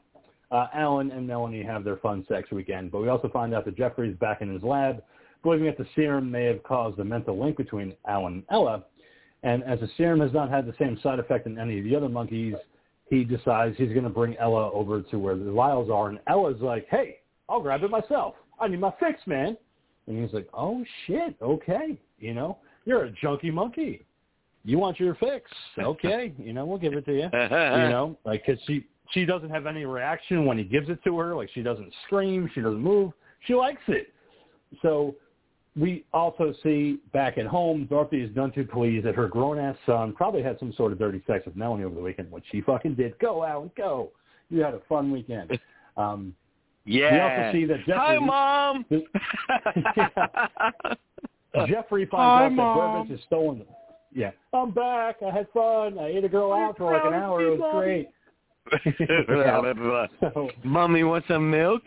uh, 0.52 0.68
Alan 0.74 1.12
and 1.12 1.26
Melanie 1.26 1.64
have 1.64 1.84
their 1.84 1.98
fun 1.98 2.26
sex 2.28 2.52
weekend, 2.52 2.92
but 2.92 3.02
we 3.02 3.08
also 3.08 3.30
find 3.30 3.54
out 3.54 3.66
that 3.66 3.78
Jeffrey's 3.78 4.16
back 4.18 4.42
in 4.42 4.54
his 4.54 4.64
lab, 4.64 5.02
believing 5.44 5.68
that 5.68 5.78
the 5.78 5.88
serum 5.96 6.30
may 6.30 6.44
have 6.46 6.62
caused 6.64 7.00
a 7.00 7.06
mental 7.06 7.42
link 7.42 7.58
between 7.58 7.94
Alan 8.08 8.34
and 8.34 8.44
Ella. 8.52 8.84
And 9.44 9.64
as 9.64 9.80
the 9.80 9.90
serum 9.96 10.20
has 10.20 10.34
not 10.34 10.50
had 10.50 10.66
the 10.66 10.74
same 10.78 11.00
side 11.02 11.20
effect 11.20 11.46
in 11.46 11.58
any 11.58 11.78
of 11.78 11.86
the 11.86 11.96
other 11.96 12.10
monkeys, 12.10 12.56
he 13.10 13.24
decides 13.24 13.78
he's 13.78 13.90
going 13.90 14.04
to 14.04 14.10
bring 14.10 14.36
Ella 14.38 14.72
over 14.72 15.02
to 15.02 15.20
where 15.20 15.36
the 15.36 15.52
vials 15.52 15.90
are. 15.90 16.10
And 16.10 16.20
Ella's 16.28 16.62
like, 16.62 16.88
hey, 16.90 17.18
I'll 17.48 17.62
grab 17.62 17.84
it 17.84 17.92
myself. 17.92 18.36
I 18.60 18.68
need 18.68 18.80
my 18.80 18.94
fix, 19.00 19.20
man. 19.28 19.58
And 20.08 20.24
he's 20.24 20.34
like, 20.34 20.48
oh, 20.54 20.84
shit, 21.06 21.36
okay. 21.42 21.98
You 22.20 22.34
know, 22.34 22.58
you're 22.86 23.06
a 23.06 23.12
junkie 23.12 23.52
monkey. 23.52 24.06
You 24.64 24.80
want 24.80 25.00
your 25.00 25.16
fix. 25.16 25.52
Okay. 25.78 26.34
You 26.40 26.54
know, 26.54 26.66
we'll 26.66 26.80
give 26.80 26.94
it 26.94 27.06
to 27.06 27.14
you. 27.14 27.30
you 27.34 27.90
know, 27.90 28.18
like, 28.26 28.46
cause 28.46 28.58
she, 28.66 28.88
she 29.12 29.26
doesn't 29.26 29.52
have 29.52 29.68
any 29.68 29.86
reaction 29.86 30.46
when 30.46 30.58
he 30.58 30.64
gives 30.64 30.90
it 30.90 31.04
to 31.04 31.18
her. 31.20 31.36
Like, 31.36 31.50
she 31.54 31.62
doesn't 31.62 31.94
scream. 32.06 32.50
She 32.56 32.62
doesn't 32.62 32.82
move. 32.82 33.12
She 33.46 33.54
likes 33.54 33.82
it. 33.88 34.08
So 34.82 35.16
we 35.78 36.06
also 36.14 36.54
see 36.64 37.00
back 37.12 37.38
at 37.38 37.46
home, 37.46 37.86
Dorothy 37.90 38.22
is 38.22 38.34
none 38.36 38.52
too 38.52 38.64
pleased 38.66 39.06
that 39.06 39.14
her 39.16 39.28
grown-ass 39.28 39.76
son 39.86 40.14
probably 40.14 40.42
had 40.42 40.58
some 40.60 40.72
sort 40.74 40.92
of 40.94 41.00
dirty 41.00 41.22
sex 41.28 41.46
with 41.46 41.56
Melanie 41.56 41.84
over 41.84 41.94
the 41.96 42.02
weekend, 42.02 42.32
which 42.32 42.46
she 42.52 42.62
fucking 42.62 42.96
did. 42.96 43.18
Go, 43.20 43.44
Alan, 43.44 43.70
go. 43.78 44.12
You 44.50 44.62
had 44.62 44.74
a 44.74 44.80
fun 44.88 45.12
weekend. 45.12 45.60
Um, 45.98 46.34
yeah. 46.86 47.14
We 47.14 47.20
also 47.20 47.52
see 47.52 47.66
that 47.66 47.80
Jeffrey- 47.80 47.94
Hi, 47.96 48.18
mom. 48.20 48.86
Jeffrey 51.68 52.08
Hi, 52.12 52.12
finds 52.12 52.14
out 52.14 52.52
Mom. 52.54 52.78
that 52.78 52.82
Burbage 52.82 53.10
has 53.12 53.20
stolen 53.28 53.58
them. 53.60 53.68
Yeah. 54.14 54.32
I'm 54.54 54.72
back. 54.72 55.18
I 55.26 55.30
had 55.32 55.48
fun. 55.54 55.98
I 56.00 56.08
ate 56.08 56.24
a 56.24 56.30
girl 56.30 56.54
out 56.54 56.78
for 56.78 56.94
like 56.94 57.04
an 57.06 57.14
hour. 57.14 57.42
It 57.42 57.60
was 57.60 57.72
great. 57.74 58.10
So, 60.34 60.50
Mommy 60.64 61.04
want 61.04 61.24
some 61.28 61.52
milk? 61.52 61.84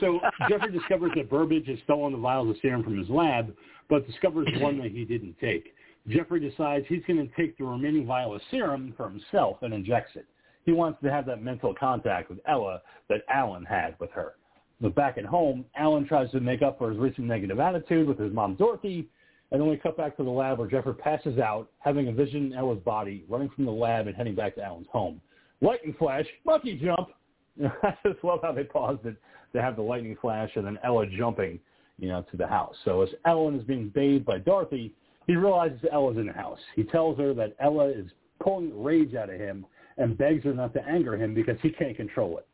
So 0.00 0.20
Jeffrey 0.48 0.72
discovers 0.72 1.12
that 1.16 1.30
Burbage 1.30 1.68
has 1.68 1.78
stolen 1.84 2.12
the 2.12 2.18
vials 2.18 2.50
of 2.50 2.56
serum 2.60 2.82
from 2.82 2.98
his 2.98 3.08
lab, 3.08 3.54
but 3.88 4.06
discovers 4.06 4.48
one 4.58 4.78
that 4.78 4.90
he 4.90 5.04
didn't 5.04 5.36
take. 5.40 5.74
Jeffrey 6.08 6.40
decides 6.40 6.84
he's 6.88 7.02
going 7.06 7.26
to 7.26 7.34
take 7.36 7.56
the 7.56 7.64
remaining 7.64 8.06
vial 8.06 8.34
of 8.34 8.42
serum 8.50 8.92
for 8.96 9.08
himself 9.08 9.58
and 9.62 9.72
injects 9.72 10.12
it. 10.16 10.26
He 10.64 10.72
wants 10.72 10.98
to 11.02 11.10
have 11.10 11.26
that 11.26 11.42
mental 11.42 11.74
contact 11.74 12.30
with 12.30 12.40
Ella 12.46 12.82
that 13.08 13.22
Alan 13.28 13.64
had 13.64 13.96
with 14.00 14.10
her. 14.10 14.34
But 14.80 14.94
back 14.94 15.18
at 15.18 15.24
home, 15.24 15.64
Alan 15.76 16.06
tries 16.06 16.30
to 16.32 16.40
make 16.40 16.62
up 16.62 16.78
for 16.78 16.90
his 16.90 16.98
recent 16.98 17.26
negative 17.26 17.60
attitude 17.60 18.08
with 18.08 18.18
his 18.18 18.32
mom 18.32 18.54
Dorothy, 18.56 19.08
and 19.50 19.60
then 19.60 19.68
we 19.68 19.76
cut 19.76 19.96
back 19.96 20.16
to 20.16 20.24
the 20.24 20.30
lab 20.30 20.58
where 20.58 20.68
Jeffrey 20.68 20.94
passes 20.94 21.38
out, 21.38 21.70
having 21.78 22.08
a 22.08 22.12
vision 22.12 22.52
of 22.52 22.58
Ella's 22.58 22.80
body, 22.80 23.24
running 23.28 23.50
from 23.50 23.66
the 23.66 23.70
lab 23.70 24.06
and 24.06 24.16
heading 24.16 24.34
back 24.34 24.56
to 24.56 24.62
Alan's 24.62 24.88
home. 24.90 25.20
Lightning 25.60 25.94
flash, 25.98 26.26
monkey 26.44 26.76
jump. 26.82 27.10
I 27.82 27.96
just 28.04 28.24
love 28.24 28.40
how 28.42 28.52
they 28.52 28.64
paused 28.64 29.06
it 29.06 29.16
to 29.54 29.62
have 29.62 29.76
the 29.76 29.82
lightning 29.82 30.16
flash 30.20 30.50
and 30.56 30.66
then 30.66 30.78
Ella 30.84 31.06
jumping, 31.06 31.58
you 31.98 32.08
know, 32.08 32.24
to 32.30 32.36
the 32.36 32.46
house. 32.46 32.74
So 32.84 33.02
as 33.02 33.08
Ellen 33.24 33.58
is 33.58 33.64
being 33.64 33.88
bathed 33.88 34.24
by 34.24 34.38
Dorothy, 34.38 34.94
he 35.26 35.36
realizes 35.36 35.78
Ella's 35.90 36.18
in 36.18 36.26
the 36.26 36.32
house. 36.32 36.58
He 36.76 36.82
tells 36.82 37.18
her 37.18 37.32
that 37.34 37.56
Ella 37.60 37.88
is 37.88 38.06
pulling 38.42 38.82
rage 38.82 39.14
out 39.14 39.30
of 39.30 39.40
him 39.40 39.64
and 39.96 40.18
begs 40.18 40.44
her 40.44 40.52
not 40.52 40.74
to 40.74 40.84
anger 40.86 41.16
him 41.16 41.34
because 41.34 41.56
he 41.62 41.70
can't 41.70 41.96
control 41.96 42.38
it. 42.38 42.46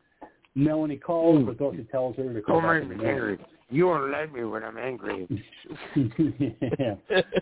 Melanie 0.55 0.97
calls, 0.97 1.41
hmm. 1.41 1.47
but 1.47 1.59
Dorothy 1.59 1.87
tells 1.91 2.17
her 2.17 2.33
to 2.33 2.41
oh, 2.41 2.43
come 2.43 2.63
back 2.63 2.83
in 2.83 2.89
the 2.89 2.97
morning. 2.97 3.39
You 3.71 3.87
won't 3.87 4.11
let 4.11 4.33
me 4.33 4.45
when 4.45 4.65
I'm 4.65 4.79
angry. 4.79 5.29
yeah. 5.97 6.95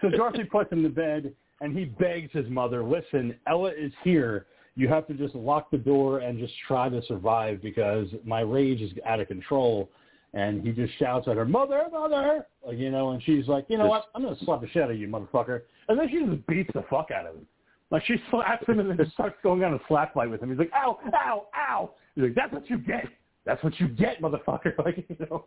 So 0.03 0.11
Dorothy 0.11 0.45
puts 0.45 0.71
him 0.71 0.83
to 0.83 0.91
bed, 0.91 1.33
and 1.61 1.77
he 1.77 1.87
begs 1.87 2.31
his 2.33 2.49
mother, 2.51 2.85
listen, 2.85 3.35
Ella 3.47 3.71
is 3.71 3.93
here. 4.05 4.47
You 4.79 4.89
have 4.89 5.07
to 5.09 5.15
just 5.15 5.35
lock 5.35 5.71
the 5.71 5.79
door 5.79 6.21
and 6.21 6.39
just 6.39 6.55
try 6.67 6.89
to 6.89 7.03
survive 7.07 7.61
because 7.61 8.07
my 8.25 8.41
rage 8.41 8.81
is 8.81 8.93
out 9.05 9.19
of 9.19 9.27
control. 9.27 9.91
And 10.35 10.63
he 10.63 10.73
just 10.73 10.97
shouts 10.99 11.27
at 11.27 11.37
her, 11.37 11.47
mother, 11.47 11.85
mother, 11.91 12.47
like, 12.65 12.77
you 12.77 12.91
know, 12.91 13.11
and 13.11 13.23
she's 13.23 13.49
like, 13.49 13.65
you 13.69 13.79
know 13.79 13.87
what, 13.87 14.05
I'm 14.15 14.23
going 14.23 14.37
to 14.37 14.45
slap 14.45 14.61
the 14.61 14.69
shit 14.69 14.83
out 14.83 14.91
of 14.91 14.99
you, 14.99 15.09
motherfucker. 15.09 15.63
And 15.89 15.99
then 15.99 16.07
she 16.11 16.23
just 16.25 16.47
beats 16.47 16.71
the 16.75 16.85
fuck 16.91 17.11
out 17.11 17.27
of 17.27 17.35
him. 17.35 17.47
Like 17.91 18.05
she 18.05 18.17
slaps 18.31 18.69
him 18.69 18.79
and 18.79 18.91
then 18.91 18.99
just 18.99 19.13
starts 19.13 19.37
going 19.43 19.65
on 19.65 19.75
a 19.75 19.81
slap 19.89 20.15
fight 20.15 20.31
with 20.31 20.43
him. 20.43 20.51
He's 20.51 20.59
like, 20.59 20.71
ow, 20.75 20.99
ow, 21.15 21.47
ow. 21.57 21.91
He's 22.15 22.25
like, 22.25 22.35
that's 22.35 22.53
what 22.53 22.69
you 22.69 22.79
get. 22.79 23.07
That's 23.47 23.63
what 23.65 23.81
you 23.81 23.89
get, 23.89 24.21
motherfucker. 24.21 24.75
Like, 24.85 25.07
you 25.09 25.17
know, 25.31 25.47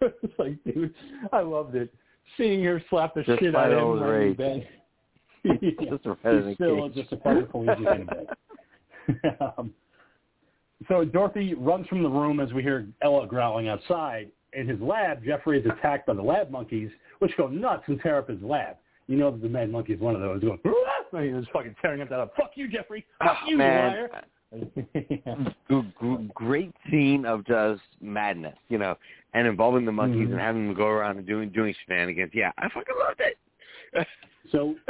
it's 0.00 0.38
like, 0.38 0.62
dude, 0.64 0.94
I 1.32 1.40
loved 1.40 1.74
it. 1.74 1.92
Seeing 2.38 2.62
her 2.64 2.82
slap 2.88 3.14
the 3.14 3.24
Just 3.24 3.40
shit 3.40 3.54
out 3.54 3.72
of 3.72 3.98
him 3.98 4.02
rage. 4.02 4.38
bed. 5.60 5.88
Just 5.90 6.06
a 6.06 6.16
red 6.24 6.34
in 6.36 6.48
He's 6.48 6.54
still 6.56 6.88
cage. 6.88 6.94
just 6.96 7.12
a 7.12 7.16
paraplegic 7.16 7.96
in 8.00 8.06
bed. 8.06 9.36
um, 9.58 9.72
so 10.88 11.04
Dorothy 11.04 11.54
runs 11.54 11.86
from 11.86 12.02
the 12.02 12.08
room 12.08 12.40
as 12.40 12.52
we 12.52 12.62
hear 12.62 12.86
Ella 13.02 13.26
growling 13.26 13.68
outside. 13.68 14.30
In 14.52 14.68
his 14.68 14.80
lab, 14.80 15.24
Jeffrey 15.24 15.58
is 15.60 15.66
attacked 15.66 16.06
by 16.06 16.14
the 16.14 16.22
lab 16.22 16.50
monkeys, 16.50 16.90
which 17.18 17.36
go 17.36 17.48
nuts 17.48 17.82
and 17.86 18.00
tear 18.00 18.18
up 18.18 18.28
his 18.28 18.40
lab. 18.42 18.76
You 19.08 19.16
know 19.16 19.30
that 19.30 19.42
the 19.42 19.48
mad 19.48 19.70
monkey 19.70 19.92
is 19.94 20.00
one 20.00 20.14
of 20.14 20.20
those 20.20 20.40
going, 20.42 20.58
and 21.12 21.36
he's 21.36 21.46
fucking 21.52 21.74
tearing 21.82 22.00
up 22.02 22.08
that 22.08 22.20
up. 22.20 22.32
Fuck 22.36 22.52
you, 22.54 22.68
Jeffrey. 22.68 23.04
Fuck 23.22 23.36
Oh, 23.44 23.48
you, 23.50 23.56
man. 23.58 24.08
liar. 24.52 25.54
Great 26.34 26.72
scene 26.90 27.26
of 27.26 27.44
just 27.46 27.82
madness, 28.00 28.56
you 28.68 28.78
know, 28.78 28.96
and 29.34 29.46
involving 29.46 29.84
the 29.84 29.92
monkeys 29.92 30.28
Mhm. 30.28 30.32
and 30.32 30.40
having 30.40 30.66
them 30.68 30.74
go 30.76 30.86
around 30.86 31.18
and 31.18 31.26
doing 31.26 31.50
doing 31.50 31.74
shenanigans. 31.84 32.32
Yeah, 32.34 32.52
I 32.58 32.68
fucking 32.68 32.94
loved 32.98 33.20
it. 33.20 33.36
so 34.52 34.74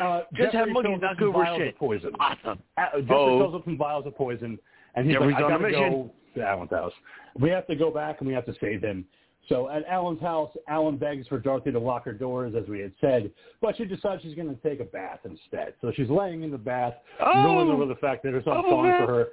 uh, 0.00 0.20
Just 0.34 0.52
have 0.54 0.66
Jeffrey 0.66 0.72
monkeys 0.72 0.98
knock 1.00 1.12
up 1.12 1.18
some 1.18 1.28
over 1.28 1.44
vials 1.44 1.58
shit. 1.58 1.68
of 1.68 1.78
poison. 1.78 2.10
Awesome. 2.20 2.58
Uh, 2.76 2.82
Jeffrey 3.00 3.06
Oh. 3.10 3.38
fills 3.38 3.54
up 3.54 3.64
some 3.64 3.76
vials 3.78 4.06
of 4.06 4.14
poison, 4.16 4.58
and 4.94 5.06
he's 5.06 5.14
Jeffrey's 5.14 5.34
like, 5.34 5.44
I 5.44 5.46
on 5.46 5.52
a 5.54 5.58
mission. 5.58 5.90
go 5.90 6.10
to 6.34 6.42
Alan's 6.46 6.70
house. 6.70 6.92
We 7.38 7.48
have 7.50 7.66
to 7.68 7.74
go 7.76 7.90
back 7.90 8.16
and 8.20 8.28
we 8.28 8.34
have 8.34 8.46
to 8.46 8.54
save 8.60 8.82
him. 8.82 9.04
So 9.48 9.68
at 9.70 9.84
Alan's 9.88 10.20
house, 10.20 10.50
Alan 10.68 10.96
begs 10.96 11.26
for 11.26 11.38
Dorothy 11.40 11.72
to 11.72 11.78
lock 11.78 12.04
her 12.04 12.12
doors, 12.12 12.54
as 12.54 12.68
we 12.68 12.78
had 12.78 12.92
said, 13.00 13.32
but 13.60 13.76
she 13.76 13.84
decides 13.84 14.22
she's 14.22 14.36
going 14.36 14.48
to 14.48 14.62
take 14.68 14.78
a 14.78 14.84
bath 14.84 15.18
instead. 15.24 15.74
So 15.80 15.90
she's 15.96 16.08
laying 16.08 16.44
in 16.44 16.50
the 16.52 16.58
bath, 16.58 16.94
Oh. 17.20 17.68
over 17.70 17.84
the 17.86 17.96
fact 17.96 18.22
that 18.22 18.30
there's 18.30 18.44
something 18.44 18.62
Oh, 18.66 18.70
falling 18.70 18.92
for 18.98 19.06
her. 19.06 19.26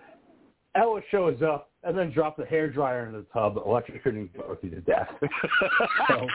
Ella 0.75 1.01
shows 1.09 1.41
up 1.41 1.71
and 1.83 1.97
then 1.97 2.11
drops 2.11 2.37
the 2.37 2.45
hair 2.45 2.69
dryer 2.69 3.07
in 3.07 3.13
the 3.13 3.25
tub, 3.33 3.55
electrocuting 3.55 4.29
Dorothy 4.33 4.69
to 4.69 4.81
death. 4.81 5.09
so 6.07 6.27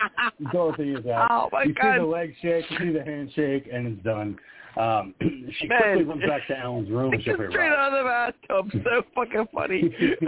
Dorothy 0.52 0.93
is 0.93 1.06
out. 1.06 1.28
Oh, 1.31 1.48
my 1.52 1.65
you 1.65 1.74
see 1.74 1.98
the 1.98 2.05
leg 2.05 2.35
shake, 2.40 2.65
you 2.70 2.78
see 2.78 2.90
the 2.90 3.05
handshake, 3.05 3.69
and 3.73 3.86
it's 3.86 4.02
done. 4.02 4.36
Um, 4.77 5.15
she 5.59 5.69
Man. 5.69 5.81
quickly 5.81 6.05
runs 6.05 6.23
back 6.27 6.47
to 6.48 6.59
Alan's 6.59 6.90
room. 6.90 7.12
Straight 7.20 7.73
out 7.73 7.93
of 7.93 8.05
the 8.05 8.32
bathtub. 8.48 8.82
So 8.85 9.02
fucking 9.15 9.48
funny. 9.55 9.94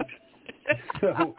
So 1.01 1.35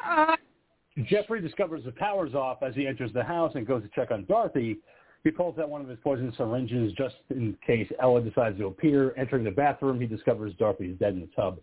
Jeffrey 1.10 1.42
discovers 1.42 1.84
the 1.84 1.92
power's 1.92 2.34
off 2.34 2.64
as 2.64 2.74
he 2.76 2.88
enters 2.88 3.12
the 3.12 3.24
house 3.24 3.52
and 3.56 3.68
goes 3.68 3.84
to 3.84 3.90
check 3.94 4.10
on 4.10 4.24
Dorothy. 4.24 4.78
He 5.26 5.32
pulls 5.32 5.60
out 5.60 5.70
one 5.70 5.82
of 5.82 5.90
his 5.90 6.00
poison 6.02 6.34
syringes 6.38 6.94
just 6.94 7.16
in 7.30 7.58
case 7.66 7.92
Ella 8.02 8.22
decides 8.22 8.58
to 8.60 8.68
appear. 8.68 9.14
Entering 9.18 9.44
the 9.44 9.52
bathroom, 9.52 10.00
he 10.00 10.08
discovers 10.08 10.54
Dorothy 10.58 10.92
is 10.92 10.98
dead 10.98 11.14
in 11.14 11.20
the 11.20 11.30
tub. 11.36 11.60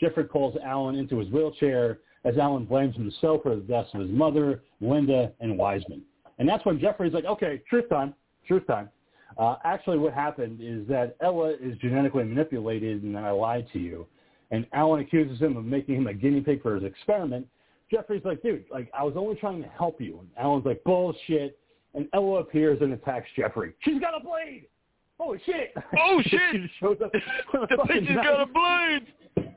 Jeffrey 0.00 0.24
pulls 0.24 0.56
Alan 0.64 0.96
into 0.96 1.18
his 1.18 1.28
wheelchair 1.30 2.00
as 2.24 2.36
Alan 2.38 2.64
blames 2.64 2.96
himself 2.96 3.42
for 3.42 3.54
the 3.54 3.62
deaths 3.62 3.90
of 3.94 4.00
his 4.00 4.10
mother, 4.10 4.62
Linda, 4.80 5.32
and 5.40 5.56
Wiseman. 5.56 6.02
And 6.38 6.48
that's 6.48 6.64
when 6.66 6.78
Jeffrey's 6.78 7.12
like, 7.12 7.24
okay, 7.24 7.62
truth 7.68 7.88
time, 7.88 8.14
truth 8.46 8.66
time. 8.66 8.88
Uh, 9.38 9.56
actually, 9.64 9.98
what 9.98 10.12
happened 10.12 10.60
is 10.62 10.86
that 10.88 11.16
Ella 11.20 11.54
is 11.60 11.76
genetically 11.78 12.24
manipulated 12.24 13.02
and 13.02 13.16
I 13.16 13.30
lied 13.30 13.66
to 13.72 13.78
you. 13.78 14.06
And 14.50 14.66
Alan 14.72 15.00
accuses 15.00 15.40
him 15.40 15.56
of 15.56 15.64
making 15.64 15.96
him 15.96 16.06
a 16.06 16.14
guinea 16.14 16.40
pig 16.40 16.62
for 16.62 16.74
his 16.74 16.84
experiment. 16.84 17.46
Jeffrey's 17.90 18.24
like, 18.24 18.42
dude, 18.42 18.64
like 18.70 18.90
I 18.96 19.02
was 19.02 19.14
only 19.16 19.36
trying 19.36 19.62
to 19.62 19.68
help 19.68 20.00
you. 20.00 20.20
And 20.20 20.28
Alan's 20.38 20.66
like, 20.66 20.82
bullshit. 20.84 21.58
And 21.94 22.08
Ella 22.12 22.40
appears 22.40 22.78
and 22.82 22.92
attacks 22.92 23.26
Jeffrey. 23.36 23.72
She's 23.80 24.00
got 24.00 24.14
a 24.14 24.22
blade. 24.22 24.66
Holy 25.18 25.40
shit! 25.46 25.72
Oh, 25.98 26.20
she 26.24 26.30
shit! 26.30 26.62
just 26.62 26.74
shows 26.78 26.98
up. 27.02 27.10
the 27.12 27.20
fucking 27.50 27.76
bitch 27.78 28.06
has 28.08 28.16
got 28.16 28.40
a 28.40 28.46
blade. 28.46 29.06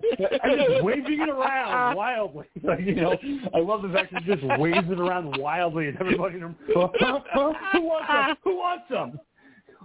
and 0.43 0.61
just 0.67 0.83
waving 0.83 1.21
it 1.21 1.29
around 1.29 1.95
wildly. 1.95 2.45
Like, 2.63 2.81
you 2.81 2.95
know, 2.95 3.15
I 3.53 3.59
love 3.59 3.81
the 3.81 3.89
fact 3.89 4.13
that 4.13 4.23
he 4.23 4.35
just 4.35 4.43
waves 4.59 4.87
it 4.89 4.99
around 4.99 5.37
wildly, 5.39 5.87
and 5.87 5.97
everybody 5.99 6.35
in 6.35 6.41
the 6.41 6.45
room, 6.47 6.55
huh, 6.75 7.19
huh, 7.31 7.53
who 7.71 7.81
wants 7.81 8.07
them? 8.07 8.35
Who 8.43 8.55
wants 8.57 8.83
some? 8.91 9.19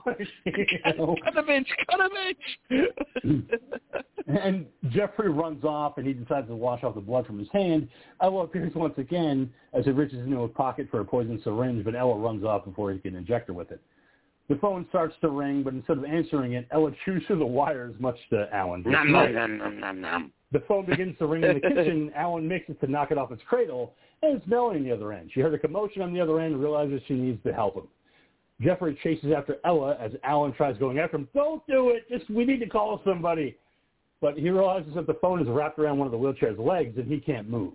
You 0.45 0.95
know? 0.99 1.17
Cut 1.25 1.39
a 1.39 1.43
bitch. 1.43 1.65
Cut 1.91 2.01
a 2.01 2.11
bitch. 3.23 3.43
and 4.27 4.67
Jeffrey 4.91 5.31
runs 5.31 5.65
off, 5.65 5.97
and 5.97 6.07
he 6.07 6.13
decides 6.13 6.47
to 6.49 6.57
wash 6.57 6.85
off 6.85 6.95
the 6.95 7.01
blood 7.01 7.27
from 7.27 7.39
his 7.39 7.49
hand. 7.53 7.89
Ella 8.21 8.45
appears 8.45 8.75
once 8.75 8.95
again 8.99 9.51
as 9.73 9.87
he 9.87 9.93
reaches 9.93 10.19
into 10.19 10.43
his 10.43 10.51
pocket 10.55 10.89
for 10.91 11.01
a 11.01 11.05
poison 11.05 11.41
syringe, 11.43 11.85
but 11.85 11.95
Ella 11.95 12.17
runs 12.19 12.45
off 12.45 12.67
before 12.67 12.93
he 12.93 12.99
can 12.99 13.17
inject 13.17 13.49
her 13.49 13.55
with 13.55 13.71
it. 13.71 13.81
The 14.49 14.57
phone 14.57 14.85
starts 14.91 15.15
to 15.23 15.29
ring, 15.31 15.63
but 15.63 15.73
instead 15.73 15.97
of 15.97 16.05
answering 16.05 16.53
it, 16.53 16.67
Ella 16.71 16.91
chews 17.05 17.23
through 17.27 17.39
the 17.39 17.47
wires, 17.47 17.95
much 17.99 18.17
to 18.31 18.47
Alan's 18.55 18.85
nom, 18.85 19.11
nom, 19.11 19.33
nom, 19.33 19.59
nom, 19.59 19.81
nom, 19.81 20.01
nom. 20.01 20.33
The 20.53 20.61
phone 20.69 20.85
begins 20.85 21.17
to 21.19 21.27
ring 21.27 21.45
in 21.45 21.55
the 21.55 21.61
kitchen. 21.69 22.13
Alan 22.15 22.47
makes 22.47 22.69
it 22.69 22.79
to 22.81 22.87
knock 22.87 23.11
it 23.11 23.17
off 23.17 23.33
its 23.33 23.43
cradle, 23.49 23.95
and 24.23 24.37
it's 24.37 24.47
Melanie 24.47 24.81
on 24.81 24.85
the 24.85 24.93
other 24.93 25.13
end. 25.13 25.31
She 25.33 25.41
heard 25.41 25.55
a 25.55 25.59
commotion 25.59 26.03
on 26.03 26.13
the 26.13 26.21
other 26.21 26.41
end 26.41 26.55
and 26.55 26.63
realizes 26.63 27.01
she 27.09 27.15
needs 27.15 27.43
to 27.45 27.55
help 27.55 27.75
him. 27.75 27.89
Jeffrey 28.61 28.99
chases 29.03 29.33
after 29.37 29.57
Ella 29.65 29.97
as 29.99 30.13
Alan 30.23 30.53
tries 30.53 30.77
going 30.79 30.99
after 30.99 31.17
him. 31.17 31.29
Don't 31.35 31.67
do 31.67 31.91
it. 31.91 32.09
Just 32.09 32.31
we 32.31 32.45
need 32.45 32.61
to 32.61 32.69
call 32.69 33.01
somebody. 33.05 33.57
But 34.21 34.39
he 34.39 34.49
realizes 34.49 34.95
that 34.95 35.07
the 35.07 35.15
phone 35.15 35.43
is 35.43 35.49
wrapped 35.49 35.79
around 35.79 35.99
one 35.99 36.07
of 36.07 36.13
the 36.13 36.19
wheelchair's 36.19 36.59
legs 36.59 36.97
and 36.97 37.07
he 37.07 37.19
can't 37.19 37.49
move. 37.49 37.75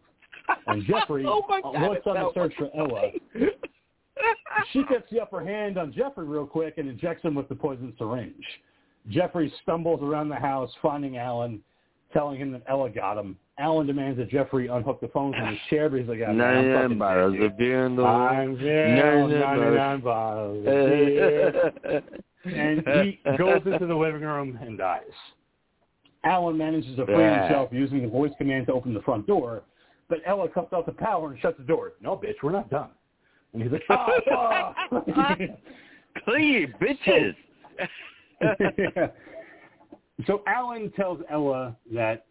And 0.68 0.84
Jeffrey 0.88 1.26
oh 1.28 1.44
God, 1.48 1.90
looks 1.90 2.08
on 2.08 2.16
the 2.16 2.32
search 2.34 2.54
for 2.58 2.70
Ella. 2.76 3.12
She 4.74 4.84
gets 4.90 5.04
the 5.12 5.20
upper 5.22 5.44
hand 5.44 5.78
on 5.78 5.94
Jeffrey 5.94 6.26
real 6.26 6.46
quick 6.46 6.78
and 6.78 6.90
injects 6.90 7.24
him 7.24 7.36
with 7.36 7.48
the 7.50 7.56
poison 7.56 7.94
syringe. 7.98 8.44
Jeffrey 9.10 9.52
stumbles 9.64 10.02
around 10.04 10.30
the 10.30 10.36
house, 10.36 10.72
finding 10.82 11.18
Alan, 11.18 11.62
telling 12.14 12.40
him 12.40 12.52
that 12.52 12.64
Ella 12.68 12.90
got 12.90 13.18
him. 13.18 13.38
Alan 13.58 13.88
demands 13.88 14.18
that 14.18 14.30
Jeffrey 14.30 14.68
unhook 14.68 15.02
the 15.02 15.08
phone 15.10 15.34
from 15.34 15.48
his 15.50 15.60
chair, 15.70 15.90
but 15.90 16.00
he's 16.00 16.08
like, 16.08 16.20
"Yeah, 16.20 16.32
man, 16.32 16.58
I'm 16.58 16.64
99 16.66 16.82
fucking 16.84 16.98
bottles 16.98 17.36
of 17.41 17.58
beer 17.58 17.86
in 17.86 17.96
the 17.96 18.04
I'm 18.04 18.58
there, 18.62 18.96
99 18.96 19.40
99 19.40 20.00
bottles 20.02 20.58
of 20.60 20.64
beer. 20.66 22.04
And 22.46 22.88
he 23.06 23.20
goes 23.38 23.62
into 23.66 23.86
the 23.86 23.96
living 23.96 24.22
room 24.22 24.58
and 24.62 24.78
dies. 24.78 25.02
Alan 26.24 26.58
manages 26.58 26.96
to 26.98 27.06
free 27.06 27.18
Yeah. 27.18 27.44
himself 27.48 27.70
using 27.72 28.02
the 28.02 28.08
voice 28.08 28.32
command 28.38 28.68
to 28.68 28.74
open 28.74 28.94
the 28.94 29.02
front 29.02 29.28
door, 29.28 29.64
but 30.10 30.20
Ella 30.26 30.48
cuts 30.50 30.72
off 30.74 30.86
the 30.86 30.91
power 30.94 31.32
and 31.32 31.40
shuts 31.40 31.58
the 31.58 31.64
door. 31.64 31.94
No, 32.02 32.16
bitch, 32.16 32.36
we're 32.44 32.52
not 32.52 32.70
done. 32.70 32.90
And 33.54 33.64
he's 33.64 33.72
like, 33.72 33.84
oh, 33.90 34.74
bitches. 36.82 37.36
so 40.28 40.44
Alan 40.48 40.92
tells 40.92 41.22
Ella 41.30 41.76
that 41.94 42.26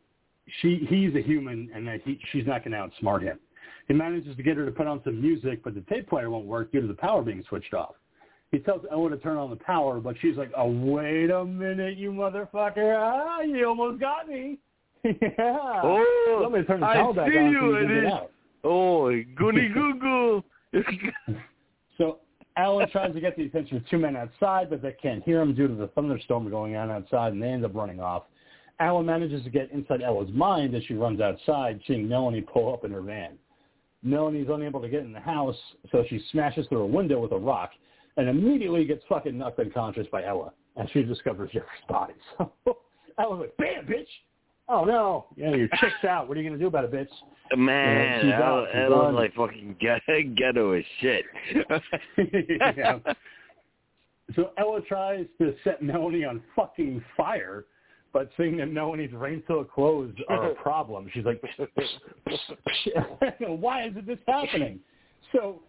she 0.60 0.86
he's 0.88 1.14
a 1.14 1.22
human 1.22 1.70
and 1.74 1.86
that 1.86 2.00
he, 2.04 2.18
she's 2.32 2.46
not 2.46 2.64
going 2.64 2.72
to 2.72 2.78
outsmart 2.78 3.22
him. 3.22 3.38
He 3.88 3.94
manages 3.94 4.36
to 4.36 4.42
get 4.42 4.56
her 4.56 4.64
to 4.66 4.70
put 4.70 4.86
on 4.86 5.00
some 5.04 5.20
music, 5.20 5.64
but 5.64 5.74
the 5.74 5.80
tape 5.82 6.08
player 6.08 6.30
won't 6.30 6.46
work 6.46 6.72
due 6.72 6.80
to 6.80 6.86
the 6.86 6.94
power 6.94 7.22
being 7.22 7.42
switched 7.48 7.74
off. 7.74 7.94
He 8.50 8.58
tells 8.58 8.82
Ella 8.90 9.10
to 9.10 9.16
turn 9.18 9.36
on 9.36 9.50
the 9.50 9.56
power, 9.56 10.00
but 10.00 10.16
she's 10.20 10.36
like, 10.36 10.50
"Oh, 10.56 10.70
wait 10.70 11.30
a 11.30 11.44
minute, 11.44 11.98
you 11.98 12.12
motherfucker! 12.12 12.96
Ah, 12.96 13.42
you 13.42 13.66
almost 13.66 14.00
got 14.00 14.26
me." 14.28 14.58
yeah. 15.04 15.10
Oh, 15.38 16.48
me 16.50 16.62
turn 16.62 16.80
the 16.80 16.86
I 16.86 16.94
see 17.12 17.38
on 17.38 17.50
you, 17.50 17.60
so 17.60 17.92
you 17.92 18.08
out. 18.08 18.30
Oh, 18.64 19.10
goody 19.36 19.68
goo 19.68 19.94
goo. 20.00 20.44
So 21.96 22.18
Alan 22.56 22.88
tries 22.90 23.12
to 23.12 23.20
get 23.20 23.36
the 23.36 23.44
attention 23.44 23.76
of 23.76 23.88
two 23.88 23.98
men 23.98 24.16
outside, 24.16 24.70
but 24.70 24.82
they 24.82 24.92
can't 24.92 25.22
hear 25.24 25.40
him 25.40 25.54
due 25.54 25.68
to 25.68 25.74
the 25.74 25.88
thunderstorm 25.88 26.48
going 26.48 26.76
on 26.76 26.90
outside, 26.90 27.32
and 27.32 27.42
they 27.42 27.48
end 27.48 27.64
up 27.64 27.74
running 27.74 28.00
off. 28.00 28.24
Alan 28.80 29.06
manages 29.06 29.42
to 29.44 29.50
get 29.50 29.70
inside 29.72 30.02
Ella's 30.02 30.30
mind 30.32 30.74
as 30.74 30.84
she 30.84 30.94
runs 30.94 31.20
outside, 31.20 31.80
seeing 31.86 32.08
Melanie 32.08 32.40
pull 32.40 32.72
up 32.72 32.84
in 32.84 32.92
her 32.92 33.00
van. 33.00 33.32
Melanie's 34.04 34.46
unable 34.48 34.80
to 34.80 34.88
get 34.88 35.00
in 35.00 35.12
the 35.12 35.20
house, 35.20 35.56
so 35.90 36.04
she 36.08 36.22
smashes 36.30 36.66
through 36.68 36.82
a 36.82 36.86
window 36.86 37.20
with 37.20 37.32
a 37.32 37.38
rock 37.38 37.70
and 38.16 38.28
immediately 38.28 38.84
gets 38.84 39.02
fucking 39.08 39.36
knocked 39.36 39.58
unconscious 39.58 40.06
by 40.12 40.24
Ella 40.24 40.52
as 40.76 40.88
she 40.92 41.02
discovers 41.02 41.50
Jeffrey's 41.52 41.84
body. 41.88 42.14
So 42.64 43.24
Ella's 43.24 43.40
like, 43.40 43.56
bam, 43.56 43.84
bitch! 43.84 44.06
Oh, 44.68 44.84
no. 44.84 45.26
Yeah, 45.34 45.52
your 45.52 45.66
chick's 45.80 46.04
out. 46.08 46.28
What 46.28 46.36
are 46.36 46.40
you 46.40 46.48
going 46.48 46.56
to 46.56 46.62
do 46.62 46.68
about 46.68 46.84
it, 46.84 46.92
bitch? 46.92 47.08
Man, 47.56 48.20
she's 48.20 48.30
that 48.30 48.42
out. 48.42 48.60
was, 48.60 48.68
She's 48.72 48.80
that 48.80 48.90
was 48.90 49.14
like 49.14 49.34
fucking 49.34 49.76
ghetto, 49.80 50.22
ghetto 50.36 50.72
as 50.72 50.84
shit. 51.00 51.24
yeah. 52.76 52.98
So 54.36 54.50
Ella 54.58 54.82
tries 54.82 55.24
to 55.40 55.54
set 55.64 55.80
Melanie 55.80 56.26
on 56.26 56.42
fucking 56.54 57.02
fire, 57.16 57.64
but 58.12 58.30
seeing 58.36 58.58
that 58.58 58.70
Melanie's 58.70 59.14
rain-filled 59.14 59.70
clothes 59.70 60.12
are 60.28 60.50
a 60.50 60.54
problem, 60.54 61.08
she's 61.14 61.24
like, 61.24 61.42
why 63.40 63.86
is 63.86 63.96
it 63.96 64.06
this 64.06 64.18
happening? 64.26 64.80
So 65.32 65.62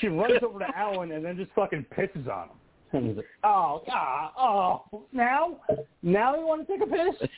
she 0.00 0.08
runs 0.08 0.42
over 0.42 0.60
to 0.60 0.66
Alan 0.74 1.12
and 1.12 1.22
then 1.22 1.36
just 1.36 1.50
fucking 1.54 1.84
pisses 1.94 2.26
on 2.26 2.48
him. 2.48 2.56
And 2.92 3.06
he's 3.08 3.16
like, 3.16 3.26
oh, 3.44 3.82
ah, 3.90 4.32
oh, 4.38 5.04
now? 5.12 5.58
Now 6.02 6.36
you 6.36 6.46
want 6.46 6.66
to 6.66 6.72
take 6.72 6.86
a 6.86 6.90
piss? 6.90 7.28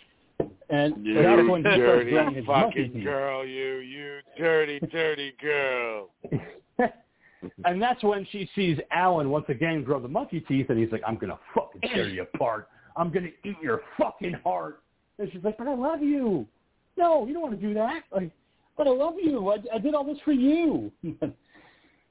And 0.71 1.05
You 1.05 1.15
that's 1.15 1.49
when 1.49 1.65
he 1.65 1.71
starts 1.71 1.79
dirty 1.79 2.11
growing 2.11 2.35
his 2.35 2.45
fucking 2.45 3.03
girl, 3.03 3.47
you, 3.47 3.77
you 3.79 4.19
dirty, 4.37 4.81
dirty 4.93 5.33
girl. 5.41 6.11
and 7.65 7.81
that's 7.81 8.03
when 8.03 8.27
she 8.31 8.49
sees 8.55 8.79
Alan 8.91 9.31
once 9.31 9.47
again 9.49 9.83
grow 9.83 9.99
the 9.99 10.09
monkey 10.09 10.41
teeth, 10.41 10.67
and 10.69 10.79
he's 10.79 10.93
like, 10.93 11.03
"I'm 11.07 11.17
gonna 11.17 11.39
fucking 11.55 11.81
tear 11.95 12.09
you 12.09 12.23
apart. 12.23 12.69
I'm 12.97 13.11
gonna 13.11 13.29
eat 13.45 13.57
your 13.63 13.81
fucking 13.97 14.35
heart. 14.45 14.83
And 15.19 15.31
she's 15.33 15.43
like, 15.43 15.59
but 15.59 15.67
I 15.67 15.75
love 15.75 16.03
you. 16.03 16.47
No, 16.97 17.27
you 17.27 17.33
don't 17.33 17.43
want 17.43 17.61
to 17.61 17.67
do 17.67 17.75
that. 17.75 18.03
Like, 18.13 18.31
but 18.77 18.87
I 18.87 18.91
love 18.91 19.15
you. 19.21 19.49
I, 19.49 19.57
I 19.75 19.79
did 19.79 19.95
all 19.95 20.05
this 20.05 20.19
for 20.25 20.33
you. 20.33 20.93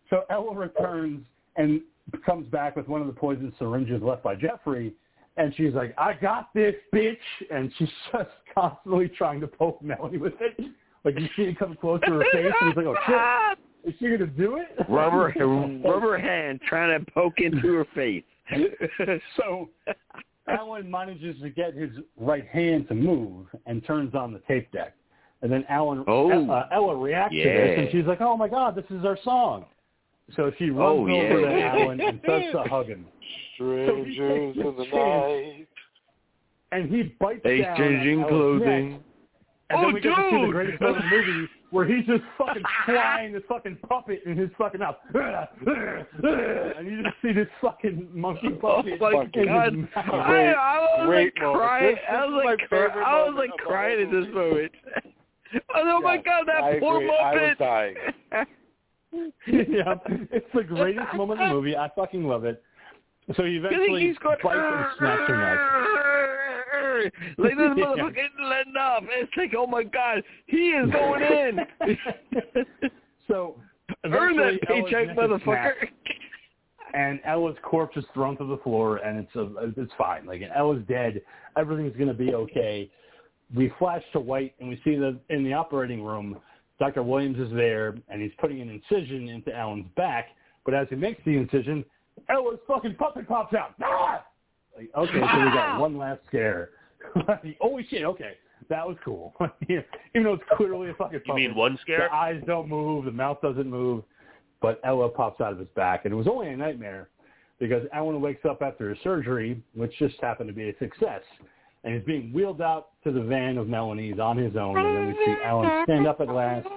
so 0.09 0.23
Ella 0.29 0.53
returns 0.55 1.23
and 1.55 1.81
comes 2.25 2.47
back 2.49 2.75
with 2.75 2.87
one 2.87 3.01
of 3.01 3.07
the 3.07 3.13
poison 3.13 3.53
syringes 3.57 4.01
left 4.01 4.23
by 4.23 4.35
Jeffrey. 4.35 4.93
And 5.37 5.53
she's 5.55 5.73
like, 5.73 5.93
I 5.97 6.13
got 6.13 6.53
this, 6.53 6.73
bitch. 6.93 7.15
And 7.51 7.71
she's 7.77 7.87
just 8.11 8.29
constantly 8.53 9.07
trying 9.09 9.39
to 9.41 9.47
poke 9.47 9.81
Melanie 9.81 10.17
with 10.17 10.33
it. 10.41 10.59
Like 11.03 11.19
you 11.19 11.27
see 11.35 11.43
it 11.43 11.59
come 11.59 11.77
close 11.79 12.01
to 12.05 12.11
her 12.13 12.23
face, 12.33 12.51
and 12.59 12.69
he's 12.69 12.75
like, 12.77 12.85
"Oh 12.87 12.95
shit, 13.85 13.93
is 13.93 13.99
she 13.99 14.09
gonna 14.09 14.25
do 14.27 14.57
it?" 14.57 14.67
Rubber, 14.89 15.31
rubber 15.85 16.17
hand 16.17 16.59
trying 16.67 16.99
to 17.05 17.11
poke 17.11 17.39
into 17.39 17.73
her 17.75 17.85
face. 17.95 18.23
so 19.37 19.69
Alan 20.47 20.89
manages 20.89 21.39
to 21.41 21.49
get 21.49 21.75
his 21.75 21.91
right 22.17 22.47
hand 22.47 22.87
to 22.89 22.95
move 22.95 23.45
and 23.65 23.85
turns 23.85 24.15
on 24.15 24.33
the 24.33 24.39
tape 24.47 24.71
deck. 24.71 24.95
And 25.43 25.51
then 25.51 25.63
Alan, 25.69 26.03
Oh. 26.07 26.49
uh, 26.49 26.67
Ella 26.71 26.95
reacts 26.95 27.35
to 27.35 27.43
this, 27.43 27.79
and 27.79 27.89
she's 27.91 28.05
like, 28.05 28.21
"Oh 28.21 28.35
my 28.35 28.47
God, 28.47 28.75
this 28.75 28.85
is 28.89 29.05
our 29.05 29.17
song." 29.23 29.65
So 30.35 30.51
she 30.57 30.71
runs 30.71 30.79
Oh, 30.81 31.01
over 31.03 31.39
yeah. 31.49 31.71
to 31.73 31.83
Alan 31.83 32.01
and 32.01 32.19
starts 32.23 32.47
to 32.51 32.63
hug 32.63 32.87
him. 32.87 33.05
Strangers 33.57 34.55
in 34.57 34.75
the 34.77 34.85
night. 34.93 35.67
And 36.71 36.89
he 36.93 37.03
bites 37.19 37.41
They 37.43 37.59
down 37.61 37.77
changing 37.77 38.23
clothing. 38.27 38.91
neck. 38.91 39.01
And 39.69 39.79
Oh, 39.79 39.81
then 39.85 39.93
we 39.95 39.99
get 40.01 40.09
to 40.09 40.15
see 40.15 40.35
the 40.37 40.41
dude! 40.45 40.51
greatest 40.51 40.79
part 40.79 40.91
of 40.95 41.03
the 41.03 41.09
movie 41.09 41.49
where 41.71 41.85
he's 41.85 42.05
just 42.05 42.23
fucking 42.37 42.63
flying 42.85 43.33
this 43.33 43.43
fucking 43.49 43.77
puppet 43.89 44.21
in 44.25 44.37
his 44.37 44.49
fucking 44.57 44.79
mouth. 44.79 44.95
And 45.13 46.87
you 46.87 47.03
just 47.03 47.15
see 47.21 47.33
this 47.33 47.47
fucking 47.61 48.07
monkey 48.13 48.47
oh 48.47 48.83
puppet. 48.83 48.93
Oh 49.01 49.11
my 49.11 49.25
God! 49.25 49.87
I, 49.95 50.53
I 50.53 50.79
was 50.79 51.05
great 51.07 51.33
like 51.35 51.41
moment. 51.43 51.59
crying. 51.59 51.95
This- 51.95 52.03
I 52.09 52.25
was 52.25 52.43
like, 52.45 52.59
my 52.59 52.65
cry- 52.67 52.87
favorite 52.87 53.03
I 53.05 53.23
was 53.27 53.35
like 53.37 53.49
crying 53.57 54.01
at 54.05 54.11
this 54.11 54.33
moment. 54.33 54.71
I 55.75 55.81
was, 55.83 55.93
oh 55.97 56.01
my 56.01 56.13
Yes, 56.15 56.23
God, 56.25 56.43
that 56.47 56.63
I 56.63 56.79
poor 56.79 56.97
agree. 56.97 57.09
I 57.17 57.33
was 57.33 57.55
dying. 57.59 57.95
yeah, 59.47 59.95
it's 60.31 60.45
the 60.53 60.63
greatest 60.63 61.13
moment 61.15 61.41
in 61.41 61.49
the 61.49 61.53
movie. 61.55 61.75
I 61.75 61.89
fucking 61.95 62.23
love 62.25 62.45
it. 62.45 62.61
So 63.35 63.43
he 63.43 63.57
eventually 63.57 64.15
bites 64.23 64.41
and 64.45 64.85
snaps 64.97 65.21
her 65.27 65.37
neck. 65.37 65.59
like 67.37 67.57
this 67.57 67.67
motherfucker 67.85 68.11
isn't 68.11 68.49
letting 68.49 68.73
up. 68.79 69.03
It's 69.09 69.31
like, 69.35 69.53
oh 69.57 69.67
my 69.67 69.83
god, 69.83 70.23
he 70.45 70.69
is 70.69 70.89
going 70.91 71.21
in. 71.21 71.59
so 73.27 73.55
Earn 74.05 74.37
that 74.37 74.61
paycheck, 74.67 75.09
motherfucker. 75.15 75.73
and 76.93 77.19
Ella's 77.25 77.57
corpse 77.63 77.97
is 77.97 78.05
thrown 78.13 78.37
to 78.37 78.45
the 78.45 78.57
floor, 78.57 78.97
and 78.97 79.19
it's 79.19 79.35
a, 79.35 79.81
it's 79.81 79.91
fine. 79.97 80.25
Like 80.25 80.41
Ella's 80.55 80.83
dead. 80.87 81.21
Everything's 81.57 81.95
gonna 81.97 82.13
be 82.13 82.33
okay. 82.33 82.89
We 83.53 83.71
flash 83.79 84.03
to 84.13 84.19
white, 84.19 84.53
and 84.59 84.69
we 84.69 84.79
see 84.83 84.95
that 84.95 85.19
in 85.29 85.43
the 85.43 85.53
operating 85.53 86.03
room, 86.03 86.37
Dr. 86.79 87.03
Williams 87.03 87.39
is 87.39 87.53
there, 87.53 87.95
and 88.09 88.21
he's 88.21 88.31
putting 88.39 88.61
an 88.61 88.69
incision 88.69 89.29
into 89.29 89.53
Alan's 89.53 89.87
back. 89.95 90.27
But 90.65 90.73
as 90.73 90.87
he 90.89 90.95
makes 90.95 91.21
the 91.25 91.37
incision, 91.37 91.83
Ella's 92.29 92.59
fucking 92.67 92.95
puppet 92.95 93.27
pops 93.27 93.53
out. 93.53 93.73
Ah! 93.83 94.25
Like, 94.75 94.89
okay, 94.95 95.19
so 95.19 95.19
we 95.19 95.51
got 95.51 95.79
one 95.79 95.97
last 95.97 96.21
scare. 96.27 96.69
Holy 97.59 97.85
shit! 97.89 98.03
Okay, 98.03 98.33
that 98.69 98.87
was 98.87 98.97
cool. 99.03 99.33
Even 99.69 99.83
though 100.23 100.33
it's 100.33 100.43
clearly 100.55 100.89
a 100.89 100.93
fucking 100.93 101.21
You 101.25 101.33
mean 101.33 101.55
one 101.55 101.77
scare? 101.81 102.09
The 102.09 102.15
eyes 102.15 102.41
don't 102.45 102.67
move, 102.67 103.05
the 103.05 103.11
mouth 103.11 103.41
doesn't 103.41 103.69
move, 103.69 104.03
but 104.61 104.79
Ella 104.83 105.09
pops 105.09 105.41
out 105.41 105.53
of 105.53 105.59
his 105.59 105.67
back, 105.75 106.05
and 106.05 106.13
it 106.13 106.17
was 106.17 106.27
only 106.27 106.49
a 106.49 106.57
nightmare 106.57 107.09
because 107.59 107.83
Alan 107.93 108.21
wakes 108.21 108.45
up 108.45 108.61
after 108.61 108.89
his 108.89 108.97
surgery, 109.03 109.61
which 109.73 109.91
just 109.97 110.15
happened 110.21 110.47
to 110.47 110.53
be 110.53 110.69
a 110.69 110.77
success, 110.77 111.21
and 111.83 111.95
he's 111.95 112.03
being 112.03 112.31
wheeled 112.33 112.61
out 112.61 112.89
to 113.03 113.11
the 113.11 113.21
van 113.21 113.57
of 113.57 113.67
Melanie's 113.67 114.19
on 114.19 114.37
his 114.37 114.55
own, 114.55 114.77
and 114.77 114.95
then 114.95 115.07
we 115.07 115.25
see 115.25 115.35
Alan 115.43 115.83
stand 115.85 116.07
up 116.07 116.21
at 116.21 116.27
last, 116.27 116.67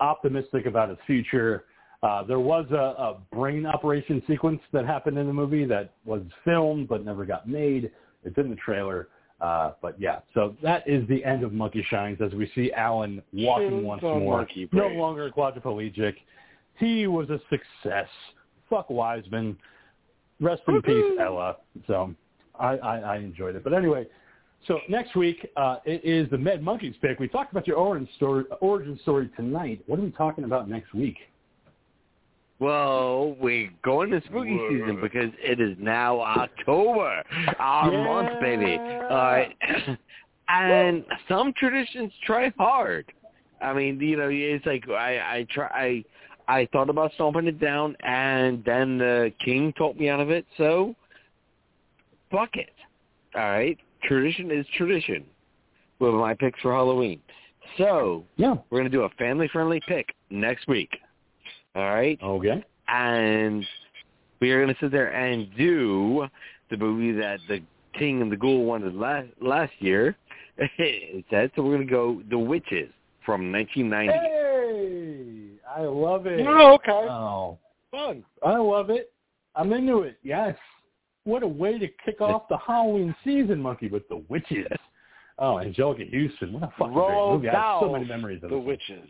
optimistic 0.00 0.66
about 0.66 0.88
his 0.88 0.98
future. 1.06 1.64
Uh, 2.06 2.22
there 2.22 2.38
was 2.38 2.66
a, 2.70 2.76
a 2.76 3.16
brain 3.34 3.66
operation 3.66 4.22
sequence 4.28 4.60
that 4.72 4.86
happened 4.86 5.18
in 5.18 5.26
the 5.26 5.32
movie 5.32 5.64
that 5.64 5.94
was 6.04 6.22
filmed 6.44 6.86
but 6.86 7.04
never 7.04 7.24
got 7.24 7.48
made. 7.48 7.90
It's 8.22 8.38
in 8.38 8.48
the 8.48 8.54
trailer. 8.54 9.08
Uh, 9.40 9.72
but 9.82 10.00
yeah, 10.00 10.20
so 10.32 10.54
that 10.62 10.86
is 10.86 11.06
the 11.08 11.24
end 11.24 11.42
of 11.42 11.52
Monkey 11.52 11.84
Shines 11.90 12.18
as 12.20 12.32
we 12.32 12.48
see 12.54 12.70
Alan 12.72 13.20
walking 13.32 13.82
once 13.82 14.02
more. 14.02 14.46
No 14.72 14.86
longer 14.86 15.28
quadriplegic. 15.30 16.14
He 16.78 17.08
was 17.08 17.28
a 17.28 17.40
success. 17.50 18.08
Fuck 18.70 18.88
Wiseman. 18.88 19.56
Rest 20.40 20.62
in 20.68 20.80
peace, 20.82 21.18
Ella. 21.20 21.56
So 21.88 22.14
I, 22.56 22.76
I, 22.76 22.98
I 22.98 23.16
enjoyed 23.16 23.56
it. 23.56 23.64
But 23.64 23.74
anyway, 23.74 24.06
so 24.68 24.78
next 24.88 25.16
week 25.16 25.50
uh, 25.56 25.78
it 25.84 26.04
is 26.04 26.30
the 26.30 26.38
Med 26.38 26.62
Monkeys 26.62 26.94
pick. 27.02 27.18
We 27.18 27.26
talked 27.26 27.50
about 27.50 27.66
your 27.66 27.78
origin 27.78 28.08
story, 28.16 28.44
origin 28.60 28.96
story 29.02 29.28
tonight. 29.34 29.82
What 29.86 29.98
are 29.98 30.02
we 30.02 30.12
talking 30.12 30.44
about 30.44 30.68
next 30.68 30.94
week? 30.94 31.16
Well, 32.58 33.36
we're 33.38 33.70
going 33.82 34.10
to 34.12 34.22
spooky 34.26 34.58
season 34.68 34.98
because 35.00 35.30
it 35.38 35.60
is 35.60 35.76
now 35.78 36.20
October, 36.20 37.22
our 37.58 37.92
Yeah. 37.92 38.04
month, 38.04 38.40
baby. 38.40 38.78
All 38.78 39.08
right, 39.16 39.54
and 40.48 41.04
some 41.28 41.52
traditions 41.58 42.12
try 42.24 42.50
hard. 42.58 43.12
I 43.60 43.72
mean, 43.74 44.00
you 44.00 44.16
know, 44.16 44.28
it's 44.30 44.64
like 44.64 44.88
I 44.88 45.38
I 45.38 45.46
try 45.50 45.68
I 45.74 46.04
I 46.60 46.68
thought 46.72 46.88
about 46.88 47.12
stomping 47.14 47.46
it 47.46 47.60
down, 47.60 47.94
and 48.04 48.64
then 48.64 48.96
the 48.98 49.32
king 49.44 49.72
talked 49.74 49.98
me 50.00 50.08
out 50.08 50.20
of 50.20 50.30
it. 50.30 50.46
So, 50.56 50.94
fuck 52.30 52.56
it. 52.56 52.72
All 53.34 53.42
right, 53.42 53.76
tradition 54.04 54.50
is 54.50 54.66
tradition. 54.78 55.24
With 55.98 56.12
my 56.14 56.34
picks 56.34 56.60
for 56.60 56.72
Halloween. 56.74 57.20
So 57.78 58.24
Yeah. 58.36 58.56
we're 58.68 58.78
gonna 58.78 58.90
do 58.90 59.02
a 59.02 59.08
family-friendly 59.10 59.80
pick 59.88 60.14
next 60.30 60.68
week. 60.68 60.90
All 61.76 61.94
right 61.94 62.18
Okay. 62.22 62.64
and 62.88 63.66
we 64.40 64.50
are 64.50 64.62
going 64.62 64.74
to 64.74 64.80
sit 64.80 64.90
there 64.92 65.12
and 65.14 65.48
do 65.56 66.26
the 66.70 66.76
movie 66.76 67.12
that 67.20 67.38
the 67.48 67.60
King 67.98 68.22
and 68.22 68.30
the 68.30 68.36
Ghoul 68.36 68.64
wanted 68.64 68.94
last 68.94 69.28
last 69.40 69.72
year. 69.78 70.16
it 70.58 71.24
said 71.30 71.50
so. 71.54 71.62
We're 71.62 71.76
going 71.76 71.86
to 71.86 71.92
go 71.92 72.22
The 72.30 72.38
Witches 72.38 72.90
from 73.24 73.52
1990. 73.52 74.12
Hey, 74.12 75.58
I 75.68 75.82
love 75.82 76.26
it. 76.26 76.46
Oh, 76.46 76.74
okay. 76.74 76.90
Oh, 76.92 77.58
Fun. 77.90 78.24
I 78.44 78.56
love 78.56 78.90
it. 78.90 79.12
I'm 79.54 79.72
into 79.72 80.00
it. 80.00 80.18
Yes. 80.22 80.56
What 81.24 81.42
a 81.42 81.48
way 81.48 81.78
to 81.78 81.88
kick 82.04 82.20
off 82.20 82.48
the 82.48 82.58
Halloween 82.58 83.14
season, 83.24 83.60
Monkey, 83.60 83.88
with 83.88 84.08
the 84.08 84.22
witches. 84.28 84.66
Oh, 85.38 85.54
Anjelica 85.54 86.08
Huston. 86.10 86.52
What 86.52 86.62
a 86.62 86.72
fucking 86.78 86.94
great 86.94 87.32
movie. 87.32 87.48
I 87.48 87.54
have 87.54 87.80
so 87.80 87.92
many 87.92 88.04
memories 88.04 88.42
of 88.42 88.50
the 88.50 88.58
witches. 88.58 89.08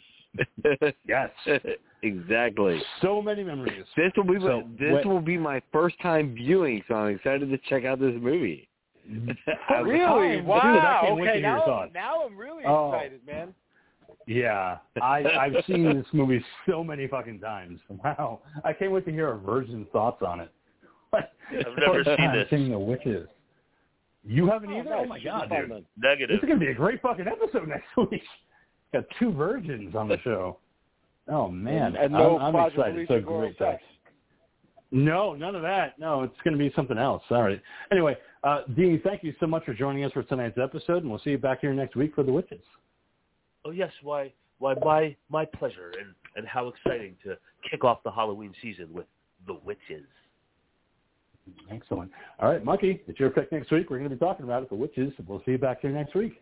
Yes. 1.06 1.30
exactly. 2.02 2.80
So 3.00 3.20
many 3.22 3.42
memories. 3.44 3.84
This 3.96 4.12
will 4.16 4.24
be 4.24 4.38
So, 4.40 4.62
my, 4.62 4.66
this 4.78 4.92
what- 4.92 5.06
will 5.06 5.20
be 5.20 5.36
my 5.38 5.60
first 5.72 6.00
time 6.00 6.34
viewing, 6.34 6.82
so 6.88 6.94
I'm 6.94 7.16
excited 7.16 7.48
to 7.50 7.58
check 7.68 7.84
out 7.84 8.00
this 8.00 8.14
movie. 8.20 8.68
Really? 9.84 10.40
Wow. 10.40 11.00
can't 11.02 11.16
wait 11.16 11.24
to 11.26 11.30
okay, 11.32 11.40
now, 11.40 11.86
now 11.94 12.24
I'm 12.26 12.36
really 12.36 12.64
Oh. 12.66 12.92
excited, 12.92 13.20
man. 13.26 13.54
Yeah, 14.26 14.78
I, 15.00 15.22
I've 15.38 15.54
seen 15.68 15.84
this 15.84 16.06
movie 16.12 16.44
so 16.68 16.82
many 16.82 17.06
fucking 17.06 17.38
times. 17.38 17.78
Wow, 17.88 18.40
I 18.64 18.72
can't 18.72 18.90
wait 18.90 19.04
to 19.06 19.12
hear 19.12 19.28
our 19.28 19.36
virgin 19.38 19.86
thoughts 19.92 20.22
on 20.26 20.40
it. 20.40 20.50
I've 21.14 21.22
never 21.78 22.02
First 22.04 22.08
seen 22.08 22.16
time 22.16 22.36
this. 22.36 22.46
Seeing 22.50 22.70
the 22.70 22.78
witches. 22.78 23.28
You 24.24 24.48
haven't 24.48 24.70
Oh, 24.72 24.80
either? 24.80 24.90
nice. 24.90 24.98
Oh 25.04 25.06
my 25.06 25.20
god, 25.22 25.48
dude! 25.50 25.70
then. 25.70 26.18
This 26.28 26.38
is 26.38 26.40
gonna 26.40 26.56
be 26.56 26.66
a 26.66 26.74
great 26.74 27.00
fucking 27.00 27.26
episode 27.28 27.68
next 27.68 27.86
week. 28.10 28.22
Got 28.96 29.04
two 29.18 29.30
virgins 29.30 29.94
on 29.94 30.08
the 30.08 30.18
show. 30.24 30.58
Oh 31.28 31.48
man, 31.48 31.96
and 31.96 32.12
no 32.12 32.38
I'm, 32.38 32.56
I'm 32.56 32.70
excited. 32.70 32.98
It's 32.98 33.10
a 33.10 33.20
great 33.20 33.58
sex. 33.58 33.82
No, 34.90 35.34
none 35.34 35.54
of 35.54 35.62
that. 35.62 35.98
No, 35.98 36.22
it's 36.22 36.36
going 36.44 36.56
to 36.56 36.58
be 36.58 36.72
something 36.74 36.96
else. 36.96 37.22
All 37.30 37.42
right. 37.42 37.60
Anyway, 37.92 38.16
uh, 38.44 38.60
Dean, 38.74 39.00
thank 39.04 39.22
you 39.22 39.34
so 39.38 39.46
much 39.46 39.64
for 39.64 39.74
joining 39.74 40.04
us 40.04 40.12
for 40.12 40.22
tonight's 40.22 40.56
episode, 40.56 41.02
and 41.02 41.10
we'll 41.10 41.18
see 41.20 41.30
you 41.30 41.38
back 41.38 41.60
here 41.60 41.74
next 41.74 41.96
week 41.96 42.14
for 42.14 42.22
the 42.22 42.32
witches. 42.32 42.62
Oh 43.66 43.70
yes, 43.70 43.92
why 44.02 44.32
why 44.60 44.74
my 44.82 45.14
my 45.28 45.44
pleasure 45.44 45.92
and 45.98 46.14
and 46.36 46.46
how 46.46 46.68
exciting 46.68 47.16
to 47.24 47.36
kick 47.70 47.84
off 47.84 48.02
the 48.02 48.10
Halloween 48.10 48.54
season 48.62 48.88
with 48.92 49.06
the 49.46 49.58
witches. 49.62 50.06
Excellent. 51.70 52.10
All 52.40 52.50
right, 52.50 52.64
Monkey, 52.64 53.02
it's 53.06 53.20
your 53.20 53.30
pick 53.30 53.52
next 53.52 53.70
week. 53.70 53.90
We're 53.90 53.98
going 53.98 54.08
to 54.08 54.16
be 54.16 54.20
talking 54.20 54.44
about 54.44 54.62
it, 54.62 54.70
the 54.70 54.74
witches. 54.74 55.12
We'll 55.26 55.42
see 55.44 55.52
you 55.52 55.58
back 55.58 55.82
here 55.82 55.90
next 55.90 56.14
week. 56.14 56.40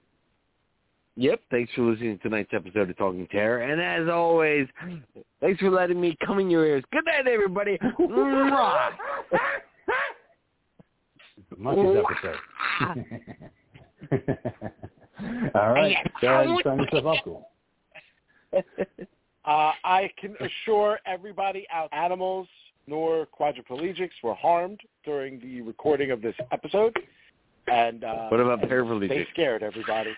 Yep. 1.16 1.41
Thanks 1.51 1.73
for 1.74 1.82
listening 1.82 2.16
to 2.19 2.23
tonight's 2.24 2.51
episode 2.53 2.91
of 2.91 2.97
Talking 2.97 3.27
Terror. 3.28 3.62
And 3.62 3.81
as 3.81 4.12
always, 4.12 4.66
thanks 5.41 5.61
for 5.61 5.70
letting 5.70 6.01
me 6.01 6.16
come 6.27 6.41
in 6.41 6.51
your 6.51 6.66
ears. 6.66 6.82
Good 6.93 7.05
night, 7.05 7.28
everybody. 7.28 7.78
Monkey's 11.57 12.03
episode. 12.05 12.39
All 15.55 15.73
right. 15.73 15.97
Go 16.20 16.28
ahead 16.28 16.47
and 16.49 16.61
sign 16.65 16.78
yourself 16.78 17.07
up, 17.07 17.24
cool. 17.24 17.49
Uh, 18.53 19.73
I 19.85 20.11
can 20.20 20.35
assure 20.41 20.99
everybody 21.07 21.66
out 21.73 21.93
animals 21.93 22.49
nor 22.86 23.27
quadriplegics 23.39 24.11
were 24.23 24.35
harmed 24.35 24.81
during 25.05 25.41
the 25.41 25.61
recording 25.62 26.11
of 26.11 26.23
this 26.23 26.35
episode. 26.53 26.95
And 27.66 28.05
uh, 28.05 28.28
What 28.28 28.41
about 28.41 28.62
and 28.62 28.70
paraplegic? 28.70 29.07
Stay 29.07 29.27
scared, 29.32 29.62
everybody. 29.62 30.11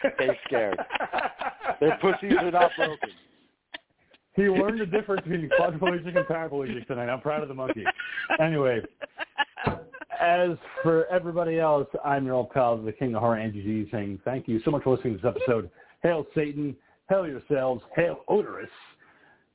Stay 0.14 0.38
scared. 0.46 0.78
Their 1.80 1.98
pussies 2.00 2.34
are 2.38 2.50
not 2.50 2.70
broken. 2.76 3.10
He 4.34 4.42
learned 4.44 4.80
the 4.80 4.86
difference 4.86 5.22
between 5.22 5.48
quadriplegic 5.58 6.16
and 6.16 6.26
paraplegic 6.26 6.86
tonight. 6.86 7.08
I'm 7.08 7.20
proud 7.20 7.42
of 7.42 7.48
the 7.48 7.54
monkey. 7.54 7.84
Anyway, 8.40 8.82
as 10.20 10.50
for 10.82 11.06
everybody 11.06 11.60
else, 11.60 11.86
I'm 12.04 12.26
your 12.26 12.34
old 12.34 12.50
pal, 12.50 12.76
the 12.76 12.92
King 12.92 13.14
of 13.14 13.20
Horror, 13.20 13.38
Angie 13.38 13.62
G, 13.62 13.88
saying 13.92 14.20
thank 14.24 14.48
you 14.48 14.60
so 14.64 14.70
much 14.70 14.82
for 14.82 14.96
listening 14.96 15.18
to 15.18 15.22
this 15.22 15.34
episode. 15.36 15.70
Hail 16.02 16.26
Satan, 16.34 16.76
hail 17.08 17.26
yourselves, 17.26 17.82
hail 17.94 18.20
Odorous. 18.28 18.70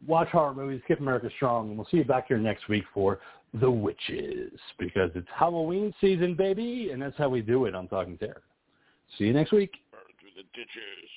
Watch 0.07 0.29
horror 0.29 0.53
movies, 0.53 0.81
keep 0.87 1.01
America 1.01 1.29
strong, 1.35 1.69
and 1.69 1.77
we'll 1.77 1.87
see 1.91 1.97
you 1.97 2.05
back 2.05 2.27
here 2.29 2.37
next 2.37 2.69
week 2.69 2.85
for 2.93 3.19
The 3.53 3.69
Witches, 3.69 4.59
because 4.77 5.09
it's 5.15 5.27
Halloween 5.35 5.93
season, 5.99 6.35
baby, 6.35 6.89
and 6.91 7.01
that's 7.01 7.17
how 7.17 7.29
we 7.29 7.41
do 7.41 7.65
it 7.65 7.73
on 7.73 7.87
Talking 7.87 8.17
Terror. 8.17 8.43
See 9.17 9.25
you 9.25 9.33
next 9.33 9.51
week. 9.51 9.71
Burn 9.91 10.01
through 10.19 10.29
the 10.35 10.47
ditches. 10.53 11.09